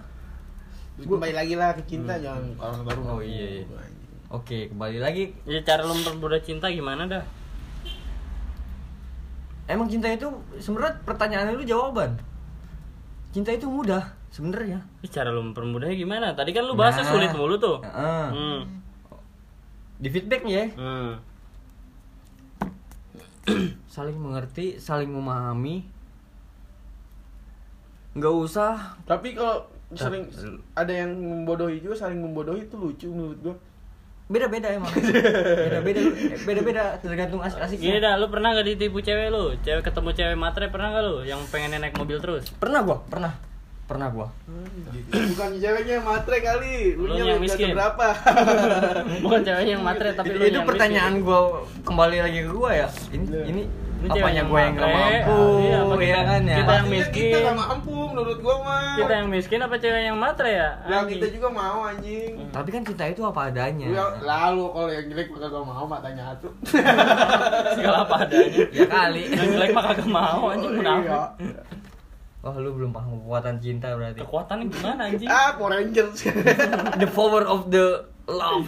Terus 0.98 1.06
kembali 1.08 1.34
lagi 1.34 1.54
lah 1.58 1.74
ke 1.74 1.82
cinta 1.88 2.14
jangan 2.20 2.52
orang 2.62 2.80
baru 2.86 3.00
Oh, 3.18 3.22
iya, 3.24 3.58
iya. 3.58 3.64
Oke, 4.32 4.72
kembali 4.72 4.96
lagi. 4.96 5.36
Ya 5.44 5.60
cara 5.60 5.84
lu 5.84 5.92
mempermudah 5.92 6.40
cinta 6.40 6.72
gimana 6.72 7.04
dah? 7.04 7.24
Emang 9.68 9.92
cinta 9.92 10.08
itu 10.08 10.24
sebenarnya 10.56 11.04
pertanyaan 11.04 11.52
lu 11.52 11.68
jawaban. 11.68 12.16
Cinta 13.28 13.52
itu 13.52 13.68
mudah 13.68 14.16
sebenarnya. 14.32 14.80
Ih, 15.04 15.10
cara 15.12 15.28
lu 15.28 15.44
mempermudahnya 15.44 15.96
gimana? 15.96 16.26
Tadi 16.32 16.56
kan 16.56 16.64
lu 16.64 16.72
bahasnya 16.72 17.04
Nah. 17.04 17.12
sulit 17.12 17.32
mulu 17.36 17.60
tuh. 17.60 17.84
Heeh. 17.84 18.26
Hmm. 18.32 18.60
Di 20.00 20.08
feedback 20.08 20.42
ya, 20.48 20.64
Hmm. 20.74 21.20
saling 23.86 24.16
mengerti, 24.16 24.80
saling 24.80 25.12
memahami. 25.12 25.84
Nggak 28.12 28.34
usah 28.34 28.96
Tapi 29.04 29.36
kalau 29.36 29.68
sering 29.92 30.28
ada 30.72 30.88
yang 30.92 31.12
membodohi 31.16 31.80
juga 31.80 32.08
saling 32.08 32.16
membodohi 32.16 32.64
itu 32.64 32.76
lucu 32.76 33.08
menurut 33.12 33.38
gua. 33.40 33.56
Beda-beda 34.32 34.68
emang. 34.72 34.88
Beda-beda, 34.88 36.00
beda-beda 36.42 36.82
tergantung 36.98 37.38
Gini 37.38 37.48
asik-asiknya. 37.48 38.00
dah, 38.00 38.14
lu 38.16 38.26
pernah 38.26 38.48
gak 38.52 38.66
ditipu 38.66 38.98
cewek 38.98 39.28
lu? 39.28 39.52
Cewek 39.60 39.84
ketemu 39.84 40.10
cewek 40.10 40.36
matre 40.36 40.66
pernah 40.66 40.88
gak 40.90 41.04
lu? 41.04 41.16
Yang 41.22 41.40
pengen 41.48 41.76
naik 41.76 41.94
mobil 41.94 42.16
terus? 42.16 42.48
Pernah 42.50 42.80
gua, 42.80 43.04
pernah. 43.04 43.36
Pernah 43.82 44.08
gua. 44.08 44.32
Bukan 45.12 45.50
ceweknya 45.54 46.00
yang 46.00 46.06
matre 46.06 46.36
kali, 46.40 46.96
lu 46.96 47.12
yang 47.12 47.36
miskin. 47.36 47.76
berapa? 47.76 48.06
Bukan 49.24 49.40
ceweknya 49.42 49.72
yang 49.76 49.84
matre 49.84 50.08
tapi 50.12 50.32
itu, 50.32 50.38
lu 50.40 50.44
itu 50.48 50.56
yang 50.56 50.64
pertanyaan 50.64 51.12
miskin. 51.12 51.28
gua 51.28 51.40
kembali 51.84 52.16
lagi 52.18 52.40
ke 52.40 52.50
gua 52.50 52.70
ya. 52.72 52.88
Ini 53.12 53.24
Iya. 53.28 53.44
ini 53.44 53.62
Ini 53.62 53.62
apanya 54.04 54.18
cewek 54.18 54.34
yang 54.34 54.48
gua 54.48 54.58
yang 54.58 54.72
nggak 54.72 54.88
matre, 54.88 55.12
mampu, 55.12 55.38
iya, 55.60 55.78
apa 55.78 55.94
ya 55.94 56.00
kita- 56.02 56.24
kan 56.24 56.40
ya. 56.42 56.56
kita 56.56 56.72
yang 56.72 56.88
miskin. 56.88 57.22
Kita 57.24 57.38
gak 57.42 57.58
mampu 57.58 57.92
menurut 58.08 58.38
gua 58.38 58.56
mah. 58.58 58.94
Kita 58.94 59.12
yang 59.12 59.28
miskin 59.28 59.60
apa 59.60 59.74
cewek 59.76 60.02
yang 60.02 60.18
matre 60.18 60.50
ya? 60.50 60.70
Anjing. 60.82 61.08
kita 61.14 61.26
juga 61.30 61.48
mau 61.48 61.78
anjing. 61.82 62.32
Tapi 62.48 62.68
kan 62.68 62.82
cinta 62.82 63.04
itu 63.06 63.22
apa 63.22 63.40
adanya. 63.44 63.86
Yang- 63.86 64.14
lalu 64.20 64.64
kalau 64.68 64.90
yang 64.90 65.06
jelek 65.06 65.28
bakal 65.30 65.48
gua 65.48 65.62
mau 65.64 65.84
matanya 65.86 66.24
atuh. 66.30 66.52
segala 67.76 67.96
apa 68.02 68.14
adanya. 68.20 68.64
Ya 68.74 68.86
kali. 68.86 69.22
Yang 69.28 69.48
jelek 69.52 69.70
mah 69.70 69.84
kagak 69.86 70.08
mau 70.08 70.42
anjing 70.48 70.72
Iya. 70.72 70.80
kenapa? 70.80 71.18
Wah 72.42 72.54
lu 72.56 72.74
belum 72.74 72.90
paham 72.90 73.22
kekuatan 73.22 73.54
cinta 73.56 73.94
berarti. 73.94 74.18
Kekuatannya 74.18 74.66
gimana 74.66 75.02
anjing? 75.06 75.28
Ah, 75.30 75.54
Power 75.54 75.78
Rangers. 75.78 76.26
The 77.00 77.06
power 77.08 77.42
of 77.44 77.68
the 77.68 78.02
love. 78.26 78.66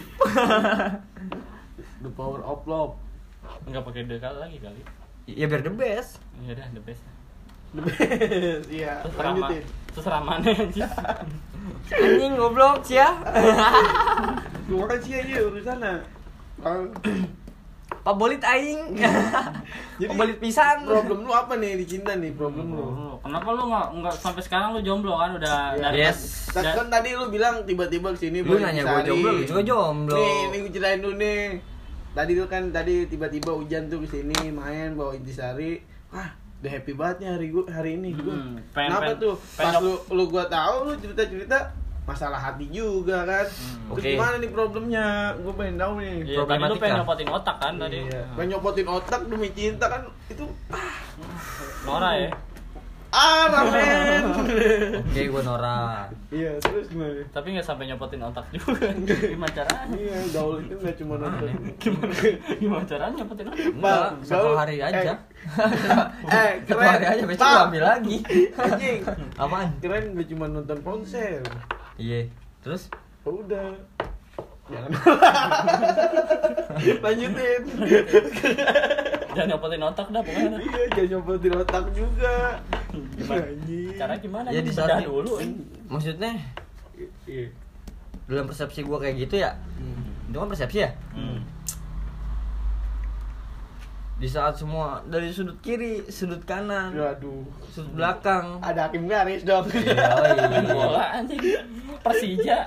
The 1.97 2.11
power 2.11 2.39
of 2.39 2.63
love. 2.63 2.95
Enggak 3.65 3.83
pakai 3.83 4.05
dekal 4.05 4.37
lagi 4.37 4.57
kali. 4.57 4.79
Ya 5.27 5.45
biar 5.45 5.61
the 5.61 5.71
best. 5.71 6.21
Ya 6.39 6.53
udah 6.53 6.67
the 6.71 6.81
best. 6.81 7.03
The 7.71 7.81
best. 7.81 8.65
Iya, 8.69 8.93
lanjutin. 9.11 9.63
terserah 9.91 10.21
mana 10.21 10.43
anjing. 10.45 10.83
Anjing 11.97 12.33
goblok 12.35 12.81
sih 12.81 12.95
ya. 12.95 13.09
Gua 14.65 14.85
kan 14.89 14.99
sih 14.99 15.13
aja 15.15 15.35
urusan 15.41 15.77
Kalau 16.55 16.87
Pak 18.01 18.15
Bolit 18.15 18.37
aing. 18.39 18.93
Jadi, 19.97 20.05
Pak 20.05 20.15
Bolit 20.15 20.37
pisan. 20.37 20.85
problem 20.85 21.25
lu 21.25 21.31
apa 21.31 21.57
nih 21.57 21.73
di 21.73 21.85
cinta 21.87 22.13
nih? 22.13 22.31
Problem 22.31 22.69
lu. 22.69 23.17
Kenapa 23.17 23.49
lu 23.49 23.65
nggak 23.65 23.87
nggak 23.97 24.15
sampai 24.15 24.41
sekarang 24.41 24.69
lu 24.71 24.81
jomblo 24.81 25.17
kan 25.17 25.33
udah 25.33 25.73
Iya. 25.73 25.81
dari 25.81 25.97
Yes. 26.03 26.53
Kan, 26.53 26.63
kan 26.63 26.87
tadi 26.87 27.11
lu 27.11 27.27
bilang 27.27 27.65
tiba-tiba 27.65 28.13
ke 28.13 28.19
sini 28.21 28.39
Lu 28.39 28.55
nanya 28.55 28.83
gua 28.83 29.01
intisari. 29.01 29.09
jomblo, 29.09 29.29
lu 29.31 29.43
juga 29.43 29.61
jomblo. 29.63 30.15
Nih, 30.15 30.37
ini 30.43 30.57
gue 30.59 30.71
ceritain 30.71 30.99
dulu 31.01 31.15
nih. 31.17 31.41
Tadi 32.15 32.31
lu 32.31 32.47
kan 32.47 32.71
tadi 32.71 33.03
tiba-tiba 33.05 33.51
hujan 33.51 33.85
tuh 33.85 33.99
ke 33.99 34.07
sini 34.09 34.47
main 34.49 34.95
bawa 34.95 35.11
intisari. 35.13 35.83
Wah, 36.09 36.31
udah 36.63 36.71
happy 36.71 36.95
banget 36.95 37.15
nih 37.19 37.29
hari 37.29 37.47
gua 37.51 37.63
hari 37.67 37.91
ini 37.93 38.15
gua. 38.15 38.31
Hmm, 38.31 38.55
pengen- 38.71 38.89
Kenapa 38.89 39.03
pengen- 39.05 39.19
tuh? 39.19 39.35
pengen 39.53 39.67
Pas 39.67 39.83
lu 39.83 39.93
lu 40.09 40.23
gua 40.25 40.43
tahu 40.47 40.75
lu 40.81 40.93
cerita-cerita 40.95 41.57
masalah 42.05 42.39
hati 42.39 42.71
juga 42.71 43.27
kan. 43.27 43.43
Terus 43.43 43.99
Oke. 43.99 44.15
gimana 44.15 44.35
nih 44.39 44.47
problemnya? 44.49 45.05
Gua 45.37 45.53
pengen 45.53 45.75
tahu 45.75 45.91
nih. 45.99 46.15
Iya, 46.23 46.39
tadi 46.41 46.63
lu 46.63 46.75
pengen 46.77 46.95
nyopotin 46.97 47.27
otak 47.29 47.55
kan 47.59 47.73
tadi. 47.75 47.99
Iya. 48.01 48.21
Pengen 48.31 48.49
nyopotin 48.49 48.87
otak 48.87 49.21
demi 49.27 49.49
cinta 49.51 49.85
kan 49.85 50.01
itu 50.25 50.45
Nora 51.83 52.11
ya. 52.17 52.31
Ah 53.15 53.47
ramen. 53.47 54.23
Oke, 54.99 55.21
gua 55.31 55.41
Nora. 55.41 56.11
Iya, 56.27 56.59
terus 56.59 56.91
gimana? 56.91 57.23
Tapi 57.31 57.47
nggak 57.55 57.63
sampai 57.63 57.87
nyopotin 57.87 58.19
otak 58.19 58.43
juga. 58.51 58.91
Gimana 59.31 59.51
caranya? 59.55 59.95
Iya, 59.95 60.17
gaul 60.35 60.59
itu 60.59 60.75
nggak 60.75 60.95
cuma 60.99 61.15
nonton. 61.15 61.47
Gimana, 61.79 62.11
gimana 62.59 62.83
caranya 62.83 63.15
nyopotin 63.15 63.45
otak? 63.47 63.71
Enggak, 63.71 64.07
satu 64.27 64.49
hari 64.51 64.75
aja. 64.83 65.13
eh, 66.35 66.51
Satu 66.67 66.75
keren. 66.75 66.91
hari 66.91 67.05
aja 67.07 67.23
besok 67.23 67.47
ambil 67.71 67.83
lagi. 67.87 68.17
Anjing. 68.59 68.99
Apaan? 69.39 69.69
Keren 69.79 70.03
nggak 70.11 70.27
cuma 70.35 70.45
nonton 70.51 70.77
konser. 70.83 71.39
Iya. 71.95 72.27
Terus 72.59 72.91
Udah. 73.23 73.73
Jangan. 74.65 74.91
Lanjutin. 77.05 77.61
Jangan 79.35 79.47
nyopotin 79.51 79.83
otak 79.83 80.07
dah 80.09 80.21
pokoknya. 80.23 80.57
iya, 80.57 80.83
jangan 80.95 81.09
nyopotin 81.13 81.53
otak 81.53 81.85
juga. 81.93 82.35
Gimana? 83.19 83.45
Cara 83.99 84.13
gimana? 84.17 84.47
ya 84.49 84.59
Ini 84.63 84.65
di 84.65 84.73
saat 84.73 85.03
dulu. 85.03 85.37
maksudnya 85.85 86.31
Iya. 87.27 87.51
dalam 88.25 88.47
persepsi 88.47 88.81
gua 88.81 88.97
kayak 88.97 89.27
gitu 89.27 89.35
ya. 89.37 89.53
Itu 90.25 90.37
kan 90.39 90.49
persepsi 90.49 90.79
ya? 90.81 90.89
Hmm. 91.13 91.43
Di 94.15 94.31
saat 94.31 94.55
semua 94.55 95.03
dari 95.05 95.27
sudut 95.29 95.59
kiri, 95.59 96.07
sudut 96.07 96.39
kanan, 96.47 96.95
Aduh. 96.95 97.43
sudut 97.69 97.99
belakang. 97.99 98.63
Ada 98.63 98.87
hakim 98.87 99.05
garis 99.05 99.43
dong. 99.43 99.67
Iya, 99.69 99.91
iya. 99.91 100.71
bola 100.71 101.05
anjing. 101.13 101.37
Persija. 101.99 102.63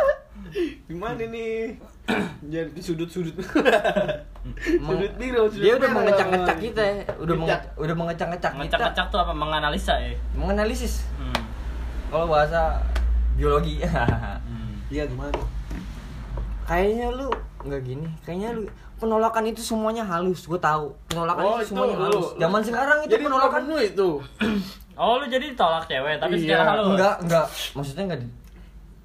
Gimana 0.84 1.20
nih? 1.20 1.76
Jadi 2.53 2.70
di 2.70 2.81
sudut-sudut. 2.81 3.36
Emang 3.36 4.97
sudut 4.97 5.12
biru, 5.14 5.44
sudut 5.47 5.60
Dia 5.60 5.74
udah 5.74 5.89
merah. 5.89 5.98
mengecak-ngecak 6.02 6.56
kita, 6.59 6.82
ya. 6.82 6.94
udah 7.16 7.35
Ngecak. 7.35 7.60
menge- 7.60 7.72
udah 7.78 7.94
mengecak-ngecak 7.94 8.52
kita. 8.52 8.60
Ngecak-ngecak 8.64 9.06
tuh 9.09 9.18
apa? 9.18 9.32
Menganalisa 9.32 9.94
ya. 9.97 10.12
Menganalisis. 10.32 11.05
Hmm. 11.14 11.36
Kalau 12.09 12.27
bahasa 12.27 12.81
biologi. 13.35 13.81
Hmm. 14.48 14.72
Iya, 14.89 15.05
gimana 15.05 15.28
tuh? 15.31 15.48
kayaknya 16.64 17.09
lu 17.10 17.28
nggak 17.62 17.81
gini. 17.82 18.09
Kayaknya 18.22 18.48
lu 18.55 18.62
penolakan 18.97 19.44
itu 19.47 19.60
semuanya 19.60 20.01
halus. 20.02 20.44
Gue 20.44 20.56
tahu. 20.59 20.93
Penolakan 21.06 21.43
Oh, 21.43 21.48
itu 21.55 21.60
itu 21.62 21.68
semuanya 21.70 21.97
lu. 21.97 22.05
halus. 22.06 22.28
Zaman 22.36 22.60
sekarang 22.62 22.98
itu 23.02 23.10
Jadi 23.10 23.24
penolakan 23.24 23.62
lu 23.64 23.77
itu. 23.78 24.09
Oh 24.93 25.16
lu 25.16 25.24
jadi 25.27 25.52
tolak 25.55 25.85
cewek 25.85 26.18
tapi 26.18 26.35
Iya. 26.35 26.43
secara 26.56 26.62
halus. 26.74 26.86
enggak, 26.90 27.14
enggak. 27.22 27.47
Maksudnya 27.72 28.05
enggak 28.05 28.20
di... 28.20 28.28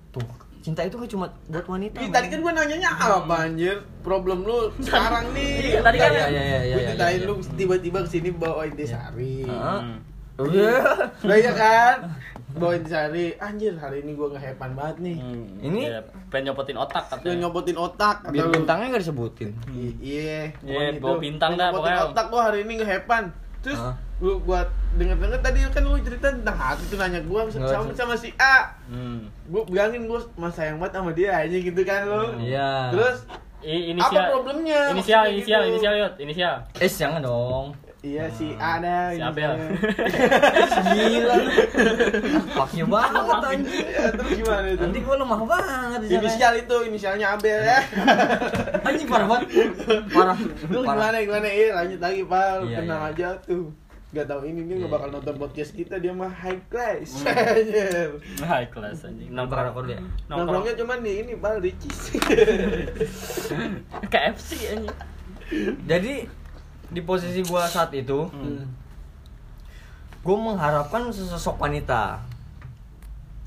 Tuh, 0.10 0.26
cinta 0.64 0.80
itu 0.82 0.96
kan 0.96 1.06
cuma 1.06 1.26
buat 1.46 1.68
wanita. 1.68 2.00
Ih, 2.00 2.08
tadi 2.08 2.28
kan 2.28 2.40
gua 2.40 2.54
nanyanya 2.54 2.90
apa 2.90 3.36
anjir? 3.44 3.84
Problem 4.00 4.42
lu 4.42 4.72
sekarang 4.80 5.30
nih. 5.30 5.52
Iya, 5.70 5.80
tadi 5.82 5.98
kan- 6.00 6.08
Iya, 6.10 6.26
iya, 6.26 6.30
iya, 6.32 6.42
iya, 6.42 6.58
Gua 6.66 6.80
iya, 6.80 6.88
ceritain 6.90 7.20
iya. 7.20 7.28
lu 7.28 7.34
tiba-tiba 7.54 8.00
ke 8.00 8.10
sini 8.10 8.30
bawa 8.32 8.64
intisari. 8.64 9.44
Heeh. 9.44 9.80
Hmm. 9.84 9.98
Oh, 10.34 10.48
Iya. 10.48 10.80
Lah 11.22 11.36
iya 11.36 11.52
kan? 11.54 11.96
Bawa 12.54 12.74
intisari. 12.74 13.36
Anjir, 13.38 13.76
hari 13.76 14.02
ini 14.02 14.12
gua 14.14 14.32
ngehepan 14.32 14.72
banget 14.72 14.98
nih. 15.02 15.18
Hmm. 15.20 15.46
Ini- 15.62 15.86
Iya, 15.86 16.00
pengen 16.32 16.44
nyopotin 16.50 16.78
otak 16.80 17.04
katanya. 17.08 17.36
nyopotin 17.44 17.78
otak 17.78 18.16
Biar 18.26 18.48
bintangnya 18.48 18.86
enggak 18.88 19.04
disebutin. 19.04 19.52
Iya, 20.00 20.56
Iya, 20.64 20.96
bawa 20.98 21.20
bintang 21.20 21.54
Pengen 21.54 21.60
dah, 21.60 21.68
nyopotin 21.70 21.92
pokoknya. 21.92 22.10
otak 22.10 22.26
gua 22.30 22.42
hari 22.42 22.60
ini 22.64 22.74
ngehepan. 22.80 23.24
Terus? 23.60 23.80
Lu 24.24 24.40
buat 24.40 24.72
denger-denger 24.96 25.36
tadi 25.38 25.60
kan 25.68 25.84
lu 25.84 26.00
cerita 26.00 26.32
tentang 26.32 26.56
hati 26.56 26.88
tuh 26.88 26.96
nanya 26.96 27.20
gua 27.22 27.44
sama, 27.52 27.68
Nggak, 27.84 27.92
sama 27.92 28.16
si 28.16 28.32
A. 28.40 28.72
Hmm. 28.88 29.28
Gua 29.46 29.68
bilangin 29.68 30.08
gua 30.08 30.24
mas 30.34 30.56
sayang 30.56 30.80
banget 30.80 30.96
sama 30.96 31.12
dia 31.12 31.36
aja 31.36 31.52
gitu 31.52 31.82
kan 31.84 32.08
lu. 32.08 32.40
Iya. 32.40 32.88
Terus 32.90 33.28
I- 33.60 33.92
Apa 33.92 33.92
inisial, 33.94 34.24
problemnya? 34.30 34.80
Inisial, 34.92 35.24
inisial, 35.30 35.62
gitu. 35.62 35.72
inisial, 35.72 35.94
yuk, 35.98 36.12
inisial. 36.20 36.56
Eh, 36.78 36.88
jangan 36.88 37.20
dong. 37.20 37.68
Iya 38.00 38.28
si 38.30 38.52
ada 38.54 39.12
Si 39.12 39.20
Abel. 39.20 39.52
Gila 40.92 41.36
lu. 41.38 41.52
Paknya 42.52 42.84
banget 42.86 43.40
anjing. 43.42 43.88
Ya, 43.88 44.04
terus 44.12 44.32
gimana 44.36 44.68
itu? 44.68 44.84
Nanti 44.84 45.00
gua 45.00 45.16
lemah 45.16 45.40
banget 45.42 46.00
di 46.00 46.08
sana. 46.08 46.20
Inisial 46.20 46.54
itu, 46.58 46.76
inisialnya 46.84 47.28
Abel 47.32 47.60
ya. 47.60 47.80
Anjing 48.84 49.08
parah 49.08 49.28
banget. 49.30 49.48
Parah. 50.12 50.36
Terus 50.36 50.84
Parah. 50.84 51.00
gimana 51.00 51.18
gimana? 51.22 51.48
Iya 51.48 51.68
lanjut 51.74 52.00
lagi 52.00 52.22
Pal, 52.24 52.58
Iya, 52.68 52.78
tenang 52.80 53.02
iya. 53.02 53.12
aja 53.12 53.28
tuh. 53.44 53.66
Gak 54.14 54.30
tahu 54.30 54.46
ini 54.46 54.70
dia 54.70 54.78
nggak 54.78 54.94
bakal 54.94 55.10
iya. 55.10 55.16
nonton 55.18 55.36
podcast 55.42 55.72
kita 55.74 55.98
dia 55.98 56.14
mah 56.14 56.30
high 56.30 56.62
class. 56.70 57.26
Anjir. 57.26 58.22
High 58.46 58.70
class 58.70 59.10
anjing. 59.10 59.34
Nongkrong 59.34 59.74
rokok 59.74 59.84
dia. 59.90 59.98
Nongkrongnya 60.30 60.74
cuman 60.78 61.02
di 61.02 61.12
ini 61.26 61.34
Pal 61.34 61.58
Ricis. 61.58 62.14
KFC 64.14 64.50
anjing. 64.78 64.98
Jadi 65.90 66.14
di 66.94 67.02
posisi 67.02 67.42
gua 67.50 67.66
saat 67.66 67.90
itu, 67.98 68.30
Hmm. 68.30 68.70
gua 70.22 70.38
mengharapkan 70.38 71.10
sesosok 71.10 71.58
wanita. 71.58 72.22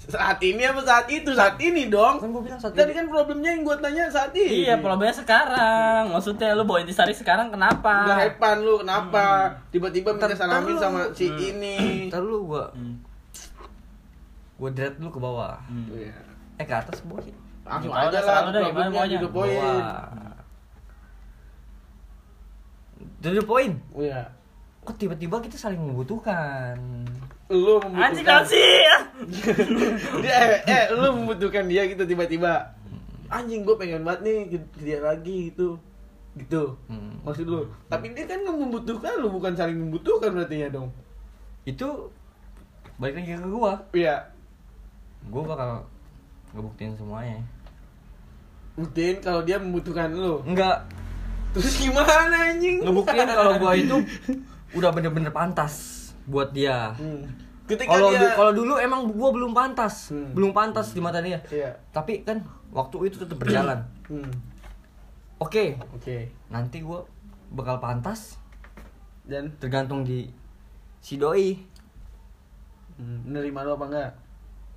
Saat 0.06 0.38
ini 0.38 0.62
apa 0.62 0.78
saat 0.80 1.10
itu? 1.10 1.34
Saat 1.34 1.58
ini 1.58 1.90
dong. 1.90 2.22
Kan 2.22 2.30
gua 2.30 2.38
bilang 2.38 2.56
saat 2.56 2.72
Tadi 2.72 2.90
ini. 2.90 2.94
kan 2.94 3.06
problemnya 3.06 3.50
yang 3.50 3.62
gue 3.62 3.76
tanya 3.76 4.06
saat 4.06 4.30
ini. 4.32 4.62
Iya, 4.62 4.78
problemnya 4.78 5.10
sekarang. 5.12 6.14
Maksudnya 6.14 6.54
lu 6.54 6.62
bawa 6.62 6.78
intisari 6.78 7.10
sekarang 7.10 7.50
kenapa? 7.50 8.06
Gak 8.06 8.38
repan 8.38 8.62
lu 8.62 8.78
kenapa? 8.80 9.50
Tiba-tiba 9.68 10.14
minta 10.14 10.30
salamin 10.32 10.74
lu. 10.74 10.80
sama 10.80 11.00
si 11.10 11.26
Hmm. 11.26 11.42
ini. 11.42 11.76
Ntar 12.06 12.22
dulu 12.22 12.38
gua 12.46 12.64
Hmm. 12.70 13.02
gua 14.56 14.70
dread 14.70 14.94
dulu 14.94 15.10
ke 15.10 15.20
bawah. 15.20 15.58
Hmm. 15.66 15.90
Iya. 15.90 16.14
Eh 16.54 16.64
ke 16.64 16.74
atas 16.76 17.02
sih. 17.02 17.34
Langsung 17.66 17.90
Ya, 17.90 18.06
aja 18.06 18.18
lah 18.22 18.40
problemnya 18.46 19.04
juga 19.10 19.28
poin. 19.28 19.82
Jadi 23.18 23.42
poin. 23.42 23.70
Iya. 23.98 24.22
Kok 24.86 24.94
tiba-tiba 24.94 25.42
kita 25.42 25.58
saling 25.58 25.82
membutuhkan? 25.82 26.78
Lu 27.46 27.78
Anjing 27.78 28.26
membutuhkan 28.26 28.42
sih. 28.50 28.82
dia 30.22 30.34
eh, 30.34 30.60
eh 30.66 30.84
lu 30.90 31.08
membutuhkan 31.14 31.64
dia 31.70 31.86
gitu 31.86 32.02
tiba-tiba. 32.02 32.74
Anjing 33.30 33.62
gue 33.62 33.76
pengen 33.78 34.02
banget 34.02 34.20
nih 34.26 34.36
ke 34.50 34.58
ke 34.74 34.80
dia 34.82 34.98
lagi 34.98 35.54
gitu. 35.54 35.78
Gitu. 36.34 36.74
Hmm. 36.90 37.22
Maksud 37.22 37.46
lu. 37.46 37.70
Tapi 37.86 38.12
dia 38.12 38.26
kan 38.26 38.42
nggak 38.42 38.58
membutuhkan 38.58 39.12
lu 39.22 39.30
bukan 39.30 39.54
saling 39.54 39.78
membutuhkan 39.78 40.34
berarti 40.34 40.66
ya 40.66 40.68
dong. 40.74 40.90
Itu 41.62 42.10
balik 42.98 43.22
lagi 43.22 43.38
ke 43.38 43.48
gua. 43.48 43.72
Iya. 43.94 44.16
Gua 45.30 45.42
bakal 45.46 45.70
ngebuktiin 46.50 46.98
semuanya. 46.98 47.38
Buktiin 48.74 49.22
kalau 49.22 49.40
dia 49.46 49.56
membutuhkan 49.56 50.12
lu. 50.12 50.44
Enggak, 50.44 50.84
Terus 51.56 51.72
gimana 51.80 52.52
anjing? 52.52 52.84
ngebuktiin 52.84 53.28
kalau 53.32 53.56
gua 53.56 53.72
itu 53.72 53.96
udah 54.76 54.92
bener-bener 54.92 55.32
pantas 55.32 56.05
buat 56.26 56.50
dia. 56.50 56.92
Hmm. 56.98 57.22
Ketika 57.66 57.98
Kalau 57.98 58.14
dia 58.14 58.30
kalau 58.38 58.52
dulu 58.54 58.78
emang 58.78 59.10
gua 59.10 59.34
belum 59.34 59.50
pantas, 59.50 60.14
Hmm. 60.14 60.30
belum 60.30 60.54
pantas 60.54 60.94
di 60.94 61.02
mata 61.02 61.18
dia. 61.18 61.42
Iya. 61.50 61.74
Tapi 61.90 62.22
kan 62.22 62.42
waktu 62.70 63.10
itu 63.10 63.22
tetap 63.22 63.38
berjalan. 63.38 63.80
Hmm. 64.06 64.30
Oke, 65.42 65.74
Oke. 65.90 66.30
nanti 66.46 66.78
gua 66.78 67.02
bakal 67.50 67.82
pantas 67.82 68.38
Dan 69.26 69.50
tergantung 69.58 70.06
di 70.06 70.30
si 71.02 71.18
doi 71.18 71.58
hmm, 72.94 73.26
menerima 73.26 73.66
lu 73.66 73.70
apa 73.74 73.86
enggak? 73.90 74.10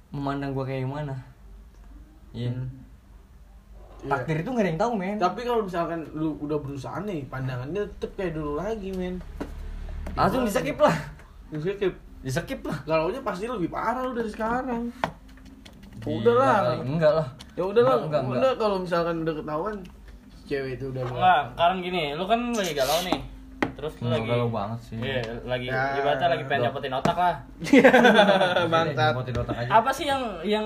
memandang 0.09 0.57
gua 0.57 0.65
kayak 0.65 0.89
gimana. 0.89 1.13
Iya. 2.33 2.49
Hmm. 2.49 2.65
Iya. 4.01 4.09
Takdir 4.09 4.41
itu 4.41 4.49
gak 4.49 4.63
ada 4.65 4.69
yang 4.73 4.81
tahu, 4.81 4.91
men. 4.97 5.17
Tapi 5.21 5.41
kalau 5.45 5.61
misalkan 5.61 5.99
lu 6.17 6.33
udah 6.41 6.57
berusaha 6.57 6.97
nih, 7.05 7.29
pandangannya 7.29 7.85
tetep 8.01 8.17
kayak 8.17 8.33
dulu 8.33 8.57
lagi, 8.57 8.89
men. 8.97 9.21
Langsung 10.17 10.41
di 10.41 10.49
skip 10.49 10.81
lah. 11.51 11.59
Skip. 11.61 11.93
Di 12.19 12.31
skip 12.31 12.61
lah. 12.67 12.77
Galaunya 12.83 13.21
pasti 13.23 13.45
lebih 13.47 13.69
parah 13.71 14.03
lu 14.05 14.13
dari 14.13 14.29
sekarang. 14.29 14.91
Gila 15.99 16.19
Udah 16.19 16.35
lah. 16.35 16.55
Enggak 16.79 17.11
lah. 17.15 17.27
Ya 17.55 17.63
udah 17.67 17.83
lah. 17.83 17.95
Enggak, 18.07 18.21
enggak, 18.23 18.39
Udah 18.39 18.51
kalau 18.55 18.77
misalkan 18.79 19.15
udah 19.27 19.35
ketahuan 19.35 19.75
cewek 20.49 20.81
itu 20.81 20.85
udah 20.89 21.03
Enggak, 21.05 21.41
sekarang 21.53 21.77
gini, 21.85 22.03
lu 22.17 22.25
kan 22.25 22.39
lagi 22.55 22.73
galau 22.73 22.99
nih. 23.05 23.19
Terus 23.77 23.93
lu 23.99 24.03
Enggak 24.09 24.15
lagi 24.17 24.27
galau 24.31 24.47
banget 24.49 24.79
sih. 24.81 24.97
Iya, 24.97 25.21
lagi 25.45 25.67
Ya, 25.69 25.83
ibaratnya 26.01 26.27
lagi 26.33 26.43
pengen 26.49 26.61
nyopotin 26.67 26.93
otak 26.95 27.17
lah. 27.19 27.35
Bangsat. 28.73 29.11
Motin 29.13 29.35
otak 29.37 29.55
aja. 29.55 29.69
Apa 29.69 29.89
sih 29.93 30.05
yang 30.09 30.23
yang 30.43 30.65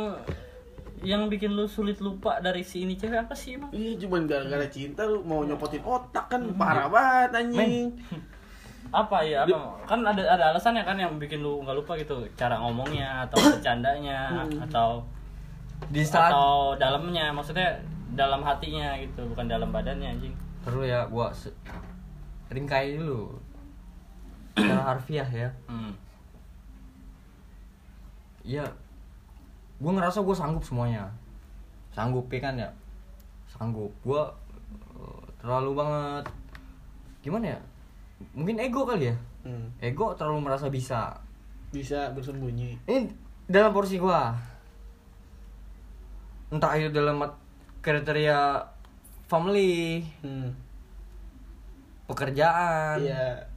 yang 1.03 1.27
bikin 1.27 1.51
lu 1.51 1.67
sulit 1.67 1.99
lupa 1.99 2.39
dari 2.39 2.63
si 2.63 2.87
ini 2.87 2.95
cewek 2.95 3.27
apa 3.27 3.35
sih 3.35 3.59
emang? 3.59 3.75
Iya, 3.75 3.99
cuman 4.07 4.23
gara-gara 4.23 4.65
cinta 4.71 5.03
lu 5.03 5.19
mau 5.27 5.43
nyopotin 5.43 5.83
otak 5.83 6.31
kan 6.31 6.41
parah 6.55 6.87
banget 6.87 7.29
anjing. 7.43 7.91
Apa 8.93 9.25
ya? 9.25 9.41
Apa? 9.41 9.89
Kan 9.89 10.05
ada 10.05 10.21
ada 10.21 10.53
alasannya 10.53 10.85
kan 10.85 10.93
yang 11.01 11.17
bikin 11.17 11.41
lu 11.41 11.65
nggak 11.65 11.73
lupa 11.81 11.97
gitu. 11.97 12.21
Cara 12.37 12.61
ngomongnya 12.61 13.25
atau 13.25 13.41
bercandanya 13.41 14.45
atau 14.69 15.01
Di 15.89 16.05
saat 16.05 16.29
atau 16.29 16.77
dalamnya 16.77 17.33
maksudnya 17.33 17.73
dalam 18.13 18.45
hatinya 18.45 18.93
gitu, 19.01 19.25
bukan 19.33 19.49
dalam 19.49 19.73
badannya 19.73 20.13
anjing. 20.13 20.35
perlu 20.63 20.85
ya 20.85 21.03
gua 21.09 21.33
ringkai 22.53 22.95
dulu. 23.01 23.35
Secara 24.55 24.83
harfiah 24.93 25.27
ya. 25.27 25.49
Hmm. 25.65 25.91
Iya. 28.45 28.63
Gua 29.81 29.91
ngerasa 29.97 30.21
gua 30.21 30.37
sanggup 30.37 30.63
semuanya. 30.63 31.09
Sanggup 31.91 32.29
ya 32.31 32.39
kan 32.39 32.55
ya. 32.55 32.69
Sanggup. 33.49 33.91
Gua 34.05 34.29
eh, 34.95 35.23
terlalu 35.41 35.71
banget 35.75 36.25
gimana 37.25 37.57
ya? 37.57 37.59
Mungkin 38.31 38.55
ego 38.57 38.83
kali 38.83 39.11
ya. 39.11 39.15
Hmm. 39.43 39.67
Ego 39.77 40.15
terlalu 40.15 40.47
merasa 40.47 40.71
bisa. 40.71 41.19
Bisa 41.69 42.15
bersembunyi. 42.15 42.79
Ini 42.87 43.11
dalam 43.45 43.75
porsi 43.75 43.99
gua. 43.99 44.31
Entah 46.47 46.77
itu 46.77 46.89
dalam 46.89 47.19
kriteria 47.81 48.61
family, 49.25 50.05
Hmm. 50.21 50.53
pekerjaan, 52.05 53.01
Iya. 53.01 53.49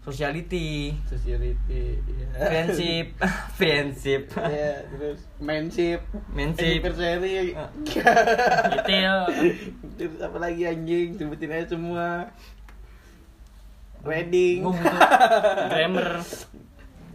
sociality, 0.00 0.94
Sociality. 1.04 1.98
Iya. 2.00 2.26
friendship, 2.40 3.06
friendship, 3.58 4.22
Iya, 4.32 4.86
terus 4.88 5.20
manship. 5.36 6.00
Manship. 6.32 6.80
Anniversary. 6.80 7.52
Detail. 8.72 9.18
Terus 9.98 10.16
apa 10.22 10.38
lagi 10.40 10.62
anjing? 10.64 11.18
Sebutin 11.18 11.50
aja 11.52 11.66
semua. 11.68 12.30
Wedding. 14.06 14.58
Gua 14.62 14.72
butuh, 14.72 15.00
grammar. 15.70 16.08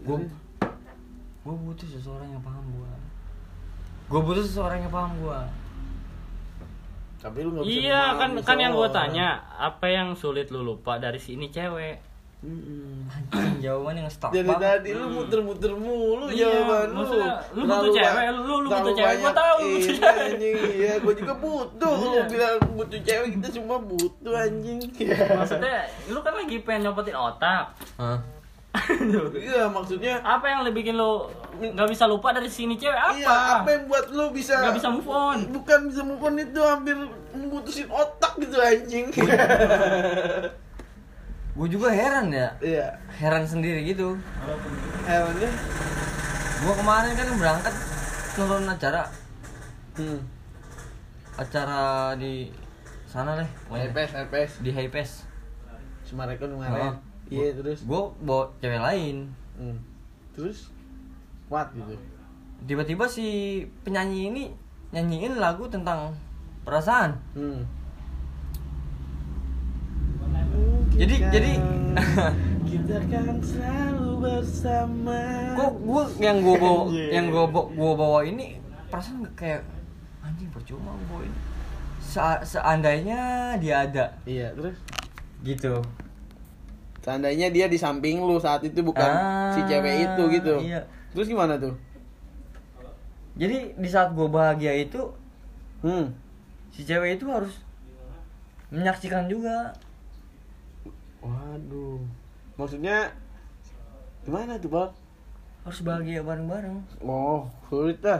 gua, 0.03 0.17
gua 1.47 1.55
butuh 1.55 1.87
seseorang 1.87 2.27
yang 2.29 2.43
paham 2.43 2.65
gua. 2.75 2.91
Gua 4.11 4.21
butuh 4.27 4.43
seseorang 4.43 4.83
yang 4.83 4.91
paham 4.91 5.11
gua. 5.23 5.47
Tapi 7.21 7.37
lu 7.45 7.49
gak 7.53 7.63
bisa 7.69 7.77
Iya 7.85 8.01
kan 8.17 8.29
kan 8.41 8.57
yang 8.57 8.73
gue 8.73 8.89
tanya 8.89 9.45
apa 9.61 9.85
yang 9.93 10.17
sulit 10.17 10.49
lu 10.49 10.65
lupa 10.65 10.97
dari 10.97 11.21
si 11.21 11.37
ini 11.37 11.53
Anjing 12.41 13.61
jawabannya 13.61 14.01
nge-stuck 14.03 14.33
Dari 14.33 14.41
banget. 14.43 14.81
tadi 14.81 14.89
lu 14.91 15.05
muter-muter 15.11 15.71
mulu 15.71 16.25
Iya, 16.27 16.49
jawaban 16.65 16.87
lu. 16.87 16.95
maksudnya 16.97 17.31
lu 17.51 17.63
butuh 17.63 17.89
cewek, 17.91 18.25
lu- 18.33 18.59
lu 18.59 18.67
butuh 18.67 18.93
cewek, 18.93 19.15
gua 19.15 19.31
tahu 19.31 19.57
lu 19.59 19.67
butuh 19.71 19.93
cewek. 19.93 20.25
Anjing, 20.25 20.55
iya, 20.73 20.93
gua 20.97 21.13
juga 21.13 21.33
butuh. 21.35 21.93
Lu 21.93 22.07
Iya. 22.11 22.23
bilang 22.25 22.55
butuh 22.73 22.99
cewek, 22.99 23.27
kita 23.37 23.47
semua 23.51 23.77
butuh 23.77 24.33
anjing. 24.33 24.79
Iya. 24.97 25.17
Maksudnya 25.35 25.77
lu 26.07 26.19
kan 26.19 26.33
lagi 26.33 26.55
pengen 26.59 26.81
nyopotin 26.83 27.13
otak. 27.13 27.63
Hah? 27.95 28.17
Iya, 29.37 29.67
maksudnya 29.67 30.17
apa 30.17 30.45
yang 30.47 30.63
lebih 30.63 30.81
bikin 30.81 30.95
lu 30.95 31.27
nggak 31.53 31.89
bisa 31.89 32.07
lupa 32.07 32.31
dari 32.31 32.47
sini 32.47 32.73
cewek 32.73 32.95
apa? 32.95 33.13
Iya, 33.13 33.29
apa 33.59 33.69
yang 33.69 33.83
buat 33.85 34.09
lu 34.09 34.31
bisa 34.31 34.57
Nggak 34.57 34.75
bisa 34.77 34.89
move 34.89 35.05
on. 35.05 35.39
Bukan 35.51 35.79
bisa 35.87 36.01
move 36.01 36.23
on 36.23 36.35
itu 36.35 36.57
hampir 36.57 36.95
memutusin 37.31 37.85
otak 37.87 38.33
gitu 38.39 38.57
anjing. 38.57 39.13
Gua 41.51 41.67
juga 41.67 41.91
heran 41.91 42.31
ya. 42.31 42.47
Iya. 42.63 42.87
Heran 43.19 43.43
sendiri 43.43 43.83
gitu. 43.83 44.15
Hewannya. 45.03 45.51
Gua 46.61 46.73
kemarin 46.77 47.11
kan 47.13 47.27
berangkat 47.35 47.75
nonton 48.37 48.63
acara 48.65 49.01
Hmm. 49.91 50.23
acara 51.35 52.15
di 52.15 52.47
sana 53.03 53.35
deh. 53.35 53.49
LPS, 53.67 54.11
LPS. 54.15 54.51
Di 54.63 54.71
Hypes. 54.71 55.27
Semarekon 56.07 56.55
kemarin. 56.55 56.95
Oh. 56.95 56.95
Iya, 57.27 57.55
terus. 57.55 57.83
Gue 57.83 58.01
bawa 58.23 58.51
cewek 58.59 58.79
lain. 58.79 59.31
Hmm. 59.59 59.79
Terus 60.35 60.71
kuat 61.47 61.71
gitu. 61.75 61.95
Tiba-tiba 62.67 63.07
si 63.07 63.27
penyanyi 63.83 64.31
ini 64.31 64.43
nyanyiin 64.91 65.39
lagu 65.39 65.67
tentang 65.67 66.15
perasaan. 66.63 67.15
Hmm. 67.35 67.63
Jadi 70.91 71.15
jadi 71.27 71.51
kita 72.69 72.97
kan 73.11 73.35
selalu 73.39 74.09
bersama. 74.21 75.19
kok 75.55 75.73
gue 75.77 76.03
yang 76.19 76.37
gue 76.39 76.55
bawa 76.55 76.81
Anjing. 76.85 77.09
yang 77.15 77.25
gue 77.27 77.45
bawa, 77.47 77.67
gua 77.71 77.93
bawa 77.95 78.19
ini 78.21 78.47
perasaan 78.87 79.23
kayak 79.33 79.63
anjing 80.21 80.49
percuma 80.49 80.93
gue 80.93 81.07
bawa 81.07 81.21
ini. 81.23 81.37
Se- 81.99 82.43
seandainya 82.47 83.21
dia 83.57 83.85
ada 83.85 84.05
Iya, 84.23 84.51
terus 84.51 84.77
gitu. 85.41 85.79
Seandainya 87.01 87.49
dia 87.49 87.65
di 87.65 87.75
samping 87.75 88.19
lu 88.19 88.37
saat 88.37 88.61
itu 88.61 88.77
bukan 88.79 89.01
Ah, 89.01 89.49
si 89.49 89.63
cewek 89.63 90.05
itu 90.05 90.23
gitu. 90.31 90.55
iya. 90.61 90.85
Terus 91.11 91.27
gimana 91.27 91.57
tuh? 91.57 91.73
Jadi 93.33 93.73
di 93.73 93.89
saat 93.89 94.11
gue 94.11 94.27
bahagia 94.27 94.75
itu 94.77 95.09
Hmm. 95.81 96.13
si 96.69 96.83
cewek 96.83 97.17
itu 97.17 97.25
harus 97.25 97.57
menyaksikan 98.69 99.25
juga. 99.25 99.73
Waduh. 101.21 102.01
Maksudnya 102.55 103.09
gimana 104.21 104.57
tuh, 104.57 104.69
Bang? 104.69 104.91
Harus 105.61 105.81
bahagia 105.81 106.21
bareng-bareng. 106.21 106.77
Oh, 106.99 107.45
sulit 107.67 108.01
dah. 108.01 108.17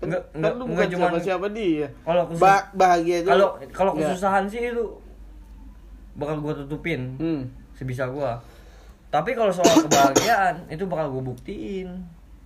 Kan- 0.00 0.08
Enggak- 0.08 0.24
kan 0.26 0.34
enggak- 0.34 0.54
lu 0.54 0.62
enggak 0.62 0.72
bukan 0.72 0.88
cuman- 0.88 1.02
siapa-siapa 1.12 1.46
dia. 1.50 1.86
Kalau 2.00 2.22
khusus- 2.24 2.40
Ba- 2.40 2.68
bahagia 2.72 3.16
itu 3.20 3.28
Kalau 3.28 3.48
kalau 3.70 3.92
Ya. 3.94 4.08
kesusahan 4.08 4.44
sih 4.48 4.62
itu 4.66 4.84
bakal 6.14 6.36
gue 6.40 6.52
tutupin 6.58 7.00
Hmm. 7.16 7.42
sebisa 7.74 8.08
gue. 8.08 8.30
Tapi 9.10 9.30
kalau 9.32 9.52
soal 9.52 9.68
kebahagiaan 9.84 10.64
itu 10.66 10.84
bakal 10.84 11.12
gue 11.12 11.22
buktiin. 11.26 11.88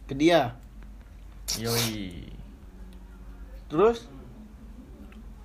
Ke 0.05 0.15
dia. 0.15 0.51
Yoi. 1.55 2.27
Terus 3.67 4.11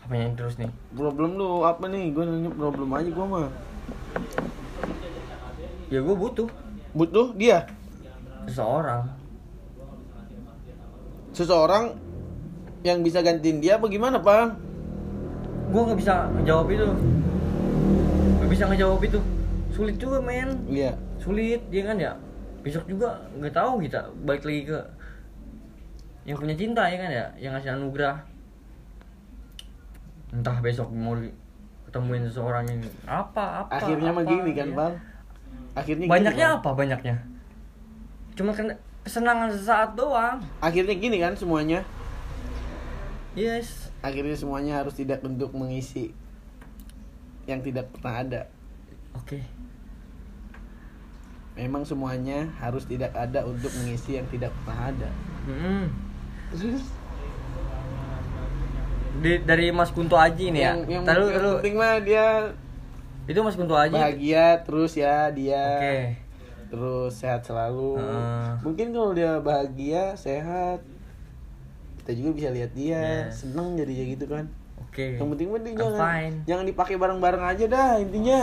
Apa 0.01 0.13
yang 0.15 0.33
terus 0.33 0.57
nih? 0.57 0.71
problem 0.91 1.37
lu 1.37 1.61
apa 1.61 1.85
nih? 1.85 2.09
Gue 2.09 2.25
nanya 2.25 2.49
problem 2.49 2.89
aja 2.91 3.09
gua 3.11 3.25
mah. 3.27 3.49
Ya 5.89 5.99
gue 5.99 6.15
butuh 6.15 6.49
Butuh 6.93 7.33
dia. 7.37 7.69
seseorang. 8.49 9.05
Seseorang 11.33 11.93
yang 12.81 13.05
bisa 13.05 13.21
gantiin 13.21 13.61
dia 13.61 13.77
apa 13.77 13.85
gimana, 13.85 14.17
Bang? 14.17 14.57
Gue 15.69 15.81
nggak 15.85 15.99
bisa 16.01 16.25
ngejawab 16.33 16.67
itu. 16.73 16.87
Gak 18.41 18.49
bisa 18.49 18.63
ngejawab 18.65 19.01
itu. 19.05 19.19
Sulit 19.69 20.01
juga 20.01 20.17
men. 20.17 20.57
Iya. 20.65 20.97
Sulit 21.21 21.61
ya 21.69 21.83
kan 21.85 21.97
ya. 22.01 22.17
Besok 22.65 22.89
juga 22.89 23.21
nggak 23.37 23.53
tahu 23.53 23.85
kita 23.85 24.09
balik 24.25 24.43
lagi 24.43 24.61
ke 24.65 24.79
yang 26.27 26.37
punya 26.37 26.57
cinta 26.57 26.83
ya 26.89 26.97
kan 26.99 27.09
ya, 27.09 27.25
yang 27.37 27.51
ngasih 27.55 27.71
anugerah. 27.73 28.17
Entah 30.29 30.57
besok 30.61 30.89
mau 30.91 31.15
di- 31.15 31.33
ketemuin 31.89 32.29
seseorang 32.29 32.69
yang 32.69 32.81
apa 33.09 33.65
apa. 33.65 33.81
Akhirnya 33.81 34.13
apa, 34.13 34.21
gini 34.21 34.51
kan, 34.53 34.69
ya. 34.69 34.77
Bang. 34.77 34.93
Akhirnya 35.73 36.05
gini, 36.05 36.13
Banyaknya 36.13 36.47
Bang. 36.53 36.57
apa 36.61 36.69
banyaknya? 36.77 37.15
Cuma 38.37 38.53
kan 38.53 38.69
kesenangan 39.01 39.49
sesaat 39.49 39.97
doang. 39.97 40.37
Akhirnya 40.61 40.93
gini 40.93 41.17
kan 41.17 41.33
semuanya. 41.33 41.81
Yes. 43.33 43.89
Akhirnya 44.05 44.37
semuanya 44.37 44.85
harus 44.85 44.93
tidak 44.93 45.25
untuk 45.25 45.49
mengisi 45.57 46.13
yang 47.49 47.65
tidak 47.65 47.89
pernah 47.89 48.21
ada. 48.21 48.41
Oke. 49.17 49.41
Memang 51.57 51.83
semuanya 51.83 52.47
harus 52.61 52.85
tidak 52.87 53.11
ada 53.17 53.43
untuk 53.43 53.73
mengisi 53.81 54.15
yang 54.15 54.27
tidak 54.31 54.53
pernah 54.63 54.93
ada. 54.93 55.09
Mm-mm. 55.49 55.91
Terus 56.53 56.85
Di- 59.19 59.41
dari 59.41 59.67
Mas 59.69 59.89
Kunto 59.89 60.15
Aji 60.15 60.49
nih 60.49 60.61
ya. 60.61 60.71
yang 60.71 60.79
yang, 60.85 61.03
Tahu 61.03 61.25
yang 61.27 61.41
lu 61.41 61.51
penting 61.57 61.75
mah 61.75 61.99
dia 61.99 62.25
itu 63.25 63.39
Mas 63.39 63.53
Kunto 63.53 63.75
Aji. 63.75 63.93
bahagia 63.93 64.63
terus 64.63 64.91
ya 64.93 65.27
dia. 65.29 65.65
Oke. 65.77 65.97
Terus 66.69 67.11
sehat 67.15 67.41
selalu. 67.43 67.97
Heeh. 67.97 68.47
Mungkin 68.61 68.87
kalau 68.89 69.11
dia 69.11 69.37
bahagia, 69.37 70.13
sehat, 70.15 70.85
kita 71.99 72.11
juga 72.13 72.29
bisa 72.31 72.49
lihat 72.49 72.71
dia 72.71 73.01
Yes. 73.25 73.41
seneng 73.43 73.73
jadinya 73.73 74.05
gitu 74.07 74.25
kan. 74.25 74.45
Oke. 74.79 75.17
Yang 75.17 75.29
penting 75.33 75.47
I'm 75.49 75.61
jangan 75.75 75.97
fine. 75.99 76.35
jangan 76.45 76.65
dipakai 76.65 76.95
bareng-bareng 76.95 77.43
aja 77.43 77.65
dah 77.65 77.91
intinya. 77.97 78.41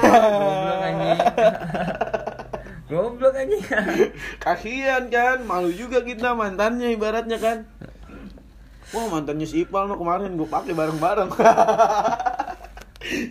Goblok 0.00 0.80
anjing. 0.80 1.18
Goblok 2.88 3.34
anjing. 3.36 3.62
Kasihan 4.38 5.04
kan, 5.06 5.38
malu 5.42 5.70
juga 5.70 6.00
kita 6.00 6.32
mantannya 6.32 6.90
ibaratnya 6.90 7.38
kan. 7.38 7.58
Wah 8.88 9.04
mantannya 9.12 9.44
si 9.44 9.68
Ipal 9.68 9.84
no 9.84 10.00
kemarin 10.00 10.32
gue 10.36 10.48
pakai 10.48 10.72
bareng-bareng. 10.72 11.28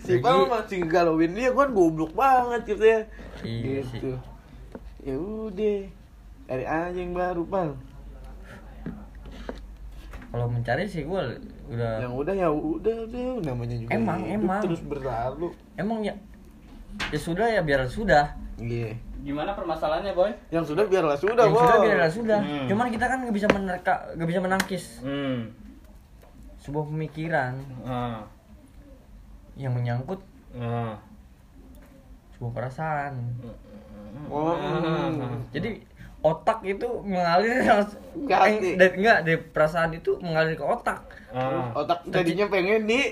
si 0.06 0.10
Ipal 0.18 0.46
masih 0.46 0.86
galauin 0.86 1.34
dia 1.34 1.50
kan 1.50 1.74
goblok 1.74 2.14
banget 2.14 2.74
gitu 2.74 2.84
ya. 2.86 3.00
Iya 3.42 3.78
gitu. 3.90 4.12
Ya 5.02 5.14
udah, 5.18 5.78
cari 6.46 6.64
aja 6.66 6.98
yang 6.98 7.14
baru 7.14 7.42
pal. 7.46 7.74
Kalau 10.28 10.46
mencari 10.46 10.84
sih 10.84 11.08
gue 11.08 11.22
udah 11.72 12.04
Yang 12.04 12.14
udah 12.20 12.34
ya 12.36 12.48
udah 12.52 12.96
udah 13.08 13.20
namanya 13.48 13.76
juga 13.80 13.90
Emang, 13.96 14.20
emang. 14.28 14.60
terus 14.60 14.84
berlalu. 14.84 15.56
emang 15.80 16.04
ya 16.04 16.14
ya 17.10 17.18
sudah 17.18 17.48
ya 17.48 17.64
biar 17.64 17.88
sudah. 17.88 18.36
Iya. 18.60 18.92
Gimana 19.18 19.50
permasalahannya, 19.52 20.12
Boy? 20.12 20.30
Yang 20.48 20.64
sudah 20.72 20.84
biarlah 20.86 21.16
sudah, 21.16 21.44
Yang 21.44 21.56
sudah 21.56 21.74
Bos. 21.74 21.84
biarlah 21.84 22.10
sudah. 22.10 22.38
Hmm. 22.38 22.66
Cuman 22.66 22.86
kita 22.88 23.04
kan 23.04 23.18
nggak 23.20 23.34
bisa 23.34 23.48
menerka, 23.50 23.94
nggak 24.14 24.28
bisa 24.28 24.40
menangkis 24.40 24.84
Hmm. 25.02 25.38
sebuah 26.58 26.84
pemikiran 26.86 27.52
Ah. 27.82 28.22
yang 29.54 29.74
menyangkut 29.74 30.22
Ah. 30.54 30.94
sebuah 32.32 32.52
perasaan. 32.52 33.14
Oh, 34.30 34.54
hmm. 34.54 35.50
Jadi 35.50 35.82
otak 36.20 36.62
itu 36.62 36.88
mengalir 37.02 37.58
eh, 37.62 37.84
dari, 38.74 38.96
enggak 38.96 39.18
dari 39.22 39.38
perasaan 39.38 39.90
itu 39.92 40.14
mengalir 40.18 40.54
ke 40.54 40.62
otak. 40.62 41.02
Ah. 41.30 41.74
Otak 41.74 42.06
tadinya 42.08 42.46
pengen 42.46 42.86
di 42.86 43.02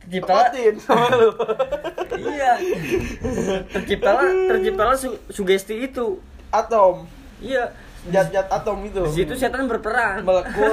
Terciptalah 0.00 0.48
tepatin 0.48 0.74
sama 0.76 1.06
lu. 1.12 1.30
iya. 2.24 2.52
Terciptalah 3.68 4.24
terciptalah 4.48 4.96
su- 4.96 5.20
sugesti 5.28 5.74
itu. 5.82 6.18
Atom, 6.48 7.06
Iya. 7.38 7.70
zat-zat 8.06 8.48
atom 8.48 8.80
itu. 8.82 9.04
Di 9.04 9.22
situ 9.22 9.32
setan 9.34 9.64
berperan. 9.64 10.24
molekul 10.24 10.72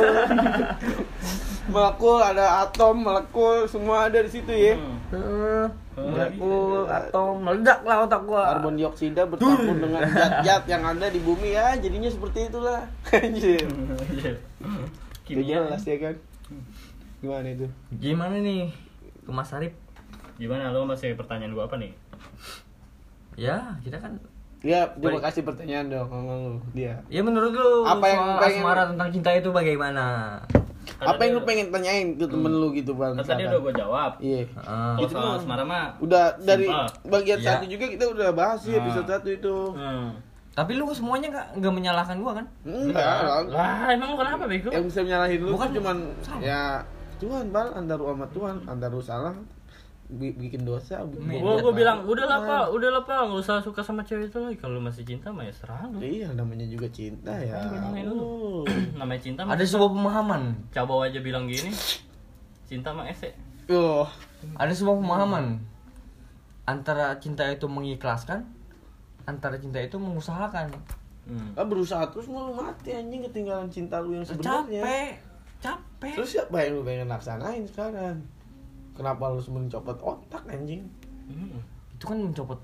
molekul 1.68 2.18
ada 2.18 2.64
atom 2.64 2.96
molekul 2.98 3.68
semua 3.68 4.08
ada 4.08 4.24
di 4.24 4.32
situ 4.32 4.48
ya 4.48 4.80
Heeh. 5.12 5.68
molekul 5.94 6.88
atau 6.88 7.36
meledak 7.36 7.84
lah 7.84 8.08
otak 8.08 8.24
gua. 8.24 8.56
karbon 8.56 8.80
dioksida 8.80 9.28
bercampur 9.28 9.76
dengan 9.76 10.08
zat-zat 10.08 10.64
yang 10.66 10.80
ada 10.82 11.12
di 11.12 11.20
bumi 11.20 11.52
ya 11.52 11.76
jadinya 11.76 12.08
seperti 12.08 12.48
itulah 12.48 12.88
anjir 13.14 13.68
Udah 15.28 15.44
jelas 15.44 15.84
ya 15.84 15.98
kan 16.00 16.16
gimana 17.20 17.48
itu 17.52 17.68
Gimana 17.94 18.40
nih? 18.40 18.72
Ke 19.28 19.32
Mas 19.34 19.52
Arif? 19.52 19.76
Gimana 20.38 20.72
lo 20.72 20.86
masih 20.86 21.12
pertanyaan 21.14 21.52
gua 21.52 21.68
apa 21.68 21.76
nih? 21.76 21.92
Ya, 23.36 23.76
kita 23.80 24.00
kan 24.00 24.16
ya 24.58 24.90
coba 24.92 25.22
kasih 25.22 25.44
pertanyaan 25.44 25.86
dong 25.86 26.10
sama 26.10 26.34
lu 26.34 26.58
dia 26.74 26.98
Ya 27.08 27.22
menurut 27.22 27.54
lu 27.54 27.86
Apa 27.86 28.06
yang 28.06 28.18
soal 28.26 28.40
pengen- 28.42 28.58
asmara 28.58 28.84
tentang 28.88 29.10
cinta 29.12 29.30
itu 29.32 29.50
bagaimana? 29.52 30.06
apa 30.98 31.20
yang 31.22 31.38
lu 31.38 31.44
pengen 31.44 31.68
tanyain 31.70 32.16
ke 32.16 32.26
temen 32.26 32.50
lu 32.50 32.72
gitu 32.72 32.96
bang 32.96 33.14
Kan 33.14 33.28
tadi 33.28 33.44
udah 33.46 33.60
gua 33.60 33.74
jawab. 33.76 34.12
iya 34.20 34.42
Heeh. 34.42 34.56
Kalau 34.58 34.98
Gitu 34.98 35.14
soal 35.14 35.28
mah. 35.28 35.38
asmara 35.38 35.64
mah 35.64 35.86
udah 36.00 36.24
dari 36.40 36.66
Simpel. 36.66 36.88
bagian 37.06 37.38
Iya. 37.38 37.48
satu 37.52 37.66
juga 37.68 37.86
kita 37.88 38.06
udah 38.08 38.30
bahas 38.32 38.60
sih 38.60 38.72
Ah. 38.72 38.80
episode 38.80 39.06
satu 39.06 39.30
itu 39.30 39.56
Hmm. 39.76 40.10
Tapi 40.50 40.74
lu 40.74 40.90
semuanya 40.90 41.28
nggak 41.30 41.48
nggak 41.56 41.74
menyalahkan 41.76 42.18
gua 42.18 42.34
kan? 42.34 42.46
enggak 42.66 42.98
lah. 42.98 43.46
Lah, 43.46 43.94
emang 43.94 44.10
lu 44.10 44.18
kenapa 44.18 44.44
bego? 44.48 44.70
yang 44.72 44.86
bisa 44.86 45.00
nyalahin 45.04 45.38
lu 45.40 45.54
Bukan 45.54 45.70
cuman 45.72 45.98
sama. 46.20 46.40
ya 46.42 46.82
Tuhan 47.18 47.50
bal 47.50 47.74
antar 47.74 47.98
lu 47.98 48.10
sama 48.10 48.28
Tuhan 48.30 48.56
antar 48.66 48.90
lu 48.90 49.02
salah 49.02 49.36
bi- 50.08 50.32
bikin 50.34 50.64
dosa. 50.64 51.04
Gua 51.04 51.60
gua 51.60 51.74
bilang, 51.76 52.08
udah 52.08 52.26
lah. 52.26 52.40
Pak, 52.40 52.66
udah 52.72 52.90
lah, 52.96 53.04
Pak, 53.04 53.28
enggak 53.28 53.44
usah 53.44 53.60
suka 53.60 53.84
sama 53.84 54.08
cewek 54.08 54.32
itu 54.32 54.40
lagi. 54.40 54.56
Kalau 54.56 54.80
masih 54.80 55.04
cinta 55.04 55.28
mah 55.36 55.44
ya 55.44 55.52
serah 55.52 55.84
lu. 55.92 56.00
iya 56.00 56.32
namanya 56.32 56.64
juga 56.64 56.88
cinta 56.88 57.36
ya. 57.36 57.60
Oh. 58.08 58.64
Namanya 59.00 59.20
cinta 59.20 59.44
mah 59.44 59.60
Ada 59.60 59.68
sebuah 59.68 59.92
pemahaman. 59.92 60.42
coba 60.72 61.12
aja 61.12 61.20
bilang 61.20 61.52
gini. 61.52 61.76
Cinta 62.64 62.96
mah 62.96 63.04
ese. 63.04 63.36
Tuh. 63.68 64.08
Ada 64.56 64.72
sebuah 64.72 64.96
pemahaman 64.96 65.60
antara 66.64 67.16
cinta 67.20 67.48
itu 67.48 67.68
mengikhlaskan, 67.68 68.44
antara 69.24 69.56
cinta 69.60 69.80
itu 69.80 69.96
mengusahakan. 69.96 70.72
Hmm. 71.28 71.52
Ah, 71.60 71.68
berusaha 71.68 72.08
terus 72.08 72.32
mau 72.32 72.48
lu 72.48 72.56
mati 72.56 72.96
anjing 72.96 73.20
ketinggalan 73.28 73.68
cinta 73.68 74.00
lu 74.00 74.16
yang 74.16 74.24
sebenarnya 74.24 74.64
Capek, 74.80 75.12
capek. 75.68 76.14
terus 76.14 76.30
siapa 76.32 76.56
yang 76.58 76.72
lu 76.74 76.84
pengen 76.84 77.08
laksanain 77.08 77.64
sekarang 77.64 78.16
kenapa 78.92 79.24
lu 79.28 79.40
semen 79.40 79.68
copot 79.68 79.98
otak 79.98 80.44
anjing 80.48 80.88
Hmm. 81.26 81.60
itu 81.92 82.04
kan 82.04 82.18
mencopot. 82.18 82.56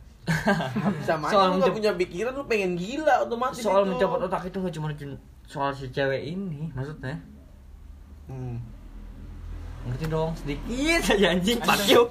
sama 1.04 1.28
Soal 1.28 1.44
aja 1.46 1.52
lu 1.52 1.60
gak 1.60 1.68
mencop- 1.68 1.76
punya 1.76 1.92
pikiran 1.94 2.32
lu 2.32 2.44
pengen 2.46 2.72
gila 2.74 3.14
otomatis 3.22 3.60
soal 3.60 3.84
itu. 3.84 3.92
mencopot 3.92 4.20
otak 4.22 4.44
itu 4.46 4.58
nggak 4.58 4.74
cuma 4.74 4.88
soal 5.44 5.70
si 5.70 5.86
cewek 5.90 6.24
ini, 6.26 6.72
maksudnya. 6.72 7.20
hmm. 8.26 8.56
Ngerti 9.84 10.06
dong 10.08 10.32
sedikit 10.34 11.02
saja 11.04 11.28
anjing, 11.30 11.60
fuck 11.60 11.84
you. 11.86 12.08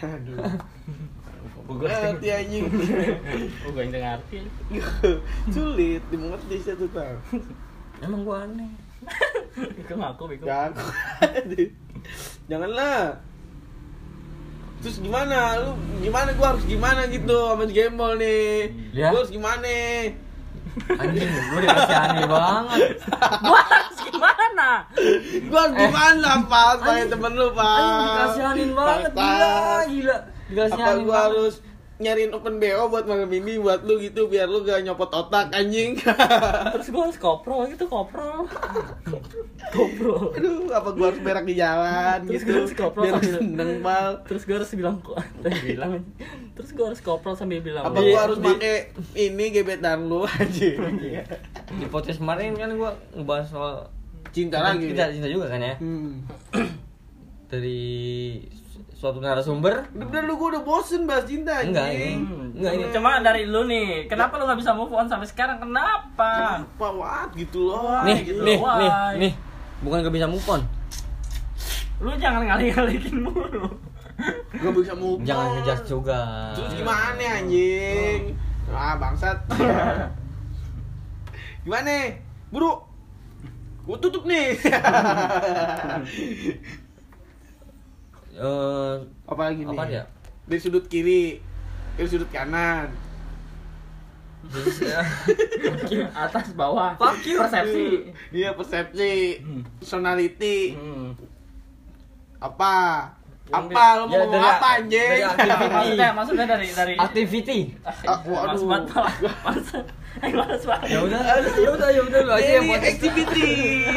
aduh 0.00 0.40
Gua 1.68 1.84
ngerti 1.84 2.28
anjing 2.30 2.64
Oh, 3.60 3.70
gua 3.70 3.82
yang 3.82 3.92
ngerti. 3.92 4.38
sulit 5.52 6.00
dimengerti 6.08 6.56
satu 6.62 6.88
tahun 6.88 7.20
Emang 8.00 8.24
gua 8.24 8.48
aneh. 8.48 8.72
Bego 9.76 9.94
ngaku, 9.96 10.22
bego. 10.30 10.46
Janganlah. 12.48 13.18
Terus 14.78 14.96
gimana? 15.02 15.58
Lu 15.58 15.70
gimana 15.98 16.30
gua 16.38 16.54
harus 16.54 16.64
gimana 16.64 17.10
gitu 17.10 17.34
sama 17.50 17.66
si 17.66 17.74
Gembol 17.74 18.14
nih? 18.16 18.70
Ya. 18.94 19.10
Gua 19.10 19.26
harus 19.26 19.32
gimana? 19.34 19.66
Anjing, 20.78 21.26
gue 21.26 21.60
dikasihani 21.66 22.22
banget. 22.30 23.02
Gua 23.42 23.60
harus 23.66 23.98
gimana? 23.98 24.68
Gua 25.50 25.60
harus 25.66 25.74
gimana, 25.74 26.28
Pak? 26.46 26.70
Sebagai 26.78 27.06
temen 27.10 27.32
lu, 27.34 27.46
Pak. 27.50 27.66
Anjing 27.66 27.98
dikasihanin 28.06 28.70
banget, 28.78 29.10
gila, 29.10 29.18
Bangsat. 29.18 29.86
gila. 29.90 30.16
Apa 30.16 30.46
Dikasihanin 30.48 31.02
gua 31.02 31.10
banget. 31.10 31.24
harus 31.26 31.54
nyariin 31.98 32.30
open 32.30 32.56
BO 32.56 32.86
buat 32.86 33.04
malam 33.04 33.26
ini 33.28 33.58
buat 33.58 33.82
lu 33.82 33.98
gitu 33.98 34.26
biar 34.26 34.46
lu 34.46 34.62
gak 34.62 34.80
nyopot 34.80 35.10
otak 35.10 35.50
anjing. 35.50 35.98
Terus 36.74 36.88
gua 36.88 37.02
harus 37.04 37.18
koprol 37.18 37.66
gitu, 37.66 37.84
koprol. 37.84 38.46
koprol. 39.68 40.30
Aduh, 40.32 40.70
apa 40.70 40.88
gua 40.92 41.10
harus 41.10 41.20
berak 41.20 41.42
di 41.42 41.54
jalan 41.54 42.22
Terus 42.24 42.40
gitu. 42.40 42.48
gua 42.48 42.58
harus 42.62 42.74
koprol 42.74 43.02
biar 43.02 43.14
sambil- 43.18 43.34
seneng, 43.36 43.70
Pal. 43.82 44.10
Terus 44.24 44.42
gua 44.42 44.54
harus 44.56 44.70
bilang 44.72 44.96
kok 45.00 45.18
bilang. 45.60 45.90
Terus 46.54 46.70
gua 46.72 46.84
harus 46.88 47.00
koprol 47.00 47.34
sambil 47.34 47.60
bilang. 47.60 47.82
Apa 47.82 47.98
"Di- 47.98 48.08
gua 48.08 48.20
harus 48.24 48.38
di- 48.38 48.46
pakai 48.46 48.76
ini 49.14 49.44
gebetan 49.50 50.06
lu 50.06 50.22
anjing? 50.22 50.78
Di 51.68 51.86
podcast 51.86 52.18
kemarin 52.18 52.54
kan 52.54 52.70
gue 52.70 52.90
ngebahas 53.12 53.46
soal 53.46 53.74
Cinta 54.28 54.60
lagi. 54.60 54.92
Cinta, 54.92 55.08
cinta 55.08 55.26
juga 55.26 55.48
kan 55.48 55.58
ya. 55.58 55.74
Hmm. 55.76 56.22
Dari 57.48 58.44
suatu 58.98 59.22
narasumber. 59.22 59.86
Udah 59.94 60.26
lu 60.26 60.34
gua 60.34 60.58
udah 60.58 60.66
bosen 60.66 61.06
bahas 61.06 61.22
cinta 61.22 61.62
anjing. 61.62 61.70
Enggak, 61.70 61.86
ini. 61.94 62.18
Enggak, 62.58 62.72
ini. 62.74 62.84
Cuma 62.90 63.22
dari 63.22 63.46
lu 63.46 63.62
nih, 63.70 64.10
kenapa 64.10 64.34
lu 64.34 64.50
nggak 64.50 64.58
bisa 64.58 64.74
move 64.74 64.90
on 64.90 65.06
sampai 65.06 65.30
sekarang? 65.30 65.62
Kenapa? 65.62 66.66
Apa 66.66 66.88
wat 66.98 67.30
gitu 67.38 67.70
loh. 67.70 68.02
Nih, 68.02 68.26
gitu, 68.26 68.42
nih, 68.42 68.58
nih, 68.58 68.90
nih. 69.22 69.32
Bukan 69.86 70.02
gak 70.02 70.10
bisa 70.10 70.26
move 70.26 70.42
on. 70.50 70.66
Lu 72.02 72.10
jangan 72.18 72.42
ngalih-ngalihin 72.42 73.22
mulu. 73.22 73.70
Gak 74.58 74.74
bisa 74.74 74.98
move 74.98 75.22
Jangan 75.22 75.46
on. 75.46 75.54
ngejudge 75.62 75.86
juga. 75.86 76.50
Terus 76.58 76.74
gimana 76.74 77.22
anjing? 77.38 78.34
Ah 78.74 78.98
bangsat. 78.98 79.38
gimana? 81.62 82.18
Buru. 82.50 82.82
Gua 83.86 83.96
tutup 84.02 84.26
nih. 84.26 84.58
Eh, 88.38 88.94
apa 89.26 89.42
lagi 89.44 89.60
nih? 89.62 89.76
ya? 89.90 90.04
Dari 90.46 90.60
sudut 90.60 90.86
kiri, 90.86 91.42
dari 91.94 92.06
sudut 92.06 92.30
kanan. 92.30 92.88
Jadi, 94.48 94.86
ya. 94.86 95.02
Atas 96.16 96.54
bawah. 96.54 96.94
Fuck 96.94 97.20
you. 97.22 97.36
Persepsi. 97.36 98.14
Iya 98.30 98.54
persepsi, 98.54 99.42
personality. 99.76 100.78
Hmm. 100.78 101.12
Apa? 102.38 102.74
Apa? 103.48 103.84
Lu 103.98 104.04
mau 104.06 104.14
Ya, 104.14 104.20
ngomong 104.22 104.30
dari- 104.30 104.54
apa 104.54 104.68
anjing? 104.78 105.10
dari 105.10 105.24
aktivitas. 105.24 105.68
Maksudnya, 105.68 106.08
maksudnya 106.14 106.46
dari 106.46 106.68
dari 106.70 106.94
activity. 106.96 107.58
Ah, 107.82 108.18
waduh. 108.22 108.62
Males 109.42 109.68
banget, 110.18 110.34
males. 110.34 110.64
Banget. 110.64 110.88
Ya 110.88 110.98
udah, 111.00 111.20
ya 111.56 111.70
udah, 111.70 111.88
ya 111.88 112.02
udah 112.02 112.20
lu 112.20 112.32
aja 112.32 112.50
yang 112.52 112.64
Ini 112.64 112.72
podcast. 112.72 112.92
activity. 112.92 113.48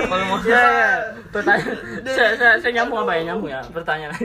Kalau 0.01 0.25
mau 0.25 0.37
Ya, 0.41 0.61
ya. 0.61 0.91
Pertanyaan, 1.31 1.77
saya, 2.05 2.31
saya, 2.35 2.53
saya 2.57 2.71
nyambung 2.73 2.99
apa 3.01 3.11
ya 3.13 3.21
nyambung 3.25 3.49
ya 3.49 3.61
pertanyaan. 3.65 4.23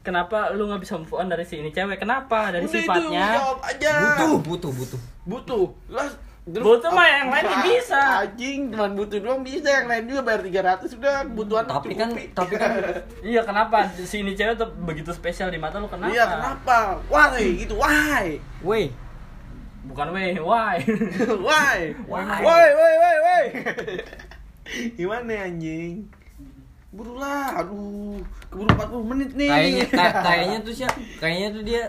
Kenapa 0.00 0.52
lu 0.52 0.68
nggak 0.68 0.82
bisa 0.82 0.94
move 0.96 1.14
on 1.14 1.26
dari 1.26 1.42
si 1.42 1.56
ini 1.56 1.70
cewek? 1.70 1.96
Kenapa? 1.96 2.50
Dari 2.50 2.62
Udah 2.62 2.70
itu, 2.70 2.82
sifatnya? 2.82 3.26
jawab 3.32 3.58
aja. 3.62 3.92
butuh, 3.96 4.38
butuh, 4.42 4.70
butuh. 4.70 5.00
Butuh. 5.24 5.64
Lah, 5.88 6.08
terus 6.44 6.60
Butuh 6.60 6.90
mah 6.92 7.06
yang 7.08 7.28
lain 7.32 7.46
bisa. 7.64 8.20
Anjing, 8.20 8.68
cuman 8.68 8.92
butuh 8.92 9.16
doang 9.16 9.40
bisa, 9.40 9.64
yang 9.72 9.88
lain 9.88 10.04
juga 10.04 10.20
bayar 10.20 10.44
300 10.44 10.92
udah 10.92 11.14
kebutuhan 11.24 11.64
Tapi 11.64 11.92
kan, 11.96 12.08
tapi 12.36 12.52
kan 12.60 12.70
Iya 13.24 13.40
kenapa 13.40 13.88
si 13.96 14.20
ini 14.20 14.36
cewek 14.36 14.60
tuh 14.60 14.68
begitu 14.84 15.08
spesial 15.08 15.48
di 15.48 15.56
mata 15.56 15.80
lu 15.80 15.88
kenapa? 15.88 16.12
Iya, 16.12 16.28
kenapa? 16.28 17.00
Why 17.08 17.40
gitu? 17.56 17.80
Why? 17.80 18.36
Weh, 18.60 18.92
Bukan 19.84 20.06
weh, 20.10 20.32
why? 20.48 20.76
Why? 21.38 21.78
Why? 22.04 22.24
Why, 22.40 22.64
why, 22.72 22.94
why, 22.96 23.16
why? 23.20 23.42
Gimana 24.98 25.32
anjing? 25.44 26.08
Burulah, 26.88 27.58
aduh, 27.58 28.22
keburu 28.48 28.70
40 28.70 29.10
menit 29.10 29.30
nih. 29.34 29.50
kayaknya 29.50 29.84
kayak- 29.88 30.22
kayaknya 30.22 30.58
tuh 30.62 30.72
sih, 30.72 30.86
kayaknya 31.18 31.48
tuh 31.50 31.62
dia 31.62 31.82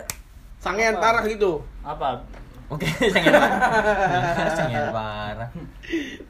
sangean 0.58 0.94
Apa? 0.94 1.02
parah 1.02 1.24
gitu. 1.24 1.62
apa? 1.80 2.08
Oke, 2.66 2.82
sangat 3.14 3.30
parah. 3.32 3.60
sangat 4.52 4.86
parah. 4.90 5.48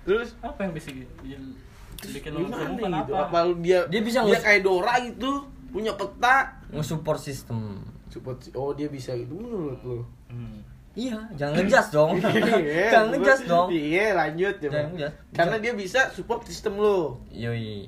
Terus 0.04 0.36
Apa 0.38 0.58
yang 0.60 0.76
bisa 0.76 0.92
bikin 0.92 2.32
bukan 2.36 2.92
gitu? 2.92 3.12
apa? 3.16 3.32
Apa 3.32 3.38
dia 3.56 3.88
Dia 3.88 4.00
bisa 4.04 4.20
dia 4.22 4.36
kayak 4.36 4.60
Dora 4.60 5.00
gitu, 5.00 5.48
punya 5.72 5.96
peta. 5.96 6.60
Nge-support 6.68 7.16
sistem. 7.16 7.80
Support 8.06 8.52
oh 8.52 8.76
dia 8.76 8.86
bisa 8.86 9.16
gitu 9.16 9.32
menurut 9.32 9.80
lu. 9.80 9.98
Hmm. 10.28 10.60
Iya, 10.96 11.18
jangan 11.36 11.54
ngejas 11.60 11.86
dong. 11.92 12.16
Iya, 12.24 12.88
jangan 12.88 13.06
gua- 13.06 13.14
ngejas 13.14 13.40
dong. 13.44 13.68
Iya, 13.68 14.06
lanjut. 14.16 14.54
Jangan 14.58 14.84
ngejas. 14.90 15.12
Karena 15.30 15.56
dia 15.60 15.72
bisa 15.72 16.00
support 16.08 16.40
sistem 16.42 16.80
lu. 16.80 17.20
Yoi. 17.28 17.84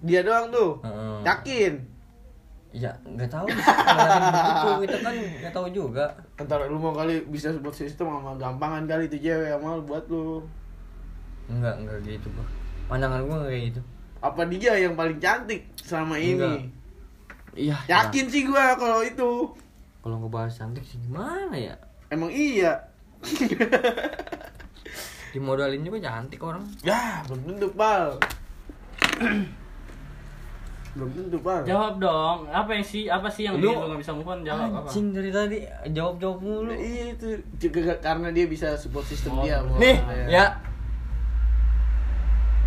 Dia 0.00 0.22
doang 0.22 0.46
tuh. 0.48 0.78
Heeh. 0.80 1.18
Yakin. 1.24 1.74
Ya, 2.72 2.88
nggak 3.04 3.28
tahu 3.28 3.44
begitu 3.44 4.70
kita 4.80 4.96
kan 5.02 5.12
nggak 5.12 5.52
tahu 5.52 5.66
juga. 5.68 6.08
Antara 6.34 6.64
lu 6.64 6.80
mau 6.80 6.90
kali 6.90 7.20
bisa 7.26 7.52
support 7.52 7.76
sistem 7.76 8.08
sama 8.08 8.32
gampangan 8.34 8.88
kali 8.88 9.06
itu 9.06 9.20
cewek 9.20 9.52
sama 9.52 9.76
lu 9.76 9.84
buat 9.84 10.08
lu. 10.08 10.40
Enggak, 11.46 11.74
enggak 11.76 12.00
gitu, 12.02 12.32
Bro. 12.32 12.46
Pandangan 12.88 13.20
gua 13.22 13.36
nggak 13.42 13.50
kayak 13.50 13.64
gitu. 13.68 13.80
Apa 14.22 14.40
dia 14.48 14.72
yang 14.78 14.94
paling 14.94 15.18
cantik 15.18 15.68
selama 15.76 16.16
ini? 16.16 16.70
Iya. 17.52 17.76
Yakin 17.84 18.26
sih 18.26 18.48
gua 18.48 18.72
kalau 18.74 19.04
itu. 19.04 19.52
Kalau 20.00 20.16
ngebahas 20.16 20.54
cantik 20.56 20.82
sih 20.82 20.96
gimana 20.98 21.52
ya? 21.52 21.76
Emang 22.12 22.28
iya. 22.28 22.76
Dimodalin 25.32 25.80
juga 25.80 25.98
cantik 25.98 26.38
orang. 26.38 26.62
Ya, 26.84 27.24
belum 27.24 27.40
tentu, 27.48 27.72
Pal. 27.72 28.20
belum 30.92 31.08
tentu, 31.08 31.40
Pal. 31.40 31.64
Jawab 31.64 31.96
dong. 31.96 32.44
Apa 32.46 32.76
yang 32.76 32.84
sih? 32.84 33.08
Apa 33.08 33.32
sih 33.32 33.48
yang 33.48 33.56
Lu- 33.56 33.72
nggak 33.72 33.96
bisa 33.96 34.12
move 34.12 34.28
on? 34.28 34.44
Jawab 34.44 34.68
apa? 34.68 34.78
Anjing 34.84 35.08
dari 35.10 35.32
tadi 35.32 35.58
jawab-jawab 35.88 36.38
mulu. 36.38 36.70
Iya 36.70 37.16
itu 37.16 37.28
juga 37.56 37.96
karena 37.96 38.28
dia 38.28 38.44
bisa 38.44 38.76
support 38.76 39.08
sistem 39.08 39.32
Oh, 39.34 39.40
dia. 39.40 39.64
Bos. 39.64 39.80
Nih, 39.80 39.96
Iya. 39.96 40.28
ya. 40.28 40.46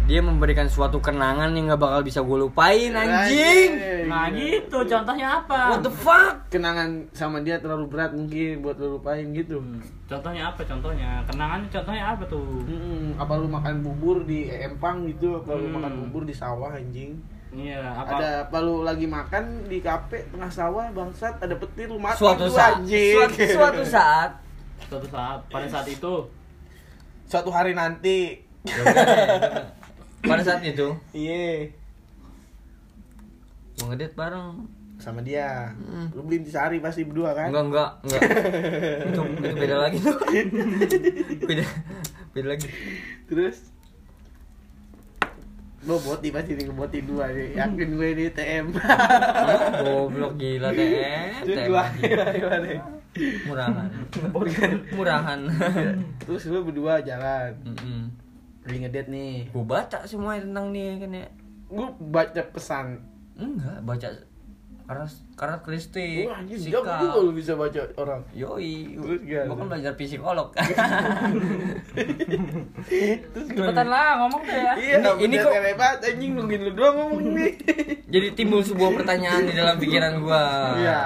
Dia 0.05 0.21
memberikan 0.21 0.69
suatu 0.69 1.01
kenangan 1.01 1.49
yang 1.49 1.65
gak 1.67 1.81
bakal 1.81 2.05
bisa 2.05 2.21
gue 2.21 2.37
lupain 2.37 2.93
anjing. 2.93 3.69
Nah 4.05 4.29
gitu, 4.29 4.85
contohnya 4.85 5.41
apa? 5.41 5.73
What 5.73 5.81
the 5.81 5.89
fuck? 5.89 6.45
Kenangan 6.47 7.09
sama 7.09 7.41
dia 7.41 7.57
terlalu 7.57 7.89
berat 7.89 8.13
mungkin 8.13 8.61
buat 8.61 8.77
lu 8.77 9.01
lupain 9.01 9.25
gitu. 9.33 9.57
Hmm, 9.57 9.81
Contohnya 10.05 10.53
apa? 10.53 10.61
Contohnya 10.61 11.25
kenangan 11.25 11.65
contohnya 11.67 12.13
apa 12.13 12.21
tuh? 12.23 12.45
Hmm, 12.69 13.17
apa 13.17 13.33
lu 13.33 13.49
makan 13.49 13.81
bubur 13.81 14.21
di 14.21 14.45
Empang 14.45 15.09
gitu? 15.09 15.41
Apa 15.41 15.57
lu 15.57 15.65
Hmm. 15.65 15.81
makan 15.81 15.93
bubur 16.05 16.21
di 16.21 16.37
sawah 16.37 16.69
anjing? 16.69 17.17
Iya, 17.49 17.81
apa? 17.81 18.09
Ada 18.13 18.29
apa 18.45 18.57
lu 18.61 18.85
lagi 18.85 19.09
makan 19.09 19.65
di 19.65 19.81
kafe 19.81 20.29
tengah 20.29 20.53
sawah 20.53 20.85
bangsat 20.91 21.41
ada 21.41 21.55
petir 21.57 21.89
lu 21.89 21.97
makan 21.97 22.19
Suatu 22.19 22.45
saat, 22.45 22.77
anjing. 22.77 23.17
suatu, 23.17 23.41
suatu 23.41 23.81
saat. 23.97 24.31
Suatu 24.85 25.07
saat, 25.09 25.39
pada 25.49 25.65
saat 25.65 25.87
itu 25.89 26.13
Suatu 27.25 27.49
hari 27.49 27.73
nanti. 27.73 28.37
Pada 30.25 30.43
saat 30.43 30.61
itu, 30.65 30.87
Iya. 31.13 31.69
mau 33.81 33.91
ngedate 33.91 34.15
bareng. 34.15 34.65
Sama 34.95 35.19
dia. 35.19 35.75
Hmm. 35.75 36.07
Lu 36.15 36.23
beli 36.23 36.47
sehari 36.47 36.79
pasti 36.79 37.03
berdua 37.03 37.35
kan? 37.35 37.51
Enggak, 37.51 37.63
enggak, 37.67 37.91
enggak. 38.07 38.21
itu, 39.11 39.21
itu 39.43 39.55
beda 39.59 39.75
lagi 39.75 39.97
tuh. 39.99 40.17
beda, 41.51 41.63
beda 42.31 42.47
lagi. 42.55 42.67
Terus 43.27 43.75
Lo 45.85 46.01
boti 46.01 46.33
pasti 46.33 46.57
nih 46.57 46.65
boti 46.73 47.05
dua 47.05 47.29
nih. 47.29 47.53
Yakin 47.61 47.89
gue 47.93 48.09
di 48.17 48.25
TM. 48.33 48.73
Goblok 49.85 50.33
gila 50.41 50.73
TM. 50.73 51.45
Gua 51.45 51.85
lagi. 51.85 52.01
gimana? 52.01 52.73
Murahan. 53.45 53.89
Murahan. 54.97 55.39
Terus 56.25 56.49
lu 56.49 56.65
berdua 56.65 57.05
jalan. 57.05 57.53
Lagi 58.65 58.77
ngedate 58.79 59.07
nih. 59.07 59.33
Gua 59.49 59.63
baca 59.63 59.97
semua 60.03 60.35
tentang 60.35 60.69
dia 60.69 60.97
kan 60.97 61.11
ya. 61.11 61.27
Gue 61.65 61.87
baca 62.03 62.41
pesan. 62.49 63.01
Enggak, 63.35 63.77
baca 63.81 64.07
karena 64.85 65.09
karakteristik, 65.33 66.29
Wah, 66.29 66.37
anjir 66.37 66.61
jago 66.61 66.85
juga 66.85 66.93
sikap. 67.09 67.17
lu 67.17 67.31
bisa 67.33 67.53
baca 67.53 67.79
orang. 67.95 68.21
Yoi, 68.31 68.93
gua 69.25 69.55
kan 69.55 69.65
belajar 69.67 69.91
psikolog. 69.95 70.53
Terus 73.25 73.47
cepetan 73.49 73.87
lah 73.87 74.21
ngomong 74.21 74.41
deh 74.41 74.53
ya. 74.55 74.73
Iya, 74.75 74.95
Ini- 75.01 75.25
ini 75.25 75.35
kok 75.39 75.53
hebat 75.53 75.97
anjing 75.99 76.31
nungguin 76.33 76.61
lu 76.63 76.71
doang 76.73 76.95
ngomong 76.97 77.33
nih. 77.33 77.51
Jadi 78.13 78.27
timbul 78.35 78.61
sebuah 78.61 78.93
pertanyaan 78.95 79.41
di 79.43 79.53
dalam 79.53 79.75
pikiran 79.75 80.21
gua. 80.21 80.43
Iya. 80.77 81.01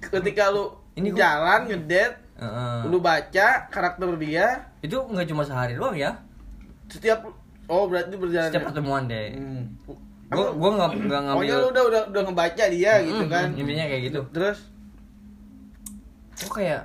Ketika 0.00 0.50
lu 0.50 0.70
Ini 0.92 1.10
gua- 1.10 1.18
jalan 1.18 1.60
ngedate, 1.66 2.14
Heeh. 2.36 2.78
lu 2.86 2.98
baca 2.98 3.48
karakter 3.66 4.06
dia, 4.16 4.70
Itu 4.78 5.02
nggak 5.02 5.26
cuma 5.26 5.42
sehari 5.42 5.74
doang 5.74 5.92
ya. 5.92 6.14
Setiap 6.90 7.22
oh 7.64 7.86
berarti 7.86 8.14
berjalan. 8.14 8.50
Setiap 8.50 8.66
pertemuan 8.66 9.06
deh. 9.06 9.32
Hmm. 9.32 9.62
Gua 10.28 10.50
gua 10.52 10.70
nggak 10.72 10.90
nggak 11.00 11.20
ngambil. 11.22 11.36
Pokoknya 11.38 11.56
lu 11.56 11.68
udah 11.68 11.84
udah 11.86 12.02
udah 12.08 12.22
ngebaca 12.24 12.64
dia 12.68 12.92
gitu 13.00 13.18
Mm, 13.20 13.28
kan. 13.28 13.48
Intinya 13.52 13.84
kayak 13.84 14.02
gitu. 14.04 14.20
Terus 14.30 14.58
Kok 16.40 16.56
kayak 16.56 16.82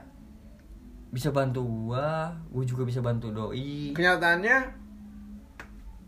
bisa 1.10 1.30
bantu 1.30 1.64
gua, 1.64 2.28
gua 2.46 2.64
juga 2.64 2.84
bisa 2.84 3.00
bantu 3.00 3.30
doi. 3.30 3.92
kenyataannya 3.92 4.58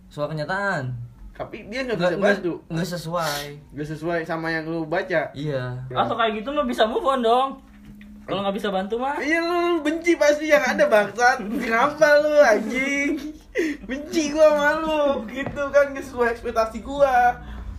Soal 0.08 0.28
kenyataan. 0.28 0.96
tapi 1.32 1.70
dia 1.70 1.86
nggak 1.86 1.96
bisa 1.96 2.18
bantu. 2.18 2.54
nggak 2.68 2.90
sesuai. 2.90 3.44
Gak 3.72 3.88
sesuai 3.88 4.20
sama 4.24 4.50
yang 4.50 4.66
lu 4.66 4.84
baca. 4.84 5.30
Iya. 5.32 5.86
Atau 5.88 6.18
kayak 6.18 6.42
gitu 6.42 6.50
lo 6.50 6.66
bisa 6.66 6.84
move 6.84 7.06
on 7.06 7.22
dong. 7.22 7.50
Kalau 8.26 8.42
nggak 8.42 8.58
bisa 8.58 8.68
bantu 8.68 8.98
mah. 8.98 9.16
Iya 9.18 9.40
lu 9.40 9.80
benci 9.80 10.18
pasti 10.18 10.50
yang 10.50 10.66
ada 10.66 10.86
bangsat. 10.86 11.38
Kenapa 11.40 12.20
lu 12.20 12.34
anjing? 12.36 13.37
Benci 13.84 14.32
gua 14.32 14.48
sama 14.54 14.72
lu. 14.80 15.02
Gitu 15.28 15.64
kan 15.70 15.86
sesuai 15.94 16.28
ekspektasi 16.34 16.80
gua. 16.82 17.38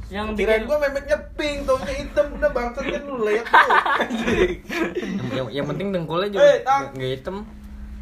Yang 0.08 0.40
Kirain 0.40 0.64
bikin 0.64 0.68
gua 0.68 0.78
memeknya 0.80 1.18
pink, 1.36 1.68
taunya 1.68 1.94
hitam 1.94 2.26
udah 2.32 2.50
bangsat 2.50 2.84
kan 2.84 3.02
lu 3.04 3.16
lihat 3.22 3.44
tuh. 3.44 3.68
Yang, 5.52 5.66
penting 5.68 5.86
dengkulnya 5.92 6.28
juga 6.32 6.44
Eh, 6.44 6.58
Tang. 6.64 6.84
nggak 6.96 7.10
hitam. 7.12 7.36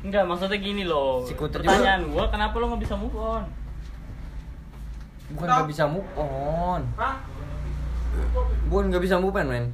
Enggak, 0.07 0.23
maksudnya 0.23 0.59
gini 0.59 0.87
loh. 0.87 1.27
Si 1.27 1.35
Pertanyaan 1.35 2.07
gua 2.09 2.31
kenapa 2.31 2.55
lo 2.57 2.71
nggak 2.71 2.83
bisa 2.87 2.95
move 2.95 3.17
on? 3.17 3.43
Bukan 5.35 5.47
nggak 5.51 5.67
bisa 5.67 5.85
move 5.91 6.11
on. 6.15 6.83
Hah? 6.95 7.17
Bukan 8.71 8.85
nggak 8.89 9.03
bisa 9.03 9.19
move 9.19 9.35
on, 9.35 9.47
men. 9.51 9.67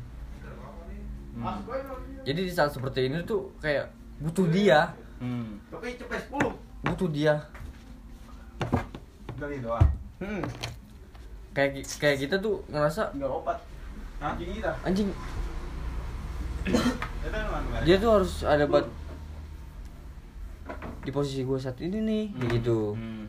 Lu. 1.37 1.53
Jadi 2.23 2.41
di 2.49 2.53
saat 2.53 2.73
seperti 2.73 3.13
ini 3.13 3.21
tuh 3.23 3.53
kayak 3.59 3.93
butuh 4.19 4.47
dia, 4.49 4.97
Hmm. 5.23 5.55
Tapi 5.71 5.95
cepet 5.95 6.19
10. 6.35 6.51
butuh 6.83 7.07
dia. 7.07 7.47
Doang. 9.37 9.89
Hmm. 10.19 10.43
Kayak 11.53 11.71
kayak 11.97 12.17
kita 12.21 12.37
tuh 12.39 12.63
ngerasa 12.67 13.11
Enggak 13.13 13.31
obat. 13.33 13.59
Hah? 14.19 14.33
Gini 14.35 14.57
kita. 14.57 14.71
anjing 14.83 15.11
dia 17.83 17.97
tuh 17.99 18.11
harus 18.13 18.43
ada 18.43 18.65
buat 18.65 18.87
di 21.03 21.11
posisi 21.11 21.43
gue 21.43 21.59
saat 21.59 21.75
ini 21.79 21.99
nih 21.99 22.25
kayak 22.33 22.51
gitu 22.57 22.95
Hmm. 22.95 23.27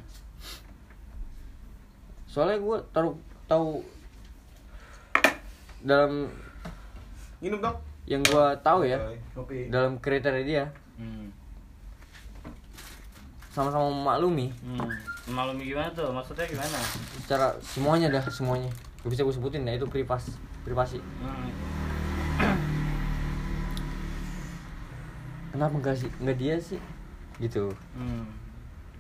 soalnya 2.24 2.62
gue 2.62 2.78
taruh 2.94 3.18
tahu 3.44 3.82
dalam 5.82 6.30
Minum 7.40 7.58
dong. 7.58 7.74
yang 8.06 8.22
gue 8.22 8.46
tahu 8.62 8.86
ya 8.86 9.02
Kopi. 9.34 9.68
dalam 9.68 9.98
kriteria 9.98 10.46
dia 10.46 10.66
Hmm. 10.94 11.34
sama-sama 13.50 13.90
memaklumi 13.90 14.54
Hmm. 14.62 14.94
Maklumi 15.26 15.64
gimana 15.66 15.88
tuh? 15.90 16.10
Maksudnya 16.10 16.44
gimana? 16.46 16.78
secara 17.24 17.48
semuanya 17.60 18.08
dah 18.10 18.24
semuanya 18.28 18.68
gak 19.00 19.10
bisa 19.10 19.24
gue 19.24 19.32
sebutin 19.32 19.64
ya 19.64 19.76
itu 19.76 19.88
privas 19.88 20.36
privasi 20.62 21.00
Hmm. 21.00 21.48
kenapa 25.50 25.76
enggak 25.78 25.96
sih 25.98 26.10
enggak 26.20 26.38
dia 26.38 26.56
sih 26.58 26.80
gitu 27.40 27.72
Hmm. 27.94 28.28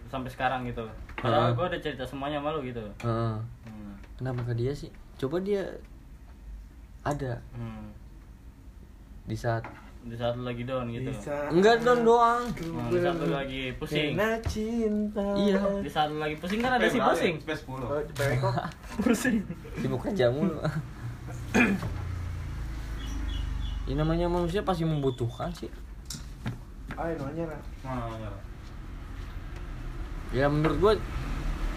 Sampai 0.07 0.29
sekarang 0.29 0.61
gitu. 0.63 0.85
Padahal 1.17 1.49
Heeh. 1.49 1.55
gua 1.57 1.65
udah 1.67 1.81
cerita 1.81 2.05
semuanya 2.05 2.37
sama 2.37 2.53
lu 2.53 2.61
gitu. 2.63 2.83
Heeh. 3.01 3.35
Hmm. 3.65 3.93
kenapa 4.15 4.39
enggak 4.41 4.57
dia 4.57 4.71
sih 4.71 4.89
coba 5.17 5.39
dia 5.39 5.63
ada 7.01 7.41
Hmm. 7.51 7.91
di 9.25 9.35
saat 9.35 9.65
Di 10.03 10.15
saat 10.15 10.35
lu 10.35 10.43
lagi 10.43 10.67
down 10.67 10.91
gitu. 10.91 11.07
enggak 11.49 11.79
don 11.79 12.03
doang 12.03 12.43
Hmm, 12.59 12.91
di 12.91 12.99
saat 12.99 13.15
lu 13.15 13.31
lagi 13.31 13.71
pusing. 13.73 14.13
Kena 14.13 14.35
cinta. 14.43 15.23
iya 15.33 15.55
Di 15.79 15.87
saat 15.87 16.11
lu 16.11 16.19
lagi 16.19 16.35
pusing 16.35 16.59
kan 16.59 16.75
ada 16.75 16.85
si 16.85 16.99
pusing. 16.99 17.39
Space 17.39 17.63
10. 17.63 17.79
Oh. 17.79 18.03
Pusing. 18.99 19.37
sibuk 19.75 19.99
kerja 20.01 20.27
mulu 20.27 20.59
ya 23.83 23.93
namanya 23.93 24.27
manusia 24.27 24.61
pasti 24.61 24.83
membutuhkan 24.83 25.51
sih 25.51 25.67
Ayo 26.93 27.17
nanya 27.19 27.49
lah. 27.49 27.59
Mana 27.81 28.05
nyala? 28.13 28.39
ya 30.31 30.45
menurut 30.47 30.77
gua 30.79 30.93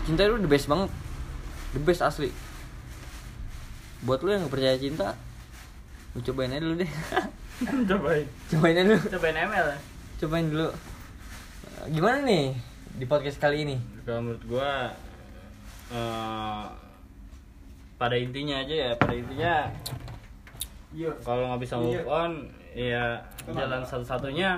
cinta 0.02 0.24
itu 0.24 0.36
the 0.38 0.48
best 0.48 0.64
banget 0.66 0.88
the 1.72 1.80
best 1.80 2.00
asli 2.00 2.32
buat 4.00 4.20
lu 4.20 4.32
yang 4.32 4.44
nggak 4.44 4.52
percaya 4.52 4.76
cinta 4.76 5.12
lu 6.12 6.22
cobain 6.22 6.48
aja 6.48 6.60
dulu 6.60 6.80
deh 6.80 6.88
Cobain. 7.88 8.26
cobain 8.46 8.74
dulu 8.78 8.98
Cobain 9.08 9.36
ML 9.38 9.66
ya. 9.66 9.78
cobain 10.16 10.46
dulu 10.46 10.68
gimana 11.88 12.18
nih 12.22 12.52
di 12.94 13.04
podcast 13.04 13.38
kali 13.38 13.64
ini 13.64 13.76
Kalau 14.02 14.20
menurut 14.22 14.44
gua 14.46 14.92
eh, 15.88 16.64
pada 17.96 18.12
intinya 18.12 18.60
aja 18.60 18.74
ya, 18.74 18.90
pada 18.94 19.14
intinya 19.14 19.54
Iya. 20.92 21.12
kalau 21.20 21.48
nggak 21.48 21.60
bisa 21.60 21.76
move 21.76 21.96
Iya. 21.96 22.04
on, 22.06 22.32
ya 22.72 23.04
jalan 23.46 23.82
satu-satunya 23.82 24.56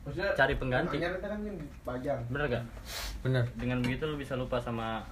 Maksudnya 0.00 0.32
Cari 0.32 0.54
pengganti. 0.56 0.96
Kan 0.96 1.12
bener 2.26 2.44
gak? 2.48 2.64
bener 3.20 3.44
Dengan 3.54 3.78
begitu 3.80 4.08
lu 4.08 4.16
bisa 4.16 4.32
lupa 4.32 4.56
sama 4.56 5.04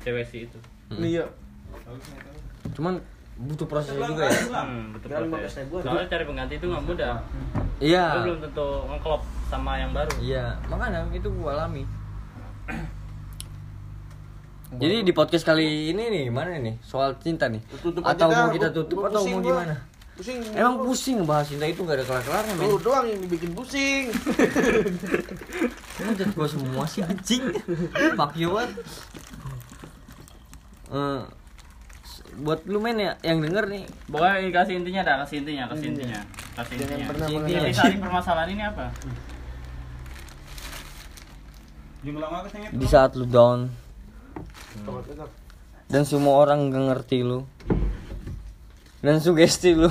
cewek 0.00 0.24
si 0.24 0.46
itu. 0.46 0.58
Iya. 0.90 1.26
cuman 2.72 2.96
butuh 3.34 3.66
proses 3.66 3.98
juga 3.98 4.30
ya? 4.30 4.40
Hmm, 4.62 4.94
betul 4.94 5.08
Jalan 5.10 5.26
proses. 5.34 5.52
15 5.58 5.60
ribu. 5.66 5.74
Soalnya 5.82 6.06
cari 6.06 6.24
pengganti 6.24 6.54
itu 6.58 6.66
nggak 6.70 6.84
mudah. 6.86 7.12
iya. 7.82 8.04
Lu 8.14 8.20
belum 8.30 8.38
tentu 8.46 8.68
ngeklop 8.90 9.22
sama 9.50 9.72
yang 9.78 9.90
baru. 9.92 10.12
iya 10.22 10.44
makanya 10.66 11.06
itu 11.12 11.28
gua 11.34 11.50
alami. 11.58 11.82
Jadi 14.74 15.06
di 15.06 15.12
podcast 15.14 15.46
kali 15.46 15.94
ini 15.94 16.10
nih 16.10 16.22
gimana 16.26 16.58
nih 16.58 16.82
soal 16.82 17.14
cinta 17.22 17.46
nih? 17.46 17.62
Tutup 17.78 18.02
atau 18.02 18.26
mau 18.26 18.50
kita 18.50 18.74
tutup 18.74 19.06
atau 19.06 19.22
mau 19.22 19.38
gimana? 19.38 19.74
Pusing. 20.14 20.38
emang 20.54 20.78
pusing 20.78 21.18
ngebahas 21.18 21.46
cinta 21.50 21.66
itu 21.66 21.82
gak 21.82 21.98
ada 21.98 22.06
kelar-kelarnya 22.06 22.54
men? 22.54 22.70
Lu 22.70 22.78
doang 22.78 23.02
yang 23.02 23.18
dibikin 23.18 23.50
pusing. 23.50 24.14
Emang 25.98 26.14
jat 26.14 26.30
gua 26.38 26.46
semua 26.46 26.86
sih 26.86 27.02
anjing. 27.02 27.42
Fuck 28.14 28.38
you 28.38 28.54
what? 28.54 28.70
Eh, 30.94 31.22
buat 32.42 32.66
lu 32.66 32.82
men 32.82 32.98
ya 32.98 33.12
yang 33.22 33.38
denger 33.38 33.70
nih 33.70 33.84
Pokoknya 34.10 34.50
kasih 34.50 34.74
intinya 34.82 35.02
dah, 35.06 35.16
kasih 35.22 35.36
intinya, 35.44 35.64
kasih 35.70 35.86
intinya. 35.94 36.20
Kasih 36.58 36.74
intinya. 36.80 37.06
pernah 37.06 37.26
Intinya. 37.30 37.60
Inti 37.66 37.74
saling 37.74 38.00
permasalahan 38.02 38.50
ini 38.50 38.62
apa? 38.66 38.86
Di 42.74 42.86
saat 42.86 43.16
lu 43.16 43.24
down 43.24 43.72
tunggu. 44.84 45.26
dan 45.88 46.02
semua 46.02 46.42
orang 46.42 46.68
gak 46.68 46.84
ngerti 46.90 47.22
lu 47.22 47.46
dan 49.00 49.22
sugesti 49.22 49.72
lu 49.76 49.88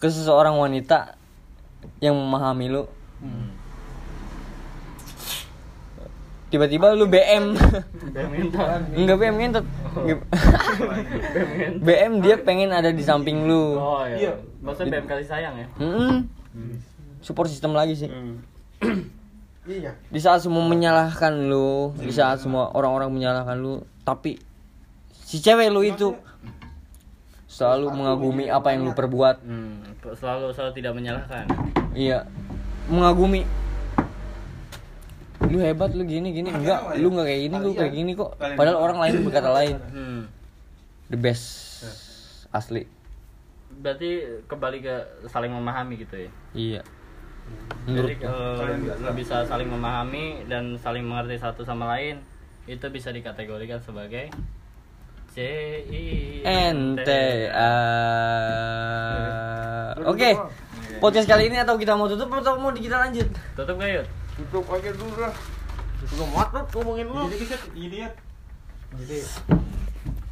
ke 0.00 0.08
seseorang 0.08 0.56
wanita 0.56 1.18
yang 2.00 2.16
memahami 2.16 2.72
lu 2.72 2.82
tiba-tiba 6.50 6.92
lu 6.92 7.06
BM 7.06 7.54
enggak 8.92 9.16
BM 9.16 9.34
ngentot 9.36 9.64
BM 11.80 12.12
dia 12.20 12.36
pengen 12.36 12.70
ada 12.70 12.90
di 12.90 13.00
samping 13.00 13.46
lu 13.46 13.74
Oh 13.74 14.02
Iya. 14.02 14.16
iya. 14.18 14.32
Maksudnya 14.60 14.92
BM 14.92 15.06
kasih 15.06 15.26
sayang 15.26 15.54
ya? 15.56 15.66
Mm-mm. 15.78 16.26
support 17.20 17.46
system 17.46 17.72
lagi 17.72 17.94
sih 17.96 18.10
Iya. 19.62 19.92
di 20.04 20.18
saat 20.18 20.40
semua 20.40 20.64
menyalahkan 20.64 21.30
lu 21.46 21.94
di 21.94 22.10
saat 22.10 22.40
semua 22.40 22.72
orang-orang 22.72 23.12
menyalahkan 23.12 23.54
lu 23.54 23.78
tapi 24.02 24.40
si 25.12 25.38
cewek 25.38 25.68
lu 25.68 25.80
itu 25.80 26.16
selalu 27.46 27.92
mengagumi 27.92 28.46
apa 28.46 28.72
yang 28.72 28.82
lu 28.82 28.92
perbuat 28.92 29.36
Hmm, 29.40 29.84
selalu 30.12 30.50
selalu 30.50 30.72
tidak 30.72 30.92
menyalahkan. 30.92 31.44
iya 31.92 32.24
mengagumi 32.86 33.44
lu 35.48 35.58
hebat 35.64 35.90
lu 35.96 36.04
gini 36.04 36.36
gini. 36.36 36.52
Enggak 36.52 37.00
lu 37.00 37.08
nggak 37.08 37.26
kayak 37.26 37.40
gini 37.48 37.56
lu 37.56 37.70
kayak 37.72 37.92
gini 37.96 38.12
kok. 38.12 38.30
Padahal 38.36 38.76
orang 38.76 38.98
lain 39.00 39.14
berkata 39.24 39.50
lain. 39.50 39.76
Hmm. 39.94 40.22
the 41.10 41.18
best 41.18 41.82
asli. 42.54 42.86
Berarti 43.80 44.42
kembali 44.46 44.78
ke 44.84 44.94
saling 45.26 45.50
memahami 45.50 45.98
gitu 45.98 46.14
ya. 46.14 46.30
iya. 46.54 46.82
Menurut 47.88 48.14
Jadi 48.14 48.22
kalau 48.22 49.14
bisa 49.16 49.42
saling 49.48 49.66
memahami 49.66 50.46
dan 50.46 50.78
saling 50.78 51.02
mengerti 51.02 51.42
satu 51.42 51.66
sama 51.66 51.98
lain, 51.98 52.22
itu 52.70 52.86
bisa 52.92 53.10
dikategorikan 53.10 53.82
sebagai 53.82 54.30
C 55.34 55.38
I 55.90 56.06
N 56.46 56.94
T 57.02 57.10
A. 57.50 57.74
Oke. 60.06 60.38
Podcast 61.00 61.26
kali 61.26 61.48
ini 61.48 61.56
atau 61.56 61.80
kita 61.80 61.96
mau 61.96 62.06
tutup 62.06 62.28
atau 62.28 62.60
mau 62.60 62.70
kita 62.76 63.00
lanjut? 63.00 63.26
Tutup 63.56 63.80
gak 63.80 63.88
yuk? 63.88 64.06
tutup 64.48 64.64
aja 64.72 64.90
dulu 64.96 65.12
dah 65.20 65.34
Gue 66.00 66.16
lu, 66.16 66.26
ngomongin 66.80 67.06
lu 67.12 67.28
jadi 67.28 67.44
kita 67.44 67.56
idiot 67.76 68.14
jadi 68.96 69.18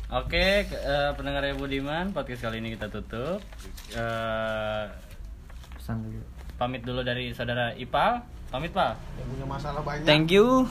Oke, 0.08 0.64
okay, 0.64 0.72
uh, 0.72 1.12
eh, 1.12 1.20
pendengar 1.20 1.44
ya 1.44 1.52
Budiman, 1.52 2.16
podcast 2.16 2.40
kali 2.40 2.64
ini 2.64 2.72
kita 2.72 2.88
tutup. 2.88 3.44
Uh, 3.92 4.88
dulu. 5.84 6.24
Pamit 6.56 6.80
dulu 6.80 7.04
dari 7.04 7.36
saudara 7.36 7.76
Ipal. 7.76 8.24
Pamit, 8.48 8.72
Pak. 8.72 8.96
Yang 9.20 9.28
punya 9.36 9.44
masalah 9.44 9.84
banyak. 9.84 10.08
Thank 10.08 10.32
you. 10.32 10.64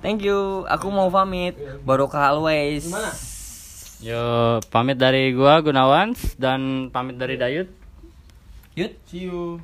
Thank 0.00 0.24
you. 0.24 0.64
Aku 0.64 0.88
mau 0.88 1.12
pamit. 1.12 1.60
Barokah 1.84 2.32
always. 2.32 2.88
Gimana? 2.88 3.12
Yo, 4.00 4.58
pamit 4.72 4.96
dari 4.96 5.36
gua 5.36 5.60
Gunawan 5.60 6.16
dan 6.40 6.88
pamit 6.88 7.20
dari 7.20 7.36
Dayut. 7.36 7.68
Yut, 8.72 8.96
see 9.12 9.28
you. 9.28 9.60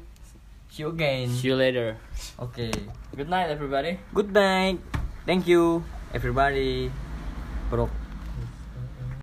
See 0.68 0.84
you 0.84 0.92
again. 0.92 1.32
See 1.32 1.48
you 1.48 1.56
later. 1.56 1.96
Okay. 2.38 2.72
Good 3.16 3.28
night, 3.28 3.50
everybody. 3.50 3.98
Good 4.14 4.32
night. 4.32 4.78
Thank 5.26 5.46
you, 5.46 5.84
everybody. 6.14 6.90
Bro. 7.70 7.90